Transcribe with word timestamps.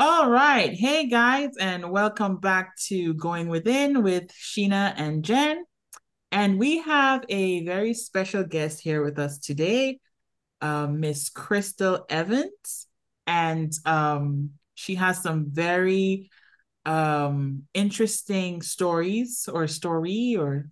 All 0.00 0.30
right. 0.30 0.72
Hey, 0.72 1.08
guys, 1.08 1.56
and 1.58 1.90
welcome 1.90 2.36
back 2.36 2.76
to 2.86 3.14
Going 3.14 3.48
Within 3.48 4.04
with 4.04 4.28
Sheena 4.28 4.94
and 4.96 5.24
Jen. 5.24 5.64
And 6.30 6.56
we 6.56 6.78
have 6.82 7.24
a 7.28 7.64
very 7.64 7.94
special 7.94 8.44
guest 8.44 8.80
here 8.80 9.02
with 9.02 9.18
us 9.18 9.38
today, 9.38 9.98
uh, 10.60 10.86
Miss 10.86 11.30
Crystal 11.30 12.06
Evans. 12.08 12.86
And 13.26 13.72
um, 13.84 14.50
she 14.76 14.94
has 14.94 15.20
some 15.20 15.46
very 15.50 16.30
um, 16.86 17.64
interesting 17.74 18.62
stories 18.62 19.48
or 19.52 19.66
story 19.66 20.36
or 20.38 20.66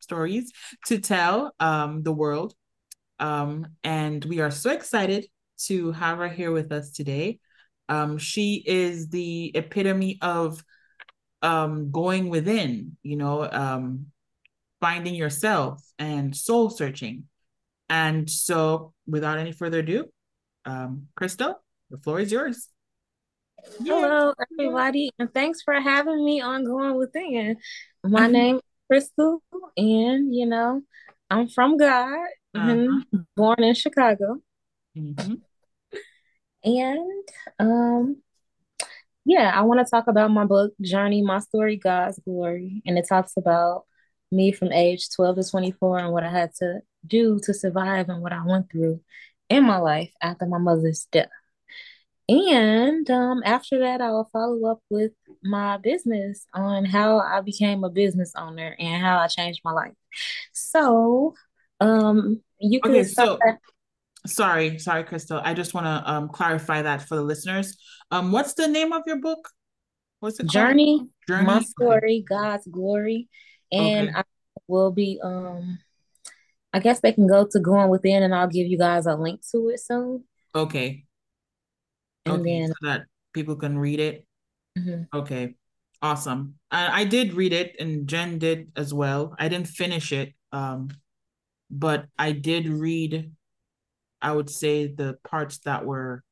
stories 0.00 0.52
to 0.88 0.98
tell 0.98 1.54
um, 1.58 2.02
the 2.02 2.12
world. 2.12 2.52
Um, 3.20 3.68
and 3.82 4.22
we 4.26 4.40
are 4.40 4.50
so 4.50 4.70
excited 4.70 5.28
to 5.60 5.92
have 5.92 6.18
her 6.18 6.28
here 6.28 6.52
with 6.52 6.70
us 6.72 6.90
today. 6.90 7.38
Um, 7.88 8.18
she 8.18 8.62
is 8.66 9.08
the 9.08 9.52
epitome 9.54 10.18
of 10.20 10.62
um, 11.42 11.90
going 11.90 12.28
within, 12.28 12.96
you 13.02 13.16
know, 13.16 13.48
um, 13.50 14.06
finding 14.80 15.14
yourself 15.14 15.82
and 15.98 16.36
soul 16.36 16.70
searching. 16.70 17.24
And 17.88 18.28
so, 18.28 18.92
without 19.06 19.38
any 19.38 19.52
further 19.52 19.78
ado, 19.78 20.06
um, 20.64 21.06
Crystal, 21.14 21.62
the 21.90 21.98
floor 21.98 22.20
is 22.20 22.32
yours. 22.32 22.68
Hello, 23.78 24.32
everybody, 24.52 25.10
and 25.18 25.32
thanks 25.32 25.62
for 25.62 25.74
having 25.74 26.24
me 26.24 26.40
on 26.40 26.64
Going 26.64 26.96
Within. 26.96 27.56
My 28.04 28.22
mm-hmm. 28.22 28.32
name 28.32 28.56
is 28.56 28.62
Crystal, 28.90 29.42
and 29.76 30.34
you 30.34 30.46
know, 30.46 30.82
I'm 31.30 31.48
from 31.48 31.76
God, 31.76 32.26
uh-huh. 32.54 33.00
born 33.36 33.62
in 33.62 33.74
Chicago. 33.74 34.38
Mm-hmm. 34.96 35.34
And 36.66 37.28
um, 37.60 38.16
yeah, 39.24 39.52
I 39.54 39.62
want 39.62 39.84
to 39.84 39.90
talk 39.90 40.08
about 40.08 40.30
my 40.30 40.44
book, 40.44 40.72
Journey, 40.80 41.22
My 41.22 41.38
Story, 41.38 41.76
God's 41.76 42.18
Glory. 42.18 42.82
And 42.84 42.98
it 42.98 43.06
talks 43.08 43.32
about 43.36 43.84
me 44.32 44.52
from 44.52 44.72
age 44.72 45.08
12 45.14 45.36
to 45.36 45.50
24 45.50 45.98
and 46.00 46.12
what 46.12 46.24
I 46.24 46.30
had 46.30 46.52
to 46.56 46.80
do 47.06 47.38
to 47.44 47.54
survive 47.54 48.08
and 48.08 48.20
what 48.20 48.32
I 48.32 48.44
went 48.44 48.70
through 48.70 49.00
in 49.48 49.64
my 49.64 49.78
life 49.78 50.10
after 50.20 50.46
my 50.46 50.58
mother's 50.58 51.06
death. 51.12 51.30
And 52.28 53.08
um, 53.08 53.42
after 53.44 53.78
that, 53.80 54.00
I'll 54.00 54.28
follow 54.32 54.68
up 54.68 54.80
with 54.90 55.12
my 55.44 55.76
business 55.76 56.44
on 56.52 56.84
how 56.84 57.20
I 57.20 57.40
became 57.40 57.84
a 57.84 57.90
business 57.90 58.32
owner 58.36 58.74
and 58.80 59.00
how 59.00 59.18
I 59.18 59.28
changed 59.28 59.60
my 59.64 59.70
life. 59.70 59.94
So, 60.52 61.34
um, 61.78 62.42
you 62.58 62.80
can 62.80 62.92
okay, 62.92 63.04
so 63.04 63.38
that- 63.44 63.60
sorry, 64.26 64.78
sorry, 64.78 65.04
Crystal. 65.04 65.40
I 65.42 65.54
just 65.54 65.74
want 65.74 65.86
to 65.86 66.10
um, 66.10 66.28
clarify 66.28 66.82
that 66.82 67.02
for 67.02 67.16
the 67.16 67.22
listeners. 67.22 67.76
Um, 68.10 68.32
what's 68.32 68.54
the 68.54 68.68
name 68.68 68.92
of 68.92 69.02
your 69.06 69.20
book? 69.20 69.48
What's 70.20 70.40
it 70.40 70.48
Journey, 70.48 70.98
called? 70.98 71.10
Journey, 71.28 71.46
my 71.46 71.60
story. 71.62 72.24
God's 72.28 72.66
glory, 72.66 73.28
and 73.72 74.08
okay. 74.08 74.18
I 74.18 74.22
will 74.68 74.92
be 74.92 75.20
um. 75.22 75.78
I 76.72 76.78
guess 76.78 77.00
they 77.00 77.12
can 77.12 77.26
go 77.26 77.46
to 77.50 77.60
going 77.60 77.88
within, 77.88 78.22
and 78.22 78.34
I'll 78.34 78.48
give 78.48 78.66
you 78.66 78.76
guys 78.76 79.06
a 79.06 79.14
link 79.14 79.40
to 79.52 79.68
it 79.70 79.80
soon. 79.80 80.24
Okay. 80.54 81.04
And 82.26 82.40
okay, 82.40 82.60
then 82.60 82.68
so 82.68 82.74
that 82.82 83.02
people 83.32 83.56
can 83.56 83.78
read 83.78 83.98
it. 83.98 84.26
Mm-hmm. 84.78 85.16
Okay, 85.16 85.54
awesome. 86.02 86.56
I, 86.70 87.02
I 87.02 87.04
did 87.04 87.32
read 87.32 87.54
it, 87.54 87.76
and 87.78 88.06
Jen 88.06 88.38
did 88.38 88.72
as 88.76 88.92
well. 88.92 89.34
I 89.38 89.48
didn't 89.48 89.68
finish 89.68 90.12
it, 90.12 90.34
um, 90.52 90.90
but 91.70 92.06
I 92.18 92.32
did 92.32 92.68
read. 92.68 93.32
I 94.20 94.32
would 94.32 94.50
say 94.50 94.86
the 94.86 95.18
parts 95.24 95.58
that 95.60 95.84
were 95.84 96.22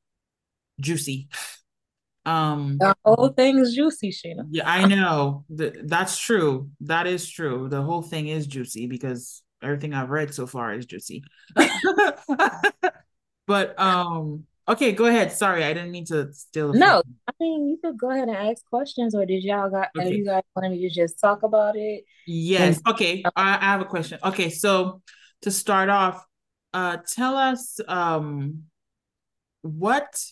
juicy. 0.80 1.28
Um, 2.26 2.78
the 2.80 2.96
whole 3.04 3.28
thing 3.28 3.58
is 3.58 3.74
juicy, 3.74 4.10
Sheena. 4.10 4.46
Yeah, 4.50 4.62
I 4.66 4.86
know. 4.86 5.44
The, 5.50 5.82
that's 5.84 6.18
true. 6.18 6.70
That 6.80 7.06
is 7.06 7.28
true. 7.28 7.68
The 7.68 7.82
whole 7.82 8.00
thing 8.00 8.28
is 8.28 8.46
juicy 8.46 8.86
because 8.86 9.42
everything 9.62 9.92
I've 9.92 10.08
read 10.08 10.32
so 10.32 10.46
far 10.46 10.72
is 10.72 10.86
juicy. 10.86 11.22
but 13.46 13.78
um 13.78 14.46
Okay, 14.66 14.92
go 14.92 15.04
ahead. 15.04 15.30
Sorry, 15.30 15.62
I 15.62 15.74
didn't 15.74 15.90
mean 15.90 16.06
to 16.06 16.32
steal. 16.32 16.72
No, 16.72 17.02
I 17.28 17.32
mean 17.38 17.68
you 17.68 17.76
could 17.84 17.98
go 17.98 18.10
ahead 18.10 18.28
and 18.28 18.36
ask 18.36 18.64
questions, 18.64 19.14
or 19.14 19.26
did 19.26 19.44
y'all 19.44 19.68
got? 19.68 19.88
Okay. 19.98 20.14
you 20.14 20.24
guys 20.24 20.42
wanted 20.56 20.70
me 20.70 20.88
to 20.88 20.94
just 20.94 21.20
talk 21.20 21.42
about 21.42 21.76
it? 21.76 22.04
Yes. 22.26 22.78
And- 22.78 22.94
okay, 22.94 23.22
I, 23.36 23.58
I 23.60 23.64
have 23.64 23.82
a 23.82 23.84
question. 23.84 24.18
Okay, 24.24 24.48
so 24.48 25.02
to 25.42 25.50
start 25.50 25.90
off, 25.90 26.24
uh, 26.74 26.98
tell 27.06 27.36
us 27.36 27.80
um, 27.86 28.64
what 29.62 30.22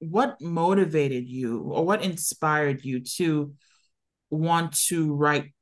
what 0.00 0.40
motivated 0.40 1.28
you, 1.28 1.60
or 1.60 1.84
what 1.84 2.02
inspired 2.02 2.84
you 2.84 3.00
to 3.00 3.52
want 4.30 4.72
to 4.86 5.14
write 5.14 5.52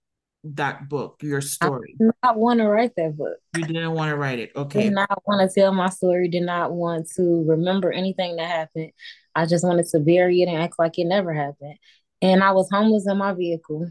that 0.45 0.89
book, 0.89 1.21
your 1.23 1.41
story? 1.41 1.97
I 2.01 2.05
did 2.05 2.13
not 2.23 2.37
want 2.37 2.61
to 2.61 2.69
write 2.69 2.93
that 2.97 3.17
book. 3.17 3.37
You 3.57 3.65
didn't 3.65 3.93
want 3.93 4.11
to 4.11 4.17
write 4.17 4.39
it. 4.39 4.53
Okay. 4.55 4.85
Did 4.85 4.95
not 4.95 5.23
want 5.27 5.49
to 5.49 5.61
tell 5.61 5.73
my 5.73 5.89
story, 5.89 6.29
did 6.29 6.43
not 6.43 6.73
want 6.73 7.09
to 7.17 7.45
remember 7.47 7.93
anything 7.93 8.37
that 8.37 8.49
happened. 8.49 8.93
I 9.35 9.47
just 9.47 9.65
wanted 9.65 9.87
to 9.89 10.01
bury 10.01 10.43
it 10.43 10.49
and 10.49 10.63
act 10.63 10.75
like 10.79 10.99
it 10.99 11.05
never 11.05 11.33
happened. 11.33 11.77
And 12.23 12.43
I 12.43 12.53
was 12.53 12.69
homeless 12.71 13.07
in 13.09 13.19
my 13.19 13.35
vehicle. 13.35 13.91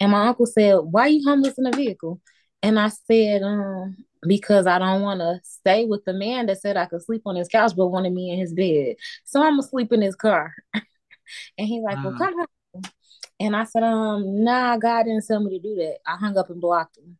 And 0.00 0.12
my 0.12 0.28
uncle 0.28 0.46
said, 0.46 0.76
Why 0.78 1.02
are 1.02 1.08
you 1.08 1.28
homeless 1.28 1.58
in 1.58 1.66
a 1.66 1.72
vehicle? 1.72 2.20
And 2.62 2.78
I 2.78 2.88
said, 2.88 3.42
um, 3.42 3.96
because 4.26 4.66
I 4.66 4.78
don't 4.78 5.02
want 5.02 5.20
to 5.20 5.40
stay 5.42 5.86
with 5.86 6.04
the 6.04 6.12
man 6.12 6.46
that 6.46 6.60
said 6.60 6.76
I 6.76 6.86
could 6.86 7.02
sleep 7.02 7.22
on 7.26 7.36
his 7.36 7.48
couch 7.48 7.72
but 7.76 7.88
wanted 7.88 8.12
me 8.12 8.30
in 8.30 8.38
his 8.38 8.52
bed. 8.52 8.96
So 9.24 9.42
I'm 9.42 9.52
gonna 9.52 9.62
sleep 9.62 9.92
in 9.92 10.02
his 10.02 10.14
car. 10.14 10.54
and 10.74 11.66
he's 11.66 11.82
like, 11.82 12.02
Well, 12.02 12.14
come 12.16 12.38
home. 12.38 12.82
And 13.38 13.56
I 13.56 13.64
said, 13.64 13.82
um, 13.82 14.44
nah, 14.44 14.76
God 14.76 15.04
didn't 15.04 15.26
tell 15.26 15.40
me 15.40 15.56
to 15.56 15.62
do 15.62 15.74
that. 15.76 15.98
I 16.06 16.16
hung 16.16 16.36
up 16.36 16.50
and 16.50 16.60
blocked 16.60 16.98
him. 16.98 17.16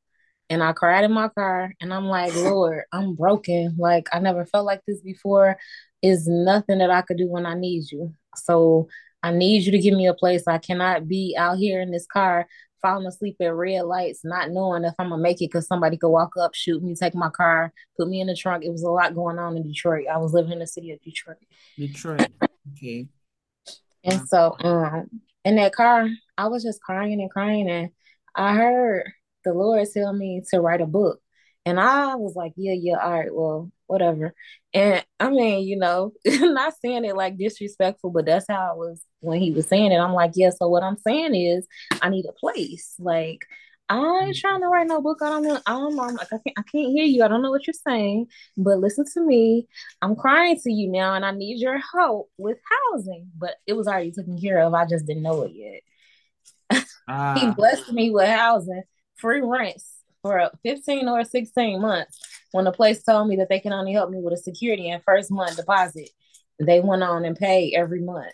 And 0.50 0.62
I 0.62 0.72
cried 0.72 1.04
in 1.04 1.12
my 1.12 1.28
car 1.28 1.72
and 1.80 1.94
I'm 1.94 2.06
like, 2.06 2.34
Lord, 2.36 2.82
I'm 2.92 3.14
broken. 3.14 3.76
Like 3.78 4.08
I 4.12 4.18
never 4.18 4.44
felt 4.44 4.66
like 4.66 4.82
this 4.86 5.00
before. 5.00 5.56
Is 6.02 6.26
nothing 6.26 6.78
that 6.78 6.90
I 6.90 7.02
could 7.02 7.18
do 7.18 7.28
when 7.28 7.44
I 7.44 7.54
need 7.54 7.90
you. 7.90 8.14
So 8.34 8.88
I 9.22 9.32
need 9.32 9.64
you 9.64 9.72
to 9.72 9.78
give 9.78 9.94
me 9.94 10.06
a 10.06 10.14
place. 10.14 10.44
I 10.46 10.56
cannot 10.56 11.06
be 11.06 11.34
out 11.38 11.58
here 11.58 11.80
in 11.82 11.90
this 11.90 12.06
car 12.06 12.46
falling 12.82 13.06
asleep 13.06 13.36
at 13.40 13.54
red 13.54 13.82
lights, 13.82 14.20
not 14.24 14.50
knowing 14.50 14.84
if 14.84 14.94
I'm 14.98 15.10
gonna 15.10 15.22
make 15.22 15.40
it 15.40 15.50
because 15.50 15.66
somebody 15.66 15.96
could 15.96 16.10
walk 16.10 16.32
up, 16.38 16.54
shoot 16.54 16.82
me, 16.82 16.94
take 16.94 17.14
my 17.14 17.30
car, 17.30 17.72
put 17.96 18.08
me 18.08 18.20
in 18.20 18.26
the 18.26 18.36
trunk. 18.36 18.64
It 18.64 18.72
was 18.72 18.82
a 18.82 18.90
lot 18.90 19.14
going 19.14 19.38
on 19.38 19.56
in 19.56 19.66
Detroit. 19.66 20.06
I 20.12 20.18
was 20.18 20.32
living 20.32 20.52
in 20.52 20.58
the 20.58 20.66
city 20.66 20.92
of 20.92 21.00
Detroit. 21.02 21.36
Detroit. 21.76 22.28
Okay. 22.72 23.08
And 24.04 24.28
so 24.28 24.56
um 24.60 25.08
in 25.44 25.56
that 25.56 25.72
car, 25.72 26.08
I 26.36 26.48
was 26.48 26.62
just 26.62 26.82
crying 26.82 27.20
and 27.20 27.30
crying. 27.30 27.68
And 27.68 27.90
I 28.34 28.54
heard 28.54 29.10
the 29.44 29.52
Lord 29.52 29.86
tell 29.92 30.12
me 30.12 30.42
to 30.50 30.60
write 30.60 30.80
a 30.80 30.86
book. 30.86 31.20
And 31.66 31.78
I 31.78 32.14
was 32.16 32.34
like, 32.34 32.52
yeah, 32.56 32.72
yeah, 32.72 32.96
all 32.96 33.12
right, 33.12 33.34
well, 33.34 33.70
whatever. 33.90 34.34
And 34.72 35.04
I 35.18 35.30
mean, 35.30 35.66
you 35.66 35.76
know, 35.76 36.12
not 36.24 36.74
saying 36.82 37.04
it 37.04 37.16
like 37.16 37.36
disrespectful, 37.36 38.10
but 38.10 38.24
that's 38.24 38.46
how 38.48 38.72
it 38.72 38.78
was 38.78 39.02
when 39.20 39.40
he 39.40 39.50
was 39.50 39.66
saying 39.66 39.92
it. 39.92 39.98
I'm 39.98 40.14
like, 40.14 40.32
yeah, 40.36 40.50
so 40.50 40.68
what 40.68 40.82
I'm 40.82 40.96
saying 40.98 41.34
is 41.34 41.66
I 42.00 42.08
need 42.08 42.26
a 42.26 42.32
place. 42.32 42.94
Like, 42.98 43.44
I 43.88 44.26
ain't 44.26 44.36
trying 44.36 44.60
to 44.60 44.68
write 44.68 44.86
no 44.86 45.02
book. 45.02 45.18
I 45.20 45.30
don't 45.30 45.42
know. 45.42 45.60
I 45.66 45.72
know. 45.72 46.04
I'm 46.04 46.14
like, 46.14 46.32
I 46.32 46.38
can't, 46.46 46.58
I 46.58 46.62
can't 46.62 46.92
hear 46.92 47.04
you. 47.04 47.24
I 47.24 47.28
don't 47.28 47.42
know 47.42 47.50
what 47.50 47.66
you're 47.66 47.74
saying, 47.74 48.28
but 48.56 48.78
listen 48.78 49.04
to 49.14 49.20
me. 49.20 49.66
I'm 50.00 50.14
crying 50.14 50.58
to 50.62 50.72
you 50.72 50.88
now, 50.88 51.14
and 51.14 51.24
I 51.24 51.32
need 51.32 51.58
your 51.58 51.80
help 51.92 52.30
with 52.38 52.58
housing. 52.92 53.30
But 53.36 53.56
it 53.66 53.72
was 53.72 53.88
already 53.88 54.12
taken 54.12 54.40
care 54.40 54.60
of. 54.60 54.74
I 54.74 54.86
just 54.86 55.06
didn't 55.06 55.24
know 55.24 55.42
it 55.42 55.52
yet. 55.52 56.84
He 57.10 57.12
ah. 57.16 57.54
blessed 57.56 57.92
me 57.92 58.10
with 58.10 58.28
housing, 58.28 58.84
free 59.16 59.40
rents 59.40 59.96
for 60.22 60.48
15 60.62 61.08
or 61.08 61.24
16 61.24 61.80
months. 61.80 62.20
When 62.52 62.64
the 62.64 62.72
place 62.72 63.02
told 63.02 63.28
me 63.28 63.36
that 63.36 63.48
they 63.48 63.60
can 63.60 63.72
only 63.72 63.92
help 63.92 64.10
me 64.10 64.20
with 64.20 64.34
a 64.34 64.36
security 64.36 64.90
and 64.90 65.02
first 65.04 65.30
month 65.30 65.56
deposit, 65.56 66.10
they 66.58 66.80
went 66.80 67.02
on 67.02 67.24
and 67.24 67.36
paid 67.36 67.74
every 67.74 68.00
month 68.00 68.32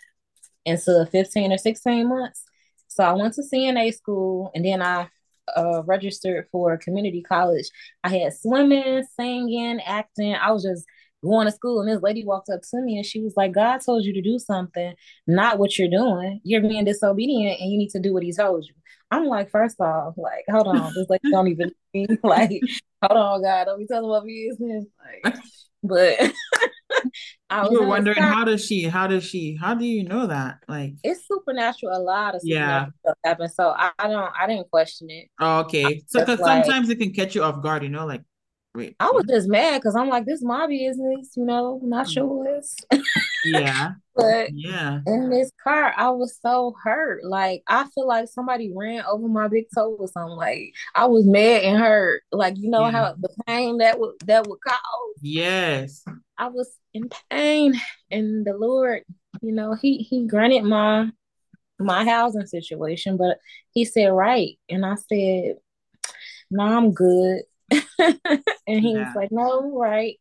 into 0.65 1.07
15 1.11 1.51
or 1.53 1.57
16 1.57 2.07
months. 2.09 2.43
So 2.87 3.03
I 3.03 3.13
went 3.13 3.33
to 3.35 3.43
CNA 3.43 3.93
school, 3.93 4.51
and 4.55 4.65
then 4.65 4.81
I 4.81 5.07
uh, 5.55 5.83
registered 5.83 6.47
for 6.51 6.77
community 6.77 7.21
college. 7.21 7.69
I 8.03 8.09
had 8.09 8.33
swimming, 8.33 9.03
singing, 9.15 9.79
acting. 9.85 10.35
I 10.35 10.51
was 10.51 10.63
just 10.63 10.85
going 11.23 11.47
to 11.47 11.51
school, 11.51 11.81
and 11.81 11.89
this 11.89 12.01
lady 12.01 12.25
walked 12.25 12.49
up 12.49 12.61
to 12.61 12.81
me 12.81 12.97
and 12.97 13.05
she 13.05 13.21
was 13.21 13.33
like, 13.37 13.53
"God 13.53 13.79
told 13.85 14.03
you 14.03 14.13
to 14.13 14.21
do 14.21 14.39
something, 14.39 14.93
not 15.25 15.59
what 15.59 15.77
you're 15.77 15.89
doing. 15.89 16.41
You're 16.43 16.61
being 16.61 16.85
disobedient, 16.85 17.59
and 17.59 17.71
you 17.71 17.77
need 17.77 17.89
to 17.91 17.99
do 17.99 18.13
what 18.13 18.23
He 18.23 18.33
told 18.33 18.65
you." 18.65 18.73
I'm 19.09 19.25
like, 19.25 19.49
first 19.49 19.79
off, 19.79 20.15
like, 20.17 20.43
hold 20.49 20.67
on, 20.67 20.93
this 20.93 21.09
like 21.09 21.21
don't 21.31 21.47
even 21.47 21.71
like, 22.23 22.51
hold 23.01 23.17
on, 23.17 23.41
God, 23.41 23.65
don't 23.65 23.79
be 23.79 23.87
telling 23.87 24.09
my 24.09 24.21
business. 24.25 24.85
Like, 25.23 25.35
but 25.83 26.19
I 27.49 27.67
you 27.69 27.81
were 27.81 27.87
wondering 27.87 28.17
how 28.17 28.43
does 28.43 28.65
she 28.65 28.83
how 28.83 29.07
does 29.07 29.23
she 29.23 29.55
how 29.59 29.73
do 29.73 29.85
you 29.85 30.03
know 30.03 30.27
that? 30.27 30.57
Like 30.67 30.93
it's 31.03 31.27
supernatural 31.27 31.97
a 31.97 32.01
lot 32.01 32.35
of 32.35 32.41
yeah. 32.43 32.87
stuff 33.01 33.17
happens 33.23 33.55
so 33.55 33.69
I, 33.69 33.91
I, 33.97 34.07
don't 34.07 34.31
I 34.37 34.47
didn't 34.47 34.69
question 34.69 35.09
it. 35.09 35.29
Oh, 35.39 35.59
okay. 35.61 36.01
So 36.07 36.19
because 36.19 36.39
like, 36.39 36.65
sometimes 36.65 36.89
it 36.89 36.97
can 36.97 37.13
catch 37.13 37.35
you 37.35 37.43
off 37.43 37.61
guard 37.61 37.83
you 37.83 37.89
know 37.89 38.05
like 38.05 38.23
wait 38.75 38.95
I 38.99 39.11
was 39.11 39.25
just 39.25 39.47
mad 39.47 39.79
because 39.79 39.95
I'm 39.95 40.09
like 40.09 40.25
this 40.25 40.39
is 40.39 40.45
my 40.45 40.67
business 40.67 41.31
you 41.35 41.45
know 41.45 41.79
not 41.83 42.07
mm. 42.07 42.15
yours 42.15 42.75
Yeah. 43.45 43.91
but 44.15 44.49
yeah. 44.53 44.99
In 45.05 45.29
this 45.29 45.51
car, 45.63 45.93
I 45.95 46.09
was 46.09 46.37
so 46.41 46.75
hurt. 46.83 47.23
Like 47.23 47.63
I 47.67 47.85
feel 47.93 48.07
like 48.07 48.29
somebody 48.29 48.73
ran 48.75 49.03
over 49.09 49.27
my 49.27 49.47
big 49.47 49.65
toe 49.73 49.95
or 49.99 50.07
something. 50.07 50.35
Like 50.35 50.73
I 50.95 51.05
was 51.05 51.25
mad 51.25 51.63
and 51.63 51.77
hurt. 51.77 52.23
Like 52.31 52.57
you 52.57 52.69
know 52.69 52.85
yeah. 52.85 52.91
how 52.91 53.15
the 53.17 53.29
pain 53.45 53.77
that 53.79 53.99
would 53.99 54.15
that 54.25 54.47
would 54.47 54.59
cause. 54.61 54.77
Yes. 55.21 56.03
I 56.37 56.47
was 56.47 56.77
in 56.93 57.09
pain, 57.31 57.73
and 58.11 58.45
the 58.45 58.53
Lord, 58.53 59.03
you 59.41 59.51
know, 59.51 59.73
he 59.73 59.97
he 59.97 60.27
granted 60.27 60.63
my 60.63 61.09
my 61.79 62.05
housing 62.05 62.45
situation, 62.45 63.17
but 63.17 63.37
he 63.71 63.85
said 63.85 64.07
right, 64.07 64.57
and 64.69 64.85
I 64.85 64.95
said, 64.95 65.55
"No, 66.51 66.65
nah, 66.65 66.77
I'm 66.77 66.93
good." 66.93 67.43
And 67.71 68.79
he 68.79 68.93
yeah. 68.93 69.05
was 69.05 69.15
like, 69.15 69.31
"No, 69.31 69.77
right." 69.77 70.15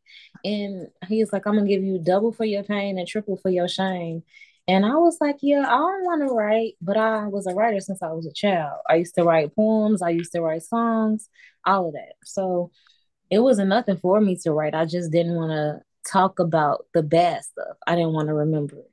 And 0.45 0.89
he 1.09 1.21
was 1.21 1.33
like, 1.33 1.47
"I'm 1.47 1.55
gonna 1.55 1.69
give 1.69 1.83
you 1.83 1.99
double 1.99 2.33
for 2.33 2.45
your 2.45 2.63
pain 2.65 2.99
and 2.99 3.07
triple 3.07 3.37
for 3.37 3.51
your 3.51 3.69
shame." 3.69 4.23
And 4.69 4.85
I 4.85 4.97
was 4.97 5.19
like, 5.21 5.37
"Yeah, 5.43 5.61
I 5.61 5.79
don't 5.79 6.05
want 6.05 6.29
to 6.29 6.35
write, 6.35 6.75
but 6.81 6.97
I 6.97 7.27
was 7.29 7.47
a 7.47 7.55
writer 7.55 7.81
since 7.81 8.03
I 8.03 8.13
was 8.13 8.27
a 8.27 8.33
child. 8.33 8.81
I 8.89 8.97
used 8.97 9.15
to 9.17 9.25
write 9.25 9.55
poems, 9.55 10.03
I 10.03 10.11
used 10.11 10.33
to 10.33 10.41
write 10.41 10.63
songs, 10.63 11.29
all 11.65 11.89
of 11.89 11.95
that. 11.95 12.15
So 12.25 12.71
it 13.31 13.41
wasn't 13.41 13.69
nothing 13.69 13.97
for 13.99 14.21
me 14.21 14.37
to 14.45 14.53
write. 14.53 14.75
I 14.75 14.85
just 14.85 15.11
didn't 15.13 15.35
want 15.35 15.51
to 15.53 16.11
talk 16.11 16.39
about 16.39 16.87
the 16.95 17.03
bad 17.03 17.45
stuff. 17.45 17.77
I 17.87 17.95
didn't 17.95 18.13
want 18.13 18.29
to 18.29 18.35
remember 18.35 18.79
it. 18.79 18.91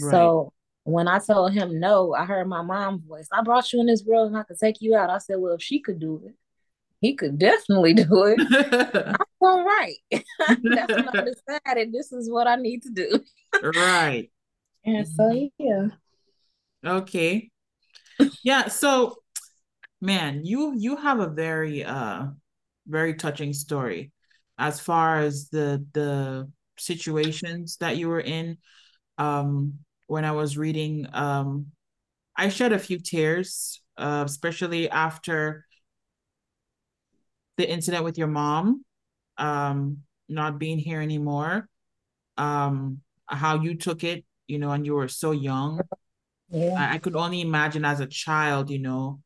Right. 0.00 0.10
So 0.10 0.52
when 0.84 1.08
I 1.08 1.18
told 1.18 1.52
him 1.52 1.80
no, 1.80 2.14
I 2.14 2.24
heard 2.24 2.48
my 2.48 2.62
mom's 2.62 3.04
voice. 3.04 3.28
I 3.32 3.42
brought 3.42 3.72
you 3.72 3.80
in 3.80 3.86
this 3.86 4.04
world 4.04 4.28
and 4.28 4.36
I 4.36 4.42
could 4.42 4.58
take 4.58 4.80
you 4.80 4.96
out. 4.96 5.10
I 5.10 5.18
said, 5.18 5.36
well, 5.38 5.54
if 5.54 5.62
she 5.62 5.80
could 5.80 5.98
do 5.98 6.22
it, 6.26 6.34
he 7.02 7.14
could 7.14 7.38
definitely 7.38 7.92
do 7.94 8.24
it. 8.24 8.40
I'm 9.06 9.26
all 9.42 9.64
right. 9.64 9.96
That's 10.10 10.92
what 10.96 11.14
I 11.14 11.24
decided. 11.24 11.92
This 11.92 12.12
is 12.12 12.30
what 12.30 12.46
I 12.46 12.56
need 12.56 12.82
to 12.84 12.90
do. 12.90 13.20
right. 13.76 14.30
And 14.86 15.06
so 15.06 15.50
yeah. 15.58 15.88
Okay. 16.84 17.50
Yeah. 18.42 18.68
So 18.68 19.16
man, 20.00 20.44
you 20.44 20.74
you 20.76 20.96
have 20.96 21.20
a 21.20 21.28
very 21.28 21.84
uh 21.84 22.26
very 22.86 23.14
touching 23.14 23.52
story 23.52 24.12
as 24.58 24.80
far 24.80 25.18
as 25.18 25.48
the 25.50 25.84
the 25.92 26.50
situations 26.78 27.76
that 27.78 27.96
you 27.96 28.08
were 28.08 28.20
in. 28.20 28.58
Um 29.18 29.80
when 30.06 30.24
I 30.24 30.32
was 30.32 30.56
reading 30.56 31.06
um 31.12 31.66
I 32.36 32.48
shed 32.48 32.72
a 32.72 32.78
few 32.78 32.98
tears, 32.98 33.82
uh, 33.98 34.22
especially 34.24 34.88
after 34.88 35.66
the 37.56 37.68
incident 37.68 38.04
with 38.04 38.18
your 38.18 38.28
mom 38.28 38.84
um 39.38 39.98
not 40.28 40.58
being 40.58 40.78
here 40.78 41.00
anymore 41.00 41.68
um 42.38 43.00
how 43.26 43.60
you 43.60 43.74
took 43.74 44.04
it 44.04 44.24
you 44.46 44.58
know 44.58 44.70
and 44.70 44.86
you 44.86 44.94
were 44.94 45.08
so 45.08 45.30
young 45.30 45.80
yeah. 46.50 46.74
I, 46.78 46.94
I 46.94 46.98
could 46.98 47.16
only 47.16 47.40
imagine 47.40 47.84
as 47.84 48.00
a 48.00 48.06
child 48.06 48.70
you 48.70 48.78
know 48.78 49.20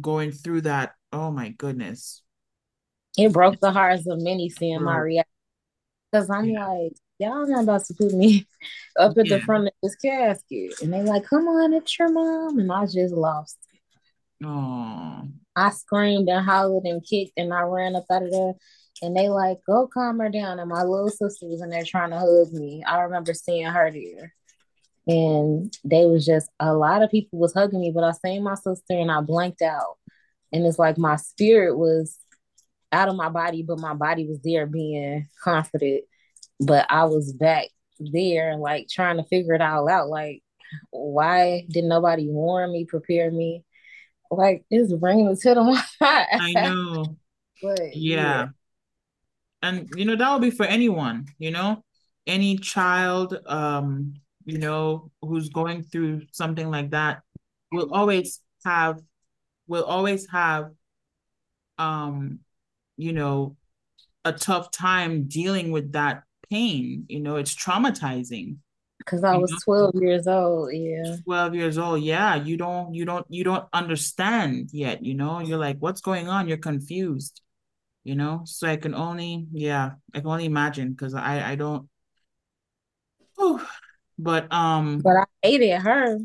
going 0.00 0.32
through 0.32 0.62
that 0.62 0.92
oh 1.12 1.30
my 1.30 1.50
goodness 1.50 2.22
it 3.18 3.32
broke 3.32 3.60
the 3.60 3.72
hearts 3.72 4.06
of 4.06 4.22
many 4.22 4.48
seeing 4.48 4.82
my 4.82 4.96
reaction 4.96 5.30
because 6.10 6.30
i'm 6.30 6.46
yeah. 6.46 6.66
like 6.66 6.92
y'all 7.18 7.46
not 7.46 7.64
about 7.64 7.84
to 7.84 7.94
put 7.94 8.12
me 8.12 8.46
up 8.98 9.16
at 9.18 9.26
yeah. 9.26 9.36
the 9.36 9.42
front 9.42 9.66
of 9.66 9.72
this 9.82 9.96
casket 9.96 10.74
and 10.80 10.92
they 10.92 11.02
like 11.02 11.24
come 11.24 11.46
on 11.46 11.74
it's 11.74 11.98
your 11.98 12.10
mom 12.10 12.58
and 12.58 12.72
i 12.72 12.86
just 12.86 13.14
lost 13.14 13.58
Oh. 14.44 15.28
I 15.56 15.70
screamed 15.70 16.28
and 16.28 16.44
hollered 16.44 16.84
and 16.84 17.04
kicked 17.04 17.32
and 17.36 17.52
I 17.52 17.62
ran 17.62 17.96
up 17.96 18.04
out 18.10 18.22
of 18.22 18.30
there. 18.30 18.54
And 19.02 19.16
they 19.16 19.28
like, 19.28 19.58
go 19.66 19.88
calm 19.92 20.20
her 20.20 20.28
down. 20.28 20.60
And 20.60 20.68
my 20.68 20.82
little 20.82 21.08
sister 21.08 21.46
was 21.46 21.60
in 21.60 21.70
there 21.70 21.84
trying 21.84 22.10
to 22.10 22.18
hug 22.18 22.52
me. 22.52 22.84
I 22.84 23.00
remember 23.00 23.34
seeing 23.34 23.66
her 23.66 23.90
there. 23.90 24.32
And 25.06 25.76
they 25.84 26.06
was 26.06 26.24
just 26.24 26.48
a 26.60 26.72
lot 26.72 27.02
of 27.02 27.10
people 27.10 27.38
was 27.38 27.54
hugging 27.54 27.80
me, 27.80 27.90
but 27.92 28.04
I 28.04 28.12
seen 28.12 28.44
my 28.44 28.54
sister 28.54 28.92
and 28.94 29.10
I 29.10 29.20
blanked 29.20 29.62
out. 29.62 29.98
And 30.52 30.64
it's 30.64 30.78
like 30.78 30.98
my 30.98 31.16
spirit 31.16 31.76
was 31.76 32.16
out 32.92 33.08
of 33.08 33.16
my 33.16 33.28
body, 33.28 33.64
but 33.66 33.80
my 33.80 33.94
body 33.94 34.26
was 34.26 34.38
there 34.44 34.66
being 34.66 35.26
confident. 35.42 36.04
But 36.60 36.86
I 36.88 37.04
was 37.06 37.32
back 37.32 37.68
there, 37.98 38.56
like 38.56 38.86
trying 38.88 39.16
to 39.16 39.24
figure 39.24 39.54
it 39.54 39.62
all 39.62 39.88
out. 39.88 40.08
Like, 40.08 40.42
why 40.90 41.66
did 41.68 41.84
nobody 41.84 42.28
warn 42.28 42.70
me, 42.70 42.84
prepare 42.84 43.30
me? 43.30 43.64
Like 44.36 44.64
it's 44.70 44.90
tear 45.42 45.54
to 45.54 45.62
my 45.64 45.82
eye. 46.00 46.26
I 46.32 46.52
know. 46.52 47.16
but 47.62 47.96
yeah. 47.96 48.16
yeah. 48.16 48.46
And 49.62 49.88
you 49.96 50.04
know, 50.04 50.16
that 50.16 50.32
would 50.32 50.42
be 50.42 50.50
for 50.50 50.66
anyone, 50.66 51.26
you 51.38 51.50
know, 51.50 51.84
any 52.26 52.56
child, 52.56 53.38
um, 53.46 54.14
you 54.44 54.58
know, 54.58 55.10
who's 55.20 55.48
going 55.50 55.84
through 55.84 56.22
something 56.32 56.70
like 56.70 56.90
that 56.90 57.22
will 57.70 57.92
always 57.94 58.40
have 58.64 59.00
will 59.68 59.84
always 59.84 60.28
have 60.30 60.70
um, 61.78 62.40
you 62.96 63.12
know, 63.12 63.56
a 64.24 64.32
tough 64.32 64.70
time 64.70 65.24
dealing 65.24 65.70
with 65.72 65.92
that 65.92 66.24
pain. 66.50 67.04
You 67.08 67.20
know, 67.20 67.36
it's 67.36 67.54
traumatizing 67.54 68.56
because 69.04 69.24
I 69.24 69.36
was 69.36 69.50
12 69.64 69.94
years 69.96 70.26
old. 70.26 70.72
Yeah. 70.72 71.16
12 71.24 71.54
years 71.54 71.78
old. 71.78 72.02
Yeah. 72.02 72.36
You 72.36 72.56
don't, 72.56 72.94
you 72.94 73.04
don't, 73.04 73.26
you 73.28 73.44
don't 73.44 73.66
understand 73.72 74.70
yet, 74.72 75.04
you 75.04 75.14
know? 75.14 75.40
You're 75.40 75.58
like, 75.58 75.78
what's 75.78 76.00
going 76.00 76.28
on? 76.28 76.48
You're 76.48 76.56
confused, 76.56 77.40
you 78.04 78.14
know? 78.14 78.42
So 78.44 78.68
I 78.68 78.76
can 78.76 78.94
only, 78.94 79.46
yeah, 79.52 79.92
I 80.14 80.20
can 80.20 80.28
only 80.28 80.44
imagine 80.46 80.90
because 80.90 81.14
I, 81.14 81.52
I 81.52 81.54
don't, 81.56 81.88
oh, 83.38 83.66
but, 84.18 84.52
um, 84.52 85.00
but 85.00 85.16
I 85.16 85.24
hated 85.42 85.80
her 85.80 86.18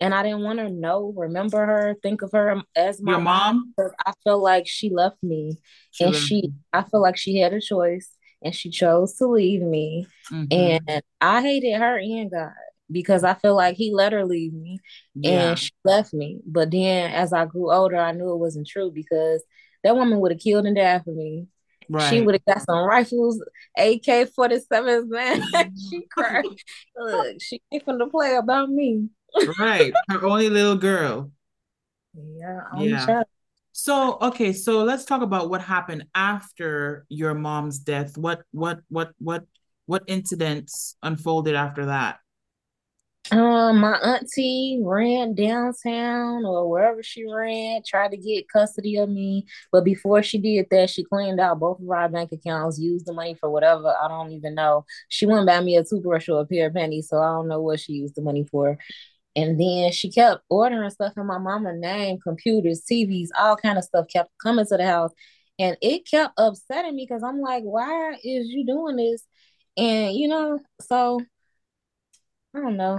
and 0.00 0.14
I 0.14 0.22
didn't 0.22 0.42
want 0.42 0.58
to 0.60 0.68
know, 0.70 1.12
remember 1.16 1.64
her, 1.64 1.96
think 2.02 2.22
of 2.22 2.32
her 2.32 2.62
as 2.76 3.00
my 3.00 3.18
mom. 3.18 3.72
mom 3.78 3.94
I 4.06 4.12
feel 4.22 4.40
like 4.40 4.66
she 4.66 4.90
left 4.90 5.22
me, 5.22 5.58
she 5.90 6.04
and 6.04 6.12
left 6.12 6.26
she, 6.26 6.34
me. 6.34 6.52
I 6.72 6.82
feel 6.82 7.02
like 7.02 7.16
she 7.16 7.38
had 7.38 7.52
a 7.52 7.60
choice, 7.60 8.10
and 8.42 8.54
she 8.54 8.70
chose 8.70 9.14
to 9.14 9.26
leave 9.26 9.62
me. 9.62 10.06
Mm-hmm. 10.30 10.46
And 10.90 11.02
I 11.20 11.42
hated 11.42 11.78
her 11.78 11.98
and 11.98 12.30
God 12.30 12.52
because 12.90 13.24
I 13.24 13.34
feel 13.34 13.56
like 13.56 13.76
he 13.76 13.92
let 13.92 14.12
her 14.12 14.24
leave 14.24 14.52
me 14.52 14.80
yeah. 15.14 15.50
and 15.50 15.58
she 15.58 15.70
left 15.84 16.14
me. 16.14 16.40
But 16.46 16.70
then 16.70 17.12
as 17.12 17.32
I 17.32 17.44
grew 17.44 17.72
older, 17.72 17.96
I 17.96 18.12
knew 18.12 18.32
it 18.32 18.38
wasn't 18.38 18.66
true 18.66 18.90
because 18.90 19.42
that 19.84 19.96
woman 19.96 20.20
would 20.20 20.32
have 20.32 20.40
killed 20.40 20.66
and 20.66 20.76
died 20.76 21.04
for 21.04 21.12
me. 21.12 21.46
Right. 21.90 22.10
She 22.10 22.20
would 22.20 22.34
have 22.34 22.44
got 22.44 22.62
some 22.64 22.84
rifles, 22.84 23.42
AK 23.76 24.02
47s, 24.02 25.08
man. 25.08 25.74
she 25.90 26.02
cried. 26.10 26.44
Look, 26.96 27.36
she 27.40 27.62
ain't 27.72 27.84
finna 27.86 28.10
play 28.10 28.34
about 28.34 28.68
me. 28.68 29.08
right. 29.58 29.92
Her 30.10 30.26
only 30.26 30.50
little 30.50 30.76
girl. 30.76 31.32
Yeah, 32.14 32.60
yeah. 32.78 33.22
So, 33.78 34.18
okay, 34.20 34.52
so 34.52 34.82
let's 34.82 35.04
talk 35.04 35.22
about 35.22 35.50
what 35.50 35.60
happened 35.60 36.06
after 36.12 37.06
your 37.08 37.32
mom's 37.32 37.78
death. 37.78 38.18
What 38.18 38.42
what 38.50 38.80
what 38.88 39.12
what 39.18 39.44
what 39.86 40.02
incidents 40.08 40.96
unfolded 41.00 41.54
after 41.54 41.86
that? 41.86 42.18
Um, 43.30 43.78
my 43.78 43.92
auntie 43.98 44.80
ran 44.82 45.36
downtown 45.36 46.44
or 46.44 46.68
wherever 46.68 47.04
she 47.04 47.24
ran, 47.24 47.82
tried 47.86 48.10
to 48.10 48.16
get 48.16 48.48
custody 48.52 48.96
of 48.96 49.10
me. 49.10 49.46
But 49.70 49.84
before 49.84 50.24
she 50.24 50.38
did 50.38 50.66
that, 50.72 50.90
she 50.90 51.04
cleaned 51.04 51.38
out 51.38 51.60
both 51.60 51.80
of 51.80 51.88
our 51.88 52.08
bank 52.08 52.32
accounts, 52.32 52.80
used 52.80 53.06
the 53.06 53.12
money 53.12 53.34
for 53.34 53.48
whatever. 53.48 53.94
I 54.02 54.08
don't 54.08 54.32
even 54.32 54.56
know. 54.56 54.86
She 55.08 55.24
went 55.24 55.46
buy 55.46 55.60
me 55.60 55.76
a 55.76 55.84
toothbrush 55.84 56.28
or 56.28 56.40
a 56.40 56.46
pair 56.46 56.66
of 56.66 56.74
panties, 56.74 57.08
so 57.08 57.20
I 57.20 57.28
don't 57.28 57.46
know 57.46 57.60
what 57.62 57.78
she 57.78 57.92
used 57.92 58.16
the 58.16 58.22
money 58.22 58.44
for. 58.50 58.76
And 59.38 59.60
then 59.60 59.92
she 59.92 60.10
kept 60.10 60.42
ordering 60.50 60.90
stuff 60.90 61.12
in 61.16 61.24
my 61.26 61.38
mama 61.38 61.72
name, 61.72 62.18
computers, 62.18 62.82
TVs, 62.90 63.28
all 63.38 63.56
kind 63.56 63.78
of 63.78 63.84
stuff 63.84 64.06
kept 64.12 64.30
coming 64.42 64.66
to 64.66 64.76
the 64.76 64.84
house. 64.84 65.12
And 65.60 65.76
it 65.80 66.08
kept 66.10 66.34
upsetting 66.36 66.96
me 66.96 67.06
because 67.08 67.22
I'm 67.22 67.40
like, 67.40 67.62
why 67.62 68.14
is 68.14 68.48
you 68.48 68.66
doing 68.66 68.96
this? 68.96 69.24
And 69.76 70.16
you 70.16 70.26
know, 70.26 70.58
so 70.80 71.20
I 72.54 72.60
don't 72.60 72.76
know. 72.76 72.98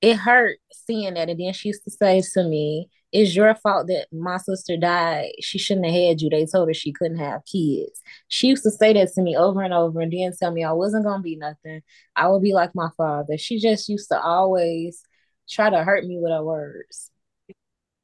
It 0.00 0.16
hurt 0.16 0.58
seeing 0.72 1.14
that. 1.14 1.28
And 1.28 1.40
then 1.40 1.52
she 1.52 1.70
used 1.70 1.84
to 1.84 1.90
say 1.90 2.22
to 2.34 2.44
me, 2.44 2.88
It's 3.12 3.34
your 3.34 3.54
fault 3.56 3.88
that 3.88 4.06
my 4.12 4.36
sister 4.36 4.76
died. 4.76 5.32
She 5.40 5.58
shouldn't 5.58 5.86
have 5.86 5.94
had 5.94 6.20
you. 6.20 6.30
They 6.30 6.46
told 6.46 6.68
her 6.68 6.74
she 6.74 6.92
couldn't 6.92 7.18
have 7.18 7.44
kids. 7.44 8.00
She 8.28 8.46
used 8.48 8.62
to 8.62 8.70
say 8.70 8.92
that 8.92 9.12
to 9.14 9.22
me 9.22 9.36
over 9.36 9.62
and 9.62 9.74
over 9.74 10.00
and 10.00 10.12
then 10.12 10.32
tell 10.38 10.52
me 10.52 10.62
I 10.64 10.72
wasn't 10.72 11.04
gonna 11.06 11.22
be 11.22 11.36
nothing. 11.36 11.82
I 12.16 12.28
would 12.28 12.42
be 12.42 12.52
like 12.52 12.74
my 12.76 12.90
father. 12.96 13.36
She 13.36 13.58
just 13.58 13.88
used 13.88 14.08
to 14.10 14.20
always 14.20 15.02
try 15.50 15.70
to 15.70 15.84
hurt 15.84 16.04
me 16.04 16.18
with 16.20 16.32
her 16.32 16.44
words. 16.44 17.10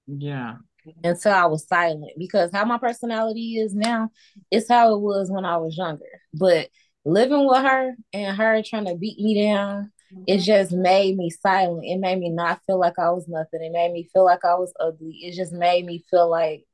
Yeah. 0.06 0.56
Until 1.02 1.32
I 1.32 1.46
was 1.46 1.66
silent 1.66 2.12
because 2.16 2.50
how 2.52 2.64
my 2.64 2.78
personality 2.78 3.56
is 3.56 3.74
now 3.74 4.10
is 4.50 4.68
how 4.68 4.94
it 4.94 5.00
was 5.00 5.30
when 5.30 5.44
I 5.44 5.56
was 5.56 5.76
younger. 5.76 6.04
But 6.32 6.68
living 7.04 7.46
with 7.46 7.62
her 7.62 7.94
and 8.12 8.36
her 8.36 8.62
trying 8.62 8.86
to 8.86 8.94
beat 8.94 9.18
me 9.18 9.42
down, 9.42 9.90
mm-hmm. 10.12 10.24
it 10.28 10.38
just 10.38 10.72
made 10.72 11.16
me 11.16 11.30
silent. 11.30 11.84
It 11.84 11.98
made 11.98 12.18
me 12.18 12.30
not 12.30 12.60
feel 12.66 12.78
like 12.78 12.98
I 12.98 13.10
was 13.10 13.26
nothing. 13.26 13.62
It 13.62 13.72
made 13.72 13.92
me 13.92 14.08
feel 14.12 14.24
like 14.24 14.44
I 14.44 14.54
was 14.54 14.72
ugly. 14.78 15.18
It 15.22 15.34
just 15.34 15.52
made 15.52 15.84
me 15.84 16.04
feel 16.08 16.30
like 16.30 16.64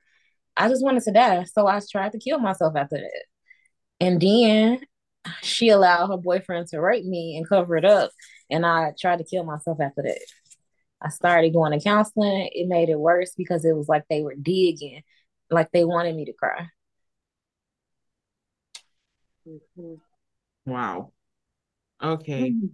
I 0.56 0.68
just 0.68 0.84
wanted 0.84 1.02
to 1.04 1.12
die. 1.12 1.44
So 1.44 1.66
I 1.66 1.80
tried 1.90 2.12
to 2.12 2.18
kill 2.18 2.38
myself 2.38 2.76
after 2.76 2.96
that. 2.96 3.24
And 4.00 4.20
then 4.20 4.80
she 5.42 5.68
allowed 5.68 6.08
her 6.08 6.16
boyfriend 6.16 6.68
to 6.68 6.80
rape 6.80 7.04
me 7.04 7.36
and 7.36 7.48
cover 7.48 7.76
it 7.76 7.84
up. 7.84 8.10
And 8.50 8.66
I 8.66 8.92
tried 9.00 9.18
to 9.18 9.24
kill 9.24 9.44
myself 9.44 9.80
after 9.80 10.02
that. 10.02 10.20
I 11.04 11.08
started 11.08 11.52
going 11.52 11.72
to 11.72 11.82
counseling. 11.82 12.48
It 12.52 12.68
made 12.68 12.88
it 12.88 12.98
worse 12.98 13.34
because 13.36 13.64
it 13.64 13.76
was 13.76 13.88
like 13.88 14.04
they 14.08 14.22
were 14.22 14.34
digging, 14.34 15.02
like 15.50 15.70
they 15.72 15.84
wanted 15.84 16.14
me 16.14 16.26
to 16.26 16.32
cry. 16.32 16.68
Mm-hmm. 19.46 19.94
Wow. 20.70 21.12
Okay. 22.02 22.50
Mm-hmm. 22.50 22.66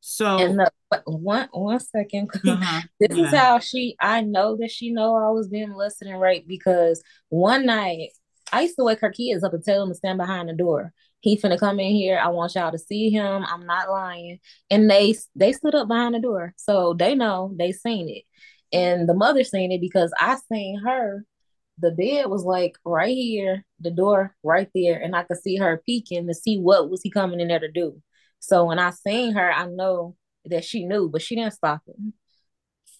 So 0.00 0.38
and 0.38 0.58
the, 0.58 0.70
one 1.04 1.48
one 1.52 1.80
second. 1.80 2.30
Uh-huh. 2.46 2.82
this 3.00 3.16
yeah. 3.16 3.24
is 3.24 3.34
how 3.34 3.58
she 3.58 3.96
I 4.00 4.20
know 4.20 4.56
that 4.58 4.70
she 4.70 4.92
know 4.92 5.16
I 5.16 5.30
was 5.30 5.48
being 5.48 5.70
molested 5.70 6.08
and 6.08 6.20
raped 6.20 6.46
because 6.46 7.02
one 7.28 7.66
night 7.66 8.10
I 8.52 8.62
used 8.62 8.76
to 8.76 8.84
wake 8.84 9.00
her 9.00 9.10
kids 9.10 9.42
up 9.42 9.52
and 9.52 9.64
tell 9.64 9.80
them 9.80 9.88
to 9.90 9.94
stand 9.94 10.18
behind 10.18 10.48
the 10.48 10.52
door. 10.52 10.92
He 11.20 11.38
finna 11.38 11.58
come 11.58 11.80
in 11.80 11.92
here. 11.92 12.18
I 12.18 12.28
want 12.28 12.54
y'all 12.54 12.72
to 12.72 12.78
see 12.78 13.10
him. 13.10 13.44
I'm 13.44 13.66
not 13.66 13.90
lying. 13.90 14.38
And 14.70 14.90
they 14.90 15.14
they 15.34 15.52
stood 15.52 15.74
up 15.74 15.88
behind 15.88 16.14
the 16.14 16.20
door. 16.20 16.54
So 16.56 16.94
they 16.94 17.14
know 17.14 17.52
they 17.58 17.72
seen 17.72 18.08
it. 18.08 18.22
And 18.76 19.08
the 19.08 19.14
mother 19.14 19.44
seen 19.44 19.72
it 19.72 19.80
because 19.80 20.12
I 20.18 20.36
seen 20.52 20.80
her. 20.84 21.24
The 21.78 21.90
bed 21.90 22.28
was 22.28 22.42
like 22.44 22.76
right 22.84 23.14
here, 23.14 23.64
the 23.80 23.90
door 23.90 24.34
right 24.42 24.68
there, 24.74 24.98
and 24.98 25.14
I 25.14 25.24
could 25.24 25.36
see 25.38 25.56
her 25.56 25.82
peeking 25.84 26.26
to 26.26 26.34
see 26.34 26.58
what 26.58 26.88
was 26.90 27.02
he 27.02 27.10
coming 27.10 27.38
in 27.40 27.48
there 27.48 27.58
to 27.60 27.70
do. 27.70 28.02
So 28.38 28.64
when 28.64 28.78
I 28.78 28.90
seen 28.90 29.34
her, 29.34 29.52
I 29.52 29.66
know 29.66 30.16
that 30.46 30.64
she 30.64 30.84
knew, 30.86 31.08
but 31.08 31.22
she 31.22 31.36
didn't 31.36 31.52
stop 31.52 31.82
it. 31.86 31.96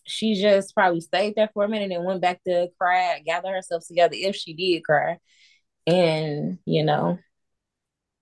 She 0.04 0.40
just 0.40 0.75
probably 0.75 1.00
stayed 1.00 1.35
there 1.37 1.50
for 1.54 1.64
a 1.64 1.68
minute 1.68 1.90
and 1.90 2.04
went 2.04 2.20
back 2.20 2.42
to 2.44 2.68
cry, 2.78 3.23
gather 3.25 3.50
herself 3.52 3.87
together 3.87 4.14
if 4.16 4.37
she 4.37 4.54
did 4.54 4.85
cry. 4.85 5.18
And, 5.87 6.58
you 6.66 6.85
know. 6.85 7.18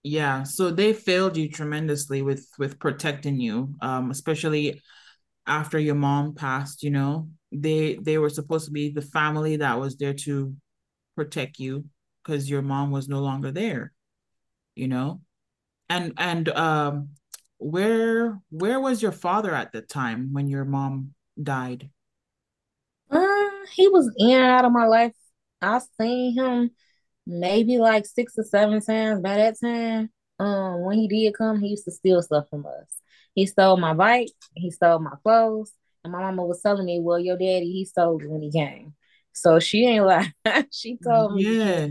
Yeah, 0.07 0.43
so 0.43 0.71
they 0.71 0.93
failed 0.93 1.37
you 1.39 1.49
tremendously 1.49 2.21
with 2.21 2.47
with 2.59 2.79
protecting 2.79 3.41
you, 3.41 3.75
um, 3.81 4.11
especially 4.11 4.83
after 5.47 5.79
your 5.79 5.95
mom 5.95 6.35
passed, 6.35 6.83
you 6.83 6.91
know. 6.91 7.31
They 7.51 7.95
they 7.95 8.19
were 8.19 8.29
supposed 8.29 8.67
to 8.67 8.71
be 8.71 8.91
the 8.91 9.01
family 9.01 9.57
that 9.57 9.81
was 9.81 9.97
there 9.97 10.13
to 10.13 10.55
protect 11.17 11.59
you 11.59 11.87
because 12.23 12.51
your 12.51 12.61
mom 12.61 12.91
was 12.91 13.09
no 13.09 13.21
longer 13.21 13.51
there, 13.51 13.93
you 14.75 14.89
know? 14.89 15.23
And 15.89 16.13
and 16.19 16.51
um 16.51 17.09
where 17.57 18.39
where 18.51 18.81
was 18.81 19.01
your 19.01 19.13
father 19.13 19.55
at 19.55 19.73
the 19.73 19.81
time 19.81 20.35
when 20.35 20.49
your 20.49 20.67
mom 20.67 21.15
died? 21.43 21.89
Uh, 23.11 23.49
he 23.73 23.89
was 23.89 24.13
in 24.19 24.33
and 24.33 24.45
out 24.45 24.67
of 24.67 24.73
my 24.73 24.87
life. 24.87 25.13
I 25.63 25.81
seen 25.99 26.35
him 26.35 26.71
maybe 27.27 27.79
like 27.79 28.07
six 28.07 28.35
or 28.39 28.45
seven 28.45 28.81
times. 28.81 29.21
By 29.21 29.37
that 29.37 29.57
time 29.63 30.11
um 30.41 30.83
when 30.85 30.99
he 30.99 31.07
did 31.07 31.33
come 31.35 31.61
he 31.61 31.69
used 31.69 31.85
to 31.85 31.91
steal 31.93 32.23
stuff 32.23 32.49
from 32.51 32.67
us. 32.67 33.01
He 33.35 33.47
stole 33.47 33.77
my 33.77 33.95
bike. 33.95 34.29
He 34.55 34.71
stole 34.71 34.99
my 34.99 35.15
clothes. 35.23 35.73
And 36.03 36.13
my 36.13 36.21
mama 36.21 36.45
was 36.45 36.61
telling 36.63 36.87
me 36.87 37.01
well 37.01 37.19
your 37.19 37.37
daddy 37.37 37.71
he 37.73 37.85
stole 37.85 38.21
it 38.21 38.29
when 38.29 38.43
he 38.43 38.51
came. 38.51 38.95
So 39.33 39.59
she 39.59 39.87
ain't 39.87 40.07
like 40.07 40.33
she 40.73 40.99
told 40.99 41.35
me 41.35 41.43
yeah. 41.45 41.89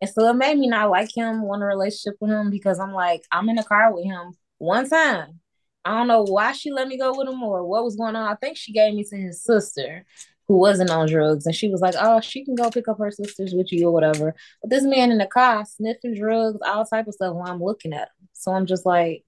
And 0.00 0.10
so 0.10 0.28
it 0.28 0.34
made 0.34 0.58
me 0.58 0.68
not 0.68 0.90
like 0.90 1.16
him, 1.16 1.42
want 1.42 1.62
a 1.62 1.66
relationship 1.66 2.16
with 2.20 2.30
him 2.30 2.50
because 2.50 2.78
I'm 2.78 2.92
like, 2.92 3.22
I'm 3.32 3.48
in 3.48 3.56
the 3.56 3.62
car 3.64 3.94
with 3.94 4.04
him 4.04 4.34
one 4.58 4.88
time. 4.88 5.40
I 5.84 5.90
don't 5.92 6.08
know 6.08 6.22
why 6.22 6.52
she 6.52 6.70
let 6.70 6.88
me 6.88 6.98
go 6.98 7.16
with 7.16 7.28
him 7.28 7.42
or 7.42 7.64
what 7.64 7.84
was 7.84 7.96
going 7.96 8.16
on. 8.16 8.30
I 8.30 8.34
think 8.34 8.56
she 8.56 8.72
gave 8.72 8.92
me 8.94 9.04
to 9.04 9.16
his 9.16 9.42
sister 9.42 10.04
who 10.48 10.58
wasn't 10.58 10.90
on 10.90 11.08
drugs. 11.08 11.46
And 11.46 11.54
she 11.54 11.68
was 11.68 11.80
like, 11.80 11.94
oh, 11.98 12.20
she 12.20 12.44
can 12.44 12.54
go 12.54 12.70
pick 12.70 12.88
up 12.88 12.98
her 12.98 13.10
sisters 13.10 13.52
with 13.54 13.72
you 13.72 13.88
or 13.88 13.92
whatever. 13.92 14.34
But 14.62 14.70
this 14.70 14.84
man 14.84 15.10
in 15.10 15.18
the 15.18 15.26
car 15.26 15.64
sniffing 15.64 16.14
drugs, 16.14 16.58
all 16.64 16.84
type 16.84 17.06
of 17.06 17.14
stuff 17.14 17.34
while 17.34 17.50
I'm 17.50 17.62
looking 17.62 17.92
at 17.92 18.08
him. 18.20 18.28
So 18.32 18.52
I'm 18.52 18.66
just 18.66 18.86
like, 18.86 19.24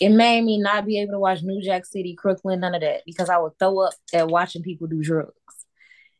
it 0.00 0.10
made 0.10 0.42
me 0.42 0.58
not 0.58 0.86
be 0.86 1.00
able 1.00 1.12
to 1.12 1.18
watch 1.18 1.42
New 1.42 1.62
Jack 1.62 1.86
City, 1.86 2.14
Crooklyn, 2.14 2.60
none 2.60 2.74
of 2.74 2.80
that 2.80 3.02
because 3.06 3.28
I 3.28 3.38
would 3.38 3.58
throw 3.58 3.80
up 3.80 3.94
at 4.14 4.28
watching 4.28 4.62
people 4.62 4.86
do 4.86 5.02
drugs. 5.02 5.32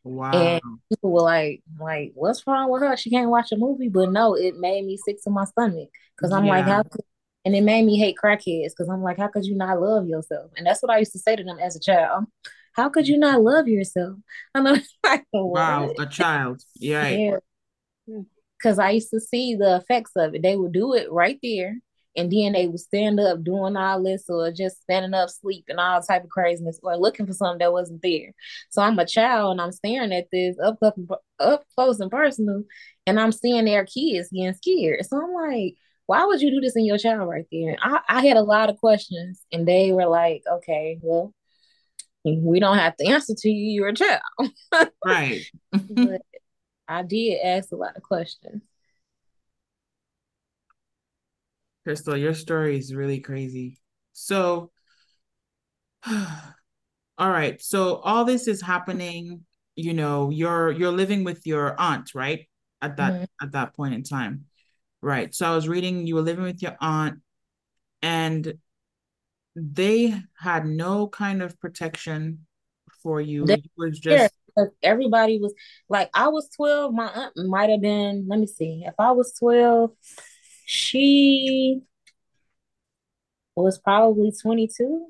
Wow. 0.03 0.31
And 0.31 0.61
people 0.89 1.11
were 1.11 1.21
like, 1.21 1.61
like, 1.79 2.11
what's 2.15 2.45
wrong 2.47 2.71
with 2.71 2.81
her? 2.81 2.97
She 2.97 3.11
can't 3.11 3.29
watch 3.29 3.51
a 3.51 3.57
movie. 3.57 3.89
But 3.89 4.11
no, 4.11 4.35
it 4.35 4.55
made 4.57 4.85
me 4.85 4.97
sick 4.97 5.21
to 5.23 5.29
my 5.29 5.45
stomach. 5.45 5.89
Cause 6.19 6.31
I'm 6.31 6.45
yeah. 6.45 6.51
like, 6.51 6.65
how 6.65 6.83
could 6.83 7.01
and 7.43 7.55
it 7.55 7.61
made 7.61 7.85
me 7.85 7.97
hate 7.97 8.17
crackheads 8.23 8.69
because 8.69 8.89
I'm 8.89 9.01
like, 9.01 9.17
how 9.17 9.27
could 9.27 9.45
you 9.45 9.55
not 9.55 9.81
love 9.81 10.07
yourself? 10.07 10.51
And 10.57 10.65
that's 10.65 10.81
what 10.81 10.91
I 10.91 10.99
used 10.99 11.13
to 11.13 11.19
say 11.19 11.35
to 11.35 11.43
them 11.43 11.57
as 11.59 11.75
a 11.75 11.79
child. 11.79 12.25
How 12.73 12.89
could 12.89 13.07
you 13.07 13.17
not 13.17 13.41
love 13.41 13.67
yourself? 13.67 14.17
I'm 14.55 14.63
like, 14.63 14.83
wow, 15.33 15.91
a 15.97 16.05
child. 16.05 16.63
Yeah. 16.75 17.37
yeah. 18.07 18.19
Cause 18.61 18.77
I 18.77 18.91
used 18.91 19.09
to 19.09 19.19
see 19.19 19.55
the 19.55 19.77
effects 19.77 20.11
of 20.15 20.35
it. 20.35 20.43
They 20.43 20.55
would 20.55 20.71
do 20.71 20.93
it 20.93 21.11
right 21.11 21.39
there 21.41 21.77
and 22.15 22.31
then 22.31 22.53
they 22.53 22.67
would 22.67 22.79
stand 22.79 23.19
up 23.19 23.43
doing 23.43 23.77
all 23.77 24.03
this 24.03 24.25
or 24.29 24.51
just 24.51 24.81
standing 24.81 25.13
up 25.13 25.29
sleeping 25.29 25.79
all 25.79 26.01
type 26.01 26.23
of 26.23 26.29
craziness 26.29 26.79
or 26.83 26.97
looking 26.97 27.25
for 27.25 27.33
something 27.33 27.59
that 27.59 27.71
wasn't 27.71 28.01
there 28.01 28.33
so 28.69 28.81
i'm 28.81 28.99
a 28.99 29.05
child 29.05 29.51
and 29.51 29.61
i'm 29.61 29.71
staring 29.71 30.13
at 30.13 30.27
this 30.31 30.57
up 30.59 30.77
up, 30.81 30.95
up 31.39 31.63
close 31.75 31.99
and 31.99 32.11
personal 32.11 32.63
and 33.05 33.19
i'm 33.19 33.31
seeing 33.31 33.65
their 33.65 33.85
kids 33.85 34.29
getting 34.29 34.53
scared 34.53 35.05
so 35.05 35.17
i'm 35.21 35.33
like 35.33 35.75
why 36.05 36.25
would 36.25 36.41
you 36.41 36.51
do 36.51 36.59
this 36.59 36.75
in 36.75 36.85
your 36.85 36.97
child 36.97 37.29
right 37.29 37.45
there 37.51 37.77
I, 37.81 37.99
I 38.09 38.25
had 38.25 38.37
a 38.37 38.43
lot 38.43 38.69
of 38.69 38.77
questions 38.77 39.41
and 39.51 39.67
they 39.67 39.91
were 39.91 40.07
like 40.07 40.43
okay 40.51 40.99
well 41.01 41.33
we 42.23 42.59
don't 42.59 42.77
have 42.77 42.95
to 42.97 43.07
answer 43.07 43.33
to 43.35 43.49
you 43.49 43.71
you're 43.71 43.87
a 43.87 43.93
child 43.93 44.21
right 45.05 45.41
but 45.71 46.21
i 46.87 47.01
did 47.01 47.39
ask 47.43 47.71
a 47.71 47.75
lot 47.75 47.95
of 47.95 48.03
questions 48.03 48.61
Crystal, 51.83 52.15
your 52.15 52.33
story 52.33 52.77
is 52.77 52.93
really 52.93 53.19
crazy. 53.19 53.79
So, 54.13 54.71
all 56.07 57.29
right. 57.29 57.61
So 57.61 57.95
all 57.97 58.25
this 58.25 58.47
is 58.47 58.61
happening. 58.61 59.45
You 59.75 59.93
know, 59.93 60.29
you're 60.29 60.71
you're 60.71 60.91
living 60.91 61.23
with 61.23 61.47
your 61.47 61.79
aunt, 61.79 62.13
right? 62.13 62.47
At 62.81 62.97
that 62.97 63.13
mm-hmm. 63.13 63.23
at 63.41 63.51
that 63.53 63.75
point 63.75 63.93
in 63.93 64.03
time, 64.03 64.45
right? 65.01 65.33
So 65.33 65.51
I 65.51 65.55
was 65.55 65.67
reading. 65.67 66.05
You 66.05 66.15
were 66.15 66.21
living 66.21 66.43
with 66.43 66.61
your 66.61 66.75
aunt, 66.79 67.19
and 68.01 68.53
they 69.55 70.15
had 70.39 70.65
no 70.65 71.07
kind 71.07 71.41
of 71.41 71.59
protection 71.59 72.45
for 73.03 73.19
you. 73.19 73.45
They, 73.45 73.55
it 73.55 73.71
was 73.77 73.99
just 73.99 74.33
everybody 74.83 75.39
was 75.39 75.53
like, 75.87 76.09
I 76.13 76.27
was 76.27 76.49
twelve. 76.55 76.93
My 76.93 77.07
aunt 77.07 77.33
might 77.47 77.69
have 77.69 77.81
been. 77.81 78.25
Let 78.27 78.39
me 78.39 78.47
see. 78.47 78.83
If 78.85 78.95
I 78.99 79.11
was 79.11 79.33
twelve 79.33 79.91
she 80.71 81.81
was 83.57 83.77
probably 83.77 84.31
22. 84.31 85.07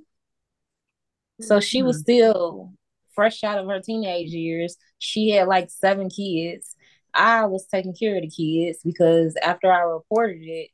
So 1.41 1.59
she 1.59 1.83
was 1.83 1.97
hmm. 1.97 2.01
still 2.01 2.73
fresh 3.13 3.43
out 3.43 3.59
of 3.59 3.67
her 3.67 3.79
teenage 3.79 4.29
years. 4.29 4.77
She 4.97 5.29
had 5.29 5.47
like 5.47 5.69
seven 5.69 6.09
kids. 6.09 6.75
I 7.13 7.45
was 7.45 7.67
taking 7.67 7.93
care 7.93 8.15
of 8.15 8.23
the 8.23 8.29
kids 8.29 8.79
because 8.83 9.35
after 9.43 9.71
I 9.71 9.81
reported 9.81 10.41
it, 10.41 10.69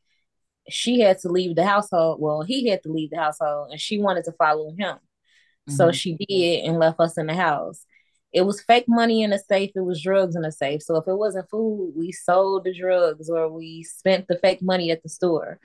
she 0.69 0.99
had 0.99 1.19
to 1.19 1.29
leave 1.29 1.55
the 1.55 1.65
household. 1.65 2.19
Well, 2.19 2.41
he 2.41 2.69
had 2.69 2.83
to 2.83 2.91
leave 2.91 3.11
the 3.11 3.17
household 3.17 3.69
and 3.71 3.79
she 3.79 3.99
wanted 3.99 4.25
to 4.25 4.31
follow 4.33 4.71
him. 4.71 4.95
Mm-hmm. 4.95 5.73
So 5.73 5.91
she 5.91 6.15
did 6.15 6.65
and 6.65 6.79
left 6.79 6.99
us 6.99 7.17
in 7.17 7.27
the 7.27 7.35
house 7.35 7.85
it 8.33 8.45
was 8.45 8.61
fake 8.61 8.85
money 8.87 9.23
in 9.23 9.33
a 9.33 9.39
safe, 9.39 9.71
it 9.75 9.81
was 9.81 10.01
drugs 10.01 10.35
in 10.35 10.45
a 10.45 10.51
safe. 10.51 10.83
So 10.83 10.97
if 10.97 11.07
it 11.07 11.17
wasn't 11.17 11.49
food, 11.49 11.93
we 11.95 12.11
sold 12.11 12.65
the 12.65 12.73
drugs 12.77 13.29
or 13.29 13.49
we 13.49 13.83
spent 13.83 14.27
the 14.27 14.37
fake 14.37 14.61
money 14.61 14.91
at 14.91 15.01
the 15.01 15.09
store. 15.09 15.59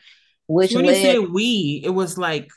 Which 0.47 0.75
when 0.75 0.87
led, 0.87 0.97
you 0.97 1.03
say 1.03 1.19
we, 1.19 1.83
it 1.85 1.91
was 1.91 2.19
like 2.19 2.51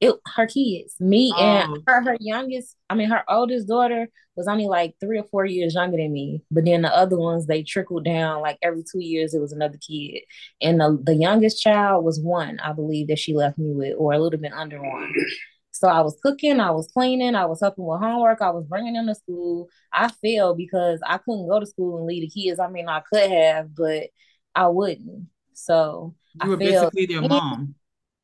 it 0.00 0.14
her 0.36 0.46
kids, 0.46 0.94
me 1.00 1.32
oh. 1.36 1.40
and 1.40 1.82
her 1.86 2.02
her 2.02 2.16
youngest, 2.20 2.76
I 2.88 2.94
mean 2.94 3.10
her 3.10 3.24
oldest 3.28 3.68
daughter 3.68 4.08
was 4.36 4.46
only 4.46 4.66
like 4.66 4.94
three 5.00 5.18
or 5.18 5.24
four 5.24 5.44
years 5.44 5.74
younger 5.74 5.96
than 5.96 6.12
me. 6.12 6.42
But 6.50 6.64
then 6.64 6.82
the 6.82 6.96
other 6.96 7.18
ones 7.18 7.46
they 7.46 7.64
trickled 7.64 8.04
down 8.04 8.40
like 8.40 8.58
every 8.62 8.84
two 8.90 9.02
years 9.02 9.34
it 9.34 9.40
was 9.40 9.52
another 9.52 9.78
kid. 9.78 10.22
And 10.62 10.80
the, 10.80 10.98
the 11.02 11.14
youngest 11.14 11.60
child 11.60 12.04
was 12.04 12.20
one, 12.20 12.60
I 12.60 12.72
believe, 12.72 13.08
that 13.08 13.18
she 13.18 13.34
left 13.34 13.58
me 13.58 13.72
with, 13.72 13.94
or 13.98 14.12
a 14.12 14.18
little 14.18 14.38
bit 14.38 14.52
under 14.52 14.80
one. 14.80 15.12
So 15.72 15.88
I 15.88 16.00
was 16.00 16.18
cooking, 16.22 16.60
I 16.60 16.70
was 16.70 16.88
cleaning, 16.88 17.34
I 17.34 17.46
was 17.46 17.60
helping 17.60 17.84
with 17.84 18.00
homework, 18.00 18.40
I 18.40 18.50
was 18.50 18.64
bringing 18.64 18.94
them 18.94 19.06
to 19.08 19.14
school. 19.14 19.68
I 19.92 20.08
failed 20.08 20.56
because 20.56 21.00
I 21.06 21.18
couldn't 21.18 21.48
go 21.48 21.60
to 21.60 21.66
school 21.66 21.98
and 21.98 22.06
leave 22.06 22.22
the 22.22 22.42
kids. 22.42 22.58
I 22.60 22.68
mean, 22.68 22.88
I 22.88 23.00
could 23.00 23.30
have, 23.30 23.74
but 23.74 24.08
I 24.54 24.68
wouldn't. 24.68 25.26
So 25.54 26.14
you 26.42 26.50
were 26.50 26.56
basically 26.56 27.06
their 27.06 27.22
mom. 27.22 27.74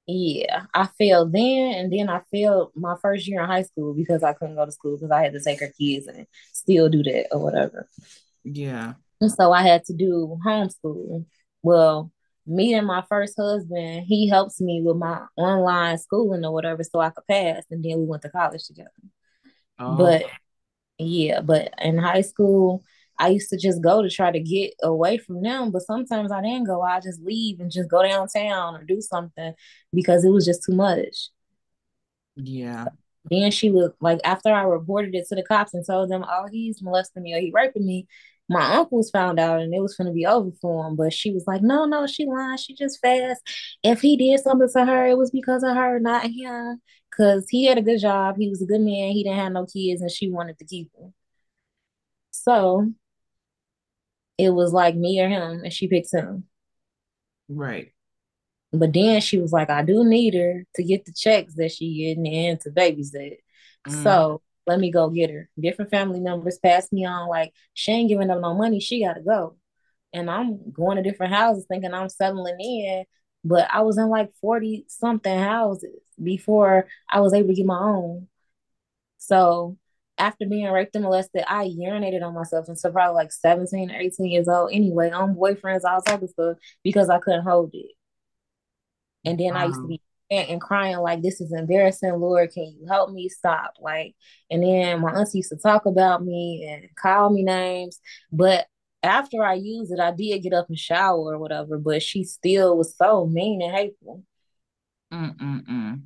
Yeah, 0.06 0.66
I 0.74 0.88
failed 0.98 1.32
then, 1.32 1.74
and 1.74 1.92
then 1.92 2.10
I 2.10 2.20
failed 2.30 2.72
my 2.74 2.94
first 3.00 3.26
year 3.26 3.42
in 3.42 3.48
high 3.48 3.62
school 3.62 3.94
because 3.94 4.22
I 4.22 4.34
couldn't 4.34 4.56
go 4.56 4.66
to 4.66 4.72
school 4.72 4.96
because 4.96 5.10
I 5.10 5.22
had 5.22 5.32
to 5.32 5.40
take 5.40 5.60
her 5.60 5.72
kids 5.78 6.06
and 6.06 6.26
still 6.52 6.90
do 6.90 7.02
that 7.04 7.28
or 7.32 7.40
whatever. 7.40 7.88
Yeah. 8.44 8.94
And 9.22 9.32
so 9.32 9.52
I 9.52 9.62
had 9.62 9.84
to 9.84 9.94
do 9.94 10.38
homeschool. 10.44 11.24
Well, 11.62 12.12
me 12.46 12.74
and 12.74 12.86
my 12.86 13.02
first 13.08 13.34
husband, 13.38 14.04
he 14.06 14.28
helps 14.28 14.60
me 14.60 14.82
with 14.84 14.96
my 14.98 15.22
online 15.36 15.96
schooling 15.96 16.44
or 16.44 16.52
whatever 16.52 16.84
so 16.84 17.00
I 17.00 17.08
could 17.08 17.26
pass. 17.26 17.64
And 17.70 17.82
then 17.82 17.98
we 17.98 18.04
went 18.04 18.22
to 18.22 18.28
college 18.28 18.64
together. 18.64 18.90
Oh. 19.78 19.96
But 19.96 20.24
yeah, 20.98 21.40
but 21.40 21.72
in 21.80 21.96
high 21.96 22.20
school, 22.20 22.84
I 23.24 23.28
used 23.28 23.48
to 23.50 23.56
just 23.56 23.82
go 23.82 24.02
to 24.02 24.10
try 24.10 24.30
to 24.30 24.40
get 24.40 24.74
away 24.82 25.16
from 25.16 25.42
them, 25.42 25.70
but 25.70 25.82
sometimes 25.82 26.30
I 26.30 26.42
didn't 26.42 26.66
go. 26.66 26.82
I 26.82 27.00
just 27.00 27.22
leave 27.22 27.58
and 27.58 27.70
just 27.70 27.88
go 27.88 28.02
downtown 28.02 28.76
or 28.76 28.84
do 28.84 29.00
something 29.00 29.54
because 29.94 30.24
it 30.24 30.30
was 30.30 30.44
just 30.44 30.62
too 30.64 30.74
much. 30.74 31.30
Yeah. 32.36 32.86
Then 33.30 33.50
she 33.50 33.70
would 33.70 33.92
like 34.00 34.20
after 34.24 34.50
I 34.52 34.64
reported 34.64 35.14
it 35.14 35.26
to 35.28 35.34
the 35.36 35.42
cops 35.42 35.72
and 35.72 35.86
told 35.86 36.10
them, 36.10 36.24
"Oh, 36.28 36.48
he's 36.52 36.82
molesting 36.82 37.22
me 37.22 37.34
or 37.34 37.40
he 37.40 37.50
raping 37.50 37.86
me." 37.86 38.06
My 38.48 38.74
uncles 38.74 39.10
found 39.10 39.40
out 39.40 39.60
and 39.60 39.74
it 39.74 39.80
was 39.80 39.94
going 39.96 40.08
to 40.08 40.12
be 40.12 40.26
over 40.26 40.50
for 40.60 40.86
him, 40.86 40.96
but 40.96 41.12
she 41.14 41.32
was 41.32 41.46
like, 41.46 41.62
"No, 41.62 41.86
no, 41.86 42.06
she 42.06 42.26
lying. 42.26 42.58
She 42.58 42.74
just 42.74 43.00
fast. 43.00 43.40
If 43.82 44.02
he 44.02 44.16
did 44.18 44.40
something 44.40 44.68
to 44.70 44.84
her, 44.84 45.06
it 45.06 45.16
was 45.16 45.30
because 45.30 45.62
of 45.62 45.74
her, 45.76 45.98
not 46.00 46.26
him. 46.30 46.82
Because 47.10 47.48
he 47.48 47.64
had 47.64 47.78
a 47.78 47.82
good 47.82 48.00
job, 48.00 48.36
he 48.38 48.50
was 48.50 48.60
a 48.62 48.66
good 48.66 48.80
man, 48.82 49.12
he 49.12 49.22
didn't 49.24 49.38
have 49.38 49.52
no 49.52 49.66
kids, 49.66 50.02
and 50.02 50.10
she 50.10 50.30
wanted 50.30 50.58
to 50.58 50.66
keep 50.66 50.90
him. 50.98 51.14
So 52.32 52.92
it 54.38 54.50
was 54.50 54.72
like 54.72 54.94
me 54.94 55.20
or 55.20 55.28
him, 55.28 55.62
and 55.64 55.72
she 55.72 55.88
picked 55.88 56.12
him. 56.12 56.44
Right. 57.48 57.92
But 58.72 58.92
then 58.92 59.20
she 59.20 59.38
was 59.38 59.52
like, 59.52 59.70
I 59.70 59.82
do 59.82 60.04
need 60.04 60.34
her 60.34 60.64
to 60.74 60.82
get 60.82 61.04
the 61.04 61.12
checks 61.12 61.54
that 61.54 61.70
she 61.70 61.94
getting 61.94 62.26
and 62.26 62.60
to 62.62 62.70
babysit. 62.70 63.36
Mm. 63.86 64.02
So 64.02 64.42
let 64.66 64.80
me 64.80 64.90
go 64.90 65.10
get 65.10 65.30
her. 65.30 65.48
Different 65.58 65.90
family 65.90 66.20
members 66.20 66.58
passed 66.58 66.92
me 66.92 67.04
on, 67.04 67.28
like, 67.28 67.52
she 67.74 67.92
ain't 67.92 68.08
giving 68.08 68.30
up 68.30 68.40
no 68.40 68.54
money. 68.54 68.80
She 68.80 69.04
got 69.04 69.14
to 69.14 69.20
go. 69.20 69.56
And 70.12 70.30
I'm 70.30 70.72
going 70.72 70.96
to 70.96 71.02
different 71.02 71.32
houses 71.32 71.66
thinking 71.68 71.92
I'm 71.94 72.08
settling 72.08 72.58
in. 72.60 73.04
But 73.44 73.68
I 73.70 73.82
was 73.82 73.98
in 73.98 74.08
like 74.08 74.32
40 74.40 74.86
something 74.88 75.38
houses 75.38 76.00
before 76.22 76.86
I 77.10 77.20
was 77.20 77.34
able 77.34 77.48
to 77.48 77.54
get 77.54 77.66
my 77.66 77.78
own. 77.78 78.28
So 79.18 79.76
after 80.18 80.46
being 80.46 80.70
raped 80.70 80.94
and 80.94 81.04
molested, 81.04 81.44
I 81.48 81.66
urinated 81.66 82.22
on 82.22 82.34
myself 82.34 82.68
until 82.68 82.92
probably 82.92 83.14
like 83.14 83.32
17 83.32 83.90
or 83.90 83.96
18 83.96 84.26
years 84.26 84.48
old 84.48 84.70
anyway, 84.72 85.10
on 85.10 85.34
boyfriends, 85.34 85.84
all 85.84 86.02
type 86.02 86.22
of 86.22 86.30
stuff, 86.30 86.56
because 86.82 87.08
I 87.08 87.18
couldn't 87.18 87.44
hold 87.44 87.70
it. 87.72 87.92
And 89.24 89.38
then 89.38 89.54
wow. 89.54 89.60
I 89.60 89.64
used 89.66 89.80
to 89.80 89.86
be 89.86 90.00
and 90.30 90.60
crying 90.60 90.96
like 90.98 91.22
this 91.22 91.40
is 91.40 91.52
embarrassing 91.52 92.14
lord 92.14 92.50
can 92.50 92.64
you 92.64 92.86
help 92.88 93.10
me 93.12 93.28
stop 93.28 93.74
like 93.78 94.14
and 94.50 94.62
then 94.62 95.00
my 95.00 95.12
auntie 95.12 95.38
used 95.38 95.50
to 95.50 95.56
talk 95.56 95.84
about 95.84 96.24
me 96.24 96.66
and 96.68 96.88
call 96.96 97.30
me 97.30 97.42
names 97.42 98.00
but 98.32 98.66
after 99.02 99.44
i 99.44 99.52
used 99.52 99.92
it 99.92 100.00
i 100.00 100.10
did 100.10 100.42
get 100.42 100.54
up 100.54 100.66
and 100.68 100.78
shower 100.78 101.34
or 101.34 101.38
whatever 101.38 101.78
but 101.78 102.02
she 102.02 102.24
still 102.24 102.76
was 102.76 102.96
so 102.96 103.26
mean 103.26 103.60
and 103.60 103.76
hateful 103.76 104.24
Mm-mm-mm. 105.12 106.00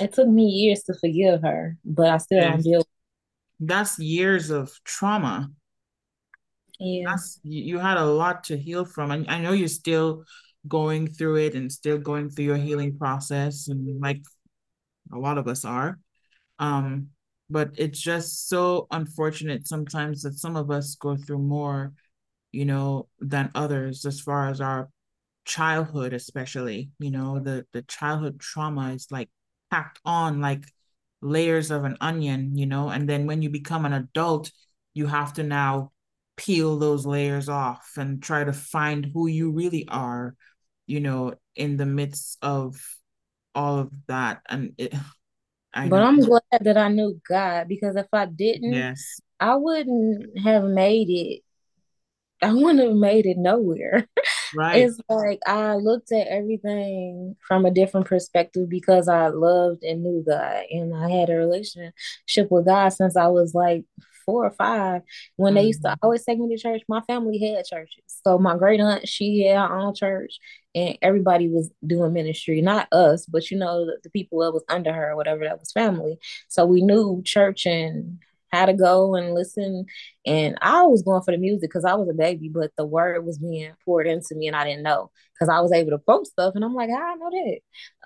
It 0.00 0.12
took 0.12 0.28
me 0.28 0.44
years 0.44 0.82
to 0.82 0.94
forgive 1.00 1.42
her 1.42 1.76
but 1.84 2.08
i 2.08 2.16
still 2.18 2.38
yes. 2.38 2.52
don't 2.52 2.62
deal 2.62 2.84
that's 3.60 3.98
years 3.98 4.50
of 4.50 4.70
trauma. 4.84 5.50
Yeah. 6.78 7.10
That's, 7.10 7.40
you 7.42 7.78
had 7.78 7.96
a 7.96 8.04
lot 8.04 8.44
to 8.44 8.56
heal 8.56 8.84
from 8.84 9.10
and 9.10 9.28
i 9.28 9.40
know 9.40 9.52
you're 9.52 9.68
still 9.68 10.24
going 10.66 11.08
through 11.08 11.36
it 11.36 11.54
and 11.54 11.72
still 11.72 11.98
going 11.98 12.30
through 12.30 12.44
your 12.44 12.56
healing 12.56 12.96
process 12.96 13.68
and 13.68 14.00
like 14.00 14.22
a 15.12 15.18
lot 15.18 15.38
of 15.38 15.48
us 15.48 15.64
are. 15.64 15.98
Um 16.58 17.08
but 17.50 17.70
it's 17.76 17.98
just 17.98 18.48
so 18.48 18.86
unfortunate 18.90 19.66
sometimes 19.66 20.22
that 20.22 20.38
some 20.38 20.54
of 20.54 20.70
us 20.70 20.96
go 20.96 21.16
through 21.16 21.38
more 21.38 21.94
you 22.52 22.64
know 22.64 23.08
than 23.20 23.50
others 23.54 24.04
as 24.04 24.20
far 24.20 24.48
as 24.48 24.60
our 24.60 24.90
childhood 25.44 26.12
especially 26.12 26.90
you 26.98 27.10
know 27.10 27.40
the 27.40 27.64
the 27.72 27.82
childhood 27.82 28.38
trauma 28.38 28.92
is 28.92 29.06
like 29.10 29.30
packed 29.70 30.00
on 30.04 30.40
like 30.40 30.64
layers 31.20 31.70
of 31.70 31.84
an 31.84 31.96
onion 32.00 32.56
you 32.56 32.66
know? 32.66 32.88
And 32.88 33.08
then 33.08 33.26
when 33.26 33.42
you 33.42 33.50
become 33.50 33.84
an 33.84 33.92
adult 33.92 34.50
you 34.94 35.06
have 35.06 35.34
to 35.34 35.42
now 35.42 35.92
peel 36.36 36.78
those 36.78 37.04
layers 37.04 37.48
off 37.48 37.92
and 37.96 38.22
try 38.22 38.44
to 38.44 38.52
find 38.52 39.10
who 39.12 39.26
you 39.26 39.50
really 39.50 39.86
are 39.88 40.34
you 40.86 41.00
know 41.00 41.34
in 41.56 41.76
the 41.76 41.86
midst 41.86 42.38
of 42.42 42.80
all 43.54 43.78
of 43.80 43.90
that. 44.06 44.42
And 44.48 44.74
it 44.78 44.94
I 45.74 45.88
but 45.88 45.96
know. 45.96 46.06
i'm 46.06 46.20
glad 46.20 46.42
that 46.62 46.78
i 46.78 46.88
knew 46.88 47.20
god 47.28 47.68
because 47.68 47.94
if 47.96 48.06
i 48.12 48.24
didn't 48.24 48.72
yes. 48.72 49.20
I 49.40 49.54
wouldn't 49.54 50.38
have 50.40 50.64
made 50.64 51.08
it 51.10 51.42
i 52.42 52.52
wouldn't 52.52 52.80
have 52.80 52.96
made 52.96 53.26
it 53.26 53.38
nowhere 53.38 54.08
right 54.56 54.76
it's 54.76 55.00
like 55.08 55.40
i 55.46 55.74
looked 55.74 56.12
at 56.12 56.26
everything 56.28 57.36
from 57.46 57.64
a 57.66 57.70
different 57.70 58.06
perspective 58.06 58.68
because 58.68 59.08
i 59.08 59.28
loved 59.28 59.82
and 59.82 60.02
knew 60.02 60.24
god 60.26 60.62
and 60.70 60.94
i 60.94 61.10
had 61.10 61.30
a 61.30 61.34
relationship 61.34 62.50
with 62.50 62.66
god 62.66 62.88
since 62.90 63.16
i 63.16 63.26
was 63.26 63.54
like 63.54 63.84
four 64.28 64.44
or 64.44 64.50
five 64.50 65.00
when 65.36 65.54
mm-hmm. 65.54 65.62
they 65.62 65.66
used 65.68 65.82
to 65.82 65.88
mm-hmm. 65.88 65.98
always 66.02 66.22
take 66.22 66.38
me 66.38 66.54
to 66.54 66.62
church. 66.62 66.82
My 66.86 67.00
family 67.00 67.38
had 67.38 67.64
churches. 67.64 68.04
So 68.26 68.38
my 68.38 68.58
great 68.58 68.78
aunt, 68.78 69.08
she 69.08 69.46
had 69.46 69.56
her 69.56 69.78
own 69.78 69.94
church 69.94 70.38
and 70.74 70.98
everybody 71.00 71.48
was 71.48 71.70
doing 71.86 72.12
ministry. 72.12 72.60
Not 72.60 72.92
us, 72.92 73.24
but 73.24 73.50
you 73.50 73.56
know, 73.56 73.86
the, 73.86 73.96
the 74.04 74.10
people 74.10 74.40
that 74.40 74.52
was 74.52 74.64
under 74.68 74.92
her 74.92 75.12
or 75.12 75.16
whatever 75.16 75.44
that 75.44 75.58
was 75.58 75.72
family. 75.72 76.18
So 76.48 76.66
we 76.66 76.82
knew 76.82 77.22
church 77.24 77.64
and 77.64 78.18
how 78.50 78.66
to 78.66 78.74
go 78.74 79.14
and 79.14 79.34
listen. 79.34 79.86
And 80.26 80.56
I 80.60 80.82
was 80.82 81.02
going 81.02 81.22
for 81.22 81.32
the 81.32 81.38
music 81.38 81.70
because 81.70 81.84
I 81.84 81.94
was 81.94 82.08
a 82.08 82.14
baby, 82.14 82.48
but 82.48 82.72
the 82.76 82.86
word 82.86 83.24
was 83.24 83.38
being 83.38 83.72
poured 83.84 84.06
into 84.06 84.34
me 84.34 84.46
and 84.46 84.56
I 84.56 84.64
didn't 84.64 84.82
know 84.82 85.10
because 85.34 85.48
I 85.48 85.60
was 85.60 85.72
able 85.72 85.90
to 85.90 85.98
quote 85.98 86.26
stuff. 86.26 86.54
And 86.54 86.64
I'm 86.64 86.74
like, 86.74 86.90
I 86.90 87.14
know 87.14 87.30
that. 87.30 87.58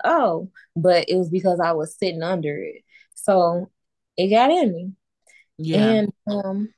Oh, 0.03 0.51
but 0.75 1.05
it 1.07 1.15
was 1.15 1.29
because 1.29 1.59
I 1.59 1.71
was 1.73 1.97
sitting 1.97 2.23
under 2.23 2.61
it. 2.61 2.83
So 3.15 3.69
it 4.17 4.29
got 4.29 4.51
in 4.51 4.73
me. 4.73 4.91
Yeah. 5.57 5.77
And 5.77 6.13
um 6.27 6.73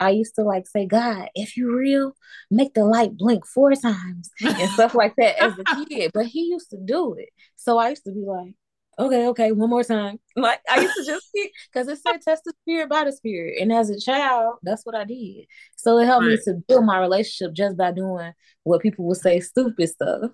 I 0.00 0.10
used 0.10 0.34
to 0.36 0.42
like 0.42 0.66
say, 0.66 0.86
God, 0.86 1.28
if 1.34 1.58
you 1.58 1.76
real, 1.76 2.16
make 2.50 2.72
the 2.72 2.84
light 2.84 3.16
blink 3.16 3.46
four 3.46 3.74
times 3.74 4.30
and 4.40 4.70
stuff 4.70 4.94
like 4.94 5.14
that 5.16 5.38
as 5.38 5.52
a 5.58 5.84
kid. 5.88 6.10
But 6.14 6.26
he 6.26 6.44
used 6.44 6.70
to 6.70 6.78
do 6.78 7.14
it. 7.18 7.28
So 7.56 7.76
I 7.76 7.90
used 7.90 8.04
to 8.04 8.12
be 8.12 8.24
like, 8.26 8.54
okay, 8.98 9.26
okay, 9.28 9.52
one 9.52 9.70
more 9.70 9.84
time. 9.84 10.18
Like 10.36 10.60
I 10.70 10.80
used 10.80 10.94
to 10.96 11.04
just 11.04 11.26
because 11.70 11.88
it 11.88 11.98
said 11.98 12.22
test 12.22 12.44
the 12.44 12.54
spirit 12.62 12.88
by 12.88 13.04
the 13.04 13.12
spirit. 13.12 13.60
And 13.60 13.72
as 13.72 13.90
a 13.90 14.00
child, 14.00 14.54
that's 14.62 14.86
what 14.86 14.94
I 14.94 15.04
did. 15.04 15.46
So 15.76 15.98
it 15.98 16.06
helped 16.06 16.24
right. 16.24 16.38
me 16.38 16.38
to 16.44 16.54
build 16.66 16.86
my 16.86 16.98
relationship 16.98 17.52
just 17.54 17.76
by 17.76 17.92
doing 17.92 18.32
what 18.62 18.80
people 18.80 19.04
would 19.06 19.18
say 19.18 19.40
stupid 19.40 19.88
stuff. 19.88 20.30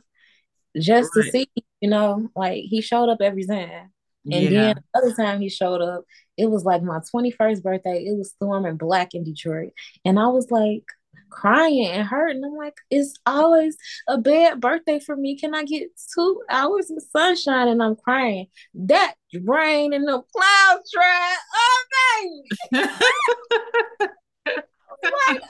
Just 0.78 1.10
right. 1.16 1.24
to 1.24 1.30
see, 1.30 1.50
you 1.80 1.90
know, 1.90 2.28
like 2.36 2.64
he 2.64 2.80
showed 2.82 3.08
up 3.08 3.18
every 3.20 3.44
time. 3.46 3.90
And 4.30 4.44
yeah. 4.44 4.50
then 4.50 4.74
the 4.92 4.98
other 4.98 5.14
time 5.14 5.40
he 5.40 5.48
showed 5.48 5.80
up, 5.80 6.04
it 6.36 6.50
was 6.50 6.64
like 6.64 6.82
my 6.82 7.00
21st 7.14 7.62
birthday. 7.62 8.04
It 8.04 8.16
was 8.16 8.30
storming 8.30 8.76
black 8.76 9.14
in 9.14 9.24
Detroit. 9.24 9.72
And 10.04 10.20
I 10.20 10.28
was 10.28 10.50
like 10.50 10.84
crying 11.30 11.86
and 11.86 12.06
hurting. 12.06 12.44
I'm 12.44 12.56
like, 12.56 12.76
it's 12.90 13.14
always 13.26 13.76
a 14.08 14.18
bad 14.18 14.60
birthday 14.60 15.00
for 15.00 15.16
me. 15.16 15.38
Can 15.38 15.54
I 15.54 15.64
get 15.64 15.88
two 16.14 16.42
hours 16.50 16.90
of 16.90 17.02
sunshine? 17.10 17.68
And 17.68 17.82
I'm 17.82 17.96
crying. 17.96 18.46
That 18.74 19.14
rain 19.42 19.92
and 19.92 20.06
the 20.06 20.22
clouds 20.34 20.92
dry. 20.92 21.36
Oh, 21.54 21.84
baby. 22.72 22.90
like, 25.26 25.42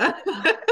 okay. 0.00 0.54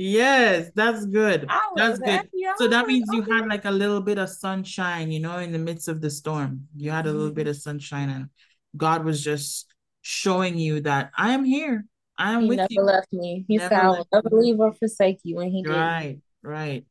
Yes, 0.00 0.70
that's 0.76 1.04
good. 1.06 1.48
That's 1.74 1.98
good. 1.98 2.28
So 2.56 2.68
that 2.68 2.86
means 2.86 3.08
you 3.12 3.22
had 3.22 3.48
like 3.48 3.64
a 3.64 3.70
little 3.70 4.00
bit 4.00 4.16
of 4.18 4.28
sunshine, 4.28 5.10
you 5.10 5.18
know, 5.18 5.38
in 5.38 5.50
the 5.50 5.58
midst 5.58 5.88
of 5.88 6.00
the 6.00 6.08
storm. 6.08 6.68
You 6.76 6.92
had 6.92 7.06
a 7.06 7.12
little 7.12 7.32
bit 7.32 7.42
mm-hmm. 7.42 7.50
of 7.50 7.56
sunshine, 7.56 8.08
and 8.08 8.28
God 8.76 9.04
was 9.04 9.22
just 9.22 9.66
showing 10.02 10.56
you 10.56 10.82
that 10.82 11.10
I 11.18 11.32
am 11.32 11.44
here. 11.44 11.84
I 12.18 12.32
am 12.32 12.42
he 12.42 12.48
with 12.48 12.56
never 12.58 12.68
you. 12.70 12.82
left 12.82 13.12
me. 13.12 13.44
He 13.48 13.56
never 13.56 13.74
said, 13.74 13.80
"I 13.80 13.88
will 13.88 14.08
never 14.12 14.28
leave 14.32 14.58
or 14.58 14.74
forsake 14.74 15.20
you," 15.22 15.38
and 15.38 15.50
he 15.50 15.62
did. 15.62 15.70
Right, 15.70 16.18
right. 16.42 16.84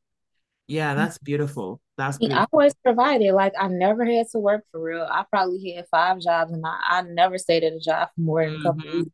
Yeah, 0.67 0.89
mm-hmm. 0.89 0.99
that's 0.99 1.17
beautiful. 1.17 1.81
That's 1.97 2.17
beautiful. 2.17 2.41
He 2.41 2.47
always 2.51 2.73
provided. 2.75 3.33
Like 3.33 3.53
I 3.59 3.67
never 3.67 4.05
had 4.05 4.27
to 4.31 4.39
work 4.39 4.63
for 4.71 4.81
real. 4.81 5.07
I 5.09 5.25
probably 5.29 5.73
had 5.73 5.87
five 5.89 6.19
jobs, 6.19 6.51
and 6.51 6.65
I, 6.65 6.79
I 6.87 7.01
never 7.01 7.37
stayed 7.37 7.63
at 7.63 7.73
a 7.73 7.79
job 7.79 8.09
for 8.15 8.21
more 8.21 8.45
than 8.45 8.59
a 8.59 8.63
couple 8.63 8.81
mm-hmm. 8.83 8.97
weeks 8.99 9.11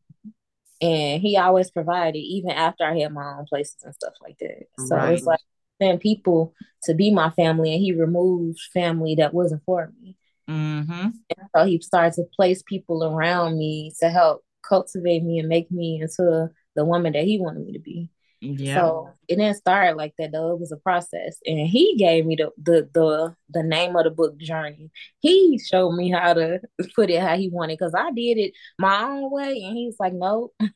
and 0.80 1.22
he 1.22 1.36
always 1.36 1.70
provided 1.70 2.18
even 2.18 2.50
after 2.50 2.84
I 2.84 2.98
had 2.98 3.12
my 3.12 3.38
own 3.38 3.46
places 3.46 3.76
and 3.84 3.94
stuff 3.94 4.14
like 4.20 4.36
that. 4.38 4.66
So 4.86 4.96
right. 4.96 5.14
it's 5.14 5.24
like 5.24 5.40
send 5.80 6.00
people 6.00 6.54
to 6.84 6.94
be 6.94 7.10
my 7.10 7.30
family, 7.30 7.72
and 7.72 7.82
he 7.82 7.92
removed 7.92 8.60
family 8.72 9.14
that 9.16 9.34
wasn't 9.34 9.62
for 9.64 9.92
me. 10.00 10.16
Mm-hmm. 10.46 11.08
so 11.56 11.64
he 11.64 11.80
started 11.80 12.12
to 12.16 12.24
place 12.36 12.62
people 12.62 13.02
around 13.02 13.56
me 13.56 13.94
to 14.00 14.10
help 14.10 14.44
cultivate 14.68 15.22
me 15.22 15.38
and 15.38 15.48
make 15.48 15.70
me 15.70 16.00
into 16.00 16.50
the 16.76 16.84
woman 16.84 17.12
that 17.12 17.24
he 17.24 17.38
wanted 17.38 17.64
me 17.64 17.72
to 17.72 17.78
be. 17.78 18.10
Yeah. 18.40 18.74
So 18.74 19.10
it 19.28 19.36
didn't 19.36 19.56
start 19.56 19.96
like 19.96 20.14
that 20.18 20.32
though. 20.32 20.52
It 20.52 20.60
was 20.60 20.72
a 20.72 20.76
process. 20.76 21.38
And 21.46 21.66
he 21.66 21.96
gave 21.96 22.26
me 22.26 22.36
the 22.36 22.50
the 22.62 22.88
the, 22.92 23.34
the 23.50 23.62
name 23.62 23.96
of 23.96 24.04
the 24.04 24.10
book 24.10 24.36
journey. 24.38 24.90
He 25.20 25.58
showed 25.58 25.92
me 25.92 26.10
how 26.10 26.34
to 26.34 26.60
put 26.94 27.10
it 27.10 27.22
how 27.22 27.36
he 27.36 27.48
wanted 27.48 27.78
because 27.78 27.94
I 27.94 28.10
did 28.12 28.38
it 28.38 28.52
my 28.78 29.02
own 29.02 29.30
way. 29.30 29.62
And 29.62 29.76
he's 29.76 29.96
like, 29.98 30.12
Nope. 30.12 30.54
Had 30.60 30.70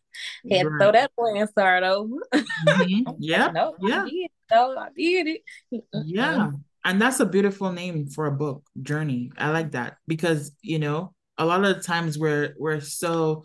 right. 0.50 0.62
to 0.62 0.78
throw 0.78 0.92
that 0.92 1.12
boy 1.16 1.38
and 1.38 1.48
start 1.48 1.84
over. 1.84 2.16
Mm-hmm. 2.34 3.12
Yeah. 3.20 3.50
nope, 3.52 3.76
yeah. 3.80 4.02
I 4.02 4.08
did. 4.08 4.30
No, 4.50 4.76
I 4.76 4.88
did 4.96 5.26
it. 5.26 5.84
yeah. 5.92 6.50
And 6.84 7.00
that's 7.02 7.20
a 7.20 7.26
beautiful 7.26 7.70
name 7.70 8.08
for 8.08 8.26
a 8.26 8.32
book, 8.32 8.64
Journey. 8.80 9.30
I 9.36 9.50
like 9.50 9.72
that 9.72 9.98
because, 10.06 10.52
you 10.62 10.78
know, 10.78 11.14
a 11.36 11.44
lot 11.44 11.64
of 11.64 11.76
the 11.76 11.82
times 11.82 12.18
we're 12.18 12.54
we're 12.58 12.80
so 12.80 13.44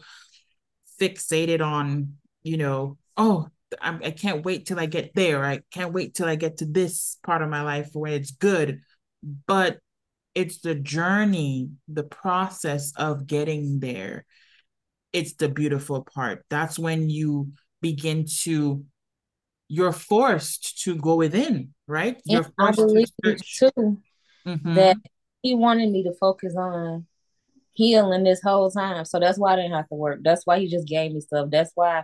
fixated 1.04 1.62
on, 1.62 2.14
you 2.44 2.58
know, 2.58 2.98
oh, 3.18 3.48
I'm, 3.82 4.02
I 4.04 4.12
can't 4.12 4.46
wait 4.46 4.66
till 4.66 4.80
I 4.80 4.86
get 4.86 5.14
there. 5.16 5.44
I 5.44 5.62
can't 5.72 5.94
wait 5.94 6.14
till 6.14 6.28
I 6.28 6.36
get 6.36 6.58
to 6.58 6.66
this 6.66 7.18
part 7.26 7.42
of 7.42 7.50
my 7.50 7.64
life 7.64 7.90
where 7.94 8.14
it's 8.14 8.32
good. 8.32 8.82
But 9.48 9.80
it's 10.36 10.60
the 10.62 10.76
journey, 10.76 11.70
the 11.88 12.04
process 12.04 12.94
of 12.96 13.28
getting 13.28 13.80
there. 13.80 14.26
It's 15.12 15.34
the 15.34 15.50
beautiful 15.50 16.04
part. 16.04 16.44
That's 16.50 16.80
when 16.80 17.10
you 17.10 17.54
begin 17.82 18.26
to, 18.42 18.84
you're 19.68 19.92
forced 19.92 20.84
to 20.84 20.96
go 20.96 21.16
within, 21.16 21.74
right? 21.88 22.20
You're 22.26 22.48
I 22.58 22.72
believe 22.72 23.10
to 23.24 23.36
too 23.36 24.02
mm-hmm. 24.46 24.74
that 24.74 24.98
he 25.42 25.56
wanted 25.56 25.92
me 25.92 26.04
to 26.04 26.14
focus 26.14 26.56
on 26.56 27.06
healing 27.74 28.24
this 28.24 28.42
whole 28.42 28.70
time. 28.72 29.06
So 29.06 29.20
that's 29.20 29.38
why 29.38 29.54
I 29.54 29.56
didn't 29.58 29.74
have 29.74 29.88
to 29.90 29.96
work. 29.96 30.20
That's 30.24 30.46
why 30.46 30.60
he 30.60 30.68
just 30.68 30.88
gave 30.88 31.12
me 31.12 31.22
stuff. 31.22 31.50
That's 31.52 31.72
why 31.76 32.04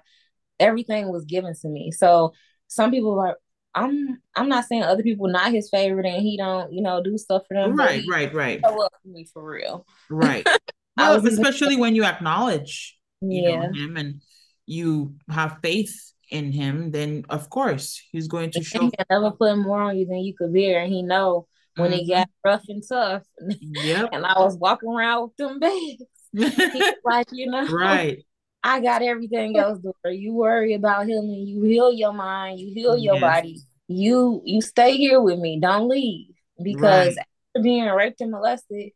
everything 0.59 1.11
was 1.11 1.25
given 1.25 1.53
to 1.61 1.67
me. 1.67 1.91
So 1.91 2.33
some 2.67 2.91
people 2.91 3.19
are 3.19 3.37
I'm 3.75 4.21
I'm 4.35 4.49
not 4.49 4.65
saying 4.65 4.83
other 4.83 5.03
people 5.03 5.27
not 5.27 5.51
his 5.51 5.69
favorite 5.69 6.05
and 6.05 6.21
he 6.21 6.37
don't, 6.37 6.73
you 6.73 6.81
know, 6.81 7.03
do 7.03 7.17
stuff 7.17 7.43
for 7.47 7.53
them. 7.53 7.75
Right, 7.75 8.03
right, 8.09 8.33
right. 8.33 8.59
Show 8.63 8.83
up 8.83 8.93
for 9.01 9.07
me 9.09 9.27
for 9.31 9.43
real. 9.43 9.85
Right. 10.09 10.45
well, 10.97 11.25
especially 11.25 11.75
when 11.75 11.95
you 11.95 12.03
acknowledge 12.03 12.97
yeah. 13.21 13.67
Know, 13.67 13.73
him 13.73 13.97
and 13.97 14.21
you 14.65 15.15
have 15.29 15.59
faith 15.61 16.13
in 16.31 16.51
him, 16.51 16.91
then 16.91 17.25
of 17.29 17.49
course 17.49 18.01
he's 18.11 18.27
going 18.27 18.51
to 18.51 18.63
show. 18.63 18.81
He 18.81 18.91
can 18.91 19.05
never 19.09 19.31
put 19.31 19.57
more 19.57 19.81
on 19.81 19.97
you 19.97 20.05
than 20.05 20.19
you 20.19 20.33
could 20.35 20.53
bear, 20.53 20.81
and 20.81 20.91
he 20.91 21.01
know 21.01 21.47
when 21.79 21.91
mm-hmm. 21.91 21.99
it 21.99 22.07
got 22.07 22.29
rough 22.45 22.63
and 22.67 22.83
tough. 22.87 23.23
Yep. 23.61 24.09
and 24.11 24.25
I 24.25 24.39
was 24.39 24.57
walking 24.57 24.89
around 24.89 25.23
with 25.23 25.37
them 25.37 25.59
bags. 25.59 26.03
Like, 27.03 27.27
you 27.31 27.49
know, 27.49 27.67
right. 27.67 28.23
I 28.63 28.81
got 28.81 29.01
everything 29.01 29.57
else, 29.57 29.79
door. 29.79 30.11
You 30.11 30.33
worry 30.33 30.73
about 30.73 31.07
healing. 31.07 31.47
You 31.47 31.63
heal 31.63 31.93
your 31.93 32.13
mind. 32.13 32.59
You 32.59 32.73
heal 32.73 32.97
your 32.97 33.15
yes. 33.15 33.21
body. 33.21 33.59
You 33.87 34.41
you 34.45 34.61
stay 34.61 34.97
here 34.97 35.21
with 35.21 35.39
me. 35.39 35.59
Don't 35.59 35.87
leave 35.87 36.27
because 36.61 37.15
right. 37.15 37.25
after 37.55 37.63
being 37.63 37.85
raped 37.85 38.21
and 38.21 38.31
molested, 38.31 38.91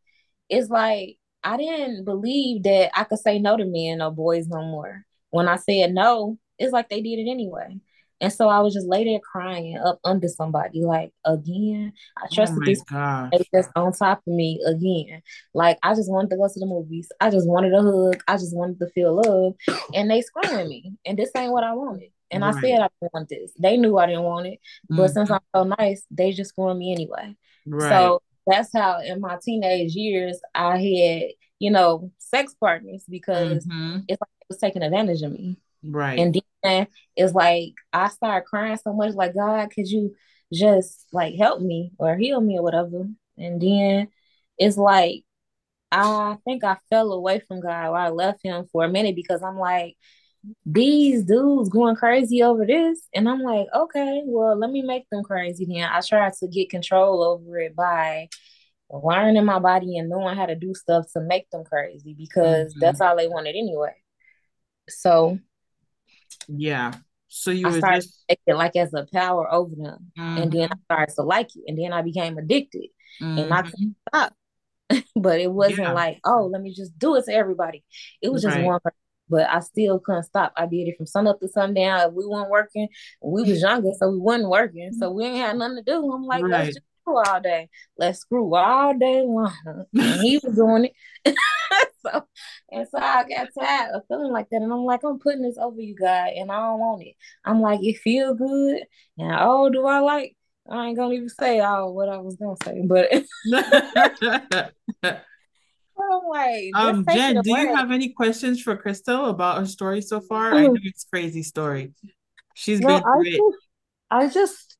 it's 0.50 0.70
like 0.70 1.18
I 1.44 1.58
didn't 1.58 2.06
believe 2.06 2.64
that 2.64 2.92
I 2.98 3.04
could 3.06 3.20
say 3.20 3.40
no 3.40 3.58
to 3.58 3.66
men 3.66 4.02
or 4.02 4.12
boys 4.12 4.48
no 4.48 4.62
more. 4.62 5.06
When 5.30 5.48
I 5.48 5.56
said 5.56 5.94
no, 5.94 6.38
it's 6.60 6.74
like 6.74 6.90
they 6.90 7.02
did 7.02 7.20
it 7.20 7.32
anyway. 7.32 7.80
And 8.24 8.32
so 8.32 8.48
I 8.48 8.62
was 8.62 8.74
just 8.74 8.88
lay 8.88 9.04
there 9.04 9.20
crying 9.20 9.78
up 9.78 10.00
under 10.06 10.30
somebody, 10.30 10.82
like 10.82 11.12
again. 11.26 11.92
I 12.18 12.22
oh 12.24 12.34
trusted 12.34 12.58
oh 12.58 13.30
this 13.34 13.48
just 13.54 13.70
on 13.76 13.92
top 13.92 14.20
of 14.26 14.34
me 14.34 14.62
again. 14.66 15.22
Like 15.54 15.78
I 15.84 15.94
just 15.94 16.10
wanted 16.10 16.30
to 16.30 16.38
go 16.38 16.48
to 16.48 16.60
the 16.60 16.66
movies. 16.66 17.10
I 17.20 17.30
just 17.30 17.50
wanted 17.50 17.74
a 17.74 17.82
hug. 17.82 18.24
I 18.26 18.38
just 18.38 18.56
wanted 18.56 18.80
to 18.80 18.88
feel 18.92 19.22
love. 19.22 19.56
And 19.94 20.10
they 20.10 20.22
screwing 20.22 20.70
me. 20.70 20.94
And 21.06 21.20
this 21.20 21.32
ain't 21.36 21.52
what 21.52 21.66
I 21.66 21.74
wanted. 21.74 22.12
And 22.32 22.44
right. 22.44 22.56
I 22.56 22.62
said 22.62 22.80
I 22.80 22.88
didn't 23.02 23.14
want 23.14 23.28
this. 23.28 23.52
They 23.60 23.76
knew 23.76 23.98
I 23.98 24.06
didn't 24.06 24.24
want 24.24 24.48
it. 24.48 24.60
But 24.88 24.96
mm-hmm. 24.96 25.14
since 25.14 25.30
I'm 25.30 25.42
so 25.54 25.64
nice, 25.78 26.06
they 26.10 26.32
just 26.32 26.52
screwing 26.52 26.80
me 26.80 26.94
anyway. 26.94 27.36
Right. 27.68 27.90
So 27.90 28.22
that's 28.48 28.70
how 28.74 29.02
in 29.02 29.20
my 29.20 29.38
teenage 29.44 29.96
years 29.96 30.40
I 30.56 30.78
had, 30.78 31.24
you 31.60 31.72
know, 31.72 32.10
sex 32.20 32.56
partners 32.58 33.04
because 33.10 33.68
mm-hmm. 33.68 34.00
it's 34.08 34.22
like 34.22 34.30
it 34.42 34.48
was 34.48 34.60
taking 34.60 34.82
advantage 34.82 35.24
of 35.24 35.34
me. 35.34 35.58
Right. 35.84 36.20
And 36.20 36.42
then 36.64 36.88
it's 37.16 37.34
like 37.34 37.74
I 37.92 38.10
started 38.10 38.46
crying 38.48 38.78
so 38.78 38.94
much, 38.94 39.14
like, 39.14 39.34
God, 39.34 39.70
could 39.72 39.88
you 39.88 40.16
just 40.54 41.06
like 41.12 41.36
help 41.36 41.62
me 41.62 41.92
or 41.98 42.16
heal 42.16 42.40
me 42.40 42.58
or 42.58 42.64
whatever? 42.64 43.08
And 43.38 43.62
then 43.62 44.08
it's 44.58 44.78
like 44.78 45.24
I 45.92 46.38
think 46.46 46.64
I 46.64 46.78
fell 46.90 47.12
away 47.12 47.42
from 47.48 47.62
God 47.62 47.90
or 47.90 47.98
I 47.98 48.10
left 48.10 48.40
him 48.44 48.66
for 48.72 48.84
a 48.84 48.90
minute 48.90 49.16
because 49.16 49.44
I'm 49.44 49.60
like, 49.60 49.96
these 50.66 51.24
dudes 51.24 51.70
going 51.70 51.96
crazy 51.96 52.42
over 52.42 52.66
this. 52.66 53.00
And 53.14 53.30
I'm 53.30 53.42
like, 53.42 53.68
okay, 53.74 54.24
well, 54.26 54.58
let 54.58 54.72
me 54.72 54.82
make 54.82 55.08
them 55.10 55.24
crazy 55.24 55.66
then. 55.66 55.84
I 55.84 56.02
tried 56.02 56.34
to 56.40 56.48
get 56.48 56.72
control 56.72 57.24
over 57.24 57.60
it 57.60 57.76
by 57.76 58.30
learning 58.90 59.46
my 59.46 59.60
body 59.60 59.98
and 59.98 60.10
knowing 60.10 60.36
how 60.36 60.48
to 60.48 60.56
do 60.56 60.74
stuff 60.74 61.06
to 61.14 61.22
make 61.22 61.50
them 61.52 61.64
crazy 61.64 62.16
because 62.18 62.72
mm-hmm. 62.72 62.80
that's 62.80 63.00
all 63.00 63.16
they 63.16 63.28
wanted 63.28 63.56
anyway. 63.56 63.94
So 64.90 65.40
yeah. 66.48 66.94
So 67.28 67.50
you 67.50 67.68
I 67.68 67.78
started 67.78 68.02
just... 68.02 68.24
it 68.30 68.56
like 68.56 68.76
as 68.76 68.94
a 68.94 69.08
power 69.12 69.52
over 69.52 69.76
them, 69.76 70.12
mm-hmm. 70.18 70.42
and 70.42 70.52
then 70.52 70.62
I 70.62 70.66
mm-hmm. 70.68 70.84
started 70.84 71.16
to 71.16 71.24
like 71.24 71.50
it, 71.56 71.64
and 71.68 71.78
then 71.78 71.92
I 71.92 72.02
became 72.02 72.38
addicted, 72.38 72.90
mm-hmm. 73.22 73.40
and 73.40 73.54
I 73.54 73.62
mm-hmm. 73.62 73.70
couldn't 73.70 73.96
stop. 74.10 74.34
but 75.16 75.40
it 75.40 75.52
wasn't 75.52 75.80
yeah. 75.80 75.94
like, 75.94 76.20
oh, 76.26 76.50
let 76.52 76.62
me 76.62 76.74
just 76.74 76.98
do 77.00 77.16
it 77.16 77.26
to 77.26 77.34
everybody. 77.34 77.84
It 78.22 78.32
was 78.32 78.44
just 78.44 78.56
right. 78.56 78.66
one 78.66 78.80
person, 78.84 78.98
but 79.30 79.50
I 79.50 79.62
still 79.62 80.00
couldn't 80.00 80.24
stop. 80.24 80.54
I 80.56 80.68
did 80.68 80.88
it 80.88 80.98
from 80.98 81.08
sun 81.08 81.28
up 81.28 81.40
to 81.40 81.48
sundown. 81.48 82.10
If 82.10 82.14
we 82.14 82.26
weren't 82.26 82.52
working, 82.52 82.88
we 83.22 83.42
was 83.44 83.62
younger, 83.62 83.90
so 83.98 84.12
we 84.12 84.20
wasn't 84.20 84.50
working, 84.50 84.92
so 84.94 85.12
we 85.12 85.26
ain't 85.26 85.38
had 85.38 85.58
nothing 85.58 85.78
to 85.78 85.84
do. 85.84 86.12
I'm 86.12 86.26
like, 86.26 86.44
right. 86.44 86.52
let's 86.52 86.68
just 86.76 86.82
screw 87.02 87.18
all 87.18 87.42
day. 87.42 87.70
Let's 87.98 88.20
screw 88.20 88.56
all 88.56 88.98
day 88.98 89.22
long. 89.22 89.54
And 89.66 90.22
he 90.22 90.40
was 90.44 90.56
doing 90.56 90.90
it. 91.26 91.36
so 92.06 92.26
and 92.72 92.88
so 92.90 92.98
I 92.98 93.24
got 93.24 93.50
tired 93.58 93.92
of 93.94 94.04
feeling 94.08 94.32
like 94.32 94.50
that. 94.50 94.62
And 94.62 94.72
I'm 94.72 94.86
like, 94.86 95.04
I'm 95.04 95.20
putting 95.20 95.44
this 95.44 95.58
over 95.58 95.80
you 95.80 95.96
guys 95.96 96.34
and 96.36 96.52
I 96.52 96.56
don't 96.56 96.80
want 96.80 97.04
it. 97.04 97.16
I'm 97.46 97.62
like, 97.62 97.80
it 97.84 97.98
feel 98.00 98.34
good. 98.34 98.84
And 99.18 99.36
oh, 99.40 99.70
do 99.70 99.86
I 99.86 100.00
like? 100.00 100.36
I 100.70 100.88
ain't 100.88 100.98
gonna 100.98 101.14
even 101.14 101.30
say 101.30 101.60
all 101.60 101.94
what 101.94 102.10
I 102.10 102.18
was 102.18 102.38
gonna 102.38 102.56
say, 102.64 102.82
but 102.86 103.12
I'm 106.14 106.28
like, 106.30 106.72
um, 106.76 107.06
Jen, 107.12 107.42
do 107.42 107.50
you 107.50 107.76
have 107.76 107.92
any 107.92 108.10
questions 108.10 108.62
for 108.62 108.76
Crystal 108.78 109.26
about 109.26 109.60
her 109.60 109.66
story 109.66 110.02
so 110.02 110.22
far? 110.22 110.54
I 110.54 110.68
know 110.68 110.78
it's 110.82 111.06
crazy 111.06 111.44
story. 111.44 111.94
She's 112.56 112.80
no, 112.80 112.88
been 112.88 113.04
I 113.04 113.24
just, 113.24 113.42
I 114.12 114.28
just 114.30 114.78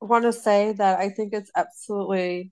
want 0.00 0.24
to 0.24 0.32
say 0.32 0.72
that 0.72 0.98
I 0.98 1.10
think 1.10 1.32
it's 1.32 1.50
absolutely 1.56 2.50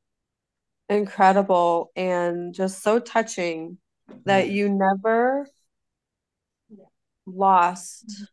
incredible 0.90 1.92
and 1.94 2.53
just 2.53 2.83
so 2.83 2.98
touching 2.98 3.79
that 4.24 4.50
you 4.50 4.68
never 4.68 5.46
lost 7.24 8.26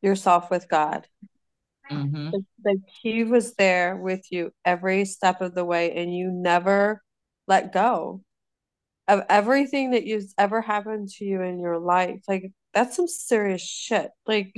yourself 0.00 0.50
with 0.50 0.68
God. 0.68 1.06
Mm-hmm. 1.90 2.30
Like 2.64 2.78
He 3.02 3.24
was 3.24 3.54
there 3.54 3.96
with 3.96 4.24
you 4.30 4.50
every 4.64 5.04
step 5.04 5.42
of 5.42 5.54
the 5.54 5.64
way, 5.64 5.92
and 5.94 6.14
you 6.14 6.30
never 6.32 7.02
let 7.46 7.72
go 7.72 8.22
of 9.06 9.22
everything 9.28 9.90
that 9.90 10.06
you've 10.06 10.32
ever 10.38 10.60
happened 10.60 11.08
to 11.08 11.24
you 11.24 11.42
in 11.42 11.60
your 11.60 11.78
life. 11.78 12.22
Like 12.28 12.50
that's 12.72 12.96
some 12.96 13.08
serious 13.08 13.62
shit. 13.62 14.10
Like, 14.24 14.54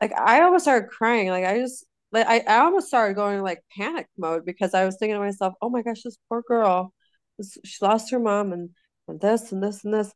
like 0.00 0.12
I 0.12 0.40
almost 0.40 0.64
started 0.64 0.88
crying. 0.88 1.28
Like 1.28 1.44
I 1.44 1.58
just 1.58 1.84
like 2.14 2.26
I, 2.28 2.44
I 2.46 2.58
almost 2.60 2.86
started 2.86 3.14
going 3.14 3.42
like 3.42 3.62
panic 3.76 4.06
mode 4.16 4.44
because 4.46 4.72
I 4.72 4.84
was 4.84 4.96
thinking 4.96 5.16
to 5.16 5.20
myself, 5.20 5.54
oh 5.60 5.68
my 5.68 5.82
gosh, 5.82 6.02
this 6.02 6.16
poor 6.28 6.42
girl. 6.46 6.94
She 7.64 7.76
lost 7.82 8.12
her 8.12 8.20
mom 8.20 8.52
and, 8.52 8.70
and 9.08 9.20
this 9.20 9.50
and 9.50 9.60
this 9.60 9.84
and 9.84 9.92
this. 9.92 10.12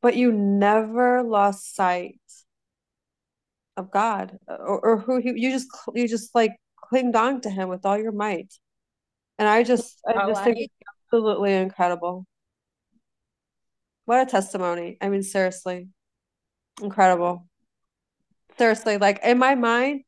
But 0.00 0.16
you 0.16 0.32
never 0.32 1.22
lost 1.22 1.74
sight 1.76 2.20
of 3.76 3.90
god 3.90 4.38
uh, 4.48 4.54
or, 4.54 4.80
or 4.80 4.98
who 4.98 5.18
he, 5.18 5.34
you 5.36 5.50
just 5.50 5.68
you 5.94 6.08
just 6.08 6.34
like 6.34 6.52
clinged 6.80 7.14
on 7.14 7.42
to 7.42 7.50
him 7.50 7.68
with 7.68 7.84
all 7.84 7.98
your 7.98 8.12
might. 8.12 8.54
And 9.38 9.46
i 9.46 9.62
just 9.62 10.00
i 10.08 10.14
oh, 10.14 10.28
just 10.28 10.42
think 10.42 10.56
it's 10.58 10.74
absolutely 11.04 11.52
incredible. 11.54 12.26
What 14.06 14.26
a 14.26 14.30
testimony. 14.30 14.96
I 15.02 15.10
mean 15.10 15.22
seriously. 15.22 15.88
Incredible. 16.80 17.46
Seriously 18.56 18.96
like 18.96 19.20
in 19.22 19.36
my 19.36 19.54
mind 19.54 20.04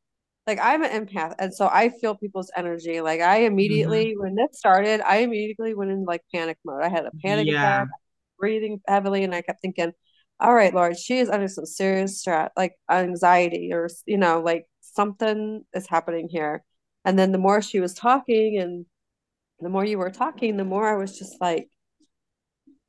like 0.49 0.59
I'm 0.63 0.83
an 0.83 1.07
empath, 1.07 1.35
and 1.39 1.55
so 1.55 1.69
I 1.71 1.91
feel 1.91 2.17
people's 2.17 2.51
energy. 2.57 3.03
Like 3.03 3.21
I 3.21 3.41
immediately, 3.41 4.07
mm-hmm. 4.13 4.23
when 4.23 4.35
this 4.35 4.59
started, 4.59 5.03
I 5.03 5.19
immediately 5.19 5.75
went 5.75 5.91
in 5.91 6.05
like 6.05 6.23
panic 6.35 6.57
mode. 6.65 6.83
I 6.83 6.89
had 6.89 7.05
a 7.05 7.11
panic 7.23 7.47
yeah. 7.47 7.83
attack, 7.83 7.89
breathing 8.39 8.81
heavily, 8.89 9.25
and 9.25 9.35
I 9.35 9.43
kept 9.43 9.61
thinking, 9.61 9.93
"All 10.41 10.55
right, 10.55 10.73
Lord, 10.73 10.99
she 10.99 11.19
is 11.19 11.29
under 11.29 11.49
some 11.49 11.67
serious 11.67 12.21
stress, 12.21 12.51
like 12.57 12.77
anxiety, 12.91 13.75
or 13.75 13.89
you 14.07 14.17
know, 14.17 14.41
like 14.41 14.65
something 14.81 15.65
is 15.75 15.87
happening 15.87 16.29
here." 16.31 16.65
And 17.05 17.19
then 17.19 17.31
the 17.31 17.39
more 17.39 17.61
she 17.61 17.81
was 17.81 17.93
talking, 17.93 18.59
and 18.59 18.87
the 19.61 19.69
more 19.69 19.85
you 19.85 19.99
were 19.99 20.11
talking, 20.11 20.57
the 20.57 20.65
more 20.65 20.89
I 20.89 20.97
was 20.97 21.19
just 21.19 21.39
like, 21.43 21.69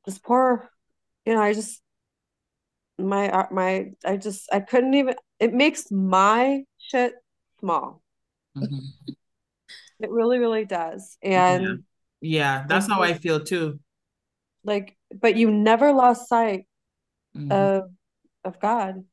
"This 0.06 0.18
poor," 0.18 0.70
you 1.26 1.34
know. 1.34 1.42
I 1.42 1.52
just 1.52 1.82
my 2.98 3.30
uh, 3.30 3.46
my 3.50 3.90
I 4.02 4.16
just 4.16 4.48
I 4.50 4.60
couldn't 4.60 4.94
even. 4.94 5.14
It 5.38 5.52
makes 5.52 5.90
my 5.90 6.64
shit 6.78 7.14
small. 7.60 8.02
Mm-hmm. 8.56 9.12
It 10.00 10.10
really, 10.10 10.38
really 10.38 10.64
does. 10.64 11.16
And 11.22 11.84
yeah, 12.20 12.58
yeah 12.58 12.64
that's 12.66 12.88
how 12.88 13.02
I 13.02 13.14
feel 13.14 13.40
too. 13.40 13.80
Like, 14.64 14.96
but 15.12 15.36
you 15.36 15.50
never 15.50 15.92
lost 15.92 16.28
sight 16.28 16.66
mm-hmm. 17.36 17.52
of 17.52 17.84
of 18.44 18.60
God. 18.60 19.04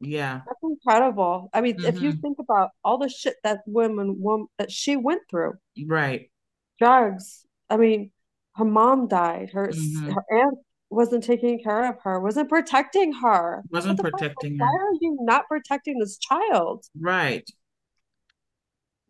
Yeah. 0.00 0.40
That's 0.46 0.58
incredible. 0.62 1.48
I 1.52 1.60
mean, 1.60 1.76
mm-hmm. 1.76 1.86
if 1.86 2.02
you 2.02 2.10
mm-hmm. 2.10 2.20
think 2.20 2.38
about 2.40 2.70
all 2.84 2.98
the 2.98 3.08
shit 3.08 3.36
that 3.44 3.60
woman, 3.66 4.16
woman 4.20 4.48
that 4.58 4.70
she 4.70 4.96
went 4.96 5.22
through. 5.30 5.54
Right. 5.86 6.30
Drugs. 6.78 7.46
I 7.70 7.76
mean, 7.76 8.10
her 8.56 8.64
mom 8.64 9.08
died. 9.08 9.50
Her 9.52 9.68
mm-hmm. 9.68 10.10
her 10.10 10.24
aunt 10.30 10.58
wasn't 10.90 11.24
taking 11.24 11.62
care 11.62 11.88
of 11.90 11.96
her, 12.02 12.20
wasn't 12.20 12.48
protecting 12.48 13.14
her. 13.14 13.62
Wasn't 13.70 13.98
protecting 13.98 14.58
her. 14.58 14.64
Why 14.64 14.72
are 14.72 14.94
you 15.00 15.16
not 15.22 15.48
protecting 15.48 15.98
this 15.98 16.18
child? 16.18 16.84
Right. 16.98 17.48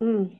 Mm. 0.02 0.36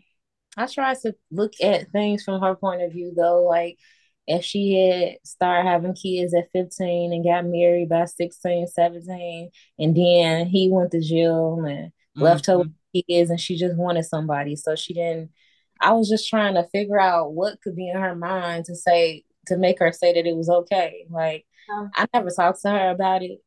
I 0.57 0.67
tried 0.67 0.99
to 1.01 1.15
look 1.31 1.53
at 1.63 1.91
things 1.93 2.25
from 2.25 2.41
her 2.41 2.55
point 2.55 2.83
of 2.83 2.93
view 2.93 3.13
though. 3.17 3.45
Like 3.45 3.79
if 4.27 4.45
she 4.45 4.75
had 4.75 5.27
started 5.27 5.69
having 5.69 5.95
kids 5.95 6.35
at 6.35 6.51
15 6.53 7.13
and 7.13 7.25
got 7.25 7.47
married 7.47 7.89
by 7.89 8.05
16, 8.05 8.69
17, 8.69 9.51
and 9.79 9.97
then 9.97 10.47
he 10.47 10.69
went 10.71 10.91
to 10.93 11.01
jail 11.01 11.65
and 11.65 11.89
mm-hmm. 11.89 12.23
left 12.23 12.47
her 12.47 12.59
with 12.59 12.73
kids 13.09 13.31
and 13.31 13.41
she 13.41 13.57
just 13.57 13.77
wanted 13.77 14.05
somebody. 14.05 14.57
So 14.57 14.77
she 14.77 14.95
didn't 14.95 15.31
I 15.83 15.93
was 15.93 16.09
just 16.09 16.29
trying 16.29 16.55
to 16.55 16.69
figure 16.69 17.01
out 17.01 17.33
what 17.33 17.61
could 17.61 17.75
be 17.75 17.89
in 17.89 17.97
her 17.97 18.15
mind 18.15 18.67
to 18.67 18.77
say 18.77 19.25
to 19.49 19.57
make 19.57 19.81
her 19.81 19.93
say 19.93 20.13
that 20.13 20.27
it 20.27 20.37
was 20.37 20.49
okay. 20.49 21.07
Like 21.11 21.45
oh. 21.69 21.89
I 21.97 22.07
never 22.15 22.31
talked 22.31 22.63
to 22.63 22.71
her 22.71 22.91
about 22.91 23.23
it. 23.23 23.41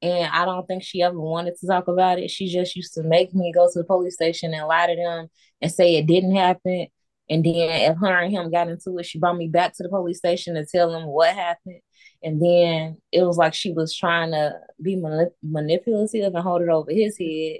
And 0.00 0.30
I 0.32 0.44
don't 0.44 0.66
think 0.66 0.82
she 0.82 1.02
ever 1.02 1.18
wanted 1.18 1.56
to 1.56 1.66
talk 1.66 1.88
about 1.88 2.18
it. 2.18 2.30
She 2.30 2.48
just 2.48 2.76
used 2.76 2.94
to 2.94 3.02
make 3.02 3.34
me 3.34 3.52
go 3.52 3.66
to 3.66 3.78
the 3.78 3.84
police 3.84 4.14
station 4.14 4.54
and 4.54 4.66
lie 4.66 4.86
to 4.86 4.94
them 4.94 5.28
and 5.60 5.72
say 5.72 5.96
it 5.96 6.06
didn't 6.06 6.36
happen. 6.36 6.86
And 7.30 7.44
then 7.44 7.90
if 7.92 7.98
her 7.98 8.18
and 8.18 8.32
him 8.32 8.50
got 8.50 8.68
into 8.68 8.96
it, 8.98 9.06
she 9.06 9.18
brought 9.18 9.36
me 9.36 9.48
back 9.48 9.76
to 9.76 9.82
the 9.82 9.88
police 9.88 10.18
station 10.18 10.54
to 10.54 10.64
tell 10.64 10.90
them 10.90 11.06
what 11.06 11.34
happened. 11.34 11.80
And 12.22 12.40
then 12.40 12.96
it 13.12 13.22
was 13.22 13.36
like 13.36 13.54
she 13.54 13.72
was 13.72 13.94
trying 13.94 14.30
to 14.30 14.54
be 14.80 14.96
manip- 14.96 15.34
manipulative 15.42 16.34
and 16.34 16.42
hold 16.42 16.62
it 16.62 16.68
over 16.68 16.90
his 16.90 17.18
head 17.18 17.58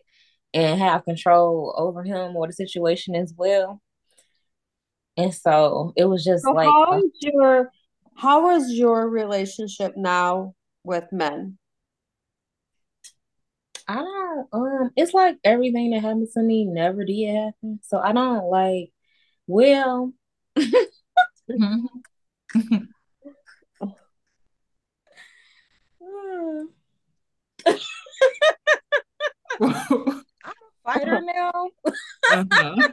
and 0.55 0.81
have 0.81 1.05
control 1.05 1.75
over 1.77 2.03
him 2.03 2.37
or 2.37 2.47
the 2.47 2.53
situation 2.53 3.15
as 3.15 3.35
well. 3.37 3.83
And 5.17 5.35
so 5.35 5.93
it 5.97 6.05
was 6.05 6.25
just 6.25 6.45
so 6.45 6.53
like 6.53 6.69
how 6.69 6.99
is 6.99 7.11
your 7.21 7.71
how 8.15 8.51
is 8.51 8.73
your 8.73 9.09
relationship 9.09 9.95
now 9.97 10.55
with 10.85 11.05
men? 11.13 11.59
I 13.89 13.95
don't 13.95 14.49
um 14.53 14.91
it's 14.97 15.15
like 15.15 15.39
everything 15.45 15.91
that 15.91 16.03
happened 16.03 16.29
to 16.35 16.43
me 16.43 16.67
never 16.67 17.05
did 17.05 17.35
happen. 17.35 17.81
So 17.83 17.99
I 17.99 18.13
don't 18.13 18.45
like 18.45 18.93
well 19.47 20.13
I'm 20.59 20.69
a 29.61 30.27
fighter 30.85 31.21
now. 31.21 31.69
Uh-huh. 32.31 32.75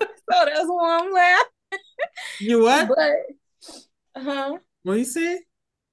so 0.00 0.44
that's 0.44 0.66
why 0.66 0.98
I'm 1.00 1.12
laughing. 1.12 1.46
You 2.40 2.62
what? 2.62 2.88
But 2.88 4.22
huh? 4.22 4.58
What 4.84 4.98
you 4.98 5.04
say? 5.04 5.40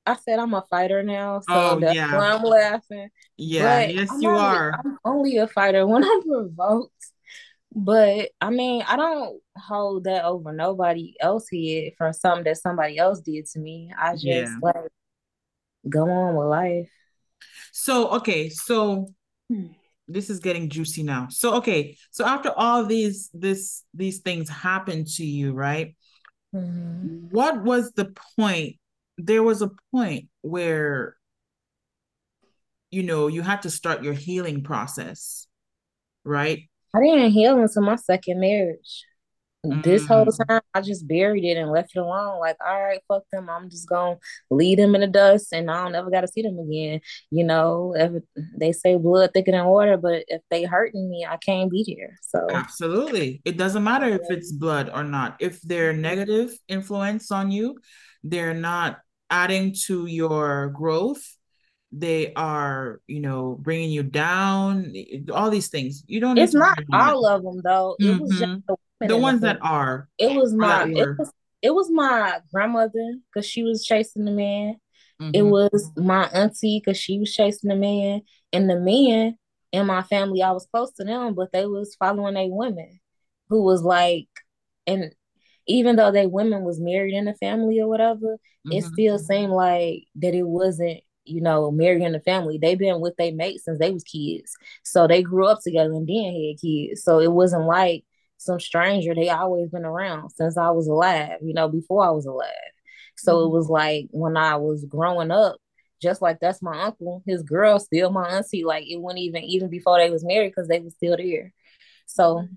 I 0.06 0.16
said 0.16 0.40
I'm 0.40 0.54
a 0.54 0.64
fighter 0.70 1.04
now, 1.04 1.40
so 1.42 1.46
oh, 1.50 1.80
that's 1.80 1.96
yeah. 1.96 2.16
why 2.16 2.32
I'm 2.32 2.44
laughing. 2.44 3.10
Yeah, 3.42 3.80
but 3.80 3.94
yes, 3.94 4.10
I'm 4.12 4.22
you 4.22 4.30
only, 4.30 4.42
are. 4.42 4.72
I'm 4.74 4.98
only 5.06 5.38
a 5.38 5.48
fighter 5.48 5.88
when 5.88 6.04
I'm 6.04 6.24
provoked. 6.24 6.92
But 7.74 8.32
I 8.42 8.50
mean, 8.50 8.84
I 8.88 8.96
don't 8.96 9.42
hold 9.56 10.04
that 10.06 10.26
over 10.26 10.52
nobody 10.52 11.16
else 11.20 11.48
head 11.54 11.94
for 11.98 12.12
something 12.12 12.44
that 12.46 12.58
somebody 12.58 12.98
else 12.98 13.22
did 13.22 13.46
to 13.54 13.60
me. 13.60 13.94
I 13.98 14.14
just 14.14 14.26
yeah. 14.26 14.56
like 14.62 14.76
go 15.88 16.10
on 16.10 16.36
with 16.36 16.48
life. 16.48 16.90
So 17.72 18.10
okay, 18.10 18.50
so 18.50 19.08
hmm 19.50 19.68
this 20.10 20.32
is 20.32 20.40
getting 20.40 20.70
juicy 20.70 21.04
now. 21.04 21.28
So 21.30 21.56
okay, 21.58 21.96
so 22.10 22.26
after 22.26 22.52
all 22.52 22.84
these 22.84 23.30
this 23.32 23.84
these 23.94 24.20
things 24.20 24.50
happened 24.50 25.08
to 25.16 25.24
you, 25.24 25.54
right? 25.54 25.96
Mm-hmm. 26.54 27.30
What 27.30 27.64
was 27.64 27.92
the 27.92 28.14
point? 28.36 28.78
There 29.20 29.44
was 29.44 29.62
a 29.62 29.70
point 29.92 30.30
where 30.42 31.16
you 32.92 33.04
know 33.04 33.28
you 33.28 33.42
had 33.42 33.64
to 33.64 33.70
start 33.70 34.04
your 34.04 34.14
healing 34.14 34.64
process, 34.64 35.48
right? 36.24 36.64
I 36.96 37.00
didn't 37.02 37.32
heal 37.32 37.60
until 37.60 37.84
my 37.84 37.96
second 37.96 38.40
marriage. 38.40 39.06
This 39.84 40.08
whole 40.08 40.26
mm. 40.26 40.48
time, 40.48 40.62
I 40.74 40.80
just 40.80 41.06
buried 41.06 41.44
it 41.44 41.58
and 41.58 41.70
left 41.70 41.92
it 41.94 42.00
alone. 42.00 42.40
Like, 42.40 42.56
all 42.66 42.82
right, 42.82 43.02
fuck 43.10 43.24
them. 43.30 43.50
I'm 43.50 43.70
just 43.70 43.90
gonna 43.90 44.16
leave 44.50 44.78
them 44.78 44.96
in 44.96 45.02
the 45.02 45.08
dust, 45.08 45.52
and 45.52 45.70
I 45.70 45.84
don't 45.84 45.96
ever 45.96 46.10
got 46.10 46.22
to 46.22 46.30
see 46.30 46.42
them 46.42 46.58
again. 46.60 47.02
You 47.30 47.44
know, 47.44 47.94
if 47.94 48.24
they 48.58 48.72
say 48.72 48.96
blood 48.96 49.32
thicker 49.34 49.52
than 49.52 49.66
water, 49.66 49.98
but 49.98 50.24
if 50.30 50.42
they 50.50 50.64
hurting 50.64 51.10
me, 51.10 51.26
I 51.30 51.36
can't 51.38 51.70
be 51.70 51.98
there. 51.98 52.18
So 52.22 52.48
absolutely, 52.56 53.42
it 53.44 53.58
doesn't 53.58 53.84
matter 53.84 54.08
if 54.08 54.22
it's 54.30 54.54
blood 54.54 54.90
or 54.94 55.04
not. 55.04 55.36
If 55.42 55.62
they're 55.62 55.92
negative 55.92 56.58
influence 56.70 57.30
on 57.30 57.52
you, 57.52 57.80
they're 58.24 58.54
not 58.54 59.00
adding 59.30 59.76
to 59.88 60.06
your 60.06 60.70
growth 60.70 61.36
they 61.92 62.34
are 62.34 63.02
you 63.08 63.20
know 63.20 63.58
bringing 63.60 63.90
you 63.90 64.04
down 64.04 64.94
all 65.34 65.50
these 65.50 65.70
things 65.70 66.04
you 66.08 66.20
don't 66.20 66.38
it's 66.38 66.54
not 66.54 66.78
all 66.94 67.26
of 67.26 67.44
them 67.44 67.62
though 67.64 67.96
mm-hmm. 68.00 68.14
it 68.14 68.22
was 68.22 68.32
just 68.32 68.44
mm-hmm. 68.44 68.74
the, 69.02 69.08
the 69.08 69.18
ones 69.18 69.42
that 69.42 69.58
are 69.62 70.08
it 70.20 70.36
was 70.36 70.54
my 70.54 70.84
it 70.88 71.18
was, 71.18 71.34
it 71.62 71.74
was 71.74 71.90
my 71.90 72.40
grandmother 72.54 73.16
because 73.34 73.48
she 73.48 73.64
was 73.64 73.84
chasing 73.84 74.26
the 74.26 74.32
man 74.32 74.76
mm-hmm. 75.20 75.32
it 75.34 75.42
was 75.42 75.92
my 75.98 76.28
auntie 76.28 76.80
because 76.84 76.98
she 76.98 77.18
was 77.18 77.34
chasing 77.34 77.70
the 77.70 77.76
man 77.76 78.22
and 78.54 78.70
the 78.70 78.80
men 78.80 79.36
in 79.72 79.88
my 79.88 80.04
family 80.04 80.44
i 80.44 80.52
was 80.52 80.68
close 80.72 80.92
to 80.94 81.04
them 81.04 81.34
but 81.34 81.52
they 81.52 81.66
was 81.66 81.96
following 81.96 82.38
a 82.38 82.48
women 82.48 83.00
who 83.50 83.64
was 83.64 83.82
like 83.82 84.28
and 84.86 85.14
even 85.66 85.96
though 85.96 86.12
they 86.12 86.28
women 86.28 86.64
was 86.64 86.80
married 86.80 87.16
in 87.16 87.26
the 87.26 87.34
family 87.36 87.80
or 87.80 87.88
whatever 87.88 88.38
mm-hmm. 88.68 88.74
it 88.74 88.84
still 88.84 89.18
seemed 89.18 89.52
like 89.52 90.04
that 90.16 90.36
it 90.36 90.46
wasn't 90.46 91.00
you 91.30 91.42
know, 91.42 91.72
marrying 91.72 92.12
the 92.12 92.20
family. 92.20 92.58
They've 92.58 92.78
been 92.78 93.02
with 93.02 93.16
their 93.18 93.34
mate 93.34 93.62
since 93.62 93.80
they 93.80 93.92
was 93.92 94.04
kids. 94.04 94.56
So 94.84 95.08
they 95.08 95.22
grew 95.24 95.48
up 95.48 95.60
together 95.64 95.92
and 95.92 96.08
then 96.08 96.34
had 96.34 96.62
kids. 96.62 97.04
So 97.04 97.20
it 97.20 97.32
wasn't 97.32 97.66
like 97.66 98.04
some 98.38 98.60
stranger. 98.60 99.14
They 99.14 99.30
always 99.30 99.70
been 99.70 99.86
around 99.86 100.32
since 100.32 100.58
I 100.58 100.72
was 100.72 100.88
alive, 100.88 101.38
you 101.42 101.54
know, 101.54 101.68
before 101.68 102.06
I 102.06 102.12
was 102.12 102.26
alive. 102.26 102.50
So 103.18 103.36
mm-hmm. 103.36 103.48
it 103.48 103.58
was 103.58 103.70
like 103.70 104.08
when 104.12 104.38
I 104.38 104.56
was 104.56 104.86
growing 104.86 105.32
up, 105.32 105.58
just 106.02 106.22
like 106.22 106.40
that's 106.40 106.62
my 106.62 106.84
uncle, 106.84 107.24
his 107.26 107.44
girl 107.44 107.80
still 107.80 108.10
my 108.12 108.30
auntie. 108.30 108.64
Like 108.64 108.86
it 108.88 108.98
wasn't 108.98 109.20
even 109.20 109.44
even 109.44 109.70
before 109.70 109.98
they 110.00 110.10
was 110.10 110.24
married 110.24 110.52
because 110.52 110.68
they 110.68 110.80
was 110.80 110.94
still 110.94 111.18
there. 111.18 111.54
So 112.06 112.48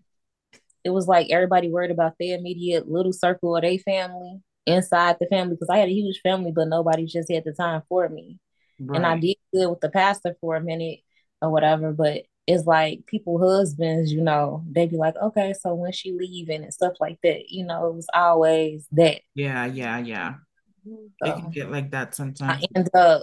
it 0.84 0.90
was 0.90 1.06
like 1.06 1.30
everybody 1.30 1.68
worried 1.70 1.90
about 1.90 2.14
their 2.18 2.38
immediate 2.38 2.88
little 2.88 3.12
circle 3.12 3.56
of 3.56 3.62
their 3.62 3.78
family 3.78 4.40
inside 4.66 5.16
the 5.20 5.26
family 5.26 5.54
because 5.54 5.68
I 5.70 5.78
had 5.78 5.88
a 5.88 5.92
huge 5.92 6.20
family, 6.22 6.52
but 6.52 6.68
nobody 6.68 7.06
just 7.06 7.30
had 7.30 7.44
the 7.44 7.52
time 7.52 7.82
for 7.88 8.08
me. 8.08 8.38
Right. 8.84 8.96
And 8.96 9.06
I 9.06 9.18
did 9.18 9.36
good 9.52 9.68
with 9.68 9.80
the 9.80 9.90
pastor 9.90 10.36
for 10.40 10.56
a 10.56 10.60
minute 10.60 11.00
or 11.40 11.50
whatever, 11.50 11.92
but 11.92 12.24
it's 12.46 12.66
like 12.66 13.06
people 13.06 13.38
husbands, 13.38 14.12
you 14.12 14.20
know, 14.20 14.64
they 14.68 14.86
be 14.86 14.96
like, 14.96 15.14
okay, 15.16 15.52
so 15.52 15.74
when 15.74 15.92
she 15.92 16.12
leaving 16.12 16.64
and 16.64 16.74
stuff 16.74 16.94
like 17.00 17.18
that, 17.22 17.50
you 17.50 17.64
know, 17.64 17.86
it 17.86 17.94
was 17.94 18.08
always 18.12 18.88
that. 18.92 19.20
Yeah, 19.34 19.64
yeah, 19.66 19.98
yeah. 19.98 20.34
So 20.84 21.08
it 21.22 21.34
can 21.36 21.50
get 21.50 21.70
like 21.70 21.92
that 21.92 22.14
sometimes. 22.14 22.64
I 22.64 22.66
end 22.76 22.90
up 22.94 23.22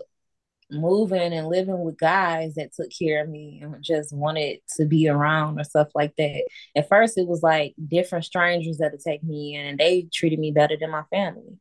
moving 0.71 1.33
and 1.33 1.47
living 1.47 1.83
with 1.83 1.97
guys 1.97 2.53
that 2.55 2.71
took 2.73 2.89
care 2.97 3.23
of 3.23 3.29
me 3.29 3.59
and 3.61 3.75
just 3.81 4.13
wanted 4.13 4.59
to 4.77 4.85
be 4.85 5.09
around 5.09 5.59
or 5.59 5.63
stuff 5.63 5.89
like 5.95 6.15
that. 6.17 6.43
At 6.75 6.87
first, 6.87 7.17
it 7.17 7.27
was 7.27 7.43
like 7.43 7.73
different 7.85 8.23
strangers 8.23 8.77
that 8.77 8.91
would 8.91 9.01
take 9.01 9.23
me 9.23 9.55
in, 9.55 9.65
and 9.65 9.79
they 9.79 10.07
treated 10.13 10.39
me 10.39 10.51
better 10.51 10.77
than 10.79 10.91
my 10.91 11.03
family. 11.09 11.57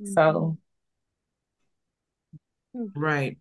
Mm-hmm. 0.00 0.12
So 0.12 0.56
Right. 2.74 3.38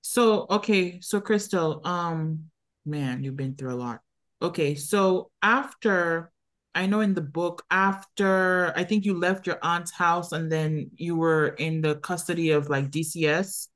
So, 0.00 0.46
okay. 0.50 1.00
So, 1.00 1.20
Crystal, 1.20 1.80
um, 1.86 2.50
man, 2.84 3.22
you've 3.22 3.36
been 3.36 3.54
through 3.54 3.74
a 3.74 3.76
lot. 3.76 4.00
Okay. 4.42 4.74
So, 4.74 5.30
after, 5.42 6.32
I 6.74 6.86
know 6.86 7.00
in 7.00 7.14
the 7.14 7.22
book, 7.22 7.64
after 7.70 8.72
I 8.76 8.84
think 8.84 9.04
you 9.04 9.14
left 9.14 9.46
your 9.46 9.58
aunt's 9.62 9.92
house 9.92 10.32
and 10.32 10.50
then 10.50 10.90
you 10.96 11.16
were 11.16 11.48
in 11.48 11.80
the 11.80 11.96
custody 11.96 12.50
of 12.50 12.68
like 12.68 12.90
DCS 12.90 13.68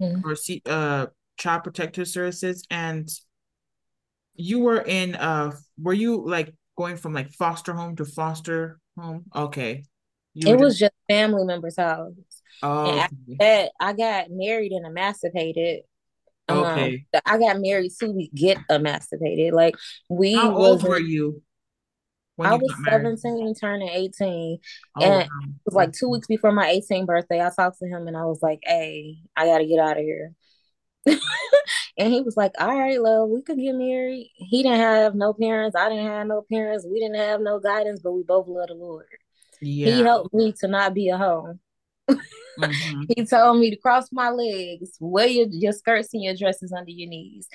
mm-hmm. 0.00 0.26
or 0.26 0.36
C, 0.36 0.62
uh, 0.66 1.06
Child 1.38 1.64
Protective 1.64 2.08
Services, 2.08 2.64
and 2.70 3.08
you 4.34 4.60
were 4.60 4.80
in, 4.80 5.14
uh, 5.14 5.52
were 5.78 5.94
you 5.94 6.26
like 6.26 6.54
going 6.76 6.96
from 6.96 7.14
like 7.14 7.30
foster 7.32 7.72
home 7.72 7.96
to 7.96 8.04
foster 8.04 8.78
home? 8.98 9.24
Okay. 9.34 9.84
You 10.34 10.52
it 10.52 10.60
was 10.60 10.78
just, 10.78 10.92
just 10.92 10.94
family 11.08 11.44
members' 11.44 11.78
house. 11.78 12.12
Oh, 12.62 13.06
that, 13.38 13.72
I 13.80 13.92
got 13.92 14.30
married 14.30 14.72
and 14.72 14.86
emancipated. 14.86 15.82
Um, 16.48 16.58
okay. 16.58 17.06
Um, 17.14 17.20
I 17.26 17.38
got 17.38 17.60
married 17.60 17.92
to 18.00 18.28
get 18.34 18.58
emancipated. 18.70 19.52
Like 19.52 19.76
we. 20.08 20.34
How 20.34 20.56
old 20.56 20.82
were 20.82 21.00
you? 21.00 21.42
I 22.38 22.54
was 22.54 22.74
17, 22.84 23.54
turning 23.54 23.88
18. 23.88 24.58
Oh, 24.96 25.02
and 25.02 25.14
wow. 25.14 25.20
it 25.44 25.60
was 25.64 25.74
like 25.74 25.92
two 25.92 26.08
weeks 26.08 26.26
before 26.26 26.52
my 26.52 26.66
18th 26.66 27.06
birthday. 27.06 27.40
I 27.40 27.50
talked 27.50 27.78
to 27.78 27.86
him 27.86 28.08
and 28.08 28.16
I 28.16 28.24
was 28.24 28.40
like, 28.42 28.60
hey, 28.62 29.18
I 29.34 29.46
got 29.46 29.58
to 29.58 29.66
get 29.66 29.78
out 29.78 29.96
of 29.96 30.04
here. 30.04 30.32
and 31.06 32.12
he 32.12 32.20
was 32.20 32.36
like, 32.36 32.52
all 32.58 32.76
right, 32.76 33.00
love, 33.00 33.30
we 33.30 33.42
could 33.42 33.58
get 33.58 33.74
married. 33.74 34.30
He 34.34 34.62
didn't 34.62 34.80
have 34.80 35.14
no 35.14 35.32
parents. 35.32 35.76
I 35.76 35.88
didn't 35.88 36.06
have 36.06 36.26
no 36.26 36.44
parents. 36.50 36.86
We 36.86 37.00
didn't 37.00 37.16
have 37.16 37.40
no 37.40 37.58
guidance, 37.58 38.00
but 38.02 38.12
we 38.12 38.22
both 38.22 38.48
love 38.48 38.68
the 38.68 38.74
Lord. 38.74 39.06
Yeah. 39.62 39.94
He 39.94 40.02
helped 40.02 40.34
me 40.34 40.52
to 40.60 40.68
not 40.68 40.92
be 40.92 41.08
a 41.08 41.16
hoe. 41.16 41.58
Mm-hmm. 42.58 43.02
he 43.16 43.26
told 43.26 43.58
me 43.58 43.70
to 43.70 43.76
cross 43.76 44.08
my 44.12 44.30
legs, 44.30 44.96
wear 45.00 45.26
your, 45.26 45.46
your 45.50 45.72
skirts 45.72 46.12
and 46.12 46.22
your 46.22 46.34
dresses 46.34 46.72
under 46.72 46.90
your 46.90 47.08
knees. 47.08 47.48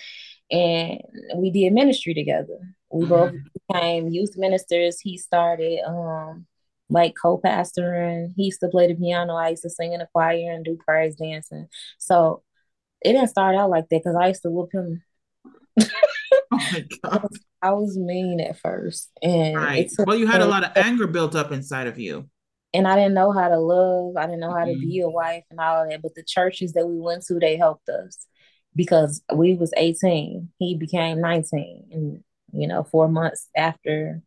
And 0.50 1.02
we 1.36 1.52
did 1.52 1.74
ministry 1.74 2.14
together. 2.14 2.60
We 2.92 3.06
mm-hmm. 3.06 3.10
both 3.10 3.34
became 3.70 4.10
youth 4.10 4.34
ministers. 4.38 5.00
He 5.00 5.18
started 5.18 5.80
um 5.88 6.46
like 6.90 7.14
co-pastoring. 7.20 8.34
He 8.36 8.46
used 8.46 8.60
to 8.60 8.68
play 8.68 8.88
the 8.88 8.96
piano. 8.96 9.36
I 9.36 9.50
used 9.50 9.64
to 9.64 9.70
sing 9.70 9.94
in 9.94 10.00
the 10.00 10.08
choir 10.14 10.52
and 10.52 10.66
do 10.66 10.78
praise 10.86 11.16
dancing. 11.16 11.68
So 11.98 12.44
it 13.02 13.14
didn't 13.14 13.30
start 13.30 13.56
out 13.56 13.70
like 13.70 13.88
that 13.90 14.02
because 14.04 14.16
I 14.16 14.28
used 14.28 14.42
to 14.44 14.52
whoop 14.52 14.72
him. 14.74 15.02
oh 15.80 15.88
my 16.52 16.86
god. 17.04 17.28
I 17.62 17.72
was 17.72 17.98
mean 17.98 18.42
at 18.42 18.60
first. 18.60 19.10
And 19.22 19.56
right. 19.56 19.90
well, 20.00 20.18
you 20.18 20.28
had 20.28 20.42
a 20.42 20.48
lot 20.48 20.66
of 20.66 20.72
anger 20.76 21.08
built 21.08 21.34
up 21.36 21.52
inside 21.52 21.88
of 21.88 21.98
you 21.98 22.30
and 22.74 22.88
I 22.88 22.96
didn't 22.96 23.14
know 23.14 23.32
how 23.32 23.50
to 23.50 23.60
love. 23.60 24.16
I 24.18 24.26
didn't 24.26 24.40
know 24.40 24.54
how 24.54 24.66
to 24.66 24.74
be 24.74 25.00
mm-hmm. 25.00 25.08
a 25.08 25.10
wife 25.10 25.44
and 25.50 25.60
all 25.60 25.88
that. 25.88 26.02
But 26.02 26.16
the 26.16 26.24
churches 26.24 26.74
that 26.74 26.88
we 26.88 27.00
went 27.00 27.26
to, 27.26 27.40
they 27.40 27.58
helped 27.58 27.90
us 27.90 28.26
because 28.76 29.22
we 29.34 29.56
was 29.56 29.74
18. 29.76 30.50
He 30.58 30.76
became 30.76 31.20
19. 31.20 31.90
And, 31.92 32.24
you 32.54 32.68
know, 32.68 32.84
four 32.84 33.10
months 33.10 33.50
after 33.56 34.22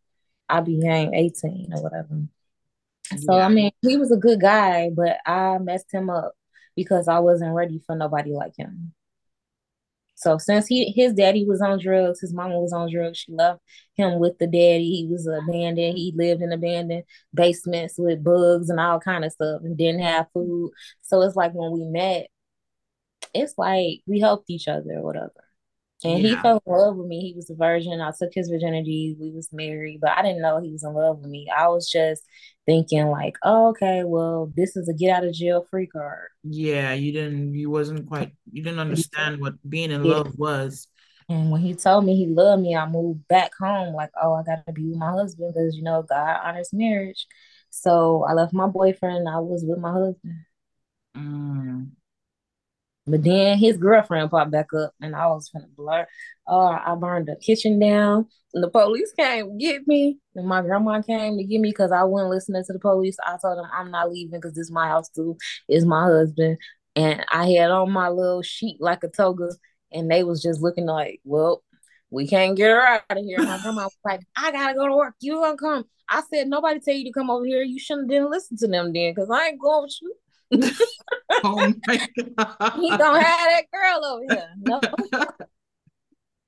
I 0.47 0.61
became 0.61 1.13
18 1.13 1.69
or 1.73 1.81
whatever. 1.81 2.21
So 3.17 3.37
yeah. 3.37 3.45
I 3.45 3.49
mean, 3.49 3.71
he 3.81 3.97
was 3.97 4.11
a 4.11 4.17
good 4.17 4.41
guy, 4.41 4.89
but 4.89 5.17
I 5.25 5.57
messed 5.57 5.91
him 5.91 6.09
up 6.09 6.33
because 6.75 7.07
I 7.07 7.19
wasn't 7.19 7.53
ready 7.53 7.81
for 7.85 7.95
nobody 7.95 8.31
like 8.31 8.53
him. 8.57 8.93
So 10.15 10.37
since 10.37 10.67
he 10.67 10.91
his 10.91 11.13
daddy 11.13 11.45
was 11.45 11.61
on 11.61 11.79
drugs, 11.79 12.21
his 12.21 12.33
mama 12.33 12.59
was 12.59 12.73
on 12.73 12.91
drugs, 12.91 13.19
she 13.19 13.31
left 13.33 13.61
him 13.95 14.19
with 14.19 14.37
the 14.39 14.47
daddy. 14.47 14.89
He 14.89 15.07
was 15.09 15.27
abandoned. 15.27 15.97
He 15.97 16.13
lived 16.15 16.41
in 16.41 16.51
abandoned 16.53 17.03
basements 17.33 17.95
with 17.97 18.23
bugs 18.23 18.69
and 18.69 18.79
all 18.79 18.99
kind 18.99 19.25
of 19.25 19.31
stuff 19.33 19.61
and 19.63 19.77
didn't 19.77 20.01
have 20.01 20.27
food. 20.33 20.71
So 21.01 21.21
it's 21.21 21.35
like 21.35 21.53
when 21.53 21.71
we 21.71 21.85
met, 21.85 22.27
it's 23.33 23.55
like 23.57 24.01
we 24.07 24.19
helped 24.19 24.49
each 24.49 24.67
other 24.67 24.93
or 24.97 25.03
whatever. 25.03 25.44
And 26.05 26.21
yeah. 26.21 26.29
he 26.29 26.35
fell 26.35 26.61
in 26.65 26.71
love 26.71 26.97
with 26.97 27.07
me. 27.07 27.19
He 27.21 27.33
was 27.35 27.49
a 27.49 27.55
virgin. 27.55 27.99
I 27.99 28.11
took 28.17 28.31
his 28.33 28.49
virginity. 28.49 29.15
We 29.19 29.31
was 29.31 29.49
married, 29.51 29.99
but 30.01 30.11
I 30.11 30.21
didn't 30.21 30.41
know 30.41 30.61
he 30.61 30.71
was 30.71 30.83
in 30.83 30.93
love 30.93 31.19
with 31.19 31.29
me. 31.29 31.47
I 31.55 31.67
was 31.67 31.89
just 31.89 32.23
thinking 32.65 33.07
like, 33.07 33.37
oh, 33.43 33.69
okay, 33.69 34.03
well, 34.05 34.51
this 34.55 34.75
is 34.75 34.87
a 34.87 34.93
get 34.93 35.11
out 35.11 35.23
of 35.23 35.33
jail 35.33 35.65
free 35.69 35.87
card. 35.87 36.29
Yeah, 36.43 36.93
you 36.93 37.11
didn't. 37.11 37.55
You 37.55 37.69
wasn't 37.69 38.07
quite. 38.07 38.33
You 38.51 38.63
didn't 38.63 38.79
understand 38.79 39.41
what 39.41 39.53
being 39.67 39.91
in 39.91 40.05
yeah. 40.05 40.13
love 40.13 40.37
was. 40.37 40.87
And 41.27 41.49
when 41.49 41.61
he 41.61 41.73
told 41.73 42.05
me 42.05 42.15
he 42.15 42.27
loved 42.27 42.61
me, 42.61 42.75
I 42.75 42.87
moved 42.87 43.27
back 43.27 43.51
home. 43.59 43.95
Like, 43.95 44.11
oh, 44.21 44.33
I 44.33 44.43
got 44.43 44.65
to 44.67 44.73
be 44.73 44.85
with 44.85 44.97
my 44.97 45.11
husband 45.11 45.53
because 45.55 45.75
you 45.75 45.81
know 45.81 46.03
God 46.03 46.39
honors 46.43 46.71
marriage. 46.71 47.25
So 47.71 48.23
I 48.29 48.33
left 48.33 48.53
my 48.53 48.67
boyfriend. 48.67 49.27
I 49.27 49.39
was 49.39 49.63
with 49.65 49.79
my 49.79 49.91
husband. 49.91 50.35
Mm. 51.17 51.89
But 53.07 53.23
then 53.23 53.57
his 53.57 53.77
girlfriend 53.77 54.31
popped 54.31 54.51
back 54.51 54.73
up 54.73 54.93
and 54.99 55.15
I 55.15 55.27
was 55.27 55.49
gonna 55.49 55.67
blur. 55.75 56.07
Uh, 56.47 56.79
I 56.85 56.95
burned 56.95 57.27
the 57.27 57.35
kitchen 57.35 57.79
down 57.79 58.25
and 58.53 58.63
the 58.63 58.69
police 58.69 59.11
came 59.17 59.57
get 59.57 59.87
me. 59.87 60.17
And 60.33 60.47
my 60.47 60.61
grandma 60.61 61.01
came 61.01 61.37
to 61.37 61.43
get 61.43 61.61
me 61.61 61.69
because 61.69 61.91
I 61.91 62.03
wasn't 62.03 62.31
listening 62.31 62.63
to 62.65 62.73
the 62.73 62.79
police. 62.79 63.17
I 63.23 63.37
told 63.41 63.59
them 63.59 63.69
I'm 63.71 63.91
not 63.91 64.11
leaving 64.11 64.39
because 64.39 64.55
this 64.55 64.65
is 64.67 64.71
my 64.71 64.87
house 64.87 65.09
too. 65.09 65.37
Is 65.69 65.85
my 65.85 66.05
husband. 66.05 66.57
And 66.95 67.25
I 67.31 67.49
had 67.51 67.71
on 67.71 67.91
my 67.91 68.09
little 68.09 68.41
sheet 68.41 68.77
like 68.79 69.03
a 69.03 69.09
toga 69.09 69.49
and 69.91 70.09
they 70.09 70.23
was 70.23 70.41
just 70.41 70.61
looking 70.61 70.85
like, 70.85 71.19
well, 71.23 71.63
we 72.09 72.27
can't 72.27 72.55
get 72.55 72.69
her 72.69 72.81
out 72.81 73.03
of 73.09 73.23
here. 73.23 73.37
My 73.39 73.59
grandma 73.61 73.83
was 73.83 73.97
like, 74.03 74.21
I 74.37 74.51
gotta 74.51 74.73
go 74.73 74.87
to 74.87 74.95
work. 74.95 75.15
You 75.19 75.35
gonna 75.35 75.57
come? 75.57 75.85
I 76.09 76.21
said, 76.33 76.47
nobody 76.47 76.79
tell 76.79 76.93
you 76.93 77.05
to 77.05 77.11
come 77.11 77.29
over 77.29 77.45
here. 77.45 77.61
You 77.61 77.79
shouldn't 77.79 78.11
have 78.11 78.21
didn't 78.21 78.31
listen 78.31 78.57
to 78.57 78.67
them 78.67 78.93
then 78.93 79.13
because 79.13 79.29
I 79.29 79.47
ain't 79.47 79.61
going 79.61 79.83
with 79.83 79.97
you. 80.01 80.15
oh 81.43 81.73
my 81.87 81.97
god. 82.37 82.73
He 82.75 82.89
gonna 82.89 83.21
have 83.21 83.49
that 83.49 83.63
girl 83.71 84.05
over 84.05 84.23
here. 84.29 84.49
No. 84.57 84.81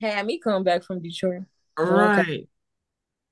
had 0.00 0.26
me 0.26 0.38
come 0.38 0.64
back 0.64 0.84
from 0.84 1.02
Detroit. 1.02 1.42
Right. 1.78 2.20
Okay. 2.20 2.48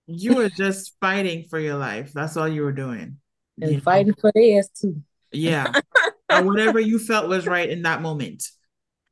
You 0.07 0.37
were 0.37 0.49
just 0.49 0.95
fighting 1.01 1.45
for 1.45 1.59
your 1.59 1.77
life. 1.77 2.13
That's 2.13 2.37
all 2.37 2.49
you 2.49 2.63
were 2.63 2.73
doing. 2.73 3.19
And 3.61 3.83
fighting 3.83 4.09
know? 4.09 4.15
for 4.21 4.33
theirs 4.35 4.69
too. 4.69 5.03
Yeah. 5.33 5.81
and 6.29 6.47
whatever 6.47 6.79
you 6.79 6.99
felt 6.99 7.29
was 7.29 7.47
right 7.47 7.69
in 7.69 7.83
that 7.83 8.03
moment. 8.03 8.45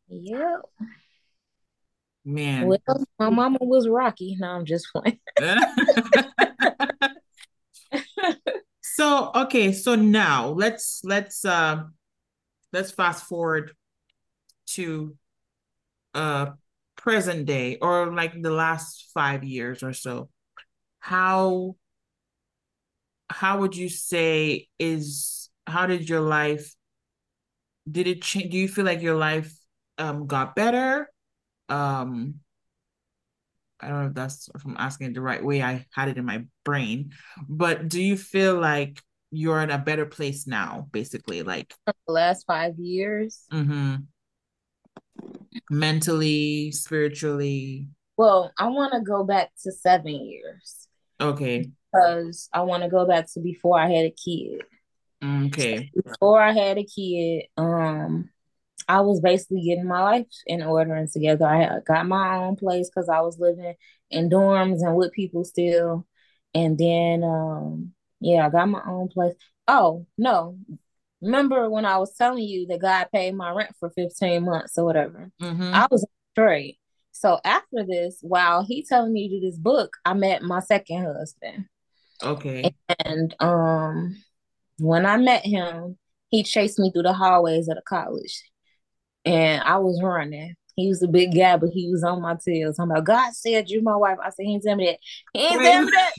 Yep. 0.08 0.62
Man. 2.24 2.66
Well, 2.66 3.06
my 3.18 3.30
mama 3.30 3.58
was 3.60 3.88
Rocky. 3.88 4.36
Now 4.38 4.56
I'm 4.56 4.64
just 4.64 4.88
playing. 4.92 5.18
So 8.94 9.32
okay, 9.34 9.72
so 9.72 9.96
now 9.96 10.50
let's 10.50 11.00
let's 11.02 11.44
uh 11.44 11.82
let's 12.72 12.92
fast 12.92 13.24
forward 13.24 13.72
to 14.78 15.16
uh 16.14 16.52
present 16.94 17.44
day 17.46 17.76
or 17.82 18.14
like 18.14 18.40
the 18.40 18.52
last 18.52 19.10
five 19.12 19.42
years 19.42 19.82
or 19.82 19.92
so. 19.92 20.28
How 21.00 21.74
how 23.28 23.58
would 23.62 23.74
you 23.74 23.88
say 23.88 24.68
is 24.78 25.50
how 25.66 25.86
did 25.86 26.08
your 26.08 26.20
life 26.20 26.72
did 27.90 28.06
it 28.06 28.22
change 28.22 28.52
do 28.52 28.58
you 28.58 28.68
feel 28.68 28.84
like 28.84 29.02
your 29.02 29.16
life 29.16 29.52
um 29.98 30.28
got 30.28 30.54
better 30.54 31.10
um 31.68 32.36
I 33.84 33.88
don't 33.88 34.00
know 34.00 34.06
if 34.08 34.14
that's 34.14 34.48
if 34.54 34.64
I'm 34.64 34.76
asking 34.78 35.08
it 35.08 35.14
the 35.14 35.20
right 35.20 35.44
way. 35.44 35.62
I 35.62 35.84
had 35.92 36.08
it 36.08 36.16
in 36.16 36.24
my 36.24 36.44
brain, 36.64 37.12
but 37.48 37.88
do 37.88 38.02
you 38.02 38.16
feel 38.16 38.58
like 38.58 39.02
you're 39.30 39.60
in 39.60 39.70
a 39.70 39.78
better 39.78 40.06
place 40.06 40.46
now, 40.46 40.88
basically? 40.90 41.42
Like 41.42 41.74
the 41.86 41.94
last 42.08 42.46
five 42.46 42.78
years, 42.78 43.44
mm-hmm. 43.52 43.96
mentally, 45.70 46.70
spiritually. 46.72 47.88
Well, 48.16 48.52
I 48.58 48.68
want 48.68 48.94
to 48.94 49.00
go 49.00 49.24
back 49.24 49.50
to 49.64 49.72
seven 49.72 50.26
years. 50.26 50.88
Okay. 51.20 51.70
Because 51.92 52.48
I 52.52 52.62
want 52.62 52.82
to 52.84 52.88
go 52.88 53.06
back 53.06 53.30
to 53.34 53.40
before 53.40 53.78
I 53.78 53.90
had 53.90 54.06
a 54.06 54.14
kid. 54.24 54.62
Okay. 55.22 55.90
Before 56.04 56.40
I 56.40 56.52
had 56.52 56.78
a 56.78 56.84
kid, 56.84 57.46
um, 57.56 58.30
I 58.88 59.00
was 59.00 59.20
basically 59.20 59.62
getting 59.62 59.86
my 59.86 60.02
life 60.02 60.26
in 60.46 60.62
order 60.62 60.94
and 60.94 61.10
together. 61.10 61.46
I 61.46 61.80
got 61.86 62.06
my 62.06 62.36
own 62.36 62.56
place 62.56 62.88
because 62.88 63.08
I 63.08 63.20
was 63.20 63.38
living 63.38 63.74
in 64.10 64.30
dorms 64.30 64.82
and 64.82 64.96
with 64.96 65.12
people 65.12 65.44
still. 65.44 66.06
And 66.54 66.78
then, 66.78 67.22
um, 67.24 67.92
yeah, 68.20 68.46
I 68.46 68.50
got 68.50 68.68
my 68.68 68.82
own 68.86 69.08
place. 69.08 69.34
Oh, 69.66 70.06
no. 70.18 70.58
Remember 71.20 71.70
when 71.70 71.84
I 71.84 71.98
was 71.98 72.14
telling 72.14 72.44
you 72.44 72.66
that 72.66 72.80
God 72.80 73.08
paid 73.12 73.34
my 73.34 73.50
rent 73.50 73.74
for 73.80 73.90
15 73.90 74.44
months 74.44 74.76
or 74.76 74.84
whatever? 74.84 75.30
Mm-hmm. 75.40 75.74
I 75.74 75.86
was 75.90 76.06
straight. 76.32 76.78
So 77.12 77.40
after 77.44 77.84
this, 77.86 78.18
while 78.20 78.64
he 78.64 78.84
telling 78.84 79.12
me 79.12 79.28
to 79.28 79.40
do 79.40 79.46
this 79.46 79.58
book, 79.58 79.96
I 80.04 80.14
met 80.14 80.42
my 80.42 80.60
second 80.60 81.04
husband. 81.04 81.66
Okay. 82.22 82.74
And 83.04 83.34
um 83.40 84.16
when 84.78 85.06
I 85.06 85.16
met 85.16 85.46
him, 85.46 85.96
he 86.28 86.42
chased 86.42 86.78
me 86.78 86.90
through 86.90 87.04
the 87.04 87.12
hallways 87.12 87.68
of 87.68 87.76
the 87.76 87.82
college 87.82 88.42
and 89.24 89.62
I 89.62 89.78
was 89.78 90.00
running. 90.02 90.54
He 90.76 90.88
was 90.88 91.02
a 91.02 91.08
big 91.08 91.34
guy, 91.34 91.56
but 91.56 91.70
he 91.70 91.88
was 91.90 92.02
on 92.02 92.20
my 92.20 92.36
tail. 92.44 92.72
I'm 92.78 92.88
like, 92.88 93.04
God 93.04 93.32
said 93.32 93.70
you're 93.70 93.82
my 93.82 93.96
wife. 93.96 94.18
I 94.22 94.30
said, 94.30 94.44
He 94.44 94.54
ain't 94.54 94.64
tell 94.64 94.76
me 94.76 94.86
that. 94.86 94.98
He 95.32 95.46
ain't 95.46 95.62
tell 95.62 95.84
me 95.84 95.92
that. 95.92 96.14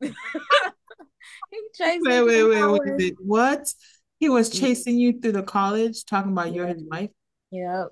he 1.50 1.60
chased 1.74 2.04
wait, 2.04 2.20
me. 2.20 2.22
Wait, 2.22 2.44
wait, 2.44 2.64
wait, 2.64 2.96
wait. 2.96 3.14
What? 3.20 3.72
He 4.18 4.28
was 4.28 4.50
mm-hmm. 4.50 4.66
chasing 4.66 4.98
you 4.98 5.20
through 5.20 5.32
the 5.32 5.42
college, 5.42 6.04
talking 6.04 6.32
about 6.32 6.48
yeah. 6.48 6.54
you're 6.54 6.66
his 6.66 6.82
wife. 6.84 7.10
Yep. 7.50 7.88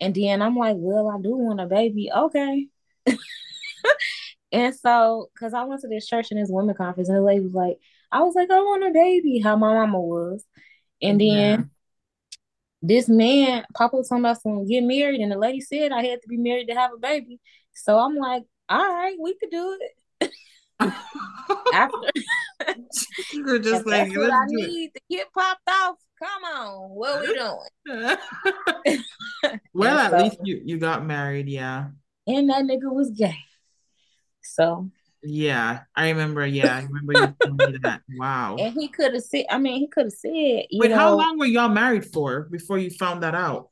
And 0.00 0.14
then 0.14 0.42
I'm 0.42 0.56
like, 0.56 0.76
well, 0.78 1.08
I 1.08 1.20
do 1.20 1.36
want 1.36 1.60
a 1.60 1.66
baby. 1.66 2.10
Okay. 2.14 2.68
and 4.52 4.74
so, 4.74 5.30
because 5.34 5.54
I 5.54 5.64
went 5.64 5.82
to 5.82 5.88
this 5.88 6.06
church 6.06 6.30
and 6.30 6.40
this 6.40 6.48
women 6.50 6.74
conference, 6.74 7.08
and 7.08 7.18
the 7.18 7.22
lady 7.22 7.40
was 7.40 7.52
like, 7.52 7.78
I 8.12 8.22
was 8.22 8.34
like, 8.34 8.50
I 8.50 8.58
want 8.58 8.84
a 8.84 8.90
baby, 8.90 9.40
how 9.40 9.56
my 9.56 9.72
mama 9.72 10.00
was. 10.00 10.44
And 11.02 11.20
then 11.20 11.70
this 12.82 13.08
man, 13.08 13.64
Papa 13.76 13.96
was 13.96 14.08
talking 14.08 14.24
about 14.24 14.40
some 14.40 14.66
get 14.66 14.82
married, 14.82 15.20
and 15.20 15.30
the 15.30 15.38
lady 15.38 15.60
said 15.60 15.92
I 15.92 16.04
had 16.04 16.22
to 16.22 16.28
be 16.28 16.36
married 16.36 16.68
to 16.68 16.74
have 16.74 16.92
a 16.92 16.98
baby. 16.98 17.40
So 17.74 17.98
I'm 17.98 18.16
like, 18.16 18.44
all 18.68 18.92
right, 18.92 19.16
we 19.20 19.36
could 19.38 19.50
do 19.50 19.78
it. 19.80 20.30
After 21.74 21.98
you're 23.32 23.58
just 23.58 23.86
like, 23.86 24.16
what 24.16 24.32
I 24.32 24.44
need 24.46 24.92
to 24.94 25.00
get 25.10 25.32
popped 25.32 25.68
off. 25.68 25.96
Come 26.22 26.44
on, 26.44 26.90
what 26.90 27.20
we 27.22 27.34
doing? 27.34 29.04
well, 29.72 29.98
at 29.98 30.10
so, 30.10 30.18
least 30.18 30.38
you 30.44 30.60
you 30.64 30.78
got 30.78 31.04
married, 31.04 31.48
yeah. 31.48 31.88
And 32.26 32.50
that 32.50 32.64
nigga 32.64 32.92
was 32.92 33.10
gay. 33.10 33.38
So 34.42 34.90
yeah, 35.22 35.80
I 35.94 36.10
remember. 36.10 36.46
Yeah, 36.46 36.76
I 36.76 36.82
remember 36.82 37.12
you 37.12 37.34
telling 37.42 37.72
me 37.72 37.78
that. 37.82 38.02
Wow. 38.16 38.56
And 38.58 38.74
he 38.74 38.88
could 38.88 39.14
have 39.14 39.22
said. 39.22 39.46
I 39.50 39.58
mean, 39.58 39.80
he 39.80 39.88
could 39.88 40.06
have 40.06 40.12
said. 40.12 40.30
Wait, 40.32 40.90
know, 40.90 40.96
how 40.96 41.14
long 41.16 41.38
were 41.38 41.46
y'all 41.46 41.68
married 41.68 42.06
for 42.06 42.42
before 42.50 42.78
you 42.78 42.90
found 42.90 43.22
that 43.22 43.34
out? 43.34 43.70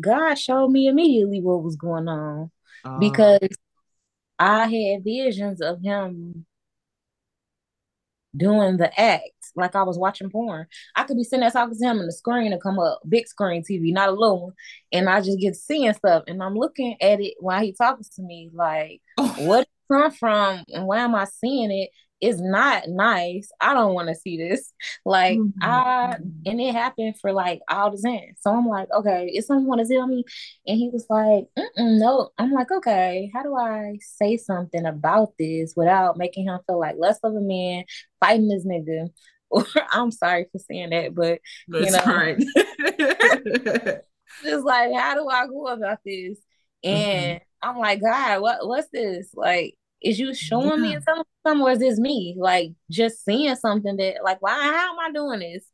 God 0.00 0.34
showed 0.34 0.68
me 0.68 0.88
immediately 0.88 1.40
what 1.40 1.62
was 1.62 1.76
going 1.76 2.08
on 2.08 2.50
uh, 2.84 2.98
because 2.98 3.48
I 4.38 4.66
had 4.66 5.04
visions 5.04 5.60
of 5.60 5.80
him 5.82 6.46
doing 8.36 8.76
the 8.76 9.00
act 9.00 9.30
like 9.54 9.74
I 9.74 9.82
was 9.82 9.98
watching 9.98 10.30
porn. 10.30 10.66
I 10.94 11.04
could 11.04 11.16
be 11.16 11.24
sitting 11.24 11.40
there 11.40 11.50
talking 11.50 11.76
to 11.76 11.84
him 11.84 11.98
and 11.98 12.08
the 12.08 12.12
screen 12.12 12.50
to 12.50 12.58
come 12.58 12.78
up, 12.78 13.00
big 13.08 13.26
screen 13.26 13.62
TV, 13.62 13.92
not 13.92 14.10
a 14.10 14.12
little 14.12 14.44
one. 14.44 14.52
And 14.92 15.08
I 15.08 15.20
just 15.20 15.40
get 15.40 15.56
seeing 15.56 15.92
stuff. 15.94 16.24
And 16.26 16.42
I'm 16.42 16.54
looking 16.54 16.96
at 17.00 17.20
it 17.20 17.34
while 17.40 17.62
he 17.62 17.72
talking 17.72 18.04
to 18.16 18.22
me, 18.22 18.50
like, 18.52 19.00
oh. 19.16 19.34
what 19.38 19.66
come 19.90 20.10
from 20.10 20.64
and 20.72 20.86
why 20.86 20.98
am 20.98 21.14
I 21.14 21.24
seeing 21.24 21.70
it? 21.70 21.90
it's 22.20 22.40
not 22.40 22.88
nice. 22.88 23.50
I 23.60 23.74
don't 23.74 23.94
want 23.94 24.08
to 24.08 24.14
see 24.14 24.38
this. 24.38 24.72
Like 25.04 25.38
mm-hmm. 25.38 25.62
I 25.62 26.16
and 26.46 26.60
it 26.60 26.74
happened 26.74 27.16
for 27.20 27.32
like 27.32 27.60
all 27.68 27.90
the 27.90 28.02
time. 28.02 28.34
So 28.40 28.50
I'm 28.50 28.66
like, 28.66 28.88
okay, 28.92 29.26
is 29.26 29.46
someone 29.46 29.66
want 29.66 29.86
to 29.86 29.94
tell 29.94 30.06
me? 30.06 30.24
And 30.66 30.78
he 30.78 30.90
was 30.92 31.06
like, 31.10 31.46
no. 31.76 32.30
I'm 32.38 32.52
like, 32.52 32.70
okay, 32.70 33.30
how 33.34 33.42
do 33.42 33.54
I 33.54 33.98
say 34.00 34.36
something 34.36 34.86
about 34.86 35.34
this 35.38 35.74
without 35.76 36.16
making 36.16 36.46
him 36.46 36.58
feel 36.66 36.80
like 36.80 36.96
less 36.98 37.18
of 37.22 37.34
a 37.34 37.40
man, 37.40 37.84
fighting 38.20 38.48
this 38.48 38.66
nigga? 38.66 39.10
Or 39.48 39.64
I'm 39.92 40.10
sorry 40.10 40.46
for 40.50 40.58
saying 40.58 40.90
that, 40.90 41.14
but 41.14 41.38
That's 41.68 41.86
you 41.86 41.92
know, 41.92 42.02
right. 42.04 42.36
just 44.42 44.66
like, 44.66 44.92
how 44.92 45.14
do 45.14 45.28
I 45.28 45.46
go 45.46 45.68
about 45.68 45.98
this? 46.04 46.40
Mm-hmm. 46.84 46.88
And. 46.88 47.40
I'm 47.62 47.78
like, 47.78 48.00
God, 48.00 48.40
what 48.40 48.66
what's 48.66 48.88
this? 48.92 49.30
Like 49.34 49.74
is 50.02 50.18
you 50.18 50.34
showing 50.34 50.84
yeah. 50.84 50.98
me 50.98 50.98
something 51.04 51.62
or 51.62 51.70
is 51.70 51.78
this 51.78 51.98
me? 51.98 52.36
Like 52.38 52.72
just 52.90 53.24
seeing 53.24 53.54
something 53.56 53.96
that 53.96 54.16
like 54.22 54.40
why 54.42 54.52
how 54.52 54.92
am 54.92 54.98
I 54.98 55.10
doing 55.12 55.40
this? 55.40 55.64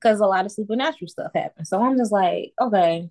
Because 0.00 0.20
a 0.20 0.26
lot 0.26 0.44
of 0.44 0.52
supernatural 0.52 1.08
stuff 1.08 1.32
happens. 1.34 1.68
So 1.68 1.82
I'm 1.82 1.96
just 1.96 2.12
like, 2.12 2.52
okay. 2.60 3.10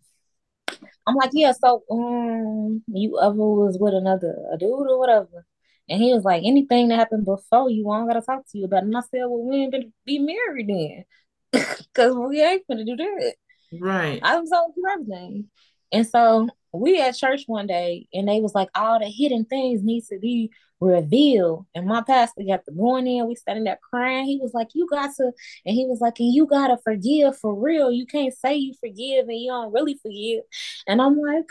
I'm 1.08 1.16
like, 1.16 1.32
yeah, 1.34 1.54
so 1.54 1.84
um 1.90 2.84
you 2.88 3.20
ever 3.20 3.34
was 3.36 3.78
with 3.80 3.94
another 3.94 4.36
a 4.52 4.58
dude 4.58 4.70
or 4.70 5.00
whatever. 5.00 5.46
And 5.90 6.02
he 6.02 6.14
was 6.14 6.26
like, 6.26 6.44
anything 6.46 6.90
that 6.90 7.00
happened 7.00 7.26
before 7.26 7.70
you, 7.70 7.90
I 7.90 8.00
don't 8.00 8.08
gotta 8.08 8.22
talk 8.22 8.44
to 8.52 8.58
you 8.58 8.66
about 8.66 8.84
it. 8.84 8.88
And 8.88 8.98
I 8.98 9.02
said, 9.02 9.22
well, 9.22 9.48
we 9.48 9.58
ain't 9.58 9.72
gonna 9.72 9.86
be 10.06 10.20
married 10.20 10.68
then. 10.68 11.66
Cause 11.94 12.14
we 12.14 12.42
ain't 12.42 12.68
gonna 12.68 12.86
do 12.86 12.98
that. 12.98 13.36
Right. 13.80 14.20
I 14.22 14.40
was 14.40 14.52
on 14.52 14.74
everything. 14.92 15.46
And 15.92 16.06
so 16.06 16.50
we 16.80 17.02
at 17.02 17.18
church 17.18 17.44
one 17.48 17.68
day 17.68 18.08
and 18.14 18.28
they 18.28 18.40
was 18.40 18.56
like 18.56 18.70
all 18.76 19.00
the 19.00 19.06
hidden 19.06 19.46
things 19.46 19.84
needs 19.84 20.08
to 20.10 20.20
be 20.20 20.52
revealed. 20.80 21.66
And 21.74 21.88
my 21.88 22.02
pastor 22.02 22.44
got 22.48 22.64
to 22.66 22.72
going 22.72 23.08
in 23.08 23.28
we 23.28 23.36
standing 23.36 23.64
there 23.64 23.80
crying. 23.90 24.26
He 24.26 24.40
was 24.42 24.54
like 24.54 24.70
you 24.74 24.88
got 24.88 25.16
to 25.16 25.32
and 25.66 25.76
he 25.76 25.86
was 25.86 26.00
like 26.02 26.20
and 26.20 26.34
you 26.34 26.46
gotta 26.46 26.78
forgive 26.84 27.38
for 27.38 27.56
real. 27.56 27.92
You 27.92 28.06
can't 28.06 28.34
say 28.34 28.56
you 28.56 28.74
forgive 28.80 29.28
and 29.28 29.40
you 29.40 29.52
don't 29.52 29.74
really 29.74 30.00
forgive. 30.02 30.44
And 30.88 31.02
i'm 31.02 31.20
like 31.20 31.46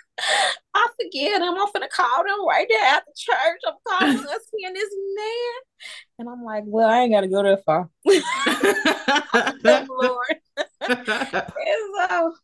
i 0.75 0.89
forgive 1.03 1.41
them. 1.41 1.55
I'm 1.59 1.73
gonna 1.73 1.89
call 1.89 2.25
them 2.25 2.47
right 2.47 2.67
there 2.69 2.85
at 2.85 3.05
the 3.07 3.13
church. 3.17 3.61
I'm 3.67 3.75
calling 3.87 4.17
us 4.27 4.41
seeing 4.55 4.73
this 4.73 4.95
man. 5.17 5.55
And 6.19 6.29
i'm 6.29 6.43
like 6.45 6.65
well 6.67 6.89
i 6.89 7.01
ain't 7.01 7.13
gotta 7.13 7.29
go 7.29 7.43
that 7.43 7.65
far. 7.65 7.91
Lord. 9.89 10.37
And 10.81 11.07
so 12.09 12.35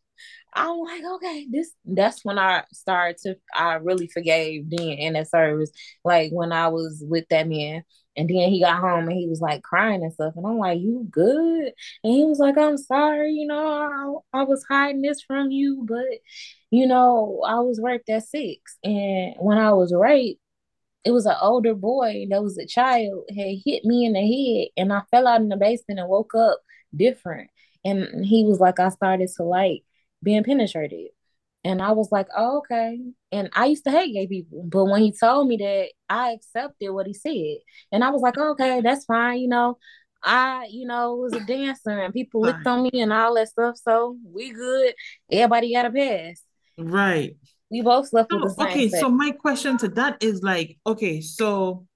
I'm 0.55 0.79
like, 0.79 1.03
okay, 1.15 1.47
this 1.49 1.71
that's 1.85 2.23
when 2.23 2.37
I 2.39 2.63
started 2.71 3.17
to 3.23 3.35
I 3.55 3.75
really 3.75 4.07
forgave 4.07 4.69
then 4.69 4.79
in 4.89 5.13
that 5.13 5.29
service. 5.29 5.71
Like 6.03 6.31
when 6.31 6.51
I 6.51 6.67
was 6.69 7.03
with 7.07 7.25
that 7.29 7.47
man. 7.47 7.83
And 8.15 8.29
then 8.29 8.49
he 8.51 8.61
got 8.61 8.79
home 8.79 9.07
and 9.09 9.17
he 9.17 9.27
was 9.27 9.41
like 9.41 9.63
crying 9.63 10.03
and 10.03 10.13
stuff. 10.13 10.33
And 10.35 10.45
I'm 10.45 10.59
like, 10.59 10.79
You 10.79 11.07
good? 11.09 11.73
And 12.03 12.13
he 12.13 12.23
was 12.25 12.37
like, 12.39 12.57
I'm 12.57 12.77
sorry, 12.77 13.33
you 13.33 13.47
know, 13.47 14.23
I, 14.33 14.41
I 14.41 14.43
was 14.43 14.63
hiding 14.69 15.01
this 15.01 15.21
from 15.23 15.49
you, 15.49 15.83
but 15.87 16.05
you 16.71 16.87
know, 16.87 17.41
I 17.45 17.55
was 17.59 17.79
raped 17.81 18.09
at 18.09 18.23
six. 18.27 18.77
And 18.83 19.35
when 19.39 19.57
I 19.57 19.73
was 19.73 19.93
raped, 19.95 20.39
it 21.05 21.11
was 21.11 21.25
an 21.25 21.35
older 21.41 21.75
boy 21.75 22.27
that 22.29 22.41
was 22.43 22.57
a 22.57 22.65
child 22.65 23.25
had 23.29 23.57
hit 23.65 23.83
me 23.85 24.05
in 24.05 24.13
the 24.13 24.21
head 24.21 24.69
and 24.81 24.93
I 24.93 25.01
fell 25.11 25.27
out 25.27 25.41
in 25.41 25.49
the 25.49 25.57
basement 25.57 25.99
and 25.99 26.09
woke 26.09 26.33
up 26.35 26.59
different. 26.95 27.49
And 27.85 28.25
he 28.25 28.45
was 28.45 28.59
like, 28.59 28.79
I 28.79 28.89
started 28.89 29.29
to 29.37 29.43
like 29.43 29.83
being 30.23 30.43
penetrated. 30.43 31.09
And 31.65 31.81
I 31.81 31.93
was 31.93 32.11
like, 32.11 32.27
oh, 32.35 32.57
okay. 32.59 32.99
And 33.31 33.49
I 33.53 33.67
used 33.67 33.85
to 33.85 33.91
hate 33.91 34.13
gay 34.13 34.27
people. 34.27 34.65
But 34.67 34.85
when 34.85 35.01
he 35.01 35.13
told 35.13 35.47
me 35.47 35.57
that, 35.57 35.89
I 36.09 36.31
accepted 36.31 36.91
what 36.91 37.07
he 37.07 37.13
said. 37.13 37.57
And 37.91 38.03
I 38.03 38.09
was 38.09 38.21
like, 38.21 38.37
oh, 38.37 38.51
okay, 38.51 38.81
that's 38.81 39.05
fine. 39.05 39.39
You 39.39 39.47
know, 39.47 39.77
I, 40.21 40.67
you 40.69 40.85
know, 40.85 41.15
was 41.15 41.33
a 41.33 41.39
dancer 41.39 41.89
and 41.89 42.13
people 42.13 42.41
looked 42.41 42.67
on 42.67 42.83
me 42.83 43.01
and 43.01 43.13
all 43.13 43.35
that 43.35 43.49
stuff. 43.49 43.77
So 43.77 44.17
we 44.25 44.51
good. 44.51 44.93
Everybody 45.31 45.73
got 45.73 45.85
a 45.85 45.91
pass. 45.91 46.41
Right. 46.77 47.37
We 47.71 47.81
both 47.81 48.09
slept 48.09 48.31
with 48.31 48.43
the 48.43 48.49
same. 48.49 48.67
Okay, 48.67 48.89
sex. 48.89 49.01
so 49.01 49.09
my 49.09 49.31
question 49.31 49.77
to 49.79 49.87
that 49.89 50.21
is 50.21 50.43
like, 50.43 50.77
okay, 50.85 51.21
so 51.21 51.87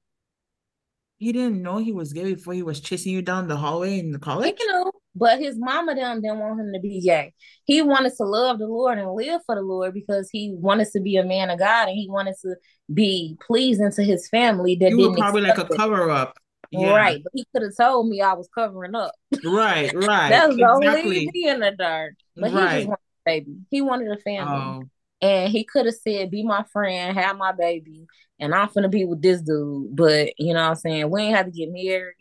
he 1.17 1.31
didn't 1.31 1.61
know 1.61 1.77
he 1.77 1.91
was 1.91 2.13
gay 2.13 2.33
before 2.35 2.53
he 2.53 2.63
was 2.63 2.79
chasing 2.79 3.13
you 3.13 3.21
down 3.21 3.47
the 3.47 3.57
hallway 3.57 3.99
in 3.99 4.11
the 4.11 4.19
college? 4.19 4.55
You 4.59 4.67
know, 4.71 4.91
but 5.15 5.39
his 5.39 5.57
mama 5.57 5.95
them 5.95 6.21
didn't 6.21 6.39
want 6.39 6.59
him 6.59 6.71
to 6.73 6.79
be 6.79 7.01
gay. 7.01 7.33
He 7.65 7.81
wanted 7.81 8.15
to 8.17 8.23
love 8.23 8.59
the 8.59 8.67
Lord 8.67 8.99
and 8.99 9.11
live 9.11 9.41
for 9.45 9.55
the 9.55 9.61
Lord 9.61 9.93
because 9.93 10.29
he 10.31 10.53
wanted 10.55 10.89
to 10.93 11.01
be 11.01 11.17
a 11.17 11.23
man 11.23 11.49
of 11.49 11.59
God 11.59 11.87
and 11.87 11.97
he 11.97 12.07
wanted 12.09 12.35
to 12.43 12.55
be 12.93 13.37
pleasing 13.45 13.91
to 13.91 14.03
his 14.03 14.29
family. 14.29 14.75
That 14.75 14.91
you 14.91 15.09
were 15.09 15.15
probably 15.15 15.41
like 15.41 15.57
a 15.57 15.65
cover 15.65 16.09
up. 16.09 16.37
Yeah. 16.69 16.95
Right. 16.95 17.21
But 17.23 17.31
he 17.33 17.45
could 17.53 17.63
have 17.63 17.75
told 17.75 18.09
me 18.09 18.21
I 18.21 18.33
was 18.33 18.49
covering 18.53 18.93
up. 18.93 19.11
Right, 19.43 19.91
right. 19.95 20.29
That's 20.29 20.53
exactly. 20.53 20.87
only 20.87 21.31
me 21.33 21.47
in 21.47 21.61
the 21.61 21.71
dark. 21.71 22.13
But 22.35 22.51
right. 22.51 22.71
he 22.71 22.77
just 22.77 22.87
wanted 22.89 22.99
a 22.99 23.25
baby. 23.25 23.55
He 23.71 23.81
wanted 23.81 24.11
a 24.11 24.17
family. 24.17 24.53
Oh. 24.53 24.83
And 25.19 25.51
he 25.51 25.63
could 25.63 25.85
have 25.87 25.95
said, 25.95 26.29
Be 26.29 26.43
my 26.43 26.63
friend, 26.71 27.17
have 27.17 27.37
my 27.37 27.51
baby, 27.51 28.05
and 28.39 28.53
I'm 28.53 28.69
gonna 28.73 28.89
be 28.89 29.05
with 29.05 29.21
this 29.21 29.41
dude. 29.41 29.95
But 29.95 30.33
you 30.37 30.53
know 30.53 30.61
what 30.61 30.69
I'm 30.69 30.75
saying? 30.75 31.09
We 31.09 31.23
ain't 31.23 31.35
have 31.35 31.45
to 31.45 31.51
get 31.51 31.71
married. 31.71 32.15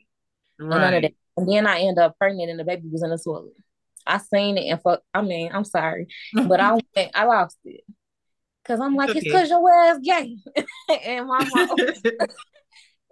Right. 0.58 0.78
None 0.78 0.94
of 0.94 1.02
that. 1.02 1.12
And 1.36 1.48
then 1.48 1.66
I 1.66 1.80
end 1.80 1.98
up 1.98 2.18
pregnant 2.18 2.50
and 2.50 2.58
the 2.58 2.64
baby 2.64 2.88
was 2.90 3.02
in 3.02 3.10
the 3.10 3.18
toilet. 3.18 3.52
I 4.06 4.18
seen 4.18 4.56
it 4.56 4.70
and 4.70 4.80
fuck. 4.80 5.02
I 5.12 5.20
mean, 5.22 5.50
I'm 5.52 5.64
sorry, 5.64 6.06
but 6.32 6.60
I 6.60 6.72
went, 6.96 7.10
I 7.14 7.24
lost 7.24 7.58
it 7.64 7.82
because 8.62 8.80
I'm 8.80 8.94
like, 8.94 9.10
it's 9.10 9.24
because 9.24 9.50
your 9.50 9.72
ass 9.72 9.98
gay, 10.02 10.36
and 11.04 11.26
my 11.26 11.48
mom. 11.54 11.76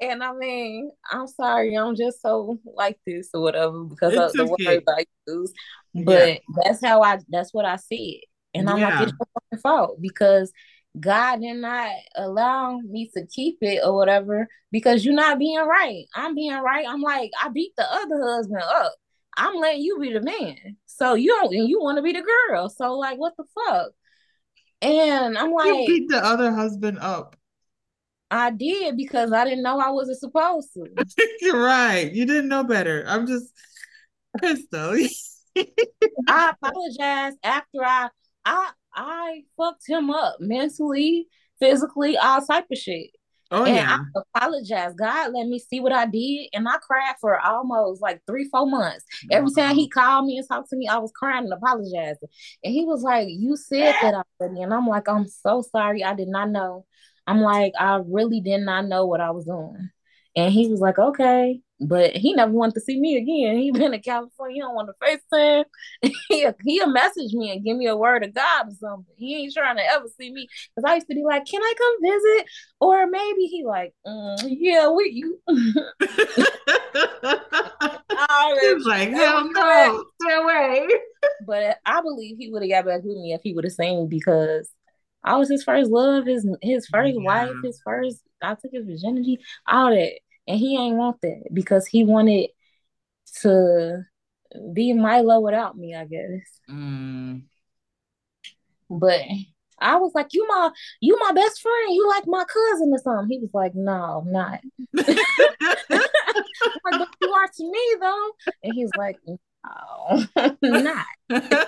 and 0.01 0.23
I 0.23 0.33
mean, 0.33 0.91
I'm 1.11 1.27
sorry, 1.27 1.75
I'm 1.75 1.97
just 1.97 2.23
so 2.23 2.59
like 2.65 2.99
this 3.07 3.31
or 3.35 3.41
whatever 3.43 3.85
because 3.85 4.15
it's 4.15 4.39
of 4.41 4.47
the 4.47 4.53
okay. 4.55 4.77
words 4.77 4.85
I 4.89 5.05
use. 5.27 5.53
But 5.95 6.29
yeah. 6.29 6.39
that's 6.65 6.85
how 6.85 7.03
I. 7.03 7.19
That's 7.29 7.53
what 7.53 7.65
I 7.65 7.77
see 7.77 8.23
it, 8.23 8.59
and 8.59 8.71
I'm 8.71 8.79
yeah. 8.79 9.01
like, 9.01 9.09
it's 9.09 9.19
your 9.53 9.61
fault 9.61 10.01
because 10.01 10.53
God 10.99 11.41
did 11.41 11.57
not 11.57 11.91
allow 12.15 12.79
me 12.79 13.11
to 13.15 13.27
keep 13.27 13.59
it 13.63 13.81
or 13.85 13.97
whatever 13.97 14.49
because 14.71 15.05
you're 15.05 15.15
not 15.15 15.39
being 15.39 15.59
right. 15.59 16.05
I'm 16.15 16.35
being 16.35 16.55
right. 16.55 16.87
I'm 16.89 17.03
like, 17.03 17.31
I 17.43 17.49
beat 17.49 17.73
the 17.77 17.85
other 17.85 18.23
husband 18.23 18.63
up. 18.63 18.95
I'm 19.37 19.57
letting 19.57 19.83
you 19.83 19.99
be 19.99 20.13
the 20.13 20.23
man. 20.23 20.77
So 20.87 21.15
you 21.15 21.29
don't 21.29 21.53
and 21.53 21.69
you 21.69 21.81
want 21.81 21.99
to 21.99 22.03
be 22.03 22.13
the 22.13 22.23
girl. 22.23 22.69
So 22.69 22.95
like 22.95 23.19
what 23.19 23.35
the 23.37 23.45
fuck? 23.55 23.91
And 24.83 25.37
I'm 25.37 25.53
like 25.53 25.67
You 25.67 25.87
beat 25.87 26.09
the 26.09 26.25
other 26.25 26.53
husband 26.53 26.99
up. 27.01 27.37
I 28.31 28.51
did 28.51 28.97
because 28.97 29.33
I 29.33 29.45
didn't 29.45 29.63
know 29.63 29.79
I 29.79 29.91
wasn't 29.91 30.19
supposed 30.19 30.73
to. 30.75 30.87
You're 31.41 31.63
right. 31.63 32.11
You 32.13 32.27
didn't 32.27 32.49
know 32.49 32.65
better. 32.65 33.05
I'm 33.07 33.27
just 33.27 33.53
pissed 34.41 34.71
though. 34.71 34.97
I 36.27 36.53
apologize 36.53 37.35
after 37.43 37.85
I 37.85 38.09
I 38.45 38.71
I 38.95 39.43
fucked 39.57 39.89
him 39.89 40.11
up 40.11 40.37
mentally, 40.41 41.29
physically, 41.59 42.17
all 42.17 42.41
type 42.45 42.67
of 42.71 42.79
shit. 42.79 43.11
Oh, 43.51 43.65
and 43.65 43.77
yeah. 43.77 43.99
I 43.99 44.21
apologize. 44.37 44.95
God 44.95 45.33
let 45.33 45.47
me 45.47 45.59
see 45.59 45.79
what 45.79 45.93
I 45.93 46.07
did. 46.07 46.49
And 46.55 46.67
I 46.69 46.77
cried 46.79 47.15
for 47.21 47.39
almost 47.39 48.03
like 48.03 48.21
three, 48.27 48.49
four 48.49 48.67
months. 48.67 49.05
Every 49.31 49.51
time 49.55 49.77
he 49.77 49.89
called 49.89 50.27
me 50.27 50.39
and 50.39 50.49
talked 50.49 50.71
to 50.71 50.77
me, 50.77 50.89
I 50.89 50.99
was 50.99 51.13
crying 51.15 51.45
and 51.45 51.53
apologizing. 51.53 52.29
And 52.65 52.73
he 52.73 52.85
was 52.85 53.03
like, 53.03 53.29
You 53.31 53.57
said 53.57 53.95
that 54.03 54.15
already. 54.41 54.63
And 54.63 54.73
I'm 54.73 54.87
like, 54.87 55.09
I'm 55.09 55.29
so 55.29 55.63
sorry. 55.63 56.03
I 56.03 56.15
did 56.15 56.29
not 56.29 56.51
know. 56.51 56.87
I'm 57.27 57.41
like, 57.41 57.73
I 57.79 58.01
really 58.07 58.41
did 58.41 58.63
not 58.63 58.87
know 58.87 59.07
what 59.07 59.21
I 59.21 59.31
was 59.31 59.45
doing. 59.45 59.91
And 60.37 60.53
he 60.53 60.69
was 60.69 60.81
like, 60.81 60.99
Okay. 60.99 61.61
But 61.81 62.17
he 62.17 62.33
never 62.33 62.53
wanted 62.53 62.75
to 62.75 62.81
see 62.81 63.01
me 63.01 63.17
again. 63.17 63.59
He 63.59 63.71
been 63.73 63.95
in 63.95 64.01
California. 64.01 64.55
He 64.55 64.61
don't 64.61 64.75
want 64.75 64.89
to 64.89 64.95
FaceTime. 65.05 65.65
he 66.29 66.47
he'll 66.65 66.87
message 66.91 67.33
me 67.33 67.51
and 67.51 67.65
give 67.65 67.77
me 67.77 67.87
a 67.87 67.97
word 67.97 68.25
of 68.25 68.33
God 68.33 68.69
or 68.69 68.75
something. 68.81 69.15
He 69.17 69.37
ain't 69.37 69.53
trying 69.53 69.77
to 69.77 69.83
ever 69.83 70.07
see 70.19 70.33
me 70.33 70.47
because 70.75 70.89
I 70.89 70.95
used 70.95 71.09
to 71.09 71.15
be 71.15 71.25
like, 71.25 71.45
"Can 71.47 71.63
I 71.63 71.75
come 71.77 71.97
visit?" 72.03 72.47
Or 72.81 73.07
maybe 73.09 73.47
he 73.47 73.65
like, 73.65 73.93
mm, 74.07 74.39
"Yeah, 74.45 74.89
we 74.91 75.11
you." 75.11 75.41
He's 78.61 78.87
like, 78.87 79.11
"Hell 79.11 79.51
no, 79.53 80.05
stay 80.23 80.35
away." 80.35 80.89
but 81.47 81.79
I 81.85 82.01
believe 82.03 82.37
he 82.39 82.51
would 82.51 82.63
have 82.63 82.71
got 82.71 82.85
back 82.87 83.03
with 83.03 83.17
me 83.17 83.33
if 83.33 83.41
he 83.43 83.53
would 83.53 83.65
have 83.65 83.73
seen 83.73 84.03
me 84.03 84.07
because 84.09 84.71
I 85.25 85.37
was 85.37 85.49
his 85.49 85.65
first 85.65 85.91
love, 85.91 86.27
his 86.27 86.47
his 86.63 86.87
first 86.87 87.15
yeah. 87.15 87.25
wife, 87.25 87.57
his 87.65 87.81
first. 87.85 88.21
I 88.43 88.55
took 88.55 88.73
his 88.73 88.85
virginity, 88.85 89.39
all 89.67 89.91
that. 89.91 90.13
And 90.47 90.59
he 90.59 90.77
ain't 90.77 90.97
want 90.97 91.21
that 91.23 91.45
because 91.53 91.87
he 91.87 92.05
wanted 92.05 92.51
to 93.43 94.05
be 94.73 94.93
Milo 94.93 95.41
without 95.41 95.77
me, 95.77 95.95
I 95.95 96.05
guess. 96.05 96.61
Mm. 96.71 97.43
But 98.91 99.23
I 99.79 99.97
was 99.97 100.13
like, 100.15 100.29
"You 100.33 100.47
my, 100.47 100.71
you 101.01 101.19
my 101.19 101.33
best 101.33 101.61
friend. 101.61 101.95
You 101.95 102.09
like 102.09 102.25
my 102.27 102.45
cousin 102.45 102.93
or 102.93 102.99
something." 102.99 103.31
He 103.31 103.41
was 103.41 103.51
like, 103.55 103.75
"No, 103.75 104.23
I'm 104.25 104.33
not." 104.33 104.61
like, 104.93 105.19
you 107.21 107.33
are 107.33 107.49
to 107.49 107.71
me 107.71 107.97
though. 108.01 108.31
And 108.63 108.75
he's 108.75 108.91
like, 108.97 109.19
no, 109.27 109.37
not. 110.63 111.07
I 111.31 111.67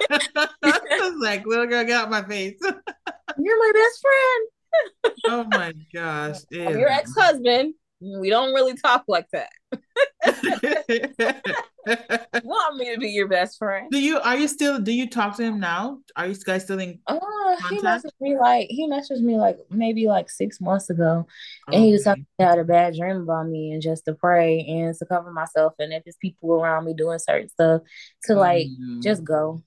was 0.62 1.14
like, 1.20 1.44
little 1.46 1.66
girl, 1.66 1.84
get 1.84 2.00
out 2.00 2.10
my 2.10 2.22
face. 2.22 2.58
You're 3.38 3.58
my 3.58 3.72
best 3.74 4.02
friend. 4.02 4.48
oh 5.26 5.44
my 5.44 5.72
gosh. 5.92 6.40
I'm 6.52 6.78
your 6.78 6.90
ex-husband. 6.90 7.74
We 8.20 8.30
don't 8.30 8.54
really 8.54 8.74
talk 8.76 9.04
like 9.08 9.26
that. 9.32 9.50
want 12.44 12.76
me 12.76 12.92
to 12.92 12.98
be 12.98 13.10
your 13.10 13.28
best 13.28 13.58
friend. 13.58 13.90
Do 13.90 14.00
you 14.00 14.18
are 14.20 14.36
you 14.36 14.48
still 14.48 14.80
do 14.80 14.92
you 14.92 15.08
talk 15.08 15.36
to 15.36 15.44
him 15.44 15.60
now? 15.60 15.98
Are 16.16 16.26
you 16.26 16.34
guys 16.44 16.64
still 16.64 16.78
in 16.78 16.98
uh, 17.06 17.18
he 17.68 17.78
messaged 17.78 18.20
me 18.20 18.36
like 18.36 18.66
he 18.70 18.88
messaged 18.88 19.22
me 19.22 19.36
like 19.36 19.58
maybe 19.70 20.06
like 20.06 20.28
six 20.28 20.60
months 20.60 20.90
ago 20.90 21.26
and 21.68 21.84
he 21.84 21.92
was 21.92 22.04
talking 22.04 22.26
about 22.38 22.58
a 22.58 22.64
bad 22.64 22.94
dream 22.94 23.22
about 23.22 23.48
me 23.48 23.72
and 23.72 23.82
just 23.82 24.04
to 24.06 24.14
pray 24.14 24.60
and 24.60 24.94
to 24.96 25.06
cover 25.06 25.30
myself 25.30 25.74
and 25.78 25.92
if 25.92 26.02
there's 26.04 26.16
people 26.16 26.52
around 26.52 26.84
me 26.84 26.94
doing 26.94 27.18
certain 27.18 27.48
stuff 27.48 27.82
to 28.24 28.34
like 28.34 28.66
mm-hmm. 28.66 29.00
just 29.00 29.22
go. 29.22 29.62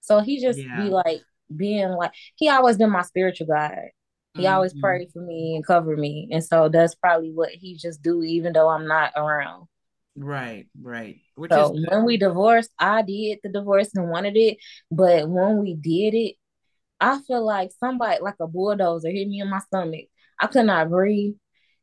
So 0.00 0.20
he 0.20 0.40
just 0.40 0.58
yeah. 0.58 0.82
be 0.82 0.90
like 0.90 1.22
being 1.54 1.90
like 1.90 2.12
he 2.36 2.48
always 2.48 2.76
been 2.76 2.90
my 2.90 3.02
spiritual 3.02 3.48
guide. 3.48 3.90
He 4.34 4.42
mm-hmm. 4.42 4.54
always 4.54 4.74
prayed 4.74 5.10
for 5.12 5.20
me 5.20 5.54
and 5.54 5.66
covered 5.66 5.98
me. 5.98 6.28
And 6.32 6.42
so 6.42 6.68
that's 6.68 6.94
probably 6.94 7.30
what 7.30 7.50
he 7.50 7.76
just 7.76 8.02
do 8.02 8.22
even 8.22 8.52
though 8.52 8.68
I'm 8.68 8.88
not 8.88 9.12
around. 9.16 9.66
Right, 10.16 10.66
right. 10.80 11.20
Which 11.36 11.50
so 11.52 11.74
is- 11.74 11.86
when 11.88 12.04
we 12.04 12.16
divorced, 12.16 12.70
I 12.78 13.02
did 13.02 13.38
the 13.42 13.50
divorce 13.50 13.90
and 13.94 14.10
wanted 14.10 14.36
it, 14.36 14.58
but 14.90 15.28
when 15.28 15.58
we 15.58 15.74
did 15.74 16.14
it, 16.14 16.36
I 17.00 17.20
feel 17.20 17.44
like 17.44 17.70
somebody 17.78 18.20
like 18.22 18.36
a 18.40 18.46
bulldozer 18.46 19.10
hit 19.10 19.28
me 19.28 19.40
in 19.40 19.50
my 19.50 19.58
stomach. 19.60 20.06
I 20.40 20.46
could 20.46 20.66
not 20.66 20.90
breathe. 20.90 21.34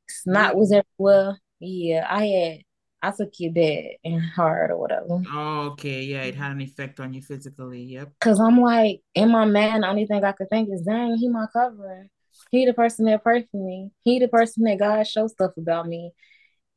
Snot 0.09 0.55
was 0.55 0.71
everywhere. 0.73 1.37
Yeah, 1.59 2.05
I 2.09 2.25
had 2.25 2.61
I 3.03 3.11
took 3.11 3.31
you 3.39 3.51
bad 3.51 3.95
and 4.03 4.21
hard 4.21 4.71
or 4.71 4.77
whatever. 4.77 5.23
Oh, 5.31 5.69
okay. 5.71 6.03
Yeah, 6.03 6.23
it 6.23 6.35
had 6.35 6.51
an 6.51 6.61
effect 6.61 6.99
on 6.99 7.13
you 7.13 7.21
physically. 7.21 7.83
Yep. 7.83 8.13
Cause 8.19 8.39
I'm 8.39 8.59
like, 8.59 9.01
in 9.15 9.31
my 9.31 9.45
man, 9.45 9.81
the 9.81 9.87
only 9.87 10.05
thing 10.05 10.23
I 10.23 10.33
could 10.33 10.49
think 10.49 10.69
is, 10.71 10.81
dang, 10.81 11.15
he 11.17 11.27
my 11.27 11.47
covering. 11.51 12.09
He 12.51 12.65
the 12.65 12.73
person 12.73 13.05
that 13.05 13.23
prayed 13.23 13.47
for 13.51 13.65
me. 13.65 13.91
He 14.03 14.19
the 14.19 14.27
person 14.27 14.63
that 14.65 14.79
God 14.79 15.07
showed 15.07 15.31
stuff 15.31 15.51
about 15.57 15.87
me 15.87 16.11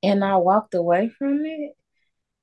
and 0.05 0.25
I 0.25 0.37
walked 0.37 0.75
away 0.75 1.09
from 1.09 1.45
it. 1.45 1.73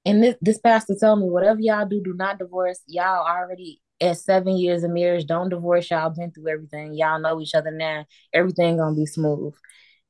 And 0.04 0.24
this, 0.24 0.36
this 0.42 0.58
pastor 0.58 0.96
told 1.00 1.20
me, 1.20 1.30
whatever 1.30 1.60
y'all 1.62 1.86
do, 1.86 2.02
do 2.04 2.14
not 2.14 2.40
divorce. 2.40 2.82
Y'all 2.88 3.26
already 3.26 3.82
at 4.02 4.18
seven 4.18 4.58
years 4.58 4.84
of 4.84 4.90
marriage, 4.90 5.28
don't 5.28 5.50
divorce. 5.50 5.92
Y'all 5.92 6.10
been 6.10 6.32
through 6.32 6.50
everything. 6.50 6.96
Y'all 6.96 7.20
know 7.20 7.40
each 7.40 7.54
other 7.54 7.70
now. 7.70 8.06
Everything 8.34 8.78
gonna 8.78 8.96
be 8.96 9.06
smooth. 9.06 9.54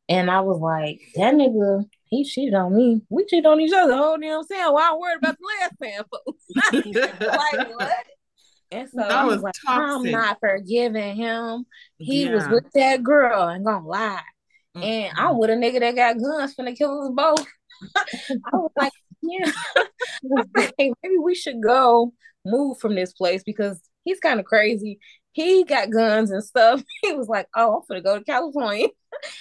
And 0.07 0.32
I 0.32 0.41
was 0.41 0.59
like, 0.59 1.01
that 1.15 1.36
nigga, 1.36 1.84
he 2.05 2.24
cheated 2.24 2.53
on 2.53 2.76
me. 2.76 3.01
We 3.09 3.26
cheated 3.26 3.45
on 3.45 3.59
each 3.59 3.74
other. 3.74 3.93
Oh, 3.93 4.13
you 4.13 4.22
know 4.22 4.28
what 4.30 4.38
I'm 4.38 4.43
saying? 4.45 4.74
Why 4.74 4.89
I'm 4.91 4.99
worried 4.99 5.17
about 5.17 5.38
the 5.38 5.45
last 5.59 5.74
man, 5.80 6.03
folks? 6.09 6.45
like 7.28 7.69
what? 7.78 8.05
And 8.72 8.89
so 8.89 9.01
that 9.01 9.11
I 9.11 9.26
was, 9.26 9.41
like. 9.41 9.53
I'm 9.67 10.03
not 10.03 10.38
forgiving 10.39 11.15
him. 11.15 11.65
He 11.97 12.26
yeah. 12.26 12.36
was 12.36 12.47
with 12.47 12.72
that 12.74 13.03
girl 13.03 13.47
and 13.47 13.65
gonna 13.65 13.86
lie. 13.86 14.22
Mm-hmm. 14.76 14.84
And 14.84 15.13
I'm 15.17 15.38
with 15.38 15.49
a 15.49 15.53
nigga 15.53 15.82
that 15.82 15.95
got 15.95 16.19
guns 16.19 16.55
finna 16.55 16.76
kill 16.78 17.01
us 17.01 17.11
both. 17.13 17.45
I 17.95 18.55
was 18.55 18.72
like, 18.78 18.93
yeah, 19.22 19.51
hey, 20.78 20.93
maybe 21.03 21.17
we 21.22 21.36
should 21.36 21.61
go 21.61 22.13
move 22.45 22.80
from 22.80 22.95
this 22.95 23.13
place 23.13 23.43
because 23.43 23.82
he's 24.05 24.19
kind 24.19 24.39
of 24.39 24.45
crazy. 24.45 24.99
He 25.34 25.63
got 25.63 25.89
guns 25.89 26.32
and 26.32 26.43
stuff. 26.43 26.84
He 27.01 27.13
was 27.13 27.28
like, 27.28 27.47
oh, 27.55 27.78
I'm 27.78 27.82
gonna 27.88 28.01
go 28.01 28.17
to 28.17 28.24
California. 28.24 28.88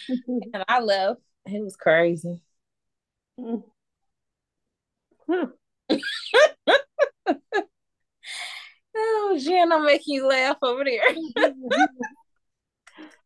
and 0.09 0.65
I 0.69 0.81
left. 0.81 1.21
It 1.47 1.63
was 1.63 1.77
crazy. 1.77 2.43
Hmm. 3.39 3.57
Oh, 9.01 9.39
Jen, 9.43 9.73
I'm 9.73 9.85
making 9.85 10.15
you 10.15 10.29
laugh 10.29 10.59
over 10.63 10.85
there. 10.85 11.01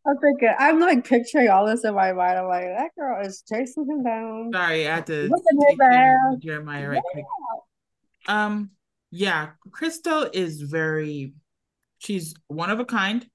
I'm 0.07 0.19
thinking, 0.19 0.53
I'm 0.59 0.81
like 0.81 1.07
picturing 1.07 1.49
all 1.49 1.67
this 1.67 1.85
in 1.85 1.95
my 1.95 2.13
mind. 2.13 2.39
I'm 2.39 2.47
like, 2.47 2.65
that 2.65 2.91
girl 2.99 3.25
is 3.25 3.43
chasing 3.49 3.87
him 3.87 4.05
down. 4.05 4.51
Sorry, 4.53 4.87
I 4.87 4.97
had 4.97 5.07
to 5.07 5.29
take 5.29 5.79
down. 5.79 6.41
Jeremiah 6.41 6.89
right 6.89 6.97
yeah. 6.97 7.01
quick. 7.13 7.25
Um, 8.29 8.71
yeah, 9.11 9.51
Crystal 9.71 10.29
is 10.33 10.61
very, 10.61 11.33
she's 11.99 12.35
one 12.49 12.71
of 12.71 12.81
a 12.81 12.85
kind. 12.85 13.27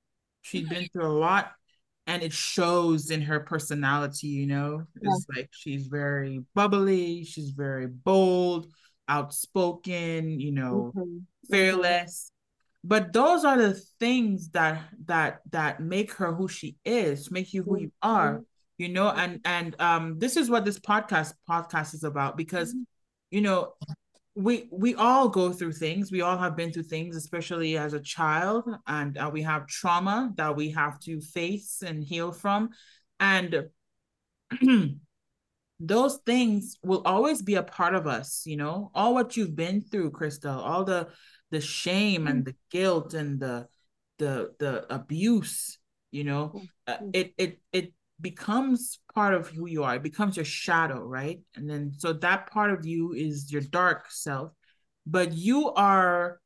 She's 0.42 0.68
been 0.70 0.88
through 0.94 1.08
a 1.08 1.08
lot, 1.08 1.52
and 2.06 2.22
it 2.22 2.34
shows 2.34 3.10
in 3.10 3.24
her 3.24 3.40
personality. 3.40 4.28
You 4.28 4.48
know, 4.48 4.84
it's 5.02 5.26
yeah. 5.30 5.42
like 5.42 5.50
she's 5.52 5.88
very 5.88 6.44
bubbly. 6.54 7.24
She's 7.24 7.50
very 7.50 7.88
bold, 7.88 8.68
outspoken. 9.10 10.40
You 10.40 10.54
know, 10.54 10.94
mm-hmm. 10.96 11.18
fearless 11.50 12.32
but 12.84 13.12
those 13.12 13.44
are 13.44 13.58
the 13.58 13.74
things 14.00 14.50
that 14.50 14.82
that 15.06 15.42
that 15.52 15.82
make 15.82 16.14
her 16.14 16.34
who 16.34 16.48
she 16.48 16.78
is 16.86 17.32
make 17.32 17.54
you 17.54 17.64
who 17.64 17.78
you 17.80 17.92
are 18.02 18.36
mm-hmm. 18.36 18.44
you 18.78 18.90
know 18.90 19.10
and 19.10 19.42
and 19.46 19.76
um 19.80 20.18
this 20.20 20.38
is 20.38 20.50
what 20.50 20.66
this 20.66 20.80
podcast 20.80 21.34
podcast 21.50 21.94
is 21.94 22.04
about 22.04 22.38
because 22.38 22.70
mm-hmm. 22.74 22.84
you 23.32 23.42
know 23.42 23.74
we 24.36 24.70
we 24.72 24.96
all 24.96 25.28
go 25.28 25.52
through 25.52 25.74
things 25.74 26.12
we 26.12 26.22
all 26.22 26.38
have 26.38 26.56
been 26.56 26.72
through 26.72 26.84
things 26.84 27.16
especially 27.16 27.78
as 27.78 27.94
a 27.94 28.00
child 28.00 28.64
and 28.88 29.18
uh, 29.18 29.30
we 29.32 29.42
have 29.42 29.68
trauma 29.68 30.32
that 30.38 30.56
we 30.56 30.70
have 30.70 30.98
to 31.00 31.20
face 31.20 31.84
and 31.86 32.04
heal 32.04 32.32
from 32.32 32.70
and 33.20 33.66
those 35.80 36.18
things 36.26 36.78
will 36.84 37.02
always 37.06 37.42
be 37.42 37.56
a 37.56 37.64
part 37.64 37.96
of 37.96 38.08
us 38.08 38.44
you 38.46 38.58
know? 38.58 38.92
All 38.94 39.14
what 39.14 39.38
you've 39.38 39.56
been 39.56 39.84
through 39.84 40.12
crystal 40.12 40.60
all 40.60 40.84
the 40.84 41.08
the 41.52 41.62
shame 41.62 42.28
and 42.28 42.46
the 42.46 42.56
guilt 42.72 43.14
and 43.14 43.40
the 43.40 43.68
the 44.18 44.54
the 44.60 44.94
abuse 44.94 45.78
you 46.12 46.24
know? 46.24 46.62
Uh, 46.88 46.98
it 47.14 47.34
it 47.38 47.60
it 47.72 47.94
becomes 48.22 49.00
part 49.14 49.34
of 49.34 49.48
who 49.48 49.66
you 49.66 49.84
are. 49.84 49.96
It 49.96 50.04
becomes 50.04 50.36
your 50.36 50.46
shadow 50.46 51.02
right? 51.02 51.40
And 51.56 51.70
then 51.70 51.94
so 51.98 52.14
that 52.14 52.52
part 52.52 52.72
of 52.72 52.86
you 52.86 53.14
is 53.14 53.52
your 53.52 53.62
dark 53.62 54.12
self. 54.12 54.52
But 55.06 55.34
you 55.34 55.72
are 55.72 56.40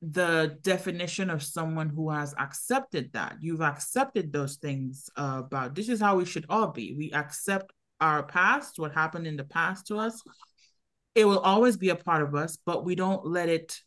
the 0.00 0.58
definition 0.62 1.28
of 1.30 1.42
someone 1.42 1.88
who 1.88 2.10
has 2.10 2.34
accepted 2.38 3.12
that. 3.12 3.36
You've 3.40 3.62
accepted 3.62 4.32
those 4.32 4.56
things 4.56 5.10
uh, 5.16 5.42
about 5.44 5.74
this 5.74 5.88
is 5.88 6.00
how 6.00 6.16
we 6.16 6.24
should 6.24 6.46
all 6.48 6.68
be. 6.68 6.94
We 6.96 7.10
accept 7.12 7.72
our 8.00 8.22
past 8.22 8.78
what 8.78 8.92
happened 8.92 9.26
in 9.26 9.36
the 9.36 9.44
past 9.44 9.86
to 9.86 9.96
us 9.96 10.22
it 11.14 11.24
will 11.24 11.40
always 11.40 11.76
be 11.76 11.88
a 11.88 11.96
part 11.96 12.22
of 12.22 12.34
us 12.34 12.58
but 12.64 12.84
we 12.84 12.94
don't 12.94 13.26
let 13.26 13.48
it 13.48 13.80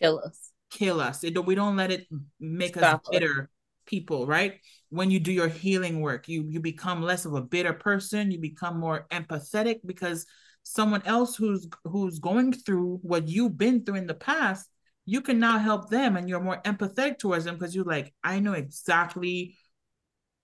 kill 0.00 0.20
us. 0.20 0.52
Kill 0.70 1.00
us. 1.00 1.24
It, 1.24 1.44
we 1.44 1.54
don't 1.54 1.76
let 1.76 1.90
it 1.90 2.06
make 2.38 2.76
Stop 2.76 3.02
us 3.02 3.08
bitter 3.10 3.42
us. 3.42 3.48
people, 3.86 4.26
right? 4.26 4.54
When 4.88 5.10
you 5.10 5.20
do 5.20 5.32
your 5.32 5.48
healing 5.48 6.00
work, 6.00 6.28
you 6.28 6.44
you 6.48 6.60
become 6.60 7.02
less 7.02 7.24
of 7.24 7.34
a 7.34 7.42
bitter 7.42 7.72
person. 7.72 8.30
You 8.30 8.38
become 8.38 8.78
more 8.78 9.06
empathetic 9.10 9.80
because 9.84 10.26
someone 10.62 11.02
else 11.04 11.36
who's 11.36 11.68
who's 11.84 12.18
going 12.18 12.52
through 12.52 13.00
what 13.02 13.28
you've 13.28 13.58
been 13.58 13.84
through 13.84 13.96
in 13.96 14.06
the 14.06 14.14
past, 14.14 14.68
you 15.06 15.20
can 15.20 15.38
now 15.38 15.58
help 15.58 15.90
them, 15.90 16.16
and 16.16 16.28
you're 16.28 16.40
more 16.40 16.60
empathetic 16.64 17.18
towards 17.18 17.44
them 17.44 17.56
because 17.56 17.74
you're 17.74 17.84
like, 17.84 18.14
I 18.22 18.40
know 18.40 18.52
exactly 18.52 19.56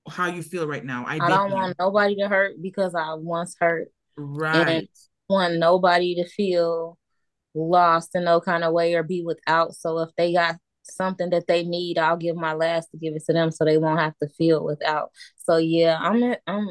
how 0.08 0.26
you 0.26 0.42
feel 0.42 0.66
right 0.66 0.84
now. 0.84 1.04
I, 1.06 1.18
I 1.20 1.28
don't 1.28 1.52
want 1.52 1.76
nobody 1.78 2.16
to 2.16 2.28
hurt 2.28 2.54
because 2.60 2.94
I 2.94 3.14
once 3.14 3.56
hurt. 3.58 3.88
Right. 4.16 4.68
And 4.68 4.88
want 5.28 5.58
nobody 5.58 6.14
to 6.16 6.24
feel 6.28 6.98
lost 7.54 8.10
in 8.14 8.24
no 8.24 8.40
kind 8.40 8.64
of 8.64 8.72
way 8.72 8.94
or 8.94 9.02
be 9.02 9.22
without. 9.22 9.74
So 9.74 10.00
if 10.00 10.10
they 10.16 10.32
got 10.32 10.56
something 10.84 11.30
that 11.30 11.46
they 11.46 11.64
need, 11.64 11.98
I'll 11.98 12.16
give 12.16 12.36
my 12.36 12.52
last 12.52 12.90
to 12.90 12.98
give 12.98 13.14
it 13.14 13.24
to 13.26 13.32
them 13.32 13.50
so 13.50 13.64
they 13.64 13.78
won't 13.78 14.00
have 14.00 14.16
to 14.22 14.28
feel 14.28 14.64
without. 14.64 15.10
So 15.36 15.56
yeah, 15.56 15.98
I'm 16.00 16.34
I'm 16.46 16.68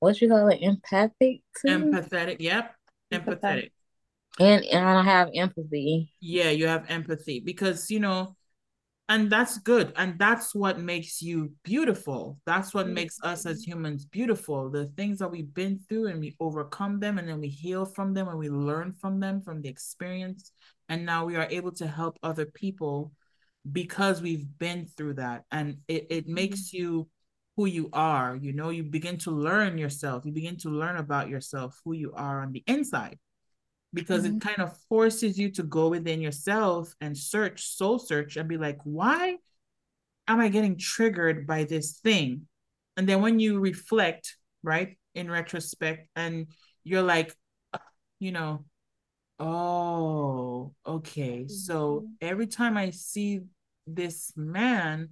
what 0.00 0.20
you 0.20 0.28
call 0.28 0.48
it, 0.48 0.60
empathic. 0.60 1.40
Too? 1.60 1.68
Empathetic. 1.68 2.36
Yep. 2.40 2.74
Empathetic. 3.12 3.70
And 4.38 4.64
and 4.64 4.84
I 4.86 5.02
have 5.02 5.30
empathy. 5.34 6.12
Yeah, 6.20 6.50
you 6.50 6.66
have 6.66 6.84
empathy 6.88 7.40
because 7.40 7.90
you 7.90 8.00
know 8.00 8.36
and 9.08 9.30
that's 9.30 9.58
good. 9.58 9.92
And 9.96 10.18
that's 10.18 10.54
what 10.54 10.78
makes 10.78 11.20
you 11.20 11.52
beautiful. 11.62 12.38
That's 12.46 12.72
what 12.72 12.88
makes 12.88 13.18
us 13.22 13.44
as 13.44 13.62
humans 13.62 14.06
beautiful. 14.06 14.70
The 14.70 14.86
things 14.86 15.18
that 15.18 15.30
we've 15.30 15.52
been 15.52 15.78
through 15.88 16.06
and 16.06 16.20
we 16.20 16.34
overcome 16.40 17.00
them 17.00 17.18
and 17.18 17.28
then 17.28 17.40
we 17.40 17.48
heal 17.48 17.84
from 17.84 18.14
them 18.14 18.28
and 18.28 18.38
we 18.38 18.48
learn 18.48 18.94
from 18.94 19.20
them 19.20 19.42
from 19.42 19.60
the 19.60 19.68
experience. 19.68 20.52
And 20.88 21.04
now 21.04 21.26
we 21.26 21.36
are 21.36 21.46
able 21.50 21.72
to 21.72 21.86
help 21.86 22.18
other 22.22 22.46
people 22.46 23.12
because 23.70 24.22
we've 24.22 24.46
been 24.58 24.86
through 24.86 25.14
that. 25.14 25.44
And 25.50 25.78
it, 25.86 26.06
it 26.08 26.24
mm-hmm. 26.24 26.34
makes 26.34 26.72
you 26.72 27.08
who 27.56 27.66
you 27.66 27.90
are. 27.92 28.36
You 28.36 28.52
know 28.52 28.70
you 28.70 28.84
begin 28.84 29.18
to 29.18 29.30
learn 29.30 29.76
yourself. 29.76 30.24
You 30.24 30.32
begin 30.32 30.56
to 30.58 30.70
learn 30.70 30.96
about 30.96 31.28
yourself 31.28 31.78
who 31.84 31.92
you 31.92 32.14
are 32.16 32.40
on 32.40 32.52
the 32.52 32.64
inside 32.66 33.18
because 33.94 34.24
mm-hmm. 34.24 34.36
it 34.36 34.42
kind 34.42 34.58
of 34.58 34.76
forces 34.88 35.38
you 35.38 35.50
to 35.52 35.62
go 35.62 35.88
within 35.88 36.20
yourself 36.20 36.92
and 37.00 37.16
search, 37.16 37.64
soul 37.64 37.98
search, 37.98 38.36
and 38.36 38.48
be 38.48 38.58
like, 38.58 38.78
why 38.84 39.36
am 40.28 40.40
I 40.40 40.48
getting 40.48 40.76
triggered 40.76 41.46
by 41.46 41.64
this 41.64 41.98
thing? 42.00 42.42
And 42.96 43.08
then 43.08 43.22
when 43.22 43.40
you 43.40 43.60
reflect, 43.60 44.36
right, 44.62 44.98
in 45.14 45.30
retrospect, 45.30 46.08
and 46.14 46.48
you're 46.82 47.02
like, 47.02 47.34
you 48.18 48.32
know, 48.32 48.64
Oh, 49.38 50.72
okay. 50.86 51.48
So 51.48 52.00
Mm-hmm. 52.00 52.28
every 52.28 52.46
time 52.46 52.76
I 52.76 52.90
see 52.90 53.40
this 53.86 54.32
man, 54.36 55.10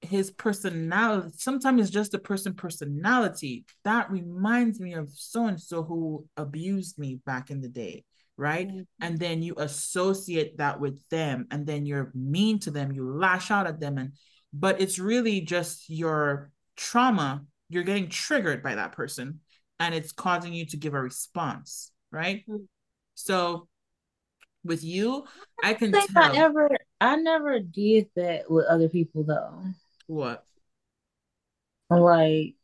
his 0.00 0.30
personality, 0.30 1.30
sometimes 1.36 1.80
it's 1.80 1.90
just 1.90 2.14
a 2.14 2.18
person 2.18 2.54
personality 2.54 3.64
that 3.84 4.10
reminds 4.10 4.78
me 4.80 4.94
of 4.94 5.10
so 5.10 5.46
and 5.46 5.60
so 5.60 5.82
who 5.82 6.26
abused 6.36 6.98
me 6.98 7.20
back 7.26 7.50
in 7.50 7.60
the 7.60 7.68
day, 7.68 8.04
right? 8.36 8.68
Mhm. 8.68 8.86
And 9.00 9.18
then 9.18 9.42
you 9.42 9.54
associate 9.56 10.58
that 10.58 10.80
with 10.80 11.00
them, 11.08 11.46
and 11.50 11.66
then 11.66 11.86
you're 11.86 12.12
mean 12.14 12.58
to 12.60 12.70
them, 12.70 12.92
you 12.92 13.10
lash 13.10 13.50
out 13.50 13.66
at 13.66 13.80
them, 13.80 13.98
and 13.98 14.12
but 14.52 14.80
it's 14.80 14.98
really 14.98 15.40
just 15.40 15.88
your 15.90 16.50
trauma. 16.76 17.44
You're 17.68 17.82
getting 17.82 18.08
triggered 18.08 18.62
by 18.62 18.76
that 18.76 18.92
person, 18.92 19.40
and 19.80 19.94
it's 19.94 20.12
causing 20.12 20.52
you 20.52 20.66
to 20.66 20.76
give 20.76 20.94
a 20.94 21.00
response, 21.02 21.90
right? 22.12 22.44
Mhm. 22.48 22.68
So 23.14 23.68
with 24.62 24.84
you, 24.84 25.24
I 25.62 25.74
can 25.74 25.92
I 25.94 26.06
tell 26.06 26.32
I 26.34 26.36
ever 26.36 26.76
I 27.00 27.16
never 27.16 27.60
did 27.60 28.08
that 28.16 28.50
with 28.50 28.66
other 28.66 28.88
people 28.88 29.24
though. 29.24 29.62
What. 30.06 30.44
Like 31.90 32.54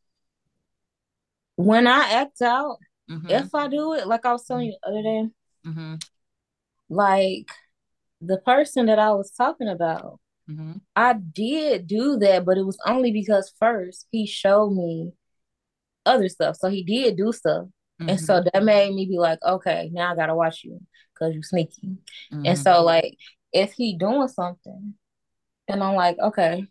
when 1.57 1.87
I 1.87 2.13
act 2.13 2.43
out, 2.43 2.79
Mhm, 3.09 3.31
if 3.31 3.55
I 3.55 3.69
do 3.69 3.95
it, 3.95 4.07
like 4.07 4.25
I 4.25 4.33
was 4.33 4.45
telling 4.45 4.69
you 4.69 4.77
the 4.83 4.89
other 4.89 5.03
day, 5.03 5.31
mhm, 5.67 6.03
like 6.89 7.49
the 8.21 8.39
person 8.39 8.87
that 8.87 8.99
I 8.99 9.13
was 9.13 9.31
talking 9.33 9.69
about, 9.69 10.21
mhm, 10.49 10.81
I 10.97 11.15
did 11.15 11.87
do 11.87 12.19
that, 12.19 12.45
but 12.45 12.59
it 12.59 12.65
was 12.65 12.79
only 12.87 13.13
because 13.13 13.53
first 13.59 14.07
he 14.11 14.27
showed 14.27 14.71
me 14.73 15.13
other 16.07 16.29
stuff. 16.29 16.57
So 16.57 16.69
he 16.69 16.83
did 16.85 17.17
do 17.17 17.33
stuff. 17.33 17.67
And 18.09 18.21
so 18.21 18.43
that 18.53 18.65
made 18.65 18.95
me 18.95 19.07
be 19.07 19.19
like, 19.19 19.39
okay, 19.45 19.91
now 19.93 20.13
I 20.13 20.17
gotta 20.17 20.35
watch 20.35 20.65
you 20.65 20.81
because 21.15 21.35
you 21.35 21.43
sneaky. 21.43 21.99
And 22.45 22.59
so 22.59 22.83
like 22.85 23.17
if 23.53 23.73
he 23.75 23.97
doing 23.97 24.29
something 24.29 24.95
and 25.69 25.83
I'm 25.85 25.95
like, 25.97 26.19
okay, 26.19 26.67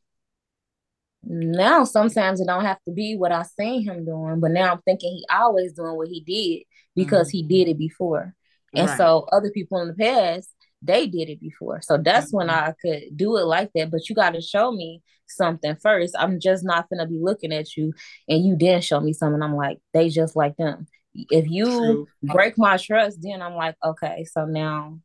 now 1.23 1.83
sometimes 1.83 2.41
it 2.41 2.47
don't 2.47 2.65
have 2.65 2.79
to 2.87 2.93
be 2.93 3.15
what 3.15 3.31
I 3.31 3.43
seen 3.43 3.83
him 3.83 4.05
doing, 4.05 4.39
but 4.39 4.51
now 4.51 4.71
I'm 4.73 4.81
thinking 4.81 5.13
he 5.13 5.25
always 5.31 5.73
doing 5.73 5.95
what 5.95 6.07
he 6.07 6.21
did 6.21 6.65
because 6.95 7.29
he 7.29 7.43
did 7.43 7.67
it 7.67 7.77
before. 7.77 8.33
And 8.75 8.87
Right. 8.87 8.97
so 8.97 9.27
other 9.31 9.51
people 9.51 9.79
in 9.81 9.87
the 9.89 9.93
past, 9.93 10.49
they 10.81 11.07
did 11.07 11.29
it 11.29 11.39
before. 11.39 11.81
So 11.81 11.97
that's 11.97 12.33
when 12.33 12.47
Mhm. 12.47 12.53
I 12.53 12.73
could 12.81 13.15
do 13.15 13.37
it 13.37 13.45
like 13.45 13.71
that. 13.75 13.91
But 13.91 14.09
you 14.09 14.15
gotta 14.15 14.41
show 14.41 14.71
me 14.71 15.01
something 15.27 15.75
first. 15.75 16.15
I'm 16.17 16.39
just 16.39 16.63
not 16.63 16.89
gonna 16.89 17.07
be 17.07 17.19
looking 17.19 17.53
at 17.53 17.77
you 17.77 17.93
and 18.27 18.43
you 18.43 18.55
didn't 18.55 18.83
show 18.83 18.99
me 18.99 19.13
something. 19.13 19.41
I'm 19.41 19.55
like, 19.55 19.79
they 19.93 20.09
just 20.09 20.35
like 20.35 20.57
them. 20.57 20.87
If 21.13 21.49
you 21.49 21.69
True. 21.79 22.07
break 22.23 22.57
my 22.57 22.77
trust, 22.77 23.19
then 23.21 23.41
I'm 23.41 23.55
like, 23.55 23.75
okay, 23.83 24.25
so 24.25 24.45
now 24.45 24.99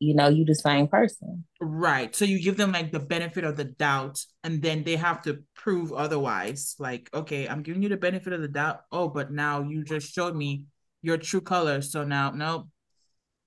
you 0.00 0.14
know 0.14 0.28
you 0.28 0.44
the 0.44 0.54
same 0.54 0.86
person. 0.88 1.44
Right. 1.60 2.14
So 2.14 2.24
you 2.24 2.40
give 2.40 2.56
them 2.56 2.72
like 2.72 2.92
the 2.92 3.00
benefit 3.00 3.44
of 3.44 3.56
the 3.56 3.64
doubt, 3.64 4.24
and 4.44 4.62
then 4.62 4.84
they 4.84 4.96
have 4.96 5.22
to 5.22 5.42
prove 5.54 5.92
otherwise. 5.92 6.76
Like, 6.78 7.10
okay, 7.12 7.48
I'm 7.48 7.62
giving 7.62 7.82
you 7.82 7.88
the 7.88 7.96
benefit 7.96 8.32
of 8.32 8.40
the 8.40 8.48
doubt. 8.48 8.82
Oh, 8.92 9.08
but 9.08 9.32
now 9.32 9.62
you 9.62 9.82
just 9.84 10.12
showed 10.12 10.36
me 10.36 10.64
your 11.02 11.16
true 11.16 11.40
colors. 11.40 11.90
So 11.92 12.04
now, 12.04 12.30
nope. 12.30 12.68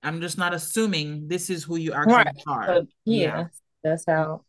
I'm 0.02 0.20
just 0.20 0.36
not 0.36 0.52
assuming 0.52 1.28
this 1.28 1.48
is 1.48 1.62
who 1.62 1.76
you 1.76 1.92
actually 1.92 2.14
Right. 2.14 2.42
are. 2.48 2.66
So 2.66 2.86
yeah, 3.04 3.44
that's 3.84 4.04
how 4.06 4.44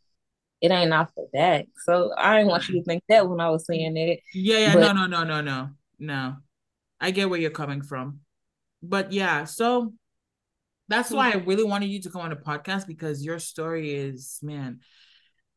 it 0.62 0.72
ain't 0.72 0.92
off 0.94 1.12
the 1.16 1.28
back. 1.32 1.68
So 1.86 2.12
I 2.18 2.38
didn't 2.38 2.50
want 2.50 2.68
you 2.70 2.80
to 2.80 2.84
think 2.84 3.04
that 3.08 3.30
when 3.30 3.40
I 3.40 3.50
was 3.50 3.66
saying 3.66 3.96
it. 3.96 4.22
Yeah, 4.34 4.58
yeah, 4.58 4.74
But- 4.74 4.80
no, 4.80 4.94
no, 4.94 5.06
no, 5.08 5.24
no, 5.24 5.42
no, 5.42 5.70
no. 6.00 6.36
I 7.00 7.12
get 7.12 7.30
where 7.30 7.40
you're 7.40 7.52
coming 7.52 7.82
from, 7.82 8.22
but 8.82 9.12
yeah, 9.12 9.44
so 9.44 9.94
that's 10.88 11.12
why 11.12 11.32
I 11.32 11.36
really 11.36 11.64
wanted 11.64 11.90
you 11.90 12.02
to 12.02 12.10
come 12.10 12.22
on 12.22 12.30
the 12.30 12.36
podcast 12.36 12.88
because 12.88 13.24
your 13.24 13.40
story 13.40 13.94
is, 13.94 14.40
man, 14.42 14.80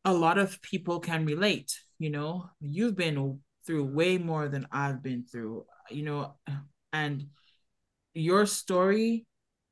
a 0.04 0.12
lot 0.12 0.38
of 0.38 0.60
people 0.62 1.00
can 1.00 1.26
relate. 1.26 1.78
You 1.98 2.10
know, 2.10 2.50
you've 2.60 2.96
been 2.96 3.40
through 3.66 3.84
way 3.84 4.18
more 4.18 4.48
than 4.48 4.66
I've 4.70 5.02
been 5.02 5.24
through. 5.24 5.64
You 5.90 6.04
know, 6.04 6.34
and 6.92 7.26
your 8.14 8.46
story 8.46 9.26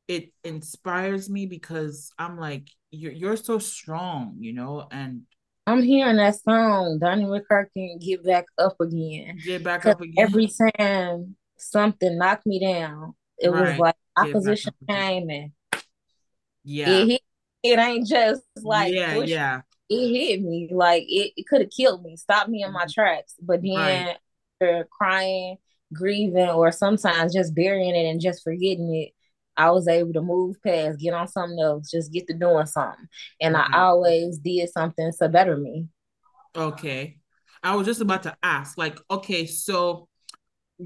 it 0.06 0.32
inspires 0.42 1.30
me 1.30 1.46
because 1.46 2.12
I'm 2.18 2.38
like 2.38 2.68
you're 2.90 3.12
you're 3.12 3.36
so 3.36 3.58
strong. 3.58 4.36
You 4.40 4.52
know, 4.52 4.86
and 4.90 5.22
I'm 5.66 5.82
hearing 5.82 6.16
that 6.16 6.36
song, 6.40 6.98
Donnie 7.00 7.24
McClurkin, 7.24 8.00
Get 8.00 8.24
Back 8.24 8.44
Up 8.58 8.76
Again. 8.80 9.38
get 9.42 9.64
back 9.64 9.86
up 9.86 10.00
again. 10.00 10.26
every 10.26 10.48
time 10.48 11.36
something 11.56 12.18
knocked 12.18 12.46
me 12.46 12.60
down, 12.60 13.14
it 13.38 13.50
was 13.50 13.78
like 13.78 13.96
opposition 14.16 14.72
came 14.88 15.30
and 15.30 15.52
yeah, 16.64 16.88
it 16.88 17.08
hit. 17.08 17.20
It 17.62 17.78
ain't 17.78 18.06
just 18.06 18.42
like 18.62 18.92
yeah, 18.92 19.14
push 19.14 19.28
yeah. 19.30 19.62
it 19.88 20.08
hit 20.08 20.42
me 20.42 20.68
like 20.70 21.04
it, 21.04 21.32
it 21.36 21.46
could 21.46 21.62
have 21.62 21.70
killed 21.70 22.02
me, 22.02 22.16
stopped 22.16 22.48
me 22.48 22.62
in 22.62 22.72
my 22.72 22.82
mm-hmm. 22.82 22.90
tracks. 22.90 23.34
But 23.40 23.62
then 23.62 23.74
Right. 23.74 24.16
after 24.60 24.86
crying, 24.90 25.56
grieving, 25.92 26.50
or 26.50 26.72
sometimes 26.72 27.32
just 27.32 27.54
burying 27.54 27.94
it 27.94 28.10
and 28.10 28.20
just 28.20 28.42
forgetting 28.42 28.94
it, 28.94 29.12
I 29.56 29.70
was 29.70 29.88
able 29.88 30.12
to 30.14 30.22
move 30.22 30.56
past, 30.62 30.98
get 30.98 31.14
on 31.14 31.28
something 31.28 31.58
else, 31.58 31.90
just 31.90 32.12
get 32.12 32.26
to 32.26 32.34
doing 32.34 32.66
something. 32.66 33.06
And 33.40 33.54
Right. 33.54 33.62
I 33.62 33.66
mm-hmm. 33.66 33.74
always 33.74 34.38
did 34.38 34.68
something 34.70 35.10
to 35.18 35.28
better 35.28 35.56
me. 35.56 35.88
Okay. 36.56 37.18
I 37.62 37.76
was 37.76 37.86
just 37.86 38.02
about 38.02 38.24
to 38.24 38.36
ask, 38.42 38.76
like, 38.76 38.98
okay, 39.10 39.46
so 39.46 40.08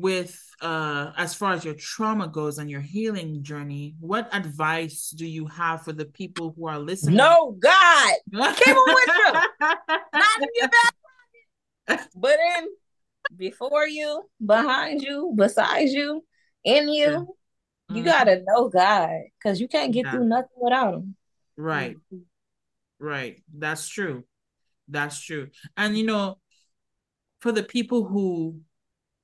with 0.01 0.39
uh 0.61 1.13
as 1.17 1.35
far 1.35 1.53
as 1.53 1.65
your 1.65 1.75
trauma 1.75 2.29
goes 2.29 2.59
and 2.59 2.71
your 2.71 2.81
healing 2.81 3.43
journey, 3.43 3.95
what 4.01 4.29
advice 4.35 5.11
do 5.11 5.27
you 5.27 5.47
have 5.47 5.83
for 5.83 5.93
the 5.93 6.05
people 6.05 6.55
who 6.57 6.67
are 6.67 6.79
listening? 6.79 7.17
No, 7.17 7.57
God, 7.59 8.15
Keep 8.33 8.77
with 8.77 9.09
you. 9.19 9.33
not 10.15 10.39
in 10.41 10.49
your 10.55 10.69
back, 11.89 12.09
but 12.17 12.39
in 12.59 12.69
before 13.37 13.87
you, 13.87 14.29
behind 14.45 15.03
you, 15.03 15.33
beside 15.37 15.89
you, 15.89 16.25
in 16.65 16.89
you. 16.89 17.35
You 17.91 18.03
Mhm. 18.03 18.05
gotta 18.05 18.43
know 18.47 18.69
God 18.69 19.11
because 19.39 19.61
you 19.61 19.69
can't 19.69 19.93
get 19.93 20.05
Yeah. 20.05 20.11
through 20.13 20.27
nothing 20.29 20.59
without 20.61 20.95
Him. 20.95 21.17
Right, 21.57 21.97
right. 22.99 23.43
That's 23.53 23.89
true. 23.89 24.25
That's 24.89 25.21
true. 25.21 25.49
And 25.77 25.97
you 25.97 26.05
know, 26.05 26.39
for 27.41 27.51
the 27.53 27.63
people 27.63 28.05
who 28.05 28.61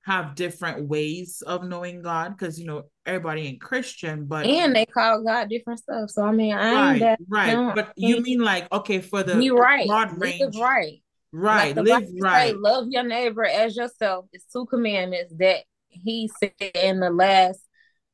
have 0.05 0.35
different 0.35 0.87
ways 0.87 1.43
of 1.47 1.65
knowing 1.65 2.03
God, 2.03 2.37
because 2.37 2.59
you 2.61 2.67
know, 2.67 2.85
everybody 3.07 3.47
ain't 3.47 3.61
Christian, 3.61 4.27
but 4.27 4.47
And 4.47 4.77
they 4.77 4.85
call 4.87 5.25
God 5.25 5.49
different 5.49 5.81
stuff. 5.81 6.11
So 6.11 6.23
I 6.23 6.31
mean, 6.31 6.55
I 6.55 6.73
right, 6.75 7.01
that. 7.01 7.19
right. 7.29 7.53
no, 7.55 7.73
But 7.75 7.93
you 7.97 8.21
mean, 8.21 8.41
like, 8.41 8.71
okay, 8.71 9.01
for 9.01 9.23
the 9.23 9.37
be 9.37 9.51
right, 9.51 9.87
broad 9.87 10.21
range, 10.21 10.57
right. 10.57 11.03
right, 11.33 11.75
Like 11.75 11.87
live 11.87 12.09
right. 12.21 12.51
say, 12.51 12.57
love 12.57 12.87
your 12.91 13.03
neighbor 13.05 13.45
as 13.45 13.77
yourself. 13.77 14.27
It's 14.33 14.45
two 14.53 14.67
commandments 14.67 15.33
that 15.39 15.65
He 15.89 16.31
said 16.39 16.53
in 16.75 17.01
the 17.01 17.11
last 17.11 17.61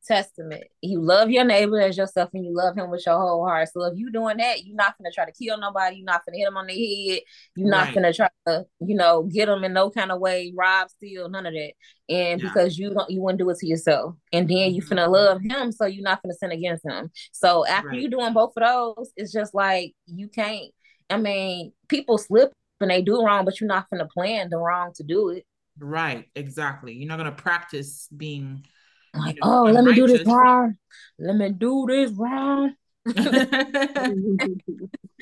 testament. 0.07 0.65
You 0.81 1.01
love 1.01 1.31
your 1.31 1.45
neighbor 1.45 1.81
as 1.81 1.97
yourself, 1.97 2.31
and 2.35 2.45
you 2.45 2.55
love 2.55 2.77
him 2.77 2.91
with 2.91 3.05
your 3.07 3.19
whole 3.19 3.45
heart. 3.45 3.69
So 3.73 3.85
if 3.85 3.99
you 3.99 4.11
doing 4.11 4.39
that, 4.39 4.65
you're 4.65 4.77
not 4.77 4.97
gonna 4.99 5.13
try 5.13 5.25
to 5.27 5.33
kill 5.33 5.59
nobody. 5.59 5.97
You're 5.97 6.05
not 6.07 6.23
gonna 6.25 6.39
hit 6.39 6.49
him 6.49 6.57
on 6.57 6.67
the 6.67 6.73
head. 7.13 7.21
You're 7.57 7.69
not 7.69 7.93
gonna 7.95 8.13
try 8.13 8.29
to, 8.47 8.67
you 8.81 8.97
know, 8.97 9.25
get 9.25 9.47
them 9.47 9.65
in 9.65 9.73
no 9.73 9.91
kind 9.91 10.11
of 10.13 10.21
way, 10.21 10.53
rob, 10.57 10.91
steal, 10.91 11.29
none 11.29 11.47
of 11.47 11.53
that. 11.53 11.73
And 12.09 12.41
Yeah. 12.41 12.49
because 12.49 12.79
you 12.79 12.93
don't, 12.95 13.11
you 13.11 13.21
wouldn't 13.21 13.39
do 13.39 13.51
it 13.51 13.59
to 13.59 13.67
yourself. 13.67 14.15
And 14.33 14.49
then 14.49 14.75
you 14.75 14.83
Mhm. 14.83 14.89
finna 14.89 15.09
love 15.11 15.41
him, 15.43 15.73
so 15.73 15.87
you're 15.87 16.03
not 16.03 16.23
gonna 16.23 16.35
sin 16.35 16.51
against 16.51 16.85
him. 16.85 17.11
So 17.33 17.67
after 17.67 17.91
Right. 17.91 18.01
you 18.01 18.09
doing 18.09 18.33
both 18.33 18.53
of 18.57 18.63
those, 18.97 19.13
it's 19.17 19.33
just 19.33 19.55
like 19.55 19.95
you 20.07 20.29
can't. 20.29 20.73
I 21.09 21.17
mean, 21.17 21.73
people 21.89 22.19
slip 22.19 22.53
and 22.81 22.91
they 22.91 23.03
do 23.03 23.23
wrong, 23.23 23.45
but 23.45 23.61
you're 23.61 23.69
not 23.69 23.91
gonna 23.91 24.07
plan 24.07 24.49
the 24.49 24.59
wrong 24.59 24.93
to 24.95 25.03
do 25.03 25.29
it. 25.31 25.45
Right, 25.79 26.29
exactly. 26.35 26.95
You're 26.95 27.09
not 27.09 27.19
gonna 27.19 27.33
practice 27.33 28.09
being 28.15 28.67
Like, 29.15 29.37
You 29.37 29.41
know, 29.45 29.67
oh, 29.67 29.71
let 29.71 29.85
me 29.85 29.95
do 29.95 30.07
this 30.07 30.27
wrong. 30.27 30.77
Let 31.19 31.37
me 31.37 31.51
do 31.51 31.87
this 31.89 32.11
wrong. 32.13 32.75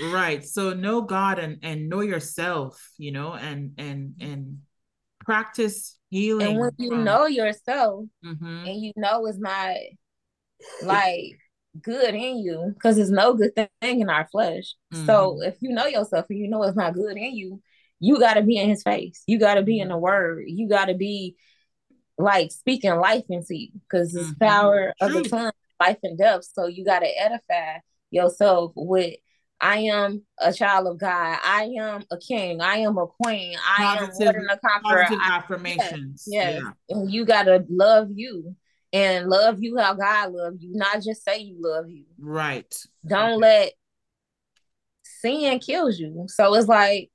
right. 0.01 0.45
So 0.45 0.75
know 0.75 1.03
God 1.03 1.39
and 1.39 1.59
and 1.63 1.89
know 1.89 2.01
yourself, 2.01 2.91
you 2.99 3.13
know, 3.13 3.35
and 3.35 3.73
and 3.79 4.15
and 4.21 4.59
practice 5.25 5.97
healing. 6.11 6.51
And 6.51 6.59
when 6.59 6.71
you 6.79 6.91
from- 6.91 7.05
know 7.05 7.27
yourself 7.27 8.05
Mhm. 8.25 8.69
and 8.69 8.83
you 8.83 8.93
know 8.97 9.27
it's 9.27 9.39
not 9.39 9.77
like 10.83 11.39
good 11.81 12.15
in 12.15 12.39
you, 12.39 12.73
because 12.75 12.97
there's 12.97 13.11
no 13.11 13.35
good 13.35 13.53
thing 13.81 14.01
in 14.01 14.11
our 14.11 14.27
flesh. 14.29 14.75
So 14.93 15.39
Mhm. 15.41 15.49
if 15.49 15.57
you 15.61 15.71
know 15.71 15.87
yourself 15.87 16.27
and 16.31 16.39
you 16.39 16.49
know 16.49 16.63
it's 16.65 16.77
not 16.77 16.95
good 16.95 17.17
in 17.17 17.35
you, 17.35 17.63
you 18.01 18.19
got 18.19 18.35
to 18.35 18.43
be 18.43 18.59
in 18.59 18.69
his 18.69 18.83
face. 18.83 19.23
You 19.27 19.39
got 19.39 19.55
to 19.55 19.63
be 19.63 19.81
in 19.81 19.89
the 19.89 19.99
word. 19.99 20.45
You 20.47 20.69
got 20.69 20.87
to 20.87 20.95
be 20.95 21.37
like 22.19 22.51
speaking 22.53 22.97
life 22.97 23.25
into 23.29 23.57
you 23.57 23.69
because 23.89 24.15
it's 24.15 24.31
Mhm. 24.31 24.41
power 24.41 24.95
of 25.01 25.13
the 25.13 25.23
tongue, 25.23 25.53
life 25.81 25.99
and 26.03 26.19
death. 26.19 26.45
So 26.45 26.67
you 26.67 26.85
got 26.85 27.01
to 27.01 27.07
edify 27.09 27.79
yourself 28.11 28.73
with. 28.75 29.17
I 29.61 29.79
am 29.79 30.23
a 30.39 30.53
child 30.53 30.87
of 30.87 30.99
God. 30.99 31.39
I 31.43 31.65
am 31.81 32.05
a 32.13 32.17
king. 32.19 32.61
I 32.61 32.77
am 32.79 32.97
a 32.97 33.07
queen. 33.09 33.57
I 33.67 33.97
am 33.97 34.07
Positive- 34.07 34.35
more 34.35 34.43
than 34.43 34.51
a 34.51 34.59
conqueror. 34.59 35.03
Positive 35.03 35.21
I- 35.21 35.37
affirmations. 35.37 36.25
yes. 36.29 36.63
Yeah. 36.63 36.71
And 36.97 37.11
you 37.13 37.25
gotta 37.25 37.65
love 37.69 38.09
you 38.15 38.55
and 38.93 39.29
love 39.29 39.61
you 39.61 39.77
how 39.77 39.95
God 39.95 40.33
love 40.33 40.55
you, 40.61 40.71
not 40.75 41.03
just 41.03 41.25
say 41.25 41.39
you 41.39 41.57
love 41.61 41.89
you. 41.91 42.05
Right. 42.19 42.73
Don't 43.07 43.33
okay. 43.33 43.37
let 43.37 43.73
sin 45.03 45.59
kills 45.59 45.99
you. 45.99 46.27
So 46.29 46.55
it's 46.55 46.69
like 46.69 47.11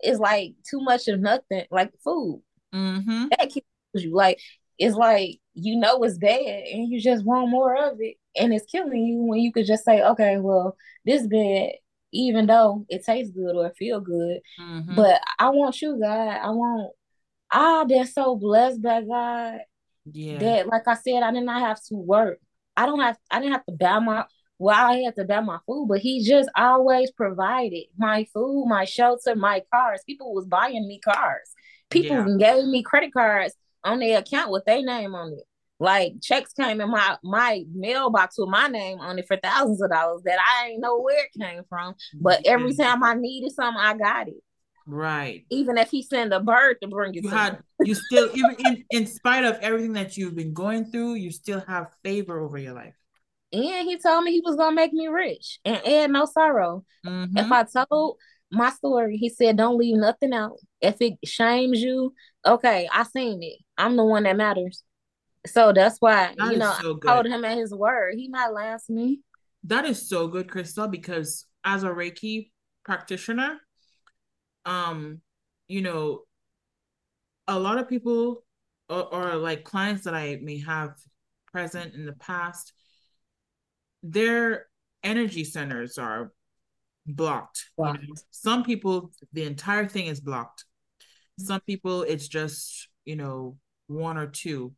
it's 0.00 0.18
like 0.18 0.54
too 0.68 0.80
much 0.80 1.08
of 1.08 1.20
nothing, 1.20 1.64
like 1.70 1.92
food. 2.02 2.42
Mm-hmm. 2.74 3.26
That 3.30 3.50
kills 3.50 3.64
you. 4.02 4.14
Like 4.14 4.40
it's 4.78 4.96
like 4.96 5.38
you 5.54 5.76
know 5.76 6.02
it's 6.02 6.18
bad 6.18 6.64
and 6.72 6.90
you 6.90 7.00
just 7.00 7.24
want 7.24 7.50
more 7.50 7.76
of 7.76 7.98
it 8.00 8.16
and 8.36 8.52
it's 8.52 8.70
killing 8.70 9.06
you 9.06 9.18
when 9.22 9.40
you 9.40 9.52
could 9.52 9.66
just 9.66 9.84
say, 9.84 10.02
okay, 10.02 10.38
well, 10.38 10.76
this 11.04 11.26
bad, 11.26 11.72
even 12.12 12.46
though 12.46 12.84
it 12.88 13.04
tastes 13.04 13.32
good 13.32 13.54
or 13.54 13.72
feel 13.78 14.00
good. 14.00 14.40
Mm-hmm. 14.60 14.94
But 14.94 15.20
I 15.38 15.50
want 15.50 15.80
you, 15.80 15.98
God. 16.00 16.38
I 16.42 16.50
want 16.50 16.92
I've 17.50 17.88
been 17.88 18.06
so 18.06 18.36
blessed 18.36 18.82
by 18.82 19.02
God 19.02 19.60
yeah. 20.10 20.38
that 20.38 20.66
like 20.66 20.88
I 20.88 20.94
said, 20.94 21.22
I 21.22 21.30
did 21.30 21.44
not 21.44 21.60
have 21.60 21.82
to 21.84 21.94
work. 21.94 22.38
I 22.76 22.86
don't 22.86 23.00
have 23.00 23.16
I 23.30 23.40
didn't 23.40 23.52
have 23.52 23.66
to 23.66 23.72
buy 23.72 23.98
my 24.00 24.24
well, 24.58 24.74
I 24.74 24.98
had 24.98 25.16
to 25.16 25.24
buy 25.24 25.40
my 25.40 25.58
food, 25.66 25.88
but 25.88 25.98
he 25.98 26.24
just 26.24 26.48
always 26.56 27.10
provided 27.10 27.84
my 27.98 28.24
food, 28.32 28.66
my 28.68 28.84
shelter, 28.84 29.34
my 29.34 29.62
cars. 29.72 30.02
People 30.06 30.32
was 30.32 30.46
buying 30.46 30.86
me 30.86 31.00
cars. 31.00 31.50
People 31.90 32.38
yeah. 32.38 32.54
gave 32.54 32.64
me 32.64 32.82
credit 32.82 33.12
cards 33.12 33.54
on 33.84 33.98
their 34.00 34.18
account 34.18 34.50
with 34.50 34.64
their 34.64 34.82
name 34.82 35.14
on 35.14 35.32
it. 35.32 35.44
Like 35.80 36.14
checks 36.22 36.52
came 36.52 36.80
in 36.80 36.90
my 36.90 37.18
my 37.22 37.64
mailbox 37.74 38.38
with 38.38 38.48
my 38.48 38.68
name 38.68 39.00
on 39.00 39.18
it 39.18 39.26
for 39.26 39.36
thousands 39.36 39.82
of 39.82 39.90
dollars 39.90 40.22
that 40.24 40.38
I 40.38 40.68
ain't 40.68 40.80
know 40.80 41.00
where 41.00 41.24
it 41.24 41.38
came 41.38 41.62
from. 41.68 41.94
But 42.20 42.46
every 42.46 42.74
time 42.74 43.02
I 43.02 43.14
needed 43.14 43.52
something, 43.52 43.80
I 43.80 43.96
got 43.96 44.28
it. 44.28 44.42
Right. 44.86 45.44
Even 45.50 45.78
if 45.78 45.90
he 45.90 46.02
sent 46.02 46.32
a 46.32 46.40
bird 46.40 46.76
to 46.82 46.88
bring 46.88 47.14
it 47.14 47.24
you 47.24 47.30
had 47.30 47.54
me. 47.80 47.88
you 47.88 47.94
still 47.94 48.30
even 48.34 48.54
in, 48.66 48.84
in 48.90 49.06
spite 49.06 49.44
of 49.44 49.56
everything 49.60 49.94
that 49.94 50.16
you've 50.16 50.36
been 50.36 50.52
going 50.52 50.84
through, 50.84 51.14
you 51.14 51.30
still 51.32 51.60
have 51.66 51.88
favor 52.04 52.38
over 52.40 52.58
your 52.58 52.74
life. 52.74 52.94
And 53.52 53.88
he 53.88 53.98
told 53.98 54.24
me 54.24 54.32
he 54.32 54.42
was 54.44 54.56
gonna 54.56 54.74
make 54.74 54.92
me 54.92 55.08
rich 55.08 55.58
and 55.64 55.76
add 55.86 56.10
no 56.10 56.26
sorrow. 56.26 56.84
Mm-hmm. 57.06 57.36
If 57.36 57.50
I 57.50 57.64
told 57.64 58.16
my 58.50 58.70
story, 58.70 59.16
he 59.16 59.28
said, 59.28 59.56
Don't 59.56 59.78
leave 59.78 59.96
nothing 59.96 60.32
out. 60.32 60.58
If 60.80 60.96
it 61.00 61.14
shames 61.24 61.80
you, 61.80 62.14
okay, 62.46 62.88
I 62.92 63.04
seen 63.04 63.42
it. 63.42 63.58
I'm 63.76 63.96
the 63.96 64.04
one 64.04 64.24
that 64.24 64.36
matters. 64.36 64.82
So 65.46 65.72
that's 65.72 65.98
why, 65.98 66.34
that 66.36 66.52
you 66.52 66.58
know, 66.58 66.74
so 66.80 66.98
I 67.06 67.14
told 67.14 67.26
him 67.26 67.44
at 67.44 67.58
his 67.58 67.74
word. 67.74 68.14
He 68.16 68.28
not 68.28 68.54
last 68.54 68.88
me. 68.88 69.20
That 69.64 69.84
is 69.84 70.08
so 70.08 70.28
good, 70.28 70.50
Crystal, 70.50 70.88
because 70.88 71.46
as 71.64 71.82
a 71.82 71.88
Reiki 71.88 72.50
practitioner, 72.84 73.58
um, 74.64 75.20
you 75.68 75.82
know, 75.82 76.20
a 77.46 77.58
lot 77.58 77.78
of 77.78 77.88
people 77.88 78.44
or, 78.88 79.14
or 79.14 79.34
like 79.36 79.64
clients 79.64 80.04
that 80.04 80.14
I 80.14 80.38
may 80.42 80.60
have 80.60 80.94
present 81.52 81.94
in 81.94 82.06
the 82.06 82.12
past, 82.12 82.72
their 84.02 84.66
energy 85.02 85.44
centers 85.44 85.98
are 85.98 86.32
blocked. 87.06 87.70
Wow. 87.76 87.92
You 87.94 88.08
know? 88.08 88.14
Some 88.30 88.64
people, 88.64 89.12
the 89.32 89.44
entire 89.44 89.88
thing 89.88 90.06
is 90.06 90.20
blocked. 90.20 90.64
Some 91.38 91.60
people, 91.62 92.02
it's 92.02 92.28
just, 92.28 92.88
you 93.04 93.16
know, 93.16 93.56
one 93.86 94.16
or 94.16 94.26
two. 94.26 94.72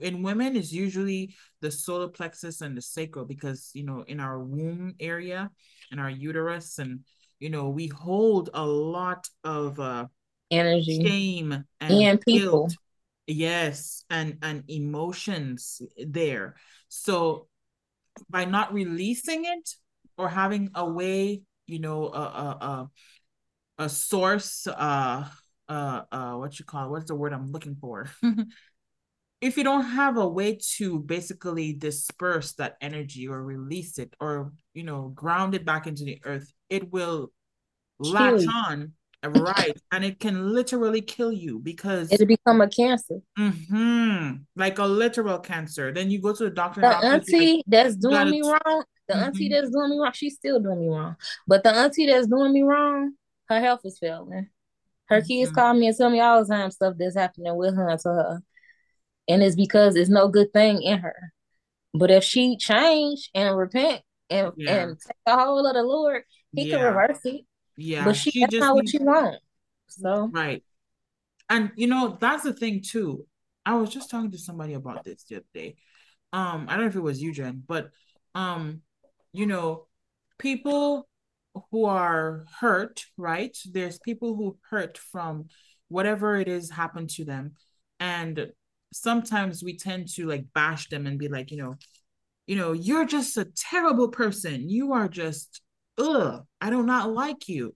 In 0.00 0.22
women, 0.22 0.54
is 0.54 0.72
usually 0.72 1.34
the 1.60 1.72
solar 1.72 2.06
plexus 2.08 2.60
and 2.60 2.76
the 2.76 2.82
sacral 2.82 3.24
because, 3.24 3.70
you 3.74 3.84
know, 3.84 4.04
in 4.06 4.20
our 4.20 4.38
womb 4.38 4.94
area 5.00 5.50
and 5.90 6.00
our 6.00 6.10
uterus 6.10 6.78
and 6.78 7.00
you 7.38 7.50
know 7.50 7.68
we 7.68 7.86
hold 7.88 8.50
a 8.54 8.64
lot 8.64 9.28
of 9.44 9.78
uh 9.78 10.06
energy 10.50 11.02
shame 11.02 11.52
and, 11.52 11.64
and 11.80 12.20
people 12.22 12.60
guilt. 12.60 12.76
yes 13.26 14.04
and 14.10 14.38
and 14.42 14.64
emotions 14.68 15.82
there 15.98 16.54
so 16.88 17.48
by 18.30 18.44
not 18.44 18.72
releasing 18.72 19.44
it 19.44 19.70
or 20.16 20.28
having 20.28 20.70
a 20.74 20.88
way 20.88 21.42
you 21.66 21.78
know 21.78 22.06
a 22.06 22.20
a 22.20 22.90
a, 23.78 23.84
a 23.84 23.88
source 23.88 24.66
uh 24.66 25.24
uh 25.68 26.02
uh 26.12 26.32
what 26.34 26.58
you 26.58 26.64
call 26.64 26.86
it? 26.86 26.90
what's 26.90 27.06
the 27.06 27.14
word 27.14 27.32
i'm 27.32 27.50
looking 27.52 27.76
for? 27.76 28.08
If 29.40 29.58
you 29.58 29.64
don't 29.64 29.84
have 29.84 30.16
a 30.16 30.26
way 30.26 30.58
to 30.76 30.98
basically 30.98 31.74
disperse 31.74 32.52
that 32.54 32.76
energy 32.80 33.28
or 33.28 33.42
release 33.42 33.98
it 33.98 34.14
or 34.18 34.52
you 34.72 34.82
know 34.82 35.12
ground 35.14 35.54
it 35.54 35.64
back 35.64 35.86
into 35.86 36.04
the 36.04 36.18
earth 36.24 36.50
it 36.70 36.90
will 36.90 37.30
latch 37.98 38.46
on 38.48 38.92
right 39.24 39.76
and 39.92 40.04
it 40.04 40.20
can 40.20 40.54
literally 40.54 41.00
kill 41.00 41.32
you 41.32 41.58
because 41.58 42.10
it'll 42.12 42.26
become 42.26 42.60
a 42.60 42.68
cancer. 42.68 43.20
Mm-hmm, 43.38 44.36
like 44.54 44.78
a 44.78 44.84
literal 44.84 45.38
cancer. 45.38 45.92
Then 45.92 46.10
you 46.10 46.20
go 46.20 46.32
to 46.32 46.44
the 46.44 46.50
doctor 46.50 46.80
the 46.80 46.96
auntie 46.96 47.62
that's 47.66 47.96
doing 47.96 48.30
me 48.30 48.40
wrong 48.40 48.84
the 49.08 49.14
mm-hmm. 49.14 49.24
auntie 49.24 49.48
that's 49.48 49.70
doing 49.70 49.90
me 49.90 49.98
wrong 49.98 50.12
she's 50.14 50.34
still 50.34 50.60
doing 50.60 50.80
me 50.80 50.88
wrong. 50.88 51.16
But 51.46 51.62
the 51.62 51.74
auntie 51.74 52.06
that's 52.06 52.26
doing 52.26 52.52
me 52.52 52.62
wrong 52.62 53.12
her 53.48 53.60
health 53.60 53.80
is 53.84 53.98
failing 53.98 54.48
her 55.08 55.18
mm-hmm. 55.18 55.26
kids 55.26 55.52
call 55.52 55.74
me 55.74 55.86
and 55.88 55.96
tell 55.96 56.10
me 56.10 56.20
all 56.20 56.44
the 56.44 56.54
time 56.54 56.70
stuff 56.70 56.94
that's 56.98 57.16
happening 57.16 57.56
with 57.56 57.74
her 57.74 57.88
and 57.88 58.00
to 58.00 58.08
her 58.08 58.42
and 59.28 59.42
it's 59.42 59.56
because 59.56 59.96
it's 59.96 60.10
no 60.10 60.28
good 60.28 60.52
thing 60.52 60.82
in 60.82 60.98
her 60.98 61.32
but 61.94 62.10
if 62.10 62.22
she 62.22 62.56
change 62.56 63.30
and 63.34 63.56
repent 63.56 64.02
and, 64.28 64.52
yeah. 64.56 64.82
and 64.82 64.98
take 65.00 65.16
the 65.24 65.36
whole 65.36 65.66
of 65.66 65.74
the 65.74 65.82
lord 65.82 66.22
he 66.52 66.68
yeah. 66.68 66.76
can 66.76 66.84
reverse 66.86 67.20
it 67.24 67.44
yeah, 67.76 68.04
but 68.04 68.16
she, 68.16 68.30
she 68.30 68.40
that's 68.40 68.54
not 68.54 68.74
what 68.74 68.88
she 68.88 68.98
want. 68.98 69.36
So 69.88 70.30
right, 70.32 70.62
and 71.48 71.70
you 71.76 71.86
know 71.86 72.16
that's 72.20 72.42
the 72.42 72.52
thing 72.52 72.82
too. 72.82 73.26
I 73.64 73.74
was 73.74 73.90
just 73.90 74.10
talking 74.10 74.30
to 74.30 74.38
somebody 74.38 74.74
about 74.74 75.04
this 75.04 75.24
the 75.24 75.36
other 75.36 75.44
day. 75.52 75.76
Um, 76.32 76.66
I 76.68 76.74
don't 76.74 76.82
know 76.82 76.88
if 76.88 76.96
it 76.96 77.00
was 77.00 77.22
you, 77.22 77.32
Jen, 77.32 77.62
but 77.66 77.90
um, 78.34 78.82
you 79.32 79.46
know, 79.46 79.86
people 80.38 81.08
who 81.70 81.84
are 81.84 82.44
hurt, 82.60 83.04
right? 83.16 83.56
There's 83.70 83.98
people 83.98 84.36
who 84.36 84.58
hurt 84.70 84.98
from 84.98 85.48
whatever 85.88 86.36
it 86.36 86.48
is 86.48 86.70
happened 86.70 87.10
to 87.10 87.24
them, 87.24 87.52
and 88.00 88.52
sometimes 88.92 89.62
we 89.62 89.76
tend 89.76 90.08
to 90.08 90.26
like 90.26 90.46
bash 90.54 90.88
them 90.88 91.06
and 91.06 91.18
be 91.18 91.28
like, 91.28 91.50
you 91.50 91.58
know, 91.58 91.76
you 92.46 92.56
know, 92.56 92.72
you're 92.72 93.06
just 93.06 93.36
a 93.36 93.44
terrible 93.44 94.08
person. 94.08 94.68
You 94.68 94.92
are 94.92 95.08
just 95.08 95.60
ugh, 95.98 96.44
I 96.60 96.70
do 96.70 96.82
not 96.82 97.12
like 97.12 97.48
you. 97.48 97.74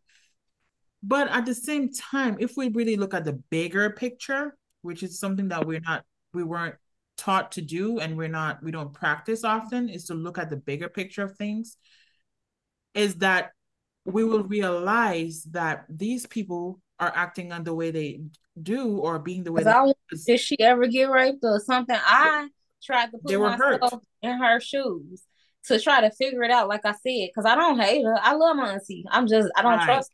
But 1.02 1.28
at 1.28 1.46
the 1.46 1.54
same 1.54 1.90
time, 1.92 2.36
if 2.40 2.56
we 2.56 2.68
really 2.68 2.96
look 2.96 3.14
at 3.14 3.24
the 3.24 3.40
bigger 3.50 3.90
picture, 3.90 4.56
which 4.82 5.02
is 5.02 5.18
something 5.18 5.48
that 5.48 5.66
we're 5.66 5.80
not, 5.80 6.04
we 6.32 6.44
weren't 6.44 6.76
taught 7.16 7.52
to 7.52 7.62
do 7.62 7.98
and 7.98 8.16
we're 8.16 8.28
not, 8.28 8.62
we 8.62 8.70
don't 8.70 8.92
practice 8.92 9.44
often, 9.44 9.88
is 9.88 10.04
to 10.06 10.14
look 10.14 10.38
at 10.38 10.50
the 10.50 10.56
bigger 10.56 10.88
picture 10.88 11.22
of 11.22 11.36
things, 11.36 11.76
is 12.94 13.16
that 13.16 13.50
we 14.12 14.24
will 14.24 14.44
realize 14.44 15.44
that 15.50 15.86
these 15.88 16.26
people 16.26 16.80
are 16.98 17.12
acting 17.14 17.52
on 17.52 17.64
the 17.64 17.74
way 17.74 17.90
they 17.90 18.20
do 18.62 18.98
or 18.98 19.18
being 19.18 19.44
the 19.44 19.52
way 19.52 19.62
they 19.62 19.70
I, 19.70 19.92
did 20.26 20.40
she 20.40 20.60
ever 20.60 20.86
get 20.86 21.10
raped 21.10 21.42
or 21.42 21.58
something? 21.60 21.96
I 21.98 22.48
tried 22.84 23.06
to 23.06 23.18
put 23.18 23.28
they 23.28 23.36
were 23.36 23.50
myself 23.50 23.92
hurt. 23.92 24.02
in 24.22 24.38
her 24.38 24.60
shoes 24.60 25.22
to 25.64 25.80
try 25.80 26.00
to 26.00 26.10
figure 26.10 26.42
it 26.42 26.50
out. 26.50 26.68
Like 26.68 26.84
I 26.84 26.92
said, 26.92 27.28
because 27.28 27.44
I 27.46 27.54
don't 27.54 27.78
hate 27.78 28.04
her. 28.04 28.16
I 28.20 28.34
love 28.34 28.56
my 28.56 28.72
auntie. 28.72 29.04
I'm 29.10 29.26
just 29.26 29.50
I 29.56 29.62
don't 29.62 29.78
right. 29.78 29.84
trust. 29.84 30.10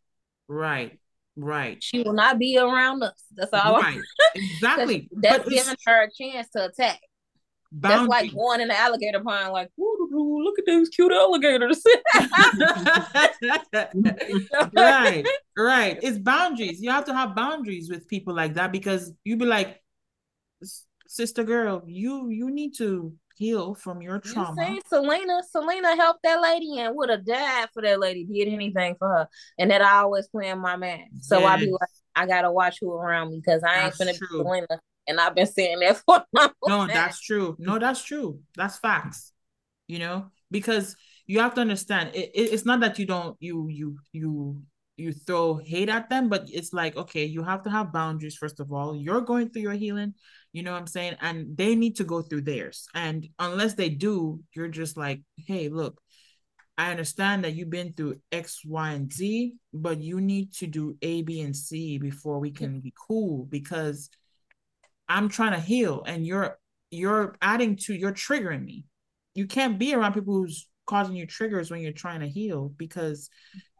Right. 0.48 0.98
Right. 1.36 1.82
She 1.82 2.02
will 2.02 2.14
not 2.14 2.38
be 2.38 2.58
around 2.58 3.02
us. 3.02 3.22
That's 3.34 3.52
all. 3.52 3.80
Right. 3.80 4.00
Exactly. 4.34 5.08
that's 5.12 5.44
but 5.44 5.48
giving 5.48 5.76
her 5.86 6.04
a 6.04 6.10
chance 6.10 6.48
to 6.50 6.66
attack. 6.66 7.00
Boundary. 7.72 7.98
That's 7.98 8.08
like 8.08 8.34
going 8.34 8.60
in 8.60 8.68
the 8.68 8.78
alligator 8.78 9.20
pond, 9.20 9.52
like, 9.52 9.70
look 10.16 10.58
at 10.58 10.64
these 10.66 10.88
cute 10.88 11.12
alligators. 11.12 11.82
right, 14.74 15.24
right. 15.56 15.98
It's 16.02 16.18
boundaries. 16.18 16.80
You 16.80 16.90
have 16.90 17.04
to 17.06 17.14
have 17.14 17.34
boundaries 17.34 17.90
with 17.90 18.08
people 18.08 18.34
like 18.34 18.54
that 18.54 18.72
because 18.72 19.12
you 19.24 19.36
be 19.36 19.46
like, 19.46 19.82
sister 21.06 21.44
girl, 21.44 21.82
you 21.86 22.28
you 22.30 22.50
need 22.50 22.74
to 22.78 23.12
heal 23.36 23.74
from 23.74 24.02
your 24.02 24.18
trauma. 24.18 24.70
You 24.70 24.76
see, 24.76 24.82
Selena, 24.88 25.42
Selena 25.50 25.94
helped 25.94 26.22
that 26.24 26.40
lady 26.40 26.78
and 26.78 26.96
would 26.96 27.10
have 27.10 27.24
died 27.24 27.68
for 27.72 27.82
that 27.82 28.00
lady, 28.00 28.24
did 28.24 28.48
anything 28.48 28.96
for 28.98 29.08
her. 29.08 29.28
And 29.58 29.70
that 29.70 29.82
I 29.82 29.98
always 29.98 30.26
playing 30.28 30.58
my 30.58 30.76
man. 30.76 31.06
So 31.20 31.40
yes. 31.40 31.48
I 31.48 31.56
be 31.56 31.70
like, 31.70 31.90
I 32.14 32.26
gotta 32.26 32.50
watch 32.50 32.78
who 32.80 32.92
around 32.92 33.30
me 33.30 33.40
because 33.44 33.62
I 33.62 33.84
ain't 33.84 33.98
that's 33.98 34.18
true. 34.18 34.28
be 34.30 34.44
Selena. 34.44 34.80
And 35.08 35.20
I've 35.20 35.34
been 35.34 35.46
saying 35.46 35.80
that 35.80 35.98
for 36.06 36.24
my 36.32 36.50
No, 36.66 36.86
that's 36.86 37.20
true. 37.20 37.56
No, 37.58 37.78
that's 37.78 38.02
true. 38.02 38.40
That's 38.56 38.78
facts. 38.78 39.32
You 39.86 39.98
know, 39.98 40.30
because 40.50 40.96
you 41.26 41.40
have 41.40 41.54
to 41.54 41.60
understand 41.60 42.10
it, 42.14 42.30
it, 42.34 42.52
it's 42.52 42.64
not 42.64 42.80
that 42.80 42.98
you 42.98 43.06
don't 43.06 43.36
you 43.40 43.68
you 43.68 43.98
you 44.12 44.62
you 44.96 45.12
throw 45.12 45.56
hate 45.56 45.88
at 45.88 46.08
them, 46.08 46.28
but 46.28 46.48
it's 46.50 46.72
like, 46.72 46.96
okay, 46.96 47.24
you 47.24 47.42
have 47.42 47.62
to 47.64 47.70
have 47.70 47.92
boundaries, 47.92 48.36
first 48.36 48.60
of 48.60 48.72
all. 48.72 48.96
You're 48.96 49.20
going 49.20 49.50
through 49.50 49.62
your 49.62 49.74
healing, 49.74 50.14
you 50.52 50.62
know 50.62 50.72
what 50.72 50.80
I'm 50.80 50.86
saying? 50.86 51.16
And 51.20 51.56
they 51.56 51.74
need 51.74 51.96
to 51.96 52.04
go 52.04 52.22
through 52.22 52.42
theirs. 52.42 52.88
And 52.94 53.28
unless 53.38 53.74
they 53.74 53.90
do, 53.90 54.40
you're 54.54 54.68
just 54.68 54.96
like, 54.96 55.20
hey, 55.46 55.68
look, 55.68 56.00
I 56.78 56.90
understand 56.90 57.44
that 57.44 57.54
you've 57.54 57.70
been 57.70 57.92
through 57.92 58.20
X, 58.32 58.62
Y, 58.64 58.90
and 58.92 59.12
Z, 59.12 59.54
but 59.72 60.00
you 60.00 60.20
need 60.20 60.52
to 60.54 60.66
do 60.66 60.96
A, 61.02 61.22
B, 61.22 61.40
and 61.40 61.56
C 61.56 61.98
before 61.98 62.38
we 62.38 62.50
can 62.50 62.80
be 62.80 62.92
cool 63.08 63.46
because 63.46 64.10
I'm 65.08 65.28
trying 65.28 65.52
to 65.52 65.60
heal 65.60 66.04
and 66.06 66.26
you're 66.26 66.58
you're 66.90 67.36
adding 67.40 67.76
to 67.76 67.94
you're 67.94 68.12
triggering 68.12 68.64
me. 68.64 68.84
You 69.36 69.46
can't 69.46 69.78
be 69.78 69.94
around 69.94 70.14
people 70.14 70.34
who's 70.34 70.68
causing 70.86 71.16
you 71.16 71.26
triggers 71.26 71.70
when 71.70 71.80
you're 71.80 71.92
trying 71.92 72.20
to 72.20 72.28
heal 72.28 72.72
because 72.76 73.28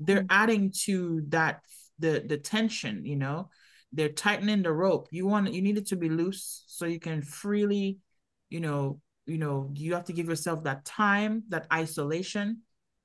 they're 0.00 0.18
mm-hmm. 0.18 0.26
adding 0.42 0.72
to 0.84 1.22
that 1.28 1.62
the 1.98 2.24
the 2.26 2.36
tension, 2.36 3.04
you 3.04 3.16
know. 3.16 3.50
They're 3.92 4.08
tightening 4.10 4.62
the 4.62 4.72
rope. 4.72 5.08
You 5.10 5.26
want 5.26 5.52
you 5.52 5.62
need 5.62 5.78
it 5.78 5.86
to 5.88 5.96
be 5.96 6.08
loose 6.08 6.64
so 6.66 6.84
you 6.84 7.00
can 7.00 7.22
freely, 7.22 7.98
you 8.50 8.60
know, 8.60 9.00
you 9.26 9.38
know, 9.38 9.70
you 9.74 9.94
have 9.94 10.04
to 10.04 10.12
give 10.12 10.28
yourself 10.28 10.64
that 10.64 10.84
time, 10.84 11.44
that 11.48 11.66
isolation, 11.72 12.62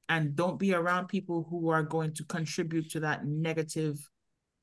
and 0.09 0.35
don't 0.35 0.59
be 0.59 0.73
around 0.73 1.07
people 1.07 1.47
who 1.49 1.69
are 1.69 1.83
going 1.83 2.13
to 2.15 2.25
contribute 2.25 2.89
to 2.91 2.99
that 3.01 3.25
negative 3.25 3.97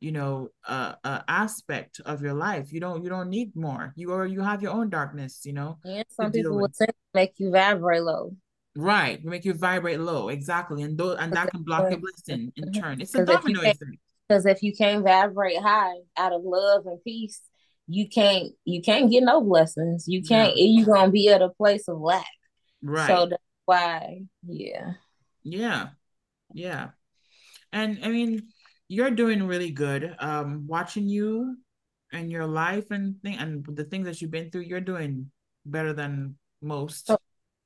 you 0.00 0.12
know 0.12 0.48
uh, 0.66 0.94
uh 1.04 1.20
aspect 1.28 2.00
of 2.04 2.22
your 2.22 2.34
life. 2.34 2.72
You 2.72 2.80
don't 2.80 3.02
you 3.02 3.08
don't 3.08 3.28
need 3.28 3.54
more. 3.56 3.92
You 3.96 4.12
or 4.12 4.26
you 4.26 4.40
have 4.40 4.62
your 4.62 4.72
own 4.72 4.90
darkness 4.90 5.42
you 5.44 5.52
know 5.52 5.78
and 5.84 6.04
some 6.10 6.32
people 6.32 6.58
would 6.60 6.74
say 6.74 6.86
make 7.14 7.34
you 7.38 7.50
vibrate 7.50 8.02
low. 8.02 8.34
Right 8.76 9.24
make 9.24 9.44
you 9.44 9.54
vibrate 9.54 10.00
low 10.00 10.28
exactly. 10.28 10.82
And 10.82 10.96
those 10.96 11.18
and 11.18 11.32
that 11.32 11.50
can 11.50 11.62
block 11.62 11.90
your 11.90 12.00
blessing 12.00 12.52
in 12.56 12.72
turn. 12.72 13.00
It's 13.00 13.14
a 13.14 13.24
domino 13.24 13.60
effect. 13.60 13.84
because 14.28 14.46
if 14.46 14.62
you 14.62 14.74
can't 14.74 15.04
vibrate 15.04 15.60
high 15.60 15.96
out 16.16 16.32
of 16.32 16.42
love 16.44 16.86
and 16.86 17.02
peace 17.02 17.40
you 17.90 18.08
can't 18.08 18.52
you 18.64 18.82
can't 18.82 19.10
get 19.10 19.22
no 19.22 19.40
blessings. 19.40 20.06
You 20.06 20.22
can't 20.22 20.54
no. 20.56 20.62
you're 20.62 20.86
gonna 20.86 21.10
be 21.10 21.28
at 21.28 21.42
a 21.42 21.48
place 21.48 21.88
of 21.88 21.98
lack. 21.98 22.26
Right. 22.82 23.08
so 23.08 23.26
that's 23.26 23.42
why 23.64 24.22
yeah. 24.46 24.92
Yeah 25.42 25.88
yeah. 26.52 26.90
And 27.72 27.98
i 28.02 28.08
mean 28.08 28.48
you're 28.88 29.10
doing 29.10 29.46
really 29.46 29.70
good. 29.70 30.14
Um, 30.18 30.66
watching 30.66 31.08
you 31.08 31.56
and 32.12 32.30
your 32.30 32.46
life 32.46 32.90
and 32.90 33.20
thing 33.22 33.36
and 33.36 33.64
the 33.64 33.84
things 33.84 34.06
that 34.06 34.20
you've 34.20 34.30
been 34.30 34.50
through, 34.50 34.62
you're 34.62 34.80
doing 34.80 35.30
better 35.64 35.92
than 35.92 36.36
most. 36.62 37.06
So, 37.06 37.18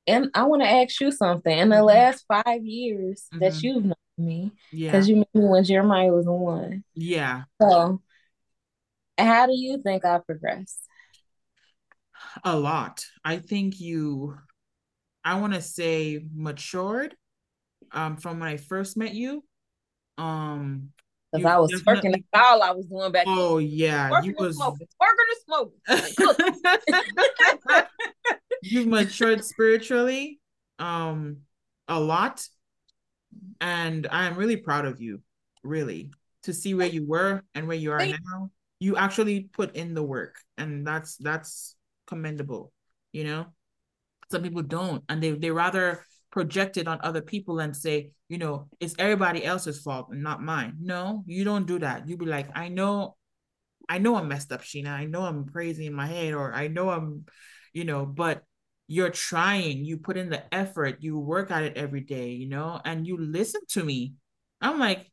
and 0.05 0.29
I 0.33 0.43
want 0.43 0.61
to 0.61 0.69
ask 0.69 0.99
you 0.99 1.11
something. 1.11 1.57
In 1.57 1.69
the 1.69 1.77
mm-hmm. 1.77 1.85
last 1.85 2.25
five 2.27 2.63
years 2.63 3.25
mm-hmm. 3.33 3.43
that 3.43 3.63
you've 3.63 3.85
known 3.85 3.95
me, 4.17 4.51
yeah, 4.71 4.91
because 4.91 5.07
you 5.07 5.17
met 5.17 5.29
me 5.33 5.45
when 5.45 5.63
Jeremiah 5.63 6.11
was 6.11 6.25
one. 6.25 6.83
Yeah. 6.93 7.43
So, 7.61 8.01
how 9.17 9.47
do 9.47 9.53
you 9.55 9.81
think 9.81 10.03
I 10.03 10.19
progressed? 10.19 10.79
A 12.43 12.57
lot. 12.57 13.05
I 13.23 13.37
think 13.37 13.79
you. 13.79 14.37
I 15.23 15.39
want 15.39 15.53
to 15.53 15.61
say 15.61 16.25
matured. 16.35 17.15
Um, 17.91 18.17
from 18.17 18.39
when 18.39 18.49
I 18.49 18.57
first 18.57 18.97
met 18.97 19.13
you. 19.13 19.43
Um, 20.17 20.89
because 21.33 21.45
I 21.45 21.57
was 21.57 21.71
definitely... 21.71 22.09
twerking. 22.11 22.23
That's 22.31 22.47
all 22.47 22.61
I 22.61 22.71
was 22.71 22.85
doing 22.85 23.11
back. 23.11 23.25
Oh 23.27 23.59
then. 23.59 23.69
yeah, 23.71 24.09
twerking 24.09 24.25
you 24.25 24.35
was 24.37 24.55
smoking, 24.55 24.87
twerking 25.01 25.27
and 25.87 26.11
smoking. 26.17 27.85
You've 28.61 28.87
matured 28.87 29.43
spiritually, 29.43 30.39
um, 30.79 31.37
a 31.87 31.99
lot, 31.99 32.45
and 33.59 34.07
I 34.09 34.27
am 34.27 34.35
really 34.35 34.57
proud 34.57 34.85
of 34.85 35.01
you. 35.01 35.21
Really, 35.63 36.11
to 36.43 36.53
see 36.53 36.73
where 36.73 36.87
you 36.87 37.05
were 37.05 37.43
and 37.55 37.67
where 37.67 37.77
you 37.77 37.91
are 37.91 38.05
now. 38.05 38.51
You 38.79 38.97
actually 38.97 39.49
put 39.53 39.75
in 39.75 39.93
the 39.93 40.03
work, 40.03 40.35
and 40.57 40.85
that's 40.85 41.17
that's 41.17 41.75
commendable. 42.05 42.71
You 43.11 43.23
know, 43.23 43.45
some 44.31 44.43
people 44.43 44.61
don't, 44.61 45.03
and 45.09 45.21
they 45.21 45.31
they 45.31 45.51
rather 45.51 46.05
project 46.33 46.77
it 46.77 46.87
on 46.87 46.99
other 47.03 47.21
people 47.21 47.59
and 47.59 47.77
say, 47.77 48.09
you 48.27 48.39
know, 48.39 48.67
it's 48.79 48.95
everybody 48.97 49.45
else's 49.45 49.79
fault 49.79 50.07
and 50.09 50.23
not 50.23 50.41
mine. 50.41 50.75
No, 50.81 51.23
you 51.27 51.43
don't 51.43 51.67
do 51.67 51.77
that. 51.77 52.09
You 52.09 52.17
be 52.17 52.25
like, 52.25 52.49
I 52.57 52.69
know, 52.69 53.15
I 53.87 53.99
know 53.99 54.15
I'm 54.15 54.29
messed 54.29 54.51
up, 54.51 54.63
Sheena. 54.63 54.87
I 54.87 55.05
know 55.05 55.21
I'm 55.21 55.45
crazy 55.45 55.85
in 55.85 55.93
my 55.93 56.07
head, 56.07 56.33
or 56.33 56.51
I 56.51 56.69
know 56.69 56.89
I'm, 56.89 57.25
you 57.71 57.85
know, 57.85 58.07
but 58.07 58.41
you're 58.87 59.11
trying, 59.11 59.85
you 59.85 59.97
put 59.97 60.17
in 60.17 60.31
the 60.31 60.41
effort, 60.51 61.03
you 61.03 61.19
work 61.19 61.51
at 61.51 61.61
it 61.61 61.77
every 61.77 62.01
day, 62.01 62.29
you 62.29 62.49
know, 62.49 62.81
and 62.83 63.05
you 63.05 63.15
listen 63.15 63.61
to 63.69 63.83
me. 63.83 64.15
I'm 64.59 64.79
like, 64.79 65.11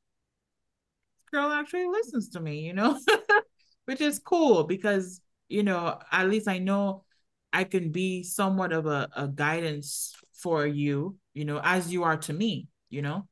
girl 1.30 1.50
actually 1.50 1.86
listens 1.86 2.30
to 2.30 2.40
me, 2.40 2.60
you 2.60 2.72
know, 2.72 2.98
which 3.84 4.00
is 4.00 4.18
cool 4.20 4.64
because, 4.64 5.20
you 5.50 5.64
know, 5.64 5.98
at 6.10 6.30
least 6.30 6.48
I 6.48 6.60
know 6.60 7.04
I 7.52 7.64
can 7.64 7.92
be 7.92 8.22
somewhat 8.22 8.72
of 8.72 8.86
a, 8.86 9.10
a 9.14 9.28
guidance 9.28 10.14
for 10.42 10.66
you, 10.66 11.16
you 11.34 11.44
know, 11.44 11.60
as 11.62 11.92
you 11.92 12.04
are 12.04 12.16
to 12.16 12.32
me, 12.32 12.68
you 12.88 13.02
know? 13.02 13.26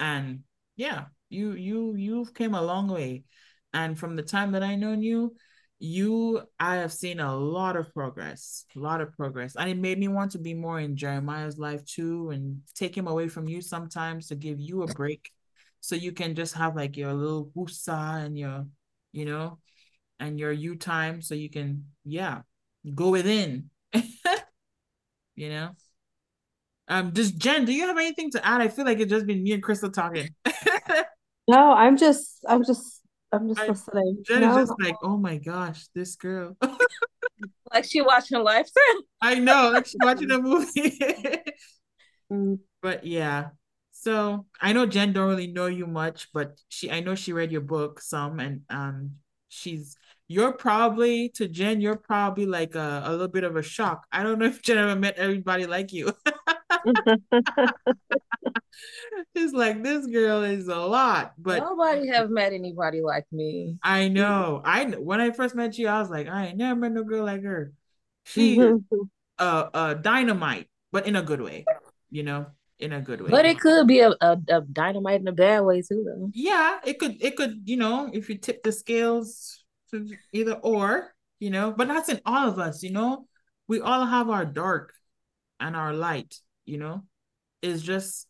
And 0.00 0.40
yeah, 0.76 1.06
you 1.28 1.52
you 1.52 1.94
you've 1.96 2.34
came 2.34 2.54
a 2.54 2.62
long 2.62 2.88
way. 2.88 3.24
And 3.72 3.98
from 3.98 4.16
the 4.16 4.22
time 4.22 4.52
that 4.52 4.62
I 4.62 4.76
known 4.76 5.02
you, 5.02 5.36
you 5.78 6.42
I 6.58 6.76
have 6.76 6.92
seen 6.92 7.20
a 7.20 7.36
lot 7.36 7.76
of 7.76 7.92
progress, 7.92 8.64
a 8.76 8.78
lot 8.78 9.00
of 9.00 9.12
progress. 9.12 9.56
And 9.56 9.70
it 9.70 9.76
made 9.78 9.98
me 9.98 10.08
want 10.08 10.32
to 10.32 10.38
be 10.38 10.54
more 10.54 10.80
in 10.80 10.96
Jeremiah's 10.96 11.58
life 11.58 11.84
too 11.84 12.30
and 12.30 12.60
take 12.74 12.96
him 12.96 13.06
away 13.06 13.28
from 13.28 13.48
you 13.48 13.60
sometimes 13.60 14.28
to 14.28 14.34
give 14.34 14.60
you 14.60 14.82
a 14.82 14.86
break 14.86 15.30
so 15.80 15.94
you 15.94 16.12
can 16.12 16.34
just 16.34 16.54
have 16.54 16.74
like 16.74 16.96
your 16.96 17.12
little 17.12 17.50
wusa 17.56 18.24
and 18.24 18.36
your, 18.36 18.66
you 19.12 19.24
know, 19.24 19.58
and 20.18 20.38
your 20.38 20.52
you 20.52 20.76
time 20.76 21.22
so 21.22 21.34
you 21.34 21.50
can, 21.50 21.84
yeah, 22.04 22.42
go 22.94 23.10
within. 23.10 23.70
you 25.36 25.48
know? 25.48 25.70
Um, 26.88 27.12
just 27.12 27.36
Jen, 27.36 27.66
do 27.66 27.72
you 27.72 27.86
have 27.86 27.98
anything 27.98 28.30
to 28.32 28.46
add? 28.46 28.60
I 28.60 28.68
feel 28.68 28.86
like 28.86 28.98
it's 28.98 29.10
just 29.10 29.26
been 29.26 29.42
me 29.42 29.52
and 29.52 29.62
Crystal 29.62 29.90
talking. 29.90 30.30
no, 31.48 31.72
I'm 31.72 31.98
just, 31.98 32.44
I'm 32.48 32.64
just, 32.64 33.02
I'm 33.30 33.48
just 33.48 33.60
I, 33.60 33.66
listening. 33.66 34.22
Jen 34.26 34.40
no. 34.40 34.58
is 34.58 34.68
just 34.68 34.80
like, 34.80 34.96
oh 35.02 35.18
my 35.18 35.36
gosh, 35.36 35.86
this 35.94 36.16
girl. 36.16 36.56
like 37.72 37.84
she 37.84 38.00
watching 38.00 38.42
Lifetime. 38.42 39.02
I 39.20 39.34
know, 39.34 39.70
like 39.72 39.86
she's 39.86 39.96
watching 40.02 40.30
a 40.30 40.38
movie. 40.40 40.98
mm. 42.32 42.58
But 42.80 43.04
yeah, 43.04 43.48
so 43.92 44.46
I 44.60 44.72
know 44.72 44.86
Jen 44.86 45.12
don't 45.12 45.28
really 45.28 45.48
know 45.48 45.66
you 45.66 45.86
much, 45.86 46.28
but 46.32 46.58
she, 46.68 46.90
I 46.90 47.00
know 47.00 47.14
she 47.14 47.34
read 47.34 47.52
your 47.52 47.60
book 47.60 48.00
some, 48.00 48.40
and 48.40 48.62
um, 48.70 49.16
she's 49.48 49.94
you're 50.26 50.52
probably 50.52 51.30
to 51.30 51.48
Jen, 51.48 51.80
you're 51.80 51.96
probably 51.96 52.46
like 52.46 52.74
a, 52.74 53.02
a 53.04 53.10
little 53.10 53.28
bit 53.28 53.44
of 53.44 53.56
a 53.56 53.62
shock. 53.62 54.06
I 54.12 54.22
don't 54.22 54.38
know 54.38 54.46
if 54.46 54.62
Jen 54.62 54.78
ever 54.78 54.98
met 54.98 55.18
everybody 55.18 55.66
like 55.66 55.92
you. 55.92 56.12
it's 59.34 59.52
like 59.52 59.82
this 59.82 60.06
girl 60.06 60.42
is 60.42 60.68
a 60.68 60.76
lot, 60.76 61.34
but 61.38 61.58
nobody 61.58 62.08
have 62.08 62.30
met 62.30 62.52
anybody 62.52 63.00
like 63.00 63.26
me. 63.32 63.76
I 63.82 64.08
know. 64.08 64.62
I 64.64 64.84
when 64.84 65.20
I 65.20 65.30
first 65.30 65.54
met 65.54 65.78
you, 65.78 65.88
I 65.88 66.00
was 66.00 66.10
like, 66.10 66.28
I 66.28 66.48
ain't 66.48 66.58
never 66.58 66.78
met 66.78 66.92
no 66.92 67.04
girl 67.04 67.24
like 67.24 67.42
her. 67.42 67.72
She 68.24 68.58
uh 69.38 69.68
uh 69.72 69.94
dynamite, 69.94 70.68
but 70.92 71.06
in 71.06 71.16
a 71.16 71.22
good 71.22 71.40
way, 71.40 71.64
you 72.10 72.22
know, 72.22 72.46
in 72.78 72.92
a 72.92 73.00
good 73.00 73.20
way. 73.20 73.30
But 73.30 73.44
it 73.44 73.60
could 73.60 73.86
be 73.86 74.00
a, 74.00 74.10
a, 74.20 74.38
a 74.48 74.60
dynamite 74.60 75.20
in 75.20 75.28
a 75.28 75.32
bad 75.32 75.60
way 75.60 75.82
too, 75.82 76.04
though. 76.06 76.30
Yeah, 76.32 76.78
it 76.84 76.98
could 76.98 77.22
it 77.22 77.36
could, 77.36 77.62
you 77.64 77.76
know, 77.76 78.10
if 78.12 78.28
you 78.28 78.38
tip 78.38 78.62
the 78.62 78.72
scales 78.72 79.64
to 79.90 80.06
either 80.32 80.54
or, 80.54 81.14
you 81.38 81.50
know, 81.50 81.72
but 81.72 81.88
that's 81.88 82.08
in 82.08 82.20
all 82.24 82.48
of 82.48 82.58
us, 82.58 82.82
you 82.82 82.92
know. 82.92 83.26
We 83.66 83.80
all 83.80 84.06
have 84.06 84.30
our 84.30 84.46
dark 84.46 84.94
and 85.60 85.76
our 85.76 85.92
light 85.92 86.40
you 86.68 86.78
know? 86.78 87.02
It's 87.62 87.82
just 87.82 88.28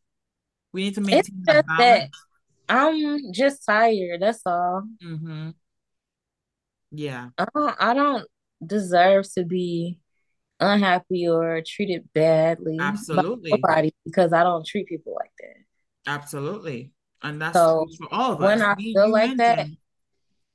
we 0.72 0.84
need 0.84 0.94
to 0.94 1.00
maintain 1.00 1.18
it's 1.18 1.28
just 1.28 1.66
that 1.78 2.10
i'm 2.68 3.32
just 3.32 3.64
tired 3.64 4.20
that's 4.20 4.42
all. 4.44 4.84
Mm-hmm. 5.02 5.50
yeah. 6.92 7.28
I 7.38 7.46
don't, 7.54 7.76
I 7.80 7.94
don't 7.94 8.26
deserve 8.64 9.26
to 9.34 9.44
be 9.44 9.98
unhappy 10.60 11.28
or 11.28 11.62
treated 11.66 12.08
badly 12.12 12.76
absolutely. 12.80 13.50
nobody 13.52 13.92
because 14.04 14.32
i 14.32 14.42
don't 14.42 14.66
treat 14.66 14.86
people 14.86 15.14
like 15.18 15.30
that. 15.38 16.10
Absolutely. 16.10 16.90
And 17.22 17.40
that's 17.40 17.54
so 17.54 17.86
for 17.98 18.08
all 18.12 18.32
of 18.32 18.42
us. 18.42 18.46
when 18.46 18.62
i 18.62 18.74
me, 18.74 18.92
feel 18.94 19.10
like 19.10 19.36
that 19.36 19.66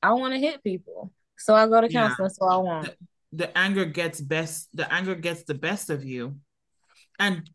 i 0.01 0.13
want 0.13 0.33
to 0.33 0.39
hit 0.39 0.63
people. 0.63 1.11
So 1.37 1.55
i 1.55 1.67
go 1.67 1.81
to 1.81 1.89
counseling 1.89 2.29
yeah. 2.29 2.33
so 2.33 2.45
i 2.47 2.57
want. 2.57 2.85
The, 3.31 3.37
the 3.37 3.57
anger 3.57 3.85
gets 3.85 4.21
best 4.21 4.69
the 4.73 4.91
anger 4.93 5.15
gets 5.15 5.43
the 5.43 5.55
best 5.55 5.89
of 5.89 6.03
you. 6.03 6.35
And 7.19 7.49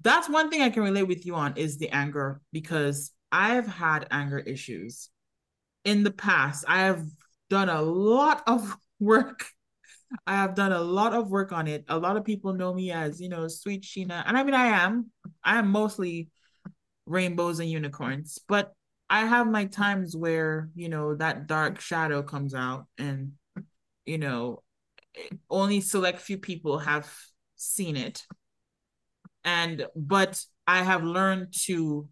that's 0.00 0.28
one 0.28 0.50
thing 0.50 0.62
I 0.62 0.70
can 0.70 0.82
relate 0.82 1.04
with 1.04 1.26
you 1.26 1.34
on 1.34 1.56
is 1.56 1.78
the 1.78 1.90
anger 1.90 2.40
because 2.52 3.12
I've 3.30 3.66
had 3.66 4.06
anger 4.10 4.38
issues 4.38 5.10
in 5.84 6.02
the 6.02 6.10
past. 6.10 6.64
I 6.68 6.82
have 6.82 7.04
done 7.50 7.68
a 7.68 7.82
lot 7.82 8.42
of 8.46 8.76
work. 9.00 9.46
I 10.26 10.34
have 10.34 10.54
done 10.54 10.72
a 10.72 10.80
lot 10.80 11.14
of 11.14 11.30
work 11.30 11.52
on 11.52 11.66
it. 11.66 11.84
A 11.88 11.98
lot 11.98 12.16
of 12.16 12.24
people 12.24 12.52
know 12.52 12.72
me 12.72 12.90
as, 12.90 13.20
you 13.20 13.28
know, 13.28 13.48
sweet 13.48 13.82
Sheena. 13.82 14.22
And 14.26 14.36
I 14.36 14.44
mean, 14.44 14.54
I 14.54 14.66
am. 14.66 15.10
I 15.42 15.58
am 15.58 15.68
mostly 15.68 16.28
rainbows 17.06 17.60
and 17.60 17.70
unicorns, 17.70 18.38
but 18.46 18.72
I 19.08 19.26
have 19.26 19.46
my 19.46 19.64
times 19.66 20.16
where, 20.16 20.70
you 20.74 20.88
know, 20.88 21.14
that 21.16 21.46
dark 21.46 21.80
shadow 21.80 22.22
comes 22.22 22.54
out 22.54 22.86
and, 22.98 23.32
you 24.04 24.18
know, 24.18 24.62
only 25.50 25.80
select 25.80 26.20
few 26.20 26.38
people 26.38 26.78
have 26.78 27.10
seen 27.56 27.96
it 27.96 28.22
and 29.44 29.86
but 29.96 30.44
i 30.66 30.82
have 30.82 31.02
learned 31.02 31.52
to 31.52 32.08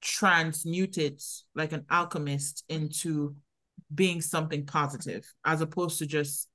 transmute 0.00 0.98
it 0.98 1.22
like 1.54 1.72
an 1.72 1.84
alchemist 1.90 2.62
into 2.68 3.34
being 3.94 4.20
something 4.20 4.66
positive 4.66 5.24
as 5.44 5.60
opposed 5.60 5.98
to 5.98 6.06
just 6.06 6.48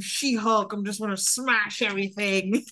She 0.00 0.36
Hulk. 0.36 0.72
I'm 0.72 0.84
just 0.84 1.00
to 1.00 1.16
smash 1.16 1.82
everything. 1.82 2.64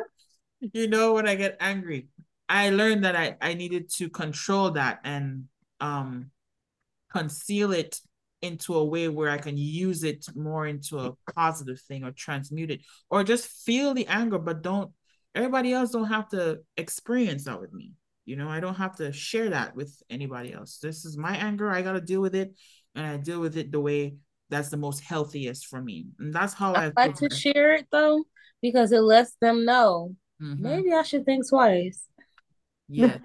you 0.60 0.88
know, 0.88 1.12
when 1.12 1.28
I 1.28 1.34
get 1.34 1.58
angry, 1.60 2.08
I 2.48 2.70
learned 2.70 3.04
that 3.04 3.16
I 3.16 3.36
I 3.40 3.54
needed 3.54 3.90
to 3.96 4.08
control 4.08 4.70
that 4.72 5.00
and 5.04 5.44
um 5.80 6.30
conceal 7.12 7.72
it 7.72 8.00
into 8.40 8.74
a 8.74 8.84
way 8.84 9.08
where 9.08 9.30
I 9.30 9.38
can 9.38 9.58
use 9.58 10.04
it 10.04 10.26
more 10.34 10.66
into 10.66 10.98
a 10.98 11.12
positive 11.34 11.80
thing 11.80 12.04
or 12.04 12.12
transmute 12.12 12.70
it 12.70 12.80
or 13.10 13.24
just 13.24 13.46
feel 13.48 13.94
the 13.94 14.06
anger, 14.06 14.38
but 14.38 14.62
don't 14.62 14.92
everybody 15.38 15.72
else 15.72 15.90
don't 15.90 16.08
have 16.08 16.28
to 16.30 16.58
experience 16.76 17.44
that 17.44 17.60
with 17.60 17.72
me. 17.72 17.92
You 18.24 18.36
know, 18.36 18.48
I 18.48 18.60
don't 18.60 18.74
have 18.74 18.96
to 18.96 19.12
share 19.12 19.50
that 19.50 19.74
with 19.74 20.02
anybody 20.10 20.52
else. 20.52 20.78
This 20.82 21.04
is 21.04 21.16
my 21.16 21.36
anger. 21.36 21.70
I 21.70 21.80
got 21.80 21.92
to 21.92 22.00
deal 22.00 22.20
with 22.20 22.34
it 22.34 22.52
and 22.94 23.06
I 23.06 23.16
deal 23.16 23.40
with 23.40 23.56
it 23.56 23.72
the 23.72 23.80
way 23.80 24.16
that's 24.50 24.68
the 24.68 24.76
most 24.76 25.00
healthiest 25.00 25.66
for 25.66 25.80
me. 25.80 26.08
And 26.18 26.34
that's 26.34 26.52
how 26.52 26.74
I, 26.74 26.86
I 26.96 27.06
like 27.06 27.14
to 27.16 27.30
share 27.30 27.74
it 27.74 27.86
though, 27.92 28.24
because 28.60 28.92
it 28.92 29.00
lets 29.00 29.34
them 29.40 29.64
know 29.64 30.16
mm-hmm. 30.42 30.62
maybe 30.62 30.92
I 30.92 31.02
should 31.02 31.24
think 31.24 31.48
twice. 31.48 32.04
Yeah, 32.88 33.18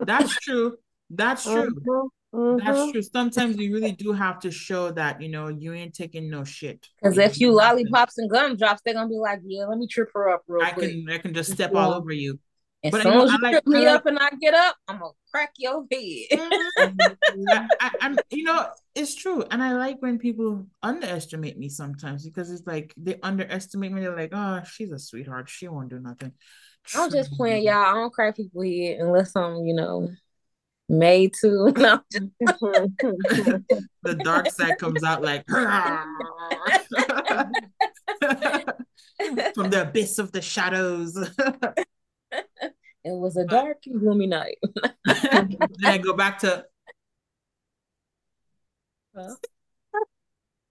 that's 0.00 0.34
true. 0.36 0.76
That's 1.10 1.44
true. 1.44 2.10
Mm-hmm. 2.34 2.66
That's 2.66 2.92
true. 2.92 3.02
Sometimes 3.02 3.56
you 3.56 3.72
really 3.72 3.92
do 3.92 4.12
have 4.12 4.40
to 4.40 4.50
show 4.50 4.90
that 4.92 5.22
you 5.22 5.28
know 5.28 5.48
you 5.48 5.72
ain't 5.72 5.94
taking 5.94 6.28
no 6.28 6.44
shit. 6.44 6.86
Because 7.00 7.18
if 7.18 7.40
you 7.40 7.52
lollipops 7.52 8.18
and 8.18 8.30
gumdrops, 8.30 8.82
they're 8.84 8.94
gonna 8.94 9.08
be 9.08 9.16
like, 9.16 9.40
"Yeah, 9.44 9.66
let 9.66 9.78
me 9.78 9.86
trip 9.86 10.10
her 10.14 10.28
up 10.30 10.42
real 10.48 10.64
I 10.64 10.72
quick." 10.72 10.90
can 10.90 11.08
I 11.10 11.18
can 11.18 11.34
just 11.34 11.52
step 11.52 11.70
yeah. 11.72 11.78
all 11.78 11.94
over 11.94 12.12
you. 12.12 12.38
As 12.84 12.92
but 12.92 13.02
soon 13.02 13.12
as 13.14 13.32
you 13.32 13.38
like, 13.40 13.52
trip 13.52 13.66
me 13.66 13.86
like, 13.86 13.88
up 13.88 14.06
and 14.06 14.18
I 14.18 14.30
get 14.40 14.54
up, 14.54 14.76
I'm 14.86 14.98
gonna 14.98 15.12
crack 15.32 15.52
your 15.56 15.86
head. 15.90 16.26
I, 16.78 17.68
I, 17.80 17.90
I'm, 18.00 18.18
you 18.30 18.44
know, 18.44 18.68
it's 18.94 19.14
true, 19.14 19.44
and 19.50 19.62
I 19.62 19.72
like 19.72 19.96
when 20.00 20.18
people 20.18 20.66
underestimate 20.82 21.58
me 21.58 21.68
sometimes 21.68 22.24
because 22.24 22.50
it's 22.50 22.66
like 22.66 22.92
they 22.96 23.18
underestimate 23.22 23.92
me. 23.92 24.02
They're 24.02 24.16
like, 24.16 24.32
"Oh, 24.32 24.62
she's 24.64 24.92
a 24.92 24.98
sweetheart. 24.98 25.48
She 25.48 25.68
won't 25.68 25.90
do 25.90 26.00
nothing." 26.00 26.32
I'm 26.94 27.10
just 27.10 27.32
playing, 27.32 27.64
y'all. 27.64 27.74
I 27.74 27.94
don't 27.94 28.12
crack 28.12 28.36
people 28.36 28.62
head 28.62 28.98
unless 29.00 29.34
I'm, 29.34 29.64
you 29.64 29.74
know, 29.74 30.08
made 30.88 31.34
to. 31.40 31.72
No, 31.76 32.00
the 34.02 34.14
dark 34.22 34.50
side 34.50 34.78
comes 34.78 35.02
out 35.02 35.22
like 35.22 35.44
from 35.48 35.62
the 39.70 39.82
abyss 39.82 40.18
of 40.18 40.32
the 40.32 40.40
shadows. 40.40 41.16
it 42.32 42.44
was 43.04 43.36
a 43.36 43.44
dark 43.44 43.78
and 43.86 44.00
gloomy 44.00 44.26
night. 44.26 44.58
then 45.04 45.56
I 45.84 45.98
go 45.98 46.12
back 46.12 46.38
to. 46.40 46.64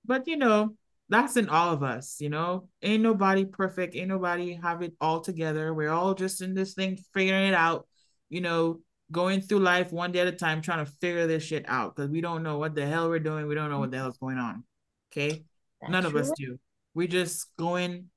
But 0.06 0.28
you 0.28 0.38
know, 0.38 0.76
that's 1.10 1.38
in 1.38 1.50
all 1.50 1.74
of 1.74 1.84
us, 1.84 2.18
you 2.20 2.30
know. 2.30 2.70
Ain't 2.82 3.04
nobody 3.04 3.46
perfect, 3.46 3.96
ain't 3.96 4.08
nobody 4.08 4.54
have 4.54 4.82
it 4.82 4.94
all 5.02 5.22
together. 5.22 5.74
We're 5.74 5.92
all 5.92 6.14
just 6.14 6.42
in 6.42 6.54
this 6.54 6.74
thing 6.74 6.98
figuring 7.14 7.50
it 7.50 7.54
out, 7.54 7.88
you 8.30 8.42
know, 8.42 8.80
going 9.12 9.42
through 9.42 9.60
life 9.60 9.92
one 9.92 10.12
day 10.12 10.20
at 10.20 10.28
a 10.28 10.32
time, 10.32 10.62
trying 10.62 10.84
to 10.84 10.92
figure 10.92 11.28
this 11.28 11.44
shit 11.44 11.66
out 11.68 11.96
because 11.96 12.10
we 12.10 12.22
don't 12.22 12.44
know 12.44 12.58
what 12.58 12.76
the 12.76 12.86
hell 12.86 13.10
we're 13.10 13.20
doing. 13.20 13.48
We 13.48 13.56
don't 13.56 13.70
know 13.70 13.80
what 13.80 13.92
the 13.92 13.98
hell's 13.98 14.18
going 14.18 14.38
on. 14.38 14.64
Okay. 15.12 15.44
That's 15.82 15.92
None 15.92 16.04
true. 16.04 16.10
of 16.10 16.16
us 16.16 16.32
do. 16.38 16.60
We're 16.94 17.08
just 17.08 17.56
going 17.58 18.10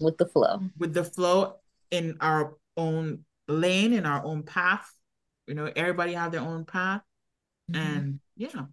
with 0.00 0.16
the 0.18 0.26
flow. 0.26 0.60
With 0.78 0.94
the 0.94 1.04
flow 1.04 1.56
in 1.90 2.16
our 2.20 2.56
own 2.76 3.24
lane, 3.48 3.92
in 3.92 4.06
our 4.06 4.24
own 4.24 4.42
path. 4.42 4.90
You 5.46 5.54
know, 5.54 5.70
everybody 5.74 6.14
have 6.14 6.32
their 6.32 6.40
own 6.40 6.64
path. 6.64 7.02
Mm-hmm. 7.70 7.96
And 7.96 8.20
yeah. 8.36 8.64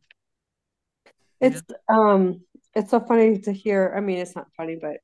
It's 1.42 1.62
yeah. 1.70 1.96
um 1.98 2.42
it's 2.76 2.92
so 2.92 3.00
funny 3.00 3.40
to 3.40 3.52
hear. 3.52 3.94
I 3.96 4.00
mean, 4.00 4.20
it's 4.20 4.36
not 4.36 4.48
funny, 4.56 4.78
but 4.80 4.98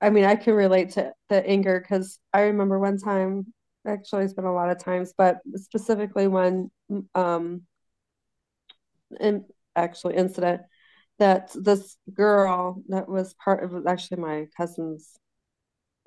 I 0.00 0.10
mean, 0.10 0.24
I 0.24 0.36
can 0.36 0.54
relate 0.54 0.90
to 0.92 1.12
the 1.28 1.46
anger 1.46 1.80
because 1.80 2.18
I 2.32 2.42
remember 2.42 2.78
one 2.78 2.98
time 2.98 3.52
actually 3.86 4.24
it's 4.24 4.34
been 4.34 4.44
a 4.44 4.54
lot 4.54 4.70
of 4.70 4.78
times, 4.78 5.12
but 5.16 5.38
specifically 5.56 6.28
when 6.28 6.70
um 7.14 7.62
in 9.20 9.44
actually 9.76 10.16
incident 10.16 10.62
that 11.18 11.50
this 11.54 11.96
girl 12.12 12.82
that 12.88 13.08
was 13.08 13.34
part 13.34 13.62
of 13.62 13.86
actually 13.86 14.20
my 14.20 14.46
cousin's 14.56 15.16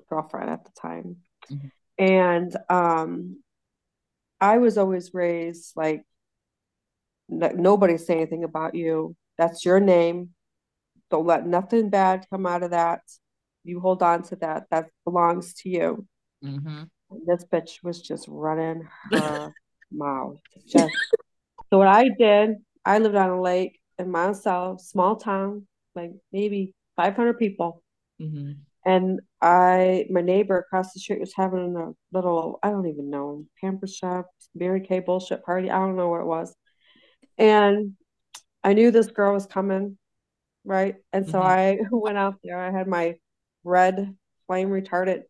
girlfriend 0.08 0.50
at 0.50 0.64
the 0.64 0.70
time. 0.80 1.16
Mm-hmm. 1.50 1.68
And 1.98 2.56
um 2.68 3.42
I 4.40 4.58
was 4.58 4.78
always 4.78 5.14
raised 5.14 5.72
like 5.76 6.04
nobody 7.28 7.98
say 7.98 8.14
anything 8.14 8.44
about 8.44 8.74
you. 8.74 9.16
That's 9.36 9.64
your 9.64 9.80
name. 9.80 10.30
Don't 11.10 11.26
let 11.26 11.46
nothing 11.46 11.90
bad 11.90 12.26
come 12.30 12.46
out 12.46 12.62
of 12.62 12.70
that. 12.70 13.00
You 13.64 13.80
hold 13.80 14.02
on 14.02 14.22
to 14.24 14.36
that. 14.36 14.64
That 14.70 14.86
belongs 15.04 15.54
to 15.54 15.68
you. 15.68 16.06
Mm-hmm. 16.44 16.84
This 17.26 17.44
bitch 17.44 17.82
was 17.82 18.00
just 18.00 18.26
running 18.28 18.88
her 19.12 19.52
mouth. 19.90 20.36
Just 20.66 20.94
so 21.70 21.78
what 21.78 21.88
I 21.88 22.08
did, 22.18 22.56
I 22.84 22.98
lived 22.98 23.16
on 23.16 23.30
a 23.30 23.40
lake 23.40 23.78
in 23.98 24.10
Monticello, 24.10 24.78
small 24.80 25.16
town, 25.16 25.66
like 25.94 26.12
maybe 26.32 26.74
500 26.96 27.38
people. 27.38 27.82
Mm-hmm. 28.20 28.52
And 28.86 29.20
I, 29.42 30.06
my 30.08 30.22
neighbor 30.22 30.58
across 30.58 30.92
the 30.92 31.00
street 31.00 31.20
was 31.20 31.34
having 31.36 31.76
a 31.76 31.92
little, 32.16 32.58
I 32.62 32.70
don't 32.70 32.86
even 32.86 33.10
know, 33.10 33.44
pamper 33.60 33.86
shop, 33.86 34.30
Mary 34.54 34.80
Kay 34.80 35.00
bullshit 35.00 35.44
party. 35.44 35.70
I 35.70 35.78
don't 35.78 35.96
know 35.96 36.08
where 36.08 36.22
it 36.22 36.26
was. 36.26 36.54
And 37.36 37.92
I 38.64 38.72
knew 38.72 38.90
this 38.90 39.08
girl 39.08 39.34
was 39.34 39.46
coming, 39.46 39.98
right? 40.64 40.96
And 41.12 41.28
so 41.28 41.40
mm-hmm. 41.40 41.46
I 41.46 41.78
went 41.90 42.18
out 42.18 42.36
there. 42.42 42.58
I 42.58 42.70
had 42.70 42.88
my 42.88 43.16
red 43.64 44.16
flame 44.46 44.70
retardant 44.70 45.22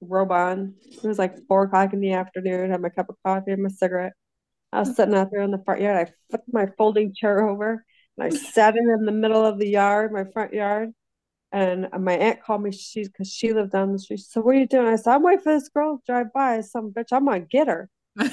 robe 0.00 0.32
on. 0.32 0.74
It 0.90 1.04
was 1.04 1.18
like 1.18 1.36
four 1.46 1.64
o'clock 1.64 1.92
in 1.92 2.00
the 2.00 2.12
afternoon. 2.12 2.70
I 2.70 2.72
Had 2.72 2.80
my 2.80 2.88
cup 2.88 3.08
of 3.08 3.16
coffee 3.24 3.52
and 3.52 3.62
my 3.62 3.68
cigarette. 3.68 4.12
I 4.72 4.80
was 4.80 4.96
sitting 4.96 5.14
out 5.14 5.30
there 5.30 5.42
in 5.42 5.50
the 5.50 5.62
front 5.64 5.80
yard. 5.80 6.08
I 6.08 6.12
flipped 6.30 6.52
my 6.52 6.66
folding 6.76 7.14
chair 7.14 7.48
over 7.48 7.84
and 8.16 8.26
I 8.26 8.36
sat 8.36 8.76
in 8.76 8.90
in 8.90 9.04
the 9.04 9.12
middle 9.12 9.44
of 9.44 9.58
the 9.58 9.68
yard, 9.68 10.12
my 10.12 10.24
front 10.24 10.52
yard. 10.52 10.90
And 11.52 11.86
my 12.00 12.14
aunt 12.14 12.42
called 12.42 12.62
me. 12.62 12.72
She's 12.72 13.08
because 13.08 13.32
she 13.32 13.52
lived 13.52 13.70
down 13.70 13.92
the 13.92 13.98
street. 14.00 14.18
So 14.20 14.40
what 14.40 14.56
are 14.56 14.58
you 14.58 14.66
doing? 14.66 14.88
I 14.88 14.96
said, 14.96 15.14
I'm 15.14 15.22
waiting 15.22 15.40
for 15.40 15.54
this 15.54 15.68
girl 15.68 15.98
to 15.98 16.02
drive 16.04 16.32
by. 16.32 16.60
Some 16.62 16.90
bitch, 16.90 17.12
I'm 17.12 17.26
gonna 17.26 17.40
get 17.40 17.68
her. 17.68 17.88
my 18.16 18.26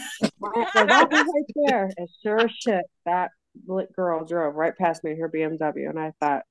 aunt 0.56 0.70
said, 0.74 0.90
right 0.90 1.28
there. 1.68 1.92
And 1.96 2.10
sure 2.24 2.40
as 2.40 2.52
shit, 2.52 2.84
that 3.06 3.30
girl 3.96 4.26
drove 4.26 4.56
right 4.56 4.76
past 4.76 5.04
me 5.04 5.12
in 5.12 5.20
her 5.20 5.30
BMW, 5.30 5.88
and 5.88 6.00
I 6.00 6.14
thought, 6.20 6.44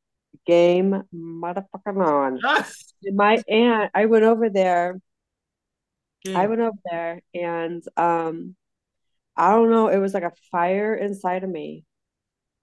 game 0.47 1.03
motherfucking 1.15 2.05
on. 2.05 2.41
my 3.13 3.43
aunt, 3.49 3.91
I 3.95 4.07
went 4.07 4.25
over 4.25 4.49
there 4.51 5.01
Mm. 6.27 6.37
I 6.37 6.47
went 6.47 6.61
over 6.61 6.79
there 6.85 7.23
and 7.35 7.83
um 7.97 8.57
I 9.37 9.53
don't 9.53 9.71
know, 9.71 9.89
it 9.89 9.99
was 9.99 10.13
like 10.13 10.23
a 10.23 10.33
fire 10.53 10.95
inside 10.95 11.45
of 11.45 11.51
me. 11.51 11.85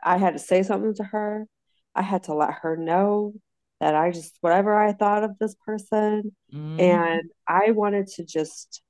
I 0.03 0.17
had 0.17 0.33
to 0.33 0.39
say 0.39 0.63
something 0.63 0.93
to 0.95 1.03
her. 1.03 1.47
I 1.95 2.03
had 2.03 2.23
to 2.23 2.35
let 2.35 2.53
her 2.61 2.77
know 2.77 3.33
that 3.79 3.95
I 3.95 4.11
just 4.11 4.37
whatever 4.41 4.75
I 4.75 4.93
thought 4.93 5.23
of 5.23 5.37
this 5.39 5.55
person 5.65 6.35
mm. 6.53 6.79
and 6.79 7.23
I 7.47 7.71
wanted 7.71 8.07
to 8.15 8.25
just 8.25 8.81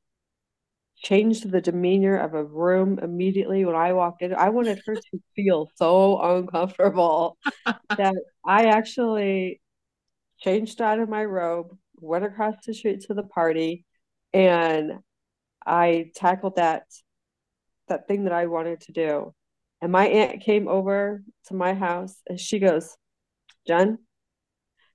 change 0.98 1.41
the 1.41 1.62
demeanor 1.62 2.18
of 2.18 2.34
a 2.34 2.43
room 2.43 3.00
immediately 3.00 3.66
when 3.66 3.76
I 3.76 3.93
walked 3.93 4.22
in. 4.22 4.34
I 4.34 4.50
wanted 4.50 4.82
her 4.86 4.95
to 4.95 5.22
feel 5.36 5.70
so 5.76 6.20
uncomfortable 6.20 7.38
that 7.98 8.16
I 8.45 8.66
actually 8.66 9.62
changed 10.39 10.82
out 10.82 11.00
of 11.00 11.10
my 11.10 11.24
robe, 11.24 11.78
went 12.00 12.26
across 12.26 12.56
the 12.66 12.74
street 12.74 13.02
to 13.02 13.14
the 13.14 13.24
party, 13.24 13.86
and 14.34 15.00
I 15.66 16.12
tackled 16.16 16.56
that 16.56 16.84
that 17.88 18.08
thing 18.08 18.26
that 18.26 18.34
I 18.34 18.48
wanted 18.48 18.82
to 18.82 18.91
do. 18.91 19.34
And 19.82 19.91
my 19.91 20.08
aunt 20.08 20.41
came 20.41 20.68
over 20.68 21.24
to 21.48 21.54
my 21.54 21.74
house 21.74 22.16
and 22.28 22.39
she 22.39 22.60
goes, 22.60 22.98
Jen, 23.66 24.00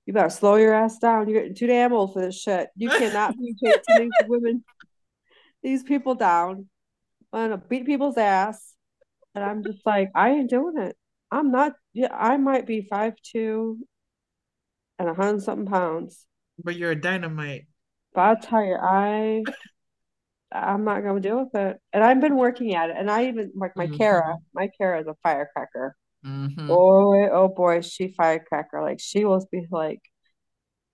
you 0.05 0.13
better 0.13 0.29
slow 0.29 0.55
your 0.55 0.73
ass 0.73 0.97
down. 0.99 1.29
You're 1.29 1.41
getting 1.41 1.55
too 1.55 1.67
damn 1.67 1.93
old 1.93 2.13
for 2.13 2.21
this 2.21 2.39
shit. 2.39 2.69
You 2.75 2.89
cannot 2.89 3.35
be 3.37 3.55
chasing 3.63 4.09
these 4.09 4.27
women, 4.27 4.63
these 5.63 5.83
people 5.83 6.15
down. 6.15 6.67
I'm 7.31 7.49
gonna 7.49 7.57
beat 7.57 7.85
people's 7.85 8.17
ass. 8.17 8.73
And 9.35 9.43
I'm 9.43 9.63
just 9.63 9.79
like, 9.85 10.11
I 10.13 10.29
ain't 10.29 10.49
doing 10.49 10.77
it. 10.77 10.95
I'm 11.31 11.51
not 11.51 11.73
yeah, 11.93 12.13
I 12.13 12.37
might 12.37 12.67
be 12.67 12.87
five 12.89 13.13
two 13.23 13.79
and 14.99 15.09
a 15.09 15.13
hundred 15.13 15.41
something 15.41 15.65
pounds. 15.65 16.25
But 16.63 16.75
you're 16.75 16.91
a 16.91 16.99
dynamite. 16.99 17.65
But 18.13 18.21
I'll 18.21 18.37
tell 18.37 18.63
you, 18.63 18.75
I 18.75 19.43
I'm 20.51 20.83
not 20.83 21.01
gonna 21.01 21.19
deal 21.19 21.43
with 21.43 21.55
it. 21.55 21.79
And 21.91 22.03
I've 22.03 22.21
been 22.21 22.35
working 22.35 22.75
at 22.75 22.91
it. 22.91 22.95
And 22.97 23.09
I 23.09 23.27
even 23.27 23.51
like 23.55 23.75
my 23.75 23.87
mm-hmm. 23.87 23.97
Kara, 23.97 24.37
my 24.53 24.69
Kara 24.77 25.01
is 25.01 25.07
a 25.07 25.15
firecracker. 25.23 25.95
Mm-hmm. 26.25 26.67
Boy, 26.67 27.29
oh 27.31 27.47
boy, 27.47 27.81
she 27.81 28.13
firecracker. 28.15 28.81
Like 28.81 28.99
she 28.99 29.25
will 29.25 29.45
be 29.51 29.65
like 29.71 30.01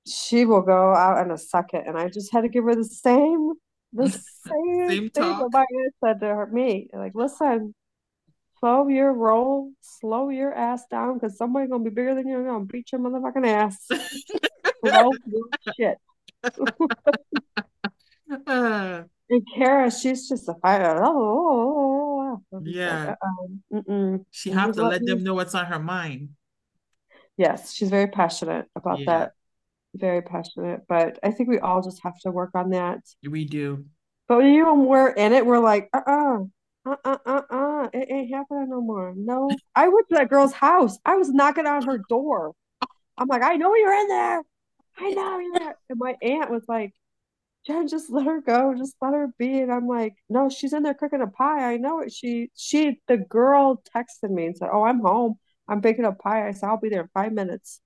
she 0.07 0.45
will 0.45 0.61
go 0.61 0.95
out 0.95 1.23
in 1.25 1.31
a 1.31 1.37
second. 1.37 1.83
And 1.85 1.97
I 1.97 2.07
just 2.07 2.31
had 2.31 2.41
to 2.41 2.49
give 2.49 2.63
her 2.63 2.75
the 2.75 2.85
same 2.85 3.51
the 3.93 4.09
same, 4.47 4.89
same 4.89 5.09
thing 5.09 5.23
talk. 5.23 5.47
my 5.51 5.59
aunt 5.59 5.93
said 6.03 6.19
to 6.19 6.27
her 6.27 6.47
me. 6.47 6.89
Like, 6.93 7.13
listen, 7.15 7.73
slow 8.59 8.87
your 8.87 9.13
roll, 9.13 9.71
slow 9.81 10.29
your 10.29 10.53
ass 10.53 10.83
down 10.89 11.15
because 11.15 11.37
somebody's 11.37 11.69
gonna 11.69 11.83
be 11.83 11.89
bigger 11.89 12.15
than 12.15 12.27
you 12.27 12.37
and 12.37 12.45
gonna 12.45 12.65
beat 12.65 12.91
your 12.91 13.01
motherfucking 13.01 13.47
ass. 13.47 13.87
slow 14.85 15.11
shit. 15.75 15.97
uh, 18.47 19.03
and 19.29 19.47
Kara, 19.55 19.91
she's 19.91 20.27
just 20.27 20.49
a 20.49 20.55
fighter. 20.55 21.01
Oh, 21.03 22.41
yeah. 22.61 23.15
Um, 23.71 24.25
she 24.31 24.51
has 24.51 24.75
to 24.75 24.87
let 24.87 25.05
them 25.05 25.23
know 25.23 25.33
what's 25.33 25.55
on 25.55 25.65
her 25.65 25.79
mind. 25.79 26.29
Yes, 27.37 27.73
she's 27.73 27.89
very 27.89 28.07
passionate 28.07 28.65
about 28.75 28.99
yeah. 28.99 29.05
that. 29.05 29.31
Very 29.95 30.21
passionate, 30.21 30.81
but 30.87 31.19
I 31.23 31.31
think 31.31 31.49
we 31.49 31.59
all 31.59 31.81
just 31.81 32.01
have 32.03 32.17
to 32.19 32.31
work 32.31 32.51
on 32.53 32.69
that. 32.71 32.99
We 33.27 33.45
do. 33.45 33.85
But 34.27 34.37
when 34.37 34.53
you 34.53 34.71
and 34.71 34.85
we're 34.85 35.09
in 35.09 35.33
it, 35.33 35.45
we're 35.45 35.59
like, 35.59 35.89
uh 35.93 36.01
uh-uh, 36.05 36.45
uh, 36.85 36.95
uh, 37.03 37.17
uh, 37.25 37.41
uh, 37.49 37.89
it 37.93 38.07
ain't 38.11 38.33
happening 38.33 38.69
no 38.69 38.81
more. 38.81 39.13
No, 39.15 39.49
I 39.75 39.87
went 39.87 40.07
to 40.09 40.15
that 40.15 40.29
girl's 40.29 40.53
house. 40.53 40.97
I 41.05 41.15
was 41.15 41.29
knocking 41.29 41.65
on 41.65 41.83
her 41.85 41.99
door. 42.09 42.53
I'm 43.17 43.27
like, 43.27 43.43
I 43.43 43.55
know 43.55 43.75
you're 43.75 43.93
in 43.93 44.07
there. 44.07 44.41
I 44.97 45.09
know 45.11 45.39
you're 45.39 45.59
there. 45.59 45.75
And 45.89 45.99
my 45.99 46.15
aunt 46.21 46.51
was 46.51 46.63
like, 46.67 46.93
Jen, 47.65 47.87
just 47.87 48.09
let 48.09 48.25
her 48.25 48.41
go. 48.41 48.73
Just 48.77 48.95
let 49.01 49.13
her 49.13 49.27
be. 49.37 49.59
And 49.59 49.71
I'm 49.71 49.87
like, 49.87 50.15
no, 50.29 50.49
she's 50.49 50.73
in 50.73 50.83
there 50.83 50.93
cooking 50.93 51.21
a 51.21 51.27
pie. 51.27 51.73
I 51.73 51.77
know 51.77 51.99
it. 51.99 52.13
She, 52.13 52.49
she, 52.55 53.01
the 53.07 53.17
girl 53.17 53.81
texted 53.95 54.29
me 54.29 54.45
and 54.45 54.57
said, 54.57 54.69
oh, 54.71 54.83
I'm 54.83 54.99
home. 54.99 55.35
I'm 55.67 55.81
baking 55.81 56.05
a 56.05 56.13
pie. 56.13 56.47
I 56.47 56.51
said, 56.51 56.69
I'll 56.69 56.79
be 56.79 56.89
there 56.89 57.01
in 57.01 57.09
five 57.13 57.33
minutes. 57.33 57.81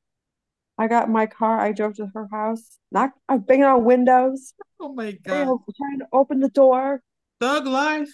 I 0.77 0.87
got 0.87 1.09
my 1.09 1.27
car. 1.27 1.59
I 1.59 1.71
drove 1.71 1.95
to 1.95 2.07
her 2.13 2.27
house. 2.31 2.79
Not, 2.91 3.11
I'm 3.29 3.39
banging 3.41 3.65
on 3.65 3.83
windows. 3.83 4.53
Oh 4.79 4.93
my 4.93 5.11
god! 5.11 5.45
Trying 5.45 5.99
to 5.99 6.07
open 6.11 6.39
the 6.39 6.49
door. 6.49 7.01
Thug 7.39 7.67
life. 7.67 8.09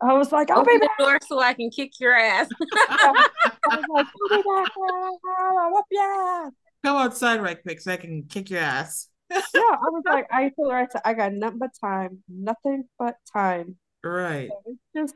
I 0.00 0.12
was 0.14 0.32
like, 0.32 0.50
I'll 0.50 0.60
open 0.60 0.80
be 0.80 0.86
the 0.86 1.04
door 1.04 1.18
so 1.26 1.40
I 1.40 1.54
can 1.54 1.70
kick 1.70 1.98
your 2.00 2.14
ass. 2.14 2.48
I 2.88 3.26
was 3.70 3.86
like, 3.88 4.06
I'll 4.06 4.28
be 4.28 4.42
back. 4.42 4.72
I'll 5.38 5.70
whoop 5.72 5.84
ya. 5.90 6.50
Come 6.84 6.96
outside 6.96 7.42
right 7.42 7.60
quick 7.62 7.80
so 7.80 7.92
I 7.92 7.96
can 7.96 8.24
kick 8.24 8.50
your 8.50 8.60
ass. 8.60 9.08
yeah, 9.30 9.40
I 9.54 9.76
was 9.90 10.02
like, 10.06 10.26
I 10.30 10.50
told 10.50 10.72
her, 10.72 10.78
I 10.78 10.86
said, 10.90 11.00
I 11.04 11.14
got 11.14 11.32
nothing 11.32 11.58
but 11.58 11.70
time, 11.80 12.22
nothing 12.28 12.84
but 12.98 13.16
time. 13.32 13.76
Right. 14.02 14.48
So 14.48 14.62
it's 14.66 14.80
just, 14.94 15.14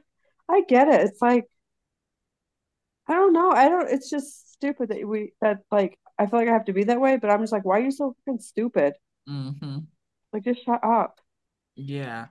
I 0.48 0.62
get 0.66 0.88
it. 0.88 1.02
It's 1.02 1.20
like, 1.20 1.44
I 3.08 3.14
don't 3.14 3.32
know. 3.32 3.50
I 3.50 3.68
don't. 3.68 3.90
It's 3.90 4.10
just 4.10 4.52
stupid 4.52 4.90
that 4.90 5.06
we 5.08 5.32
that 5.40 5.60
like 5.72 5.98
I 6.18 6.26
feel 6.26 6.40
like 6.40 6.48
I 6.48 6.52
have 6.52 6.64
to 6.66 6.72
be 6.72 6.84
that 6.84 7.00
way, 7.00 7.16
but 7.16 7.30
I'm 7.30 7.40
just 7.40 7.52
like, 7.52 7.64
why 7.64 7.78
are 7.78 7.82
you 7.82 7.90
so 7.90 8.14
fucking 8.24 8.40
stupid? 8.40 8.94
Mm-hmm. 9.28 9.78
Like, 10.32 10.44
just 10.44 10.64
shut 10.64 10.82
up. 10.84 11.20
Yeah. 11.76 12.26